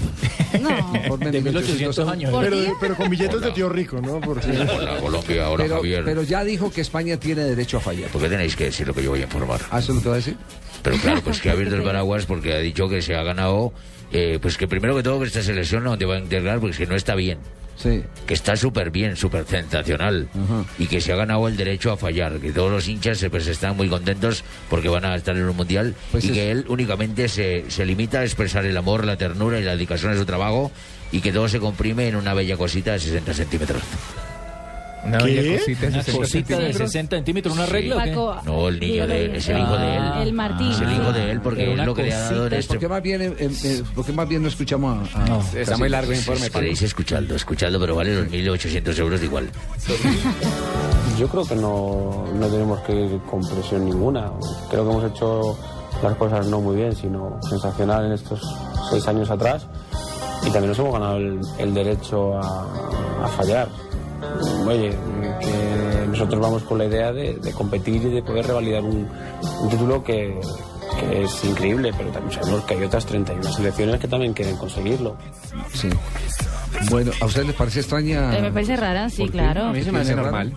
de 0.53 1.41
1800 1.43 2.02
años. 2.09 2.33
Pero, 2.41 2.57
pero 2.81 2.97
con 2.97 3.09
billetes 3.11 3.41
de 3.41 3.51
tío 3.53 3.69
rico, 3.69 4.01
¿no? 4.01 4.21
Porque... 4.21 4.51
Hola 4.51 4.99
Colombia, 5.01 5.49
hola 5.51 5.65
pero, 5.65 5.77
Javier. 5.77 6.05
pero 6.05 6.23
ya 6.23 6.45
dijo 6.45 6.71
que 6.73 6.81
España 6.81 7.17
tiene 7.19 7.43
derecho 7.45 7.79
a 7.79 7.81
fallar. 7.81 8.11
¿Por 8.11 8.21
qué 8.23 8.29
tenéis 8.29 8.57
que 8.57 8.65
decir 8.65 8.87
lo 8.87 8.95
que 8.95 9.03
yo 9.03 9.11
voy 9.11 9.21
a 9.21 9.25
informar? 9.25 9.61
¿Ah, 9.71 9.79
eso 9.79 9.93
es 9.93 9.97
lo 9.97 10.03
que 10.03 10.09
va 10.09 10.15
a 10.15 10.19
decir? 10.19 10.37
Pero 10.83 10.97
claro, 10.99 11.21
pues 11.23 11.41
que 11.41 11.49
ha 11.51 11.53
abierto 11.53 11.77
el 11.77 11.83
paraguas 11.83 12.27
porque 12.27 12.53
ha 12.55 12.59
dicho 12.59 12.89
que 12.89 13.03
se 13.03 13.15
ha 13.15 13.23
ganado, 13.23 13.73
eh, 14.13 14.39
pues 14.43 14.57
que 14.57 14.67
primero 14.69 14.97
que 14.97 15.03
todo 15.03 15.21
que 15.21 15.27
esta 15.27 15.43
selección 15.43 15.85
no 15.85 15.97
te 15.99 16.05
va 16.05 16.17
a 16.17 16.19
integrar 16.19 16.59
porque 16.61 16.73
es 16.73 16.79
que 16.79 16.87
no 16.87 16.97
está 16.97 17.15
bien. 17.15 17.39
Sí. 17.75 18.03
Que 18.27 18.35
está 18.35 18.55
súper 18.55 18.91
bien, 18.91 19.17
súper 19.17 19.45
sensacional. 19.47 20.29
Y 20.79 20.87
que 20.87 21.01
se 21.01 21.13
ha 21.13 21.17
ganado 21.17 21.49
el 21.49 21.57
derecho 21.57 21.91
a 21.91 21.97
fallar. 21.97 22.39
Que 22.39 22.53
todos 22.53 22.71
los 22.71 22.87
hinchas 22.87 23.21
eh, 23.23 23.31
pues, 23.31 23.47
están 23.49 23.77
muy 23.77 23.89
contentos 23.89 24.45
porque 24.71 24.89
van 24.89 25.05
a 25.05 25.17
estar 25.17 25.35
en 25.37 25.45
un 25.45 25.57
mundial. 25.57 25.95
Pues 26.13 26.25
y 26.25 26.29
es- 26.29 26.33
que 26.35 26.51
él 26.53 26.65
únicamente 26.69 27.29
se, 27.29 27.65
se 27.69 27.85
limita 27.87 28.21
a 28.21 28.25
expresar 28.25 28.67
el 28.67 28.77
amor, 28.77 29.05
la 29.05 29.17
ternura 29.17 29.59
y 29.59 29.65
la 29.65 29.73
dedicación 29.73 30.13
a 30.13 30.17
su 30.17 30.25
trabajo. 30.27 30.71
Y 31.13 31.21
que 31.21 31.31
todo 31.33 31.49
se 31.49 31.61
comprime 31.61 32.09
en 32.09 32.17
una 32.17 32.35
bella 32.35 32.57
cosita 32.57 32.93
de 32.93 32.99
60 32.99 33.35
centímetros. 33.35 33.83
Una 35.05 35.19
¿Qué? 35.19 35.25
bella 35.25 35.59
cosita, 35.59 35.87
Una 35.89 35.97
de 35.99 36.03
60 36.05 36.19
cosita 36.19 36.39
de 36.39 36.61
centímetros. 36.63 36.91
60 36.93 37.17
centímetros, 37.17 37.55
¿una 37.57 37.67
Sí. 37.67 37.73
regla? 37.73 37.97
Paco, 37.97 38.37
No, 38.45 38.69
el 38.69 38.79
niño 38.81 39.07
de 39.09 39.25
él, 39.25 39.35
es 39.35 39.49
el 39.49 39.59
hijo 39.59 39.77
de 39.77 39.97
él. 39.97 40.03
El 40.23 40.33
Martín. 40.33 40.71
Es 40.71 40.81
el 40.81 40.93
hijo 40.93 41.13
de 41.13 41.31
él 41.33 41.41
porque 41.41 41.73
es 41.73 41.79
lo 41.85 41.95
que 41.95 42.03
le 42.05 42.15
ha 42.15 42.21
dado 42.21 42.47
en 42.47 42.53
este... 42.55 42.69
¿Por 42.69 42.79
qué 42.79 42.89
más 42.89 43.03
bien, 43.03 43.21
eh, 43.23 43.35
eh, 43.39 43.83
por 43.97 44.07
qué 44.07 44.13
más 44.13 44.29
bien 44.29 44.43
no 44.43 44.49
escuchamos 44.49 45.09
a, 45.15 45.19
a 45.25 45.39
Está 45.39 45.53
Casillas? 45.59 45.79
muy 45.81 45.89
largo 45.89 46.13
el 46.13 46.19
informe. 46.19 46.51
Queréis 46.51 46.83
escucharlo, 46.83 47.35
escuchadlo, 47.35 47.81
pero 47.81 47.97
vale 47.97 48.15
los 48.15 48.29
1.800 48.29 48.99
euros 49.01 49.19
de 49.21 49.27
igual. 49.27 49.51
Yo 51.19 51.29
creo 51.29 51.45
que 51.47 51.57
no, 51.57 52.25
no 52.35 52.47
tenemos 52.47 52.81
que 52.83 52.93
ir 52.95 53.19
con 53.31 53.41
presión 53.47 53.85
ninguna. 53.85 54.31
Creo 54.71 54.85
que 54.85 54.91
hemos 54.93 55.11
hecho 55.13 55.59
las 56.03 56.15
cosas 56.17 56.47
no 56.47 56.61
muy 56.61 56.77
bien, 56.77 56.95
sino 56.95 57.39
sensacional 57.49 58.07
en 58.07 58.13
estos 58.13 58.41
seis 58.91 59.07
años 59.09 59.31
atrás. 59.31 59.67
Y 60.47 60.51
también 60.51 60.69
nos 60.69 60.79
hemos 60.79 60.93
ganado 60.93 61.17
el, 61.17 61.41
el 61.59 61.75
derecho 61.75 62.37
a, 62.39 62.67
a 63.25 63.29
fallar. 63.29 63.69
Oye, 64.67 64.91
que 65.41 66.07
nosotros 66.09 66.41
vamos 66.41 66.63
con 66.63 66.79
la 66.79 66.85
idea 66.85 67.13
de, 67.13 67.35
de 67.35 67.53
competir 67.53 68.03
y 68.03 68.11
de 68.11 68.23
poder 68.23 68.47
revalidar 68.47 68.83
un, 68.83 69.09
un 69.63 69.69
título 69.69 70.03
que, 70.05 70.39
que 70.99 71.23
es 71.25 71.45
increíble, 71.45 71.93
pero 71.97 72.11
también 72.11 72.33
sabemos 72.41 72.65
que 72.65 72.75
hay 72.75 72.85
otras 72.85 73.07
31 73.07 73.43
selecciones 73.53 74.01
que 74.01 74.09
también 74.09 74.33
quieren 74.33 74.57
conseguirlo. 74.57 75.17
Sí. 75.75 75.89
Bueno, 76.91 77.13
¿a 77.21 77.27
ustedes 77.27 77.49
les 77.49 77.57
parece 77.57 77.81
extraña? 77.81 78.37
Eh, 78.37 78.43
me 78.43 78.53
parece 78.53 78.77
rara, 78.77 79.09
sí, 79.11 79.29
claro. 79.29 79.65
A 79.65 79.73
mí 79.73 79.83
se 79.83 79.93
me 79.93 80.01
hace 80.01 80.15
normal. 80.15 80.53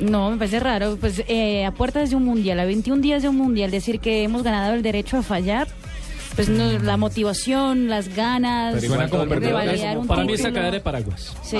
No, 0.00 0.30
me 0.30 0.36
parece 0.38 0.60
raro. 0.60 0.96
Pues 0.98 1.22
eh, 1.28 1.64
a 1.66 1.72
puertas 1.72 2.10
de 2.10 2.16
un 2.16 2.24
mundial, 2.24 2.58
a 2.60 2.64
21 2.64 3.02
días 3.02 3.22
de 3.22 3.28
un 3.28 3.36
mundial, 3.36 3.70
decir 3.70 4.00
que 4.00 4.22
hemos 4.22 4.42
ganado 4.42 4.72
el 4.74 4.82
derecho 4.82 5.18
a 5.18 5.22
fallar, 5.22 5.68
pues 6.46 6.48
no, 6.58 6.78
la 6.78 6.96
motivación, 6.96 7.88
las 7.88 8.14
ganas, 8.14 8.74
Pero 8.74 8.86
igual 8.86 9.10
todo 9.10 9.22
el 9.22 9.28
mundo- 9.28 9.46
revalidar 9.46 9.98
un 9.98 10.06
Para 10.06 10.24
mí 10.24 10.32
es 10.32 10.38
título. 10.38 10.54
sacar 10.56 10.72
de 10.72 10.80
paraguas. 10.80 11.32
Sí. 11.42 11.56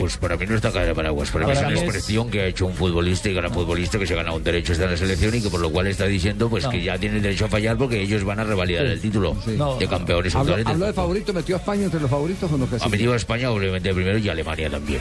Pues 0.00 0.16
para 0.16 0.36
mí 0.36 0.46
no 0.46 0.54
está 0.56 0.72
caer 0.72 0.88
de 0.88 0.94
paraguas, 0.94 1.30
para, 1.30 1.46
Para 1.46 1.54
mí 1.54 1.60
es 1.60 1.66
mí 1.66 1.72
una 1.72 1.80
es- 1.80 1.84
expresión 1.84 2.30
que 2.30 2.40
ha 2.40 2.46
hecho 2.46 2.66
un 2.66 2.74
futbolista 2.74 3.28
y 3.28 3.34
gran 3.34 3.52
futbolista 3.52 3.98
que 3.98 4.06
se 4.06 4.14
ha 4.14 4.16
ganado 4.16 4.36
un 4.36 4.44
derecho 4.44 4.72
a 4.72 4.74
estar 4.74 4.86
en 4.86 4.92
la 4.92 4.98
selección 4.98 5.34
y 5.34 5.40
que 5.42 5.50
por 5.50 5.60
lo 5.60 5.70
cual 5.70 5.86
está 5.86 6.06
diciendo 6.06 6.48
pues 6.48 6.64
No. 6.64 6.70
que 6.70 6.82
ya 6.82 6.98
tiene 6.98 7.20
derecho 7.20 7.44
a 7.44 7.48
fallar 7.48 7.76
porque 7.76 8.00
ellos 8.00 8.24
van 8.24 8.40
a 8.40 8.44
revalidar 8.44 8.86
Sí. 8.86 8.92
el 8.92 9.00
título 9.00 9.36
Sí. 9.44 9.58
de 9.78 9.86
campeones 9.88 10.34
actuales. 10.34 10.66
habló 10.66 10.86
de 10.86 10.92
favorito, 10.92 11.32
metió 11.32 11.56
a 11.56 11.58
España 11.58 11.84
entre 11.84 12.00
los 12.00 12.10
favoritos 12.10 12.50
o 12.50 12.56
no 12.58 12.66
Ha 12.80 12.88
metido 12.88 13.12
a 13.12 13.16
España 13.16 13.50
obviamente 13.50 13.92
primero 13.92 14.18
y 14.18 14.28
a 14.28 14.32
Alemania 14.32 14.70
también. 14.70 15.00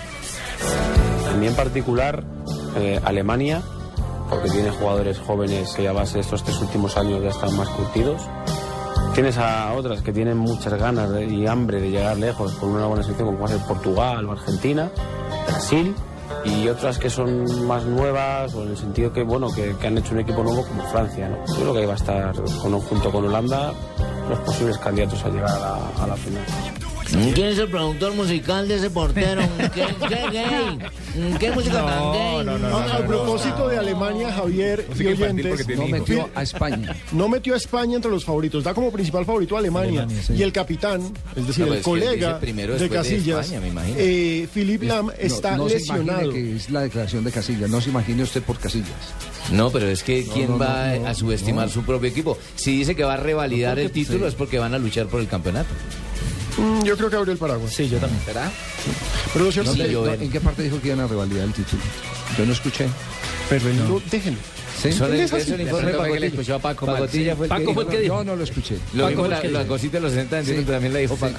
A 1.31 1.35
mí 1.37 1.47
en 1.47 1.55
particular, 1.55 2.23
eh, 2.77 2.99
Alemania, 3.03 3.61
porque 4.29 4.49
tiene 4.49 4.69
jugadores 4.69 5.17
jóvenes 5.19 5.73
que 5.75 5.87
a 5.87 5.91
base 5.91 6.15
de 6.15 6.21
estos 6.21 6.43
tres 6.43 6.57
últimos 6.61 6.97
años 6.97 7.21
ya 7.23 7.29
están 7.29 7.55
más 7.57 7.67
curtidos. 7.69 8.21
Tienes 9.13 9.37
a 9.37 9.73
otras 9.73 10.01
que 10.01 10.13
tienen 10.13 10.37
muchas 10.37 10.73
ganas 10.75 11.09
y 11.29 11.45
hambre 11.45 11.81
de 11.81 11.91
llegar 11.91 12.17
lejos 12.17 12.53
con 12.53 12.69
una 12.69 12.85
buena 12.85 13.03
selección, 13.03 13.27
como 13.27 13.39
puede 13.39 13.57
ser 13.57 13.67
Portugal 13.67 14.25
o 14.25 14.31
Argentina, 14.31 14.89
Brasil, 15.47 15.93
y 16.45 16.67
otras 16.69 16.97
que 16.97 17.09
son 17.09 17.67
más 17.67 17.83
nuevas, 17.83 18.53
o 18.55 18.63
en 18.63 18.69
el 18.69 18.77
sentido 18.77 19.11
que, 19.11 19.23
bueno, 19.23 19.49
que, 19.51 19.75
han 19.85 19.97
hecho 19.97 20.13
un 20.13 20.21
equipo 20.21 20.43
nuevo 20.43 20.65
como 20.65 20.83
Francia. 20.83 21.27
¿no? 21.27 21.45
Yo 21.53 21.61
creo 21.61 21.73
que 21.73 21.79
ahí 21.79 21.85
va 21.85 21.93
a 21.93 21.97
estar, 21.97 22.33
con, 22.61 22.79
junto 22.79 23.11
con 23.11 23.25
Holanda, 23.25 23.73
los 24.29 24.39
posibles 24.39 24.77
candidatos 24.77 25.23
a 25.25 25.29
llegar 25.29 25.49
a 25.51 26.07
la 26.07 26.15
final. 26.15 26.80
¿Quién 27.11 27.47
es 27.47 27.57
el 27.57 27.67
productor 27.69 28.13
musical 28.15 28.67
de 28.67 28.75
ese 28.75 28.89
portero? 28.89 29.41
¿Qué, 29.73 29.85
qué 30.07 30.15
gay? 30.31 31.35
¿Qué 31.39 31.51
música 31.51 31.83
tan 31.85 32.11
gay? 32.13 32.91
a 32.91 33.05
propósito 33.05 33.67
de 33.67 33.77
Alemania, 33.77 34.31
Javier 34.31 34.85
y 34.97 35.07
oyentes, 35.07 35.67
no 35.77 35.87
metió 35.87 36.29
a 36.33 36.43
España. 36.43 36.95
No 37.11 37.27
metió 37.27 37.53
a 37.53 37.57
España 37.57 37.95
entre 37.97 38.09
los 38.11 38.23
favoritos, 38.23 38.63
da 38.63 38.73
como 38.73 38.91
principal 38.91 39.25
favorito 39.25 39.55
a 39.55 39.59
Alemania. 39.59 40.07
Y 40.29 40.41
el 40.41 40.53
capitán, 40.53 41.01
es 41.35 41.47
decir, 41.47 41.67
No, 41.67 41.73
el 41.73 41.81
colega 41.81 42.39
de 42.39 42.89
Casillas, 42.89 43.51
España, 43.51 43.83
eh, 43.97 44.47
Philip 44.53 44.83
Lam, 44.83 45.07
No, 45.07 45.11
está 45.17 45.57
no 45.57 45.67
lesionado. 45.67 46.31
que 46.31 46.55
es 46.55 46.69
la 46.69 46.81
declaración 46.81 47.23
de 47.23 47.31
Casillas. 47.31 47.69
No 47.69 47.81
se 47.81 47.89
imagine 47.89 48.23
usted 48.23 48.41
por 48.41 48.57
Casillas. 48.57 48.87
No, 49.51 49.69
pero 49.69 49.87
es 49.87 50.03
que 50.03 50.23
No, 50.23 50.33
¿quién 50.33 50.49
no, 50.51 50.57
va 50.59 50.95
no, 50.97 51.07
a 51.07 51.13
subestimar 51.13 51.67
no. 51.67 51.73
su 51.73 51.83
propio 51.83 52.09
equipo? 52.09 52.37
Si 52.55 52.77
dice 52.77 52.95
que 52.95 53.03
va 53.03 53.13
a 53.15 53.17
revalidar 53.17 53.75
No, 53.77 53.83
el 53.83 53.91
título 53.91 54.19
sí. 54.19 54.25
es 54.29 54.35
porque 54.35 54.59
van 54.59 54.73
a 54.73 54.79
luchar 54.79 55.07
por 55.07 55.19
el 55.19 55.27
campeonato. 55.27 55.69
Mm, 56.61 56.83
yo 56.83 56.95
creo 56.97 57.09
que 57.09 57.15
abrió 57.15 57.33
el 57.33 57.39
paraguas. 57.39 57.73
Sí, 57.73 57.89
yo 57.89 57.97
también. 57.97 58.21
¿Será? 58.23 58.51
Pero 59.33 59.45
lo 59.45 59.51
cierto 59.51 59.71
¿Dónde- 59.71 59.85
es 59.85 59.89
que- 59.89 59.95
no, 59.95 60.13
¿En 60.13 60.29
qué 60.31 60.39
parte 60.41 60.61
dijo 60.63 60.79
que 60.81 60.87
iban 60.89 60.99
a 60.99 61.07
revalidar 61.07 61.45
el 61.45 61.53
título? 61.53 61.81
Yo 62.37 62.45
no 62.45 62.53
escuché. 62.53 62.87
Pero 63.49 63.65
no, 63.73 64.01
déjenlo. 64.11 64.39
¿Sí? 64.81 64.91
Son 64.91 65.13
el, 65.13 65.19
es 65.19 65.31
el 65.33 65.61
informe 65.61 65.91
que 66.13 66.19
le 66.19 66.27
escuchó 66.27 66.55
a 66.55 66.59
Paco. 66.59 66.85
Pacotilla 66.85 67.35
fue 67.35 67.45
el 67.45 67.49
Paco 67.49 67.65
que 67.67 67.73
fue 67.73 67.83
el 67.83 67.89
que 67.89 67.99
dijo. 67.99 68.17
Yo 68.17 68.23
no 68.23 68.35
lo 68.35 68.43
escuché. 68.43 68.77
Lo 68.93 69.09
Paco 69.09 69.27
la, 69.27 69.43
la 69.43 69.67
cosita 69.67 69.97
de 69.97 70.01
los 70.01 70.11
60 70.13 70.37
centímetros 70.43 70.73
también 70.75 70.93
la 70.93 70.99
dijo 70.99 71.15
Paco. 71.15 71.37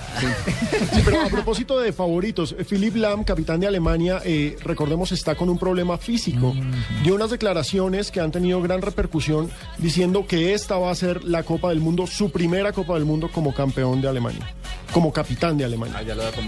Sí, 0.95 1.01
pero 1.05 1.21
a 1.23 1.29
propósito 1.29 1.81
de 1.81 1.93
favoritos, 1.93 2.55
Philip 2.69 2.97
Lam, 2.97 3.25
capitán 3.25 3.61
de 3.61 3.67
Alemania, 3.67 4.21
eh, 4.25 4.57
recordemos, 4.63 5.13
está 5.13 5.35
con 5.35 5.49
un 5.49 5.59
problema 5.59 5.99
físico. 5.99 6.55
Dio 7.03 7.15
unas 7.15 7.31
declaraciones 7.31 8.11
que 8.11 8.21
han 8.21 8.31
tenido 8.31 8.61
gran 8.63 8.81
repercusión 8.83 9.51
diciendo 9.79 10.27
que 10.27 10.55
esta 10.55 10.77
va 10.79 10.91
a 10.91 10.95
ser 10.95 11.25
la 11.25 11.43
Copa 11.43 11.71
del 11.71 11.81
Mundo, 11.81 12.07
su 12.07 12.31
primera 12.31 12.73
Copa 12.73 12.95
del 12.95 13.05
Mundo 13.05 13.29
como 13.33 13.53
campeón 13.55 14.01
de 14.01 14.09
Alemania, 14.09 14.55
como 14.93 15.13
capitán 15.13 15.57
de 15.59 15.65
Alemania. 15.65 15.97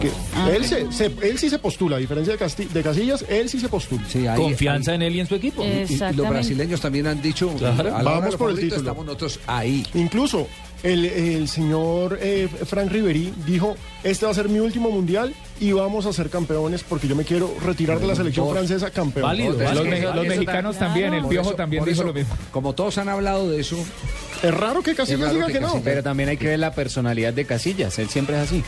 Que 0.00 0.56
él, 0.56 0.64
se- 0.64 0.92
se- 0.92 1.12
él 1.22 1.38
sí 1.38 1.50
se 1.50 1.58
postula, 1.58 1.96
a 1.96 1.98
diferencia 1.98 2.36
de, 2.36 2.38
Casti- 2.44 2.68
de 2.68 2.82
Casillas, 2.82 3.24
él 3.28 3.48
sí 3.48 3.58
se 3.60 3.68
postula. 3.68 4.02
Sí, 4.08 4.24
Confianza 4.36 4.94
en 4.94 5.02
él 5.02 5.16
y 5.16 5.20
en 5.20 5.26
su 5.26 5.34
equipo. 5.34 5.62
Y- 5.64 5.66
Y, 5.94 5.96
los 6.16 6.28
brasileños 6.28 6.80
también 6.84 7.06
han 7.06 7.20
dicho, 7.22 7.48
Claro. 7.58 7.96
a 7.96 8.02
la 8.02 8.10
Vamos 8.12 8.36
por 8.36 8.50
el 8.50 8.56
título. 8.60 8.76
estamos 8.80 9.04
nosotros 9.06 9.40
ahí. 9.46 9.84
Incluso 9.94 10.46
el, 10.82 11.06
el 11.06 11.48
señor 11.48 12.18
eh, 12.20 12.46
Frank 12.66 12.90
Riveri 12.92 13.32
dijo, 13.46 13.74
este 14.02 14.26
va 14.26 14.32
a 14.32 14.34
ser 14.34 14.50
mi 14.50 14.58
último 14.58 14.90
mundial 14.90 15.34
y 15.58 15.72
vamos 15.72 16.04
a 16.04 16.12
ser 16.12 16.28
campeones 16.28 16.82
porque 16.84 17.08
yo 17.08 17.16
me 17.16 17.24
quiero 17.24 17.54
retirar 17.64 17.98
de 18.00 18.06
la 18.06 18.14
selección 18.14 18.44
Por- 18.46 18.56
francesa 18.56 18.90
campeón. 18.90 19.24
Válido, 19.24 19.52
Los, 19.58 20.14
los 20.14 20.26
mexicanos 20.26 20.78
también, 20.78 21.14
el 21.14 21.24
Piojo 21.26 21.48
eso- 21.48 21.56
también 21.56 21.82
dijo 21.84 21.94
eso, 21.94 22.04
lo 22.04 22.12
mismo. 22.12 22.36
Como 22.50 22.74
todos 22.74 22.98
han 22.98 23.08
hablado 23.08 23.50
de 23.50 23.60
eso, 23.60 23.76
Es 24.42 24.52
raro 24.52 24.82
que 24.82 24.94
Casillas 24.94 25.32
diga 25.32 25.46
que 25.46 25.60
no. 25.60 25.80
Pero 25.82 26.02
también 26.02 26.28
hay 26.28 26.36
que 26.36 26.48
ver 26.48 26.58
la 26.58 26.72
personalidad 26.74 27.32
de 27.32 27.46
Casillas. 27.46 27.98
Él 27.98 28.10
siempre 28.10 28.36
es 28.36 28.42
así. 28.42 28.62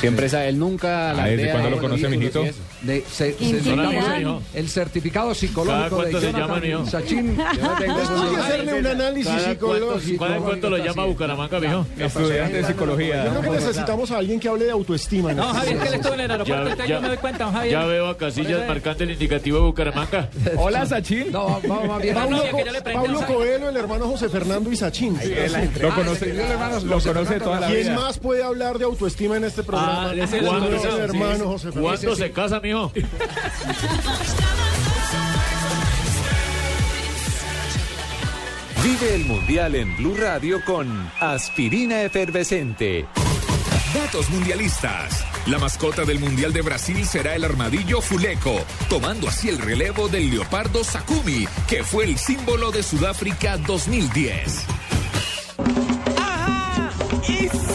Siempre 0.00 0.26
es, 0.26 0.32
él 0.32 0.58
nunca 0.58 1.10
Ah, 1.10 1.14
¿desde 1.14 1.22
alardea 1.22 1.52
cuándo 1.52 1.70
lo 1.70 1.78
conoce, 1.78 2.08
mijito? 2.08 2.44
De, 2.84 3.02
se- 3.10 3.32
se- 3.34 4.26
el 4.54 4.68
certificado 4.68 5.34
psicológico 5.34 6.02
de 6.02 6.10
cuánto 6.12 6.20
se 6.20 6.32
llama, 6.32 6.60
mijo? 6.60 6.86
Sachin. 6.86 7.36
Después 7.78 8.30
de 8.32 8.36
hacerle 8.42 8.74
un 8.74 8.86
análisis 8.86 9.26
¿Cada 9.32 9.42
cuánto, 9.58 10.00
psicológico. 10.00 10.24
¿cada 10.24 10.36
cuánto 10.38 10.70
lo 10.70 10.76
llama 10.78 11.04
Bucaramanga, 11.06 11.60
mijo? 11.60 11.86
Estudiante 11.98 12.56
de 12.56 12.62
Yo 12.62 12.68
psicología. 12.68 13.26
creo 13.30 13.40
que 13.42 13.50
necesitamos 13.50 14.10
a 14.10 14.18
alguien 14.18 14.38
que 14.38 14.48
hable 14.48 14.66
de 14.66 14.70
autoestima. 14.72 15.32
No, 15.32 15.44
Javier, 15.54 15.64
que 15.64 15.74
momento. 15.76 15.94
estuvo 15.96 16.14
en 16.14 16.20
el 16.20 16.30
aeropuerto, 16.30 16.84
yo 16.84 17.00
me 17.00 17.08
doy 17.08 17.16
cuenta, 17.16 17.50
Javier. 17.52 17.72
Ya 17.72 17.84
veo 17.86 18.08
a 18.08 18.16
Casillas 18.18 18.68
marcando 18.68 19.04
el 19.04 19.10
indicativo 19.12 19.58
de 19.58 19.64
Bucaramanga. 19.64 20.28
Hola, 20.58 20.84
Sachin. 20.84 21.32
No, 21.32 21.60
vamos 21.66 22.02
bien. 22.02 22.14
Que 22.14 22.64
yo 22.66 22.72
le 22.72 22.82
Pablo 22.82 23.20
Coelho, 23.26 23.68
el 23.70 23.76
hermano 23.76 24.06
José 24.08 24.28
Fernando 24.28 24.70
y 24.70 24.76
Sachin. 24.76 25.18
Lo 25.80 25.94
conoce, 25.94 26.34
lo 26.84 27.00
conoce 27.00 27.40
toda 27.40 27.60
la 27.60 27.66
¿Quién 27.68 27.82
vida. 27.84 27.94
más 27.96 28.18
puede 28.18 28.42
hablar 28.42 28.78
de 28.78 28.84
autoestima 28.84 29.36
en 29.38 29.44
este 29.44 29.62
programa? 29.62 30.10
Ah. 30.10 30.26
¿Cuándo 31.80 32.14
se 32.16 32.30
casa, 32.30 32.60
mijo? 32.60 32.73
Vive 38.82 39.14
el 39.14 39.24
Mundial 39.26 39.76
en 39.76 39.96
Blue 39.96 40.16
Radio 40.16 40.60
con 40.64 41.08
Aspirina 41.20 42.02
Efervescente. 42.02 43.06
Datos 43.94 44.28
mundialistas. 44.30 45.24
La 45.46 45.58
mascota 45.58 46.04
del 46.04 46.18
Mundial 46.18 46.52
de 46.52 46.62
Brasil 46.62 47.06
será 47.06 47.36
el 47.36 47.44
armadillo 47.44 48.00
Fuleco, 48.00 48.64
tomando 48.88 49.28
así 49.28 49.48
el 49.48 49.58
relevo 49.58 50.08
del 50.08 50.30
leopardo 50.30 50.82
Sakumi, 50.82 51.46
que 51.68 51.84
fue 51.84 52.06
el 52.06 52.18
símbolo 52.18 52.72
de 52.72 52.82
Sudáfrica 52.82 53.56
2010. 53.56 54.66
Y 57.28 57.48
sigamos 57.48 57.73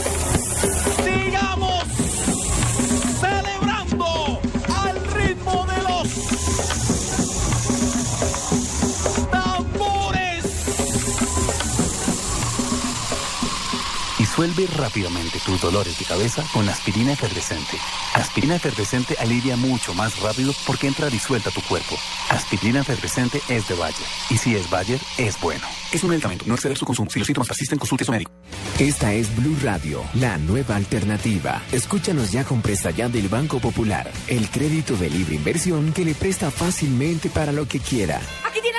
Rápidamente 14.67 15.39
tus 15.45 15.61
dolores 15.61 15.97
de 15.97 16.05
cabeza 16.05 16.43
con 16.53 16.67
aspirina 16.67 17.13
efervescente. 17.13 17.77
Aspirina 18.13 18.55
efervescente 18.55 19.15
alivia 19.19 19.55
mucho 19.55 19.93
más 19.93 20.19
rápido 20.19 20.53
porque 20.67 20.87
entra 20.87 21.09
disuelta 21.09 21.49
a 21.49 21.53
tu 21.53 21.61
cuerpo. 21.61 21.95
Aspirina 22.29 22.81
efervescente 22.81 23.41
es 23.47 23.67
de 23.67 23.75
Bayer. 23.75 24.07
Y 24.29 24.37
si 24.37 24.55
es 24.55 24.69
Bayer, 24.69 24.99
es 25.17 25.39
bueno. 25.39 25.65
Es 25.91 26.03
un 26.03 26.09
medicamento. 26.09 26.45
No 26.47 26.55
exceder 26.55 26.77
su 26.77 26.85
consumo. 26.85 27.09
Si 27.09 27.19
los 27.19 27.25
síntomas 27.25 27.47
persisten, 27.47 27.79
consulte 27.79 28.03
a 28.03 28.05
su 28.05 28.11
médico. 28.11 28.31
Esta 28.79 29.13
es 29.13 29.35
Blue 29.35 29.57
Radio, 29.61 30.03
la 30.15 30.37
nueva 30.37 30.75
alternativa. 30.75 31.61
Escúchanos 31.71 32.31
ya 32.31 32.43
con 32.43 32.61
presta 32.61 32.91
ya 32.91 33.09
del 33.09 33.27
Banco 33.27 33.59
Popular, 33.59 34.11
el 34.27 34.49
crédito 34.49 34.95
de 34.95 35.09
libre 35.09 35.35
inversión 35.35 35.93
que 35.93 36.05
le 36.05 36.15
presta 36.15 36.51
fácilmente 36.51 37.29
para 37.29 37.51
lo 37.51 37.67
que 37.67 37.79
quiera. 37.79 38.21
Aquí 38.45 38.61
tienen 38.61 38.78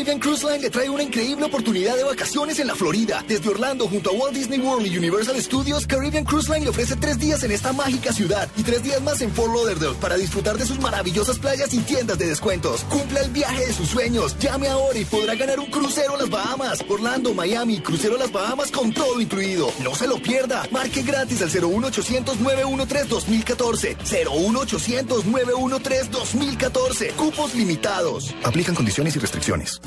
Caribbean 0.00 0.18
Cruise 0.18 0.44
Line 0.44 0.60
le 0.60 0.70
trae 0.70 0.88
una 0.88 1.02
increíble 1.02 1.44
oportunidad 1.44 1.94
de 1.94 2.04
vacaciones 2.04 2.58
en 2.58 2.68
la 2.68 2.74
Florida. 2.74 3.22
Desde 3.28 3.50
Orlando, 3.50 3.86
junto 3.86 4.08
a 4.08 4.12
Walt 4.14 4.34
Disney 4.34 4.58
World 4.58 4.86
y 4.86 4.96
Universal 4.96 5.38
Studios, 5.42 5.86
Caribbean 5.86 6.24
Cruise 6.24 6.48
Line 6.48 6.64
le 6.64 6.70
ofrece 6.70 6.96
tres 6.96 7.18
días 7.18 7.42
en 7.42 7.50
esta 7.50 7.74
mágica 7.74 8.10
ciudad 8.10 8.48
y 8.56 8.62
tres 8.62 8.82
días 8.82 9.02
más 9.02 9.20
en 9.20 9.30
Fort 9.30 9.54
Lauderdale 9.54 9.94
para 10.00 10.16
disfrutar 10.16 10.56
de 10.56 10.64
sus 10.64 10.80
maravillosas 10.80 11.38
playas 11.38 11.74
y 11.74 11.80
tiendas 11.80 12.16
de 12.16 12.28
descuentos. 12.28 12.82
Cumpla 12.84 13.20
el 13.20 13.30
viaje 13.30 13.66
de 13.66 13.74
sus 13.74 13.90
sueños. 13.90 14.38
Llame 14.38 14.68
ahora 14.68 14.98
y 14.98 15.04
podrá 15.04 15.34
ganar 15.34 15.60
un 15.60 15.70
crucero 15.70 16.14
a 16.14 16.18
las 16.18 16.30
Bahamas. 16.30 16.82
Orlando, 16.88 17.34
Miami, 17.34 17.80
crucero 17.80 18.16
a 18.16 18.20
las 18.20 18.32
Bahamas 18.32 18.70
con 18.70 18.94
todo 18.94 19.20
incluido. 19.20 19.70
No 19.82 19.94
se 19.94 20.08
lo 20.08 20.16
pierda. 20.16 20.66
Marque 20.70 21.02
gratis 21.02 21.42
al 21.42 21.50
01800 21.50 22.40
913 22.40 23.06
2014. 23.06 23.96
01800 24.00 25.26
913 25.26 26.08
2014. 26.10 27.08
Cupos 27.08 27.54
limitados. 27.54 28.34
Aplican 28.44 28.74
condiciones 28.74 29.14
y 29.14 29.18
restricciones. 29.18 29.78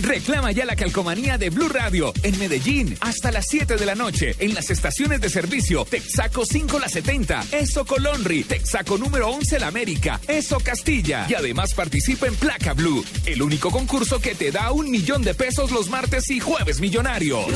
Reclama 0.00 0.52
ya 0.52 0.64
la 0.64 0.76
calcomanía 0.76 1.38
de 1.38 1.50
Blue 1.50 1.68
Radio 1.68 2.12
en 2.22 2.38
Medellín 2.38 2.96
hasta 3.00 3.32
las 3.32 3.46
7 3.48 3.76
de 3.76 3.86
la 3.86 3.94
noche 3.94 4.36
en 4.38 4.54
las 4.54 4.70
estaciones 4.70 5.20
de 5.20 5.28
servicio 5.28 5.84
Texaco 5.84 6.44
5 6.44 6.78
La 6.78 6.88
70, 6.88 7.44
Eso 7.52 7.84
Colonri, 7.84 8.44
Texaco 8.44 8.98
número 8.98 9.28
11 9.30 9.58
La 9.58 9.68
América, 9.68 10.20
Eso 10.28 10.58
Castilla. 10.60 11.26
Y 11.28 11.34
además 11.34 11.74
participa 11.74 12.26
en 12.26 12.36
Placa 12.36 12.74
Blue, 12.74 13.04
el 13.24 13.42
único 13.42 13.70
concurso 13.70 14.20
que 14.20 14.34
te 14.34 14.52
da 14.52 14.70
un 14.70 14.90
millón 14.90 15.22
de 15.22 15.34
pesos 15.34 15.70
los 15.70 15.88
martes 15.88 16.30
y 16.30 16.40
jueves 16.40 16.80
millonarios. 16.80 17.46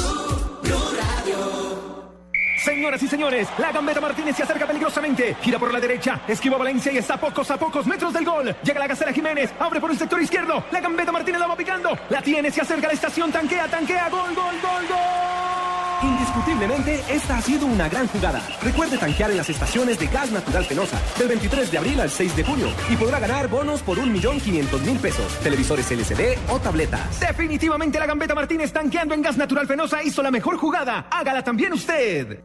Señoras 2.63 3.03
y 3.03 3.09
señores, 3.09 3.49
la 3.57 3.73
gambeta 3.73 4.03
Martínez 4.03 4.37
se 4.37 4.43
acerca 4.43 4.67
peligrosamente. 4.67 5.35
Gira 5.41 5.59
por 5.59 5.73
la 5.73 5.81
derecha, 5.81 6.21
esquiva 6.29 6.59
Valencia 6.59 6.93
y 6.93 6.99
está 6.99 7.15
a 7.15 7.21
pocos 7.21 7.51
a 7.51 7.57
pocos 7.57 7.87
metros 7.87 8.13
del 8.13 8.25
gol. 8.25 8.55
Llega 8.63 8.79
la 8.79 8.87
gacela 8.87 9.13
Jiménez, 9.13 9.51
abre 9.59 9.81
por 9.81 9.91
el 9.91 9.99
sector 9.99 10.21
izquierdo. 10.21 10.63
La 10.71 10.81
gambeta 10.81 11.11
Martínez 11.11 11.41
la 11.41 11.47
va 11.47 11.57
picando. 11.57 11.99
La 12.11 12.21
tiene, 12.21 12.51
se 12.51 12.61
acerca 12.61 12.87
a 12.87 12.89
la 12.89 12.95
estación, 12.95 13.33
tanquea, 13.33 13.67
tanquea, 13.67 14.11
gol, 14.11 14.35
gol, 14.35 14.55
gol, 14.61 14.87
gol. 14.89 15.80
Indiscutiblemente, 16.03 17.03
esta 17.09 17.39
ha 17.39 17.43
sido 17.43 17.67
una 17.67 17.89
gran 17.89 18.07
jugada. 18.09 18.43
Recuerde 18.63 18.97
tanquear 18.99 19.31
en 19.31 19.37
las 19.37 19.51
estaciones 19.51 19.99
de 19.99 20.07
Gas 20.07 20.31
Natural 20.31 20.65
Fenosa 20.65 21.01
del 21.19 21.29
23 21.29 21.71
de 21.71 21.79
abril 21.79 22.01
al 22.01 22.11
6 22.11 22.37
de 22.37 22.45
junio 22.45 22.69
y 22.89 22.97
podrá 22.97 23.19
ganar 23.21 23.49
bonos 23.49 23.83
por 23.83 23.99
1.500.000 23.99 24.99
pesos, 24.99 25.39
televisores 25.43 25.91
LCD 25.91 26.39
o 26.49 26.59
tabletas. 26.59 27.21
Definitivamente 27.21 27.99
la 27.99 28.07
gambeta 28.07 28.35
Martínez 28.35 28.73
tanqueando 28.73 29.15
en 29.15 29.23
Gas 29.23 29.37
Natural 29.37 29.67
Fenosa 29.67 30.03
hizo 30.03 30.23
la 30.23 30.31
mejor 30.31 30.57
jugada. 30.57 31.07
Hágala 31.11 31.43
también 31.43 31.73
usted. 31.73 32.43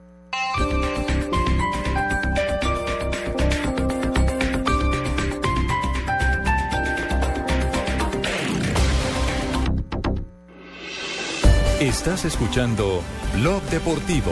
Estás 11.85 12.25
escuchando 12.25 13.03
Blog 13.35 13.61
Deportivo. 13.69 14.31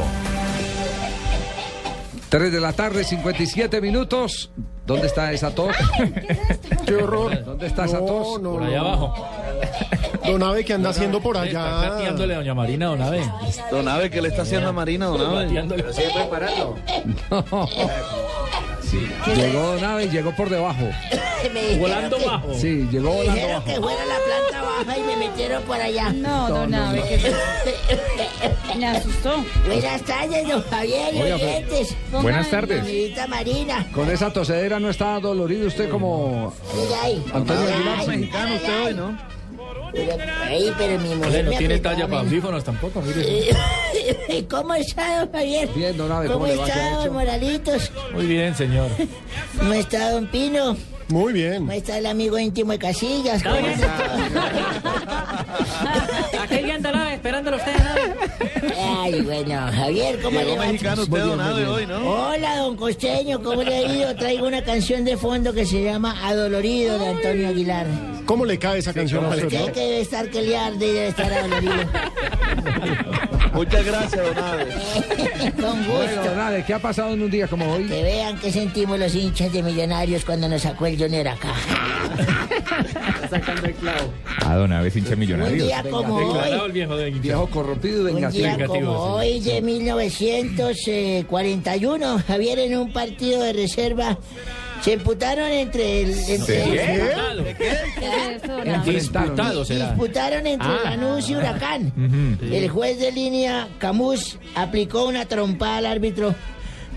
3 2.29 2.51
de 2.51 2.59
la 2.59 2.73
tarde, 2.73 3.03
57 3.03 3.79
minutos. 3.79 4.49
¿Dónde 4.87 5.05
está 5.05 5.31
esa 5.31 5.53
tos? 5.53 5.75
Qué 6.87 6.95
horror. 6.95 7.45
¿Dónde 7.45 7.67
está 7.67 7.85
esa 7.85 7.99
tos? 7.99 8.41
No, 8.41 8.49
no, 8.49 8.51
Por 8.53 8.63
allá 8.63 8.79
no. 8.79 8.87
abajo. 8.87 9.27
Don 10.25 10.41
Ave, 10.41 10.65
¿qué 10.65 10.73
anda 10.73 10.89
haciendo 10.89 11.21
por 11.21 11.37
Está 11.37 11.81
allá? 11.81 11.89
gateándole 11.89 12.33
a 12.33 12.37
doña 12.37 12.53
Marina, 12.55 12.87
don 12.87 13.01
Ave. 13.03 13.21
Don 13.69 13.87
Ave, 13.87 14.09
¿qué 14.09 14.19
le 14.21 14.29
está 14.29 14.41
haciendo 14.41 14.69
a 14.69 14.71
Marina, 14.73 15.05
don 15.05 15.21
Ave? 15.21 15.43
Gateándole. 15.45 15.83
No. 17.29 17.69
Llegó 19.35 19.59
Don 19.73 19.83
Ave 19.83 20.05
y 20.05 20.09
llegó 20.09 20.35
por 20.35 20.49
debajo. 20.49 20.85
Volando 21.79 22.17
bajo. 22.23 22.53
Sí, 22.53 22.87
llegó 22.91 23.11
volando 23.11 23.47
bajo. 23.47 23.65
que 23.65 23.75
fuera 23.81 24.05
la 24.05 24.15
planta 24.15 24.62
baja 24.85 24.97
y 24.97 25.03
me 25.03 25.15
metieron 25.17 25.63
por 25.63 25.79
allá. 25.79 26.11
No, 26.11 26.49
don 26.49 26.73
Ave, 26.73 27.01
que 27.07 27.19
se... 27.19 28.77
me 28.77 28.87
asustó. 28.87 29.43
Buenas 29.65 30.01
tardes, 30.03 30.47
don 30.47 30.61
Javier 30.63 31.13
Oiga, 31.13 31.35
pero- 31.35 31.35
oyentes. 31.35 31.95
Buenas 32.11 32.49
tardes. 32.49 32.83
Marina. 33.29 33.87
Con 33.93 34.09
esa 34.09 34.31
tosedera 34.31 34.79
no 34.79 34.89
está 34.89 35.19
dolorido 35.19 35.67
usted 35.67 35.89
como 35.89 36.53
Mira 36.75 37.01
ahí. 37.03 37.23
Antonio 37.33 37.73
Aguilar. 37.73 38.07
Mexicano 38.07 38.55
usted 38.55 38.85
hoy, 38.85 38.93
¿no? 38.93 39.33
Pero, 39.93 40.17
ay, 40.47 40.73
pero 40.75 40.99
mi 40.99 41.09
mujer 41.15 41.29
Oye, 41.31 41.43
no 41.43 41.49
me 41.51 41.57
tiene 41.57 41.79
talla 41.79 42.07
para 42.07 42.23
men. 42.23 42.27
audífonos 42.27 42.63
tampoco, 42.63 42.99
mire. 43.01 43.49
¿Cómo 44.49 44.73
está, 44.73 45.19
don 45.19 45.31
Javier? 45.31 45.69
Bien, 45.75 45.95
don 45.95 46.11
Ave, 46.11 46.27
¿Cómo, 46.27 46.47
¿cómo 46.47 46.65
está, 46.65 46.95
don 46.95 47.13
Moralitos? 47.13 47.91
Muy 48.11 48.25
bien, 48.25 48.55
señor. 48.55 48.89
¿Cómo 49.57 49.73
está, 49.73 50.11
don 50.11 50.25
Pino? 50.27 50.75
Muy 51.09 51.33
bien. 51.33 51.59
¿Cómo 51.59 51.71
está 51.71 51.97
el 51.97 52.05
amigo 52.05 52.37
íntimo 52.39 52.71
de 52.71 52.79
Casillas? 52.79 53.43
¿Cómo 53.43 53.55
está? 53.55 53.97
Aquí 56.43 56.71
anda 56.71 56.91
la 56.91 57.13
esperándolo 57.13 57.57
usted, 57.57 57.75
¿no? 57.77 58.72
Ay, 58.85 59.21
bueno, 59.21 59.55
Javier, 59.73 60.19
¿cómo 60.21 60.39
Llegó 60.39 60.51
le 60.51 60.57
va? 60.57 60.65
mexicano 60.67 61.01
usted. 61.03 61.23
Hola, 62.05 62.57
don 62.57 62.75
Costeño, 62.75 63.41
¿cómo 63.41 63.63
le 63.63 63.75
ha 63.75 63.81
ido? 63.93 64.15
Traigo 64.15 64.47
una 64.47 64.63
canción 64.63 65.03
de 65.05 65.17
fondo 65.17 65.53
que 65.53 65.65
se 65.65 65.83
llama 65.83 66.15
Adolorido 66.23 66.97
de 66.99 67.07
Antonio 67.07 67.47
Aguilar. 67.49 67.85
¿Cómo 68.25 68.45
le 68.45 68.57
cae 68.57 68.79
esa 68.79 68.93
canción 68.93 69.25
a 69.25 69.29
usted? 69.29 69.45
Usted 69.45 69.71
que 69.73 69.79
debe 69.81 70.01
estar 70.01 70.29
queliarde 70.29 70.85
y 70.87 70.91
debe 70.91 71.07
estar 71.07 71.31
adolorido. 71.33 71.73
Muchas 73.53 73.85
gracias, 73.85 74.25
don 74.25 74.37
Abe. 74.43 74.65
Con 75.61 75.87
Bueno, 75.87 76.21
gusto. 76.23 76.65
¿qué 76.65 76.73
ha 76.73 76.79
pasado 76.79 77.13
en 77.13 77.21
un 77.21 77.29
día 77.29 77.47
como 77.47 77.71
hoy? 77.71 77.85
Que 77.85 78.01
vean 78.01 78.39
qué 78.39 78.51
sentimos 78.51 78.97
los 78.97 79.13
hinchas 79.13 79.53
de 79.53 79.61
Millonarios 79.61 80.25
cuando 80.25 80.49
nos 80.49 80.63
sacó 80.63 80.87
el 80.87 80.97
Junior 80.97 81.27
acá. 81.27 81.53
Sacando 83.33 83.67
el 83.67 83.73
clavo. 83.75 84.11
Ah, 84.45 84.55
don 84.55 84.71
Aves, 84.73 84.95
hincha 84.95 85.13
Un 85.13 85.19
millonario. 85.19 85.65
día 85.65 85.83
como 85.89 86.15
hoy, 86.15 86.51
el 86.65 86.71
viejo 86.71 86.95
de 86.97 87.11
Viejo 87.11 87.47
corrompido 87.47 87.97
y 87.97 87.99
un 88.11 88.15
vengativo. 88.15 88.55
día 88.57 88.67
como 88.67 88.91
hoy 89.15 89.39
de 89.39 89.61
1941, 89.61 92.19
Javier 92.27 92.59
en 92.59 92.77
un 92.77 92.91
partido 92.93 93.41
de 93.43 93.53
reserva 93.53 94.17
se 94.81 94.93
emputaron 94.93 95.47
entre 95.49 96.01
el, 96.01 96.09
entre 96.27 96.63
Disputado 98.85 99.65
será. 99.65 99.89
disputaron 99.91 100.47
entre 100.47 100.67
Ah. 100.67 100.79
Lanús 100.95 101.29
y 101.29 101.35
Huracán. 101.35 101.91
Ujú. 101.95 102.45
El 102.53 102.69
juez 102.69 102.99
de 102.99 103.11
línea 103.11 103.67
Camus 103.79 104.37
aplicó 104.55 105.05
una 105.05 105.25
trompada 105.25 105.77
al 105.77 105.85
árbitro 105.85 106.35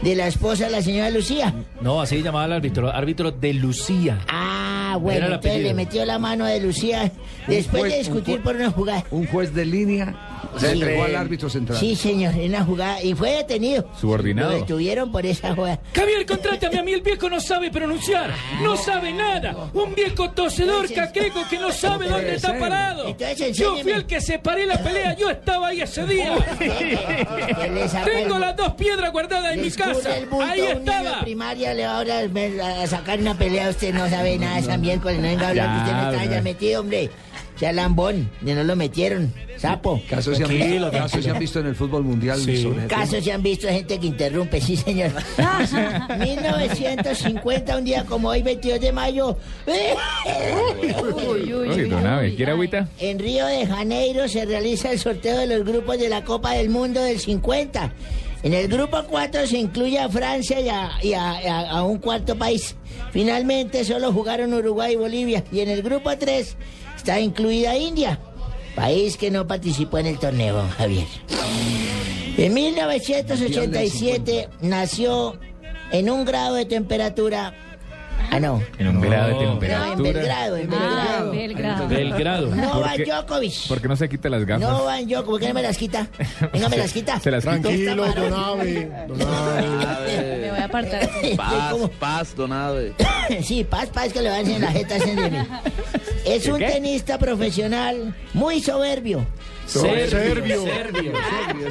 de 0.03 0.15
la 0.15 0.27
esposa 0.27 0.67
de 0.67 0.71
la 0.71 0.83
señora 0.83 1.11
Lucía. 1.11 1.53
No, 1.81 2.01
así 2.01 2.23
llamaba 2.23 2.45
el 2.47 2.53
árbitro, 2.53 2.91
árbitro 2.95 3.31
de 3.33 3.55
Lucía. 3.55 4.19
Ah, 4.29 4.97
bueno, 5.01 5.27
entonces 5.27 5.63
le 5.63 5.75
metió 5.75 6.05
la 6.05 6.19
mano 6.19 6.45
de 6.45 6.61
Lucía 6.61 7.11
después 7.49 7.83
juez- 7.85 7.93
de 7.93 7.99
discutir 7.99 8.37
un 8.39 8.43
por 8.43 8.57
una 8.57 8.71
jugada. 8.71 9.05
Un 9.11 9.27
juez 9.27 9.53
de 9.55 9.65
línea 9.65 10.15
se 10.57 10.67
Sí. 10.67 10.73
entregó 10.73 11.05
al 11.05 11.17
árbitro 11.17 11.49
central. 11.51 11.79
Sí, 11.79 11.97
señor, 11.97 12.35
en 12.35 12.51
una 12.51 12.65
jugada 12.65 13.03
y 13.03 13.15
fue 13.15 13.31
detenido. 13.33 13.89
Subordinado. 14.01 14.51
Lo 14.53 14.59
detuvieron 14.59 15.11
por 15.13 15.25
esa 15.27 15.55
jugada. 15.55 15.81
Javier, 15.95 16.27
contrátame 16.27 16.79
a 16.79 16.83
mí, 16.83 16.93
el 16.93 17.03
viejo 17.03 17.29
no 17.29 17.41
sabe 17.41 17.71
pronunciar, 17.71 18.31
no 18.63 18.77
sabe 18.77 19.13
nada. 19.13 19.55
Un 19.75 19.95
viejo 19.95 20.31
tosedor 20.31 20.93
caqueco 20.93 21.41
que 21.49 21.59
no 21.59 21.73
sabe 21.73 22.09
dónde 22.09 22.35
está 22.37 22.59
parado. 22.59 23.09
Entonces, 23.09 23.57
Yo 23.57 23.77
fui 23.79 23.93
el 23.93 24.07
que 24.07 24.21
separé 24.21 24.67
la 24.67 24.79
pelea, 24.83 25.17
yo 25.17 25.31
estaba 25.31 25.69
ahí 25.69 25.81
ese 25.81 26.05
día. 26.07 26.35
Tengo 28.05 28.39
las 28.39 28.57
dos 28.57 28.73
piedras 28.75 29.13
guardadas 29.13 29.55
en 29.55 29.61
mi 29.63 29.71
casa. 29.71 30.11
Ahí 30.49 30.61
estaba. 30.61 31.21
primaria 31.21 31.75
le 31.75 31.87
va 31.87 31.97
ahora 31.99 32.21
a 32.83 32.87
sacar 32.87 33.19
una 33.21 33.37
pelea. 33.37 33.71
Usted 33.71 33.93
no 33.95 34.09
sabe 34.09 34.39
nada 34.39 34.55
de 34.57 34.61
ese 34.61 34.79
miércoles. 34.79 35.19
No 35.19 35.29
venga 35.29 35.47
a 35.47 35.49
hablar 35.51 35.71
que 35.73 35.79
usted 35.83 35.93
no 36.19 36.23
está 36.23 36.43
metido, 36.43 36.81
hombre. 36.81 37.11
Ya 37.61 37.73
lambón, 37.73 38.31
ya 38.43 38.55
no 38.55 38.65
lo 38.65 38.77
metieron. 38.77 39.33
Sapo. 39.57 40.03
Casos 40.11 40.37
se 40.37 40.45
han, 40.45 40.51
visto, 40.51 40.91
casos 40.91 41.25
se 41.25 41.31
han 41.31 41.39
visto 41.39 41.61
en 41.61 41.67
el 41.69 41.75
fútbol 41.75 42.05
mundial 42.05 42.45
tema. 42.45 42.87
Casos 42.87 43.25
se 43.25 43.33
han 43.33 43.43
visto 43.43 43.67
gente 43.69 43.99
que 43.99 44.07
interrumpe, 44.07 44.61
sí, 44.61 44.77
señor. 44.77 45.11
1950, 46.19 47.79
un 47.79 47.85
día 47.85 48.05
como 48.05 48.29
hoy, 48.29 48.43
22 48.43 48.81
de 48.81 48.93
mayo. 48.93 49.39
Abe, 52.05 52.35
¿quiere 52.35 52.53
agüita? 52.53 52.89
En 52.99 53.19
Río 53.19 53.47
de 53.47 53.67
Janeiro 53.67 54.29
se 54.29 54.45
realiza 54.45 54.93
el 54.93 54.99
sorteo 54.99 55.39
de 55.39 55.47
los 55.47 55.65
grupos 55.67 55.99
de 55.99 56.09
la 56.09 56.25
Copa 56.25 56.53
del 56.53 56.69
Mundo 56.69 57.03
del 57.03 57.19
50. 57.19 57.93
En 58.43 58.53
el 58.55 58.69
grupo 58.69 59.03
4 59.09 59.47
se 59.47 59.59
incluye 59.59 59.99
a 59.99 60.09
Francia 60.09 60.61
y 60.61 60.69
a, 60.69 60.91
y 61.03 61.13
a- 61.15 61.43
y 61.43 61.47
a- 61.47 61.71
a 61.71 61.83
un 61.85 61.99
cuarto 61.99 62.37
país. 62.37 62.77
Finalmente 63.11 63.85
solo 63.85 64.13
jugaron 64.13 64.53
Uruguay 64.55 64.93
y 64.93 64.97
Bolivia. 64.97 65.43
Y 65.51 65.61
en 65.61 65.71
el 65.71 65.83
grupo 65.83 66.17
3 66.17 66.57
está 67.07 67.21
incluida 67.21 67.77
India, 67.77 68.19
país 68.75 69.17
que 69.17 69.31
no 69.31 69.47
participó 69.47 69.99
en 69.99 70.07
el 70.07 70.19
torneo, 70.19 70.69
Javier. 70.77 71.07
En 72.37 72.53
1987 72.53 74.49
nació 74.61 75.39
en 75.93 76.11
un 76.11 76.25
grado 76.25 76.57
de 76.57 76.65
temperatura. 76.65 77.55
Ah, 78.31 78.41
no. 78.41 78.63
En 78.79 78.89
un 78.89 79.01
grado 79.01 79.29
de 79.29 79.33
No, 79.35 79.41
en 79.41 79.49
temperatura. 79.61 79.97
Belgrado, 80.13 80.57
en 80.57 80.69
Belgrado. 80.71 81.31
Belgrado. 81.33 81.89
Belgrado. 81.89 82.47
Novak 82.57 82.97
¿Por 82.97 82.97
qué- 82.97 83.05
Djokovic. 83.11 83.69
¿Por 83.69 83.81
qué 83.81 83.89
no 83.89 83.97
se 83.97 84.09
quita 84.09 84.29
las 84.29 84.45
gafas? 84.45 84.69
No 84.69 84.85
van 84.85 85.09
yo, 85.09 85.25
¿por 85.25 85.41
qué 85.41 85.49
no 85.49 85.55
me 85.55 85.63
las 85.63 85.77
quita? 85.79 86.07
Venga, 86.53 86.69
me 86.69 86.77
las 86.77 86.93
quita. 86.93 87.19
Se 87.21 87.31
las. 87.31 87.43
Tranquilo, 87.45 88.05
Esta 88.07 88.21
don 88.21 88.31
mano. 88.31 88.45
Abe. 88.47 88.91
Don 89.09 89.23
Abe. 89.23 90.39
Me 90.43 90.51
voy 90.51 90.59
a 90.61 90.65
apartar. 90.65 91.11
Paz, 91.37 91.75
paz, 91.99 92.37
don 92.37 92.53
Abe. 92.53 92.93
Sí, 93.43 93.65
paz, 93.65 93.89
paz, 93.93 94.13
que 94.13 94.23
le 94.23 94.29
van 94.29 94.39
a 94.39 94.41
enseñar 94.41 94.61
la 94.63 94.71
jeta. 94.73 94.97
Es 96.25 96.47
un 96.47 96.59
¿Qué? 96.59 96.67
tenista 96.67 97.19
profesional 97.19 98.15
muy 98.35 98.61
soberbio. 98.61 99.27
Serbio, 99.67 100.09
Serbio. 100.09 100.63
serbio, 100.65 101.13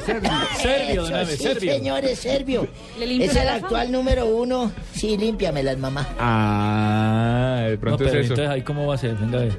serbio. 0.56 1.06
Eso 1.06 1.26
sí, 1.36 1.36
serbio. 1.42 1.72
señor, 1.72 2.04
es 2.04 2.18
serbio. 2.18 2.68
¿Le 2.98 3.06
limpio 3.06 3.28
Es 3.30 3.34
la 3.34 3.42
el 3.42 3.48
actual 3.48 3.90
número 3.90 4.26
uno. 4.26 4.70
Sí, 4.92 5.16
límpiamelas, 5.16 5.78
mamá. 5.78 6.06
Ah, 6.18 7.64
de 7.66 7.74
No, 7.74 7.80
pronto 7.80 7.98
pero 8.04 8.10
es 8.10 8.14
eso. 8.26 8.34
entonces 8.34 8.48
ahí 8.48 8.62
cómo 8.62 8.86
va 8.86 8.94
a 8.94 8.98
ser, 8.98 9.14
venga 9.16 9.38
a 9.38 9.42
ver. 9.42 9.58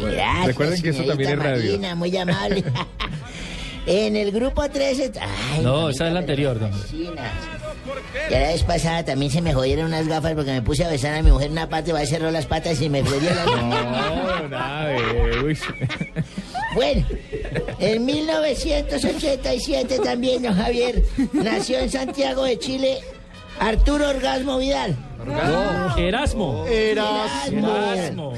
Gracias, 0.00 0.46
Recuerden 0.46 0.82
que 0.82 0.88
esto 0.90 1.04
también 1.04 1.30
es 1.30 1.38
radio. 1.38 1.56
Marina, 1.72 1.94
muy 1.94 2.16
amable. 2.16 2.64
en 3.86 4.16
el 4.16 4.32
grupo 4.32 4.68
13... 4.68 5.12
Ay, 5.20 5.62
No, 5.62 5.72
mamita, 5.72 5.90
esa 5.90 6.06
es 6.08 6.12
la 6.12 6.18
anterior, 6.20 6.58
don. 6.58 6.70
Ya 8.30 8.40
la 8.40 8.48
vez 8.48 8.62
pasada 8.62 9.04
también 9.04 9.30
se 9.30 9.42
me 9.42 9.52
jodieron 9.52 9.86
unas 9.86 10.08
gafas 10.08 10.34
porque 10.34 10.52
me 10.52 10.62
puse 10.62 10.84
a 10.84 10.88
besar 10.88 11.14
a 11.14 11.22
mi 11.22 11.30
mujer 11.30 11.48
en 11.48 11.52
una 11.52 11.68
parte, 11.68 11.92
va 11.92 12.00
a 12.00 12.06
cerró 12.06 12.30
las 12.30 12.46
patas 12.46 12.80
y 12.80 12.88
me 12.88 13.04
fregué 13.04 13.34
las 13.34 13.46
No, 13.46 15.44
uy. 15.44 15.58
Bueno, 16.74 17.06
en 17.78 18.04
1987 18.04 19.98
también, 20.02 20.42
don 20.42 20.54
Javier, 20.54 21.02
nació 21.32 21.78
en 21.78 21.90
Santiago 21.90 22.44
de 22.44 22.58
Chile 22.58 22.98
Arturo 23.58 24.08
Orgasmo 24.08 24.58
Vidal. 24.58 24.96
Erasmo. 25.96 26.66
Erasmo. 26.66 27.76
Erasmo. 27.76 28.32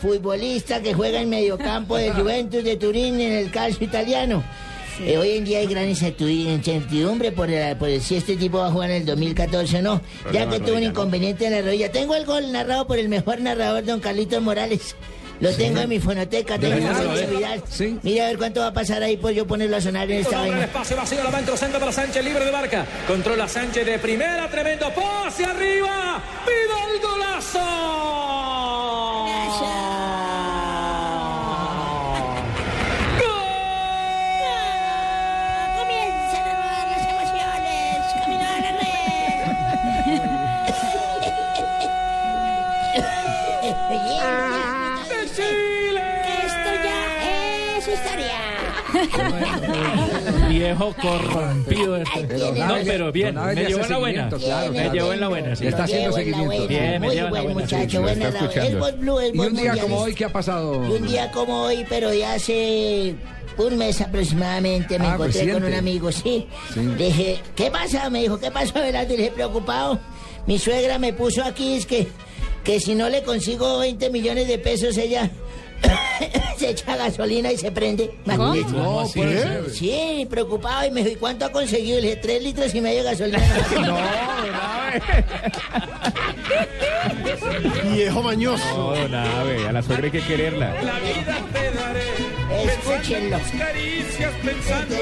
Futbolista 0.00 0.80
que 0.80 0.94
juega 0.94 1.20
en 1.20 1.28
mediocampo 1.28 1.96
del 1.96 2.14
Juventus 2.14 2.64
de 2.64 2.76
Turín 2.76 3.20
en 3.20 3.32
el 3.32 3.50
calcio 3.50 3.84
italiano. 3.86 4.42
Eh, 5.06 5.16
hoy 5.18 5.30
en 5.38 5.44
día 5.44 5.58
hay 5.58 5.66
gran 5.66 5.88
incertidumbre 5.88 6.52
incertidumbre 6.54 7.32
por, 7.32 7.50
el- 7.50 7.76
por 7.76 7.88
el- 7.88 8.00
si 8.02 8.16
este 8.16 8.36
tipo 8.36 8.58
va 8.58 8.66
a 8.68 8.70
jugar 8.70 8.90
en 8.90 8.96
el 8.96 9.06
2014 9.06 9.78
o 9.78 9.82
no, 9.82 10.00
ya 10.32 10.48
que 10.48 10.60
tuvo 10.60 10.76
un 10.76 10.82
inconveniente 10.84 11.46
en 11.46 11.52
la 11.52 11.62
rodilla. 11.62 11.90
Tengo 11.90 12.14
el 12.14 12.24
gol 12.26 12.52
narrado 12.52 12.86
por 12.86 12.98
el 12.98 13.08
mejor 13.08 13.40
narrador, 13.40 13.84
don 13.84 14.00
Carlitos 14.00 14.42
Morales. 14.42 14.94
Lo 15.40 15.50
tengo 15.54 15.80
en 15.80 15.88
mi 15.88 15.98
fonoteca, 15.98 16.58
tengo 16.58 16.86
gol 16.86 17.16
de 17.16 17.26
Vidal. 17.26 17.62
Mira 18.02 18.24
a 18.24 18.28
ver 18.28 18.36
cuánto 18.36 18.60
va 18.60 18.66
a 18.66 18.72
pasar 18.74 19.02
ahí 19.02 19.16
por 19.16 19.30
yo 19.32 19.46
ponerlo 19.46 19.78
a 19.78 19.80
sonar 19.80 20.10
en 20.10 20.18
esta 20.18 20.32
Sobre 20.32 20.44
el 20.44 20.50
vaina. 20.50 20.66
espacio 20.66 20.96
vacío, 20.98 21.24
la 21.24 21.30
va 21.30 21.56
centro 21.56 21.80
para 21.80 21.92
Sánchez, 21.92 22.22
libre 22.22 22.44
de 22.44 22.52
marca. 22.52 22.84
Controla 23.08 23.48
Sánchez 23.48 23.86
de 23.86 23.98
primera, 23.98 24.50
tremendo 24.50 24.92
pase 24.94 25.44
arriba. 25.46 26.22
¡Pida 26.44 26.94
el 26.94 27.00
golazo! 27.00 27.58
Viejo 50.48 50.94
corrompido 51.00 51.96
este. 51.96 52.24
Pero 52.24 52.54
No, 52.54 52.74
pero 52.84 53.12
bien, 53.12 53.34
me 53.34 53.54
le 53.54 53.66
llevó 53.66 53.84
en 53.84 53.90
la 53.90 53.98
buena. 53.98 54.30
seguimiento, 54.30 54.38
claro, 54.38 54.72
Me 54.72 54.90
llevó 54.90 55.12
en 55.12 55.20
la 55.20 55.28
buena, 55.28 55.56
sí. 55.56 55.66
Está 55.66 55.84
haciendo 55.84 56.12
seguimiento. 56.12 56.46
buena. 56.46 56.66
Bien, 56.66 57.00
me 57.00 57.10
lleva 57.10 57.28
en 57.28 57.34
la 57.34 57.40
buen 57.42 57.54
buena, 57.54 57.60
muchacho, 57.60 57.90
sí, 57.90 57.98
buen 57.98 58.18
lo 58.18 58.26
está 58.26 58.40
narrador. 58.40 58.50
Es 58.50 58.56
escuchando. 58.56 58.78
voz 58.78 58.98
blue, 58.98 59.20
es 59.20 59.34
Y 59.34 59.38
un 59.38 59.56
día 59.56 59.76
como 59.80 59.96
hoy, 59.98 60.14
¿qué 60.14 60.24
ha 60.24 60.28
pasado? 60.32 60.88
Y 60.88 60.92
un 60.92 61.06
día 61.06 61.30
como 61.30 61.62
hoy, 61.62 61.86
pero 61.88 62.12
ya 62.14 62.34
hace 62.34 63.14
un 63.56 63.76
mes 63.78 64.00
aproximadamente 64.00 64.98
me 64.98 65.06
Ah, 65.06 65.14
encontré 65.14 65.40
con 65.40 65.48
reciente. 65.48 65.68
un 65.68 65.74
amigo, 65.74 66.12
sí. 66.12 66.46
Sí. 66.74 66.80
Le 66.98 67.04
dije, 67.06 67.40
¿qué 67.54 67.70
pasa? 67.70 68.08
Me 68.10 68.22
dijo, 68.22 68.38
¿qué 68.38 68.50
pasó? 68.50 68.72
Y 68.86 68.92
le 68.92 69.06
dije, 69.06 69.30
preocupado. 69.34 69.98
Mi 70.46 70.58
suegra 70.58 70.98
me 70.98 71.12
puso 71.12 71.44
aquí, 71.44 71.74
es 71.74 71.84
que, 71.86 72.08
que 72.64 72.80
si 72.80 72.94
no 72.94 73.08
le 73.08 73.22
consigo 73.22 73.78
20 73.78 74.10
millones 74.10 74.48
de 74.48 74.58
pesos, 74.58 74.96
ella 74.96 75.30
se 76.56 76.70
echa 76.70 76.96
gasolina 76.96 77.52
y 77.52 77.56
se 77.56 77.70
prende. 77.70 78.10
Imagínese. 78.24 78.76
No, 78.76 79.04
puede 79.14 79.42
ser. 79.42 79.70
Sí, 79.70 80.26
preocupado. 80.28 80.86
Y 80.86 80.90
me 80.90 81.00
dijo, 81.02 81.12
¿y 81.12 81.16
cuánto 81.16 81.44
ha 81.46 81.52
conseguido? 81.52 82.00
Le 82.00 82.08
dije, 82.08 82.16
tres 82.16 82.42
litros 82.42 82.74
y 82.74 82.80
medio 82.80 83.02
de 83.02 83.10
gasolina. 83.10 83.38
Viejo 87.94 88.22
mañoso. 88.22 88.64
No, 88.76 88.94
don 88.94 89.14
Abe, 89.14 89.68
a 89.68 89.72
la 89.72 89.82
suegra 89.82 90.04
hay 90.06 90.10
que 90.10 90.22
quererla. 90.22 90.74
Escúchenlo. 92.62 93.38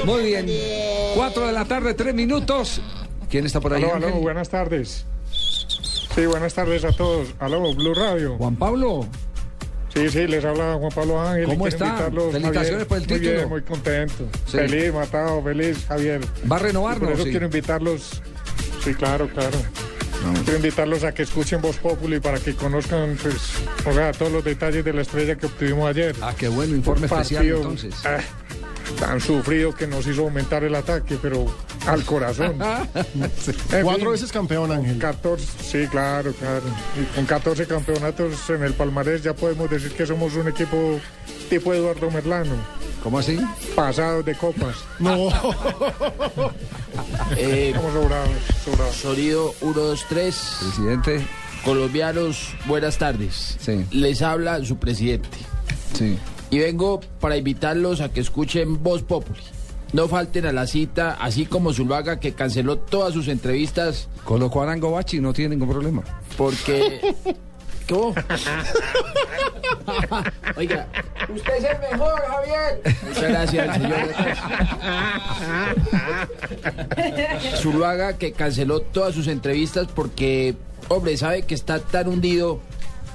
Muy 0.05 0.23
bien. 0.23 0.47
Cuatro 1.15 1.47
de 1.47 1.53
la 1.53 1.65
tarde, 1.65 1.93
tres 1.93 2.13
minutos. 2.13 2.81
¿Quién 3.29 3.45
está 3.45 3.59
por 3.59 3.73
ahí? 3.73 3.83
Aló, 3.83 3.95
aló, 3.95 4.11
buenas 4.15 4.49
tardes. 4.49 5.05
Sí, 5.31 6.25
buenas 6.25 6.53
tardes 6.53 6.83
a 6.83 6.91
todos. 6.91 7.27
Aló, 7.39 7.73
Blue 7.73 7.93
Radio. 7.93 8.35
Juan 8.37 8.55
Pablo. 8.55 9.05
Sí, 9.93 10.09
sí, 10.09 10.27
les 10.27 10.45
habla 10.45 10.75
Juan 10.75 10.91
Pablo 10.93 11.21
Ángel. 11.21 11.45
¿Cómo 11.45 11.67
está? 11.67 12.09
Felicitaciones 12.31 12.85
por 12.85 12.97
el 12.97 13.07
Muy 13.07 13.17
título. 13.17 13.31
bien, 13.35 13.49
muy 13.49 13.61
contento. 13.63 14.27
Sí. 14.45 14.57
Feliz, 14.57 14.93
matado, 14.93 15.43
feliz, 15.43 15.85
Javier. 15.87 16.21
¿Va 16.51 16.55
a 16.57 16.59
renovarlo, 16.59 17.05
Por 17.05 17.13
eso 17.15 17.23
sí? 17.23 17.31
quiero 17.31 17.45
invitarlos. 17.47 18.21
Sí, 18.83 18.93
claro, 18.93 19.27
claro. 19.29 19.57
Quiero 20.43 20.57
invitarlos 20.57 21.03
a 21.05 21.13
que 21.13 21.23
escuchen 21.23 21.61
Voz 21.61 21.77
Populi 21.77 22.19
para 22.19 22.39
que 22.39 22.53
conozcan, 22.53 23.17
pues, 23.21 23.35
o 23.85 23.93
sea, 23.93 24.11
todos 24.11 24.31
los 24.31 24.43
detalles 24.43 24.83
de 24.83 24.91
la 24.93 25.01
estrella 25.01 25.35
que 25.35 25.45
obtuvimos 25.45 25.89
ayer. 25.89 26.13
Ah, 26.21 26.33
qué 26.37 26.49
bueno, 26.49 26.75
informe 26.75 27.05
especial 27.07 27.45
entonces. 27.45 27.95
ah, 28.05 28.17
tan 28.99 29.19
sufrido 29.19 29.73
que 29.73 29.87
nos 29.87 30.07
hizo 30.07 30.21
aumentar 30.21 30.63
el 30.63 30.75
ataque, 30.75 31.17
pero 31.21 31.45
al 31.85 32.03
corazón. 32.03 32.57
Cuatro 33.81 33.95
fin, 33.95 34.11
veces 34.11 34.31
campeón, 34.31 34.71
Ángel. 34.71 34.97
14, 34.97 35.45
sí, 35.61 35.87
claro, 35.87 36.31
claro. 36.33 36.63
Y 36.99 37.15
con 37.15 37.25
14 37.25 37.65
campeonatos 37.67 38.49
en 38.49 38.63
el 38.63 38.73
palmarés 38.73 39.23
ya 39.23 39.33
podemos 39.33 39.69
decir 39.69 39.91
que 39.91 40.05
somos 40.05 40.35
un 40.35 40.47
equipo 40.47 40.99
tipo 41.49 41.73
Eduardo 41.73 42.09
Merlano. 42.11 42.55
¿Cómo 43.03 43.19
así? 43.19 43.39
Pasados 43.75 44.25
de 44.25 44.35
copas. 44.35 44.75
No. 44.99 45.29
Eh, 47.37 47.69
Estamos 47.69 47.93
sobrados, 47.93 48.29
sobrados. 48.65 48.95
Sonido 48.95 49.55
1, 49.61 49.73
2, 49.73 50.05
3. 50.09 50.57
Presidente. 50.59 51.27
Colombianos, 51.63 52.53
buenas 52.65 52.97
tardes. 52.97 53.57
Sí. 53.59 53.85
Les 53.91 54.21
habla 54.21 54.63
su 54.65 54.77
presidente. 54.77 55.29
Sí. 55.93 56.17
Y 56.49 56.59
vengo 56.59 56.99
para 57.19 57.37
invitarlos 57.37 58.01
a 58.01 58.09
que 58.09 58.21
escuchen 58.21 58.81
Voz 58.83 59.03
Populi. 59.03 59.39
No 59.93 60.07
falten 60.07 60.45
a 60.45 60.51
la 60.51 60.67
cita, 60.67 61.17
así 61.19 61.45
como 61.45 61.73
Zuluaga 61.73 62.19
que 62.19 62.33
canceló 62.33 62.77
todas 62.77 63.13
sus 63.13 63.27
entrevistas 63.27 64.07
Colocó 64.23 64.61
a 64.61 64.65
Arango 64.65 64.91
Bachi, 64.91 65.19
no 65.19 65.33
tiene 65.33 65.55
ningún 65.55 65.69
problema. 65.69 66.03
porque... 66.37 67.15
¿Cómo? 67.89 68.13
Oiga, 70.57 70.87
Usted 71.35 71.53
es 71.57 71.63
el 71.63 71.79
mejor, 71.91 72.21
Javier. 72.27 72.81
muchas 73.07 73.23
gracias, 73.23 73.75
señor. 73.77 73.99
Zuluaga 77.57 78.17
que 78.17 78.31
canceló 78.33 78.81
todas 78.81 79.15
sus 79.15 79.27
entrevistas 79.27 79.87
porque, 79.93 80.55
hombre, 80.87 81.17
sabe 81.17 81.41
que 81.43 81.55
está 81.55 81.79
tan 81.79 82.07
hundido 82.09 82.59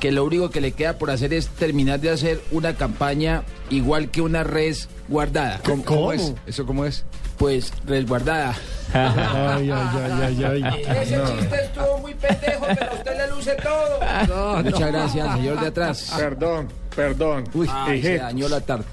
que 0.00 0.12
lo 0.12 0.24
único 0.24 0.50
que 0.50 0.60
le 0.60 0.72
queda 0.72 0.98
por 0.98 1.10
hacer 1.10 1.32
es 1.32 1.48
terminar 1.48 2.00
de 2.00 2.10
hacer 2.10 2.40
una 2.50 2.74
campaña 2.74 3.42
igual 3.70 4.10
que 4.10 4.20
una 4.20 4.44
res 4.44 4.88
guardada. 5.08 5.60
¿Cómo, 5.64 5.84
cómo 5.84 6.12
es? 6.12 6.34
¿Eso 6.46 6.66
cómo 6.66 6.84
es? 6.84 7.04
Pues 7.38 7.72
resguardada. 7.86 8.54
Ay, 8.94 9.70
ay, 9.70 9.88
ay, 10.22 10.44
ay, 10.44 10.62
ay. 10.62 10.82
Ese 11.02 11.20
chiste 11.24 11.64
estuvo 11.64 11.98
muy 11.98 12.14
pendejo, 12.14 12.64
pero 12.66 12.90
a 12.92 12.94
usted 12.94 13.16
le 13.16 13.28
luce 13.34 13.56
todo. 13.56 14.62
Muchas 14.62 14.92
gracias, 14.92 15.36
señor 15.36 15.60
de 15.60 15.66
atrás. 15.66 16.14
Perdón, 16.16 16.68
perdón. 16.94 17.44
Ay, 17.68 18.02
se 18.02 18.18
dañó 18.18 18.48
la 18.48 18.60
tarde. 18.60 18.84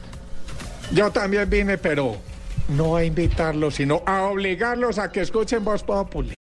yo 0.91 1.11
también 1.11 1.47
vine, 1.49 1.77
pero 1.77 2.17
no 2.69 2.95
a 2.95 3.03
invitarlos, 3.03 3.75
sino 3.75 4.01
a 4.05 4.23
obligarlos 4.23 4.97
a 4.97 5.11
que 5.11 5.21
escuchen 5.21 5.63
Voz 5.63 5.83
Populi. 5.83 6.29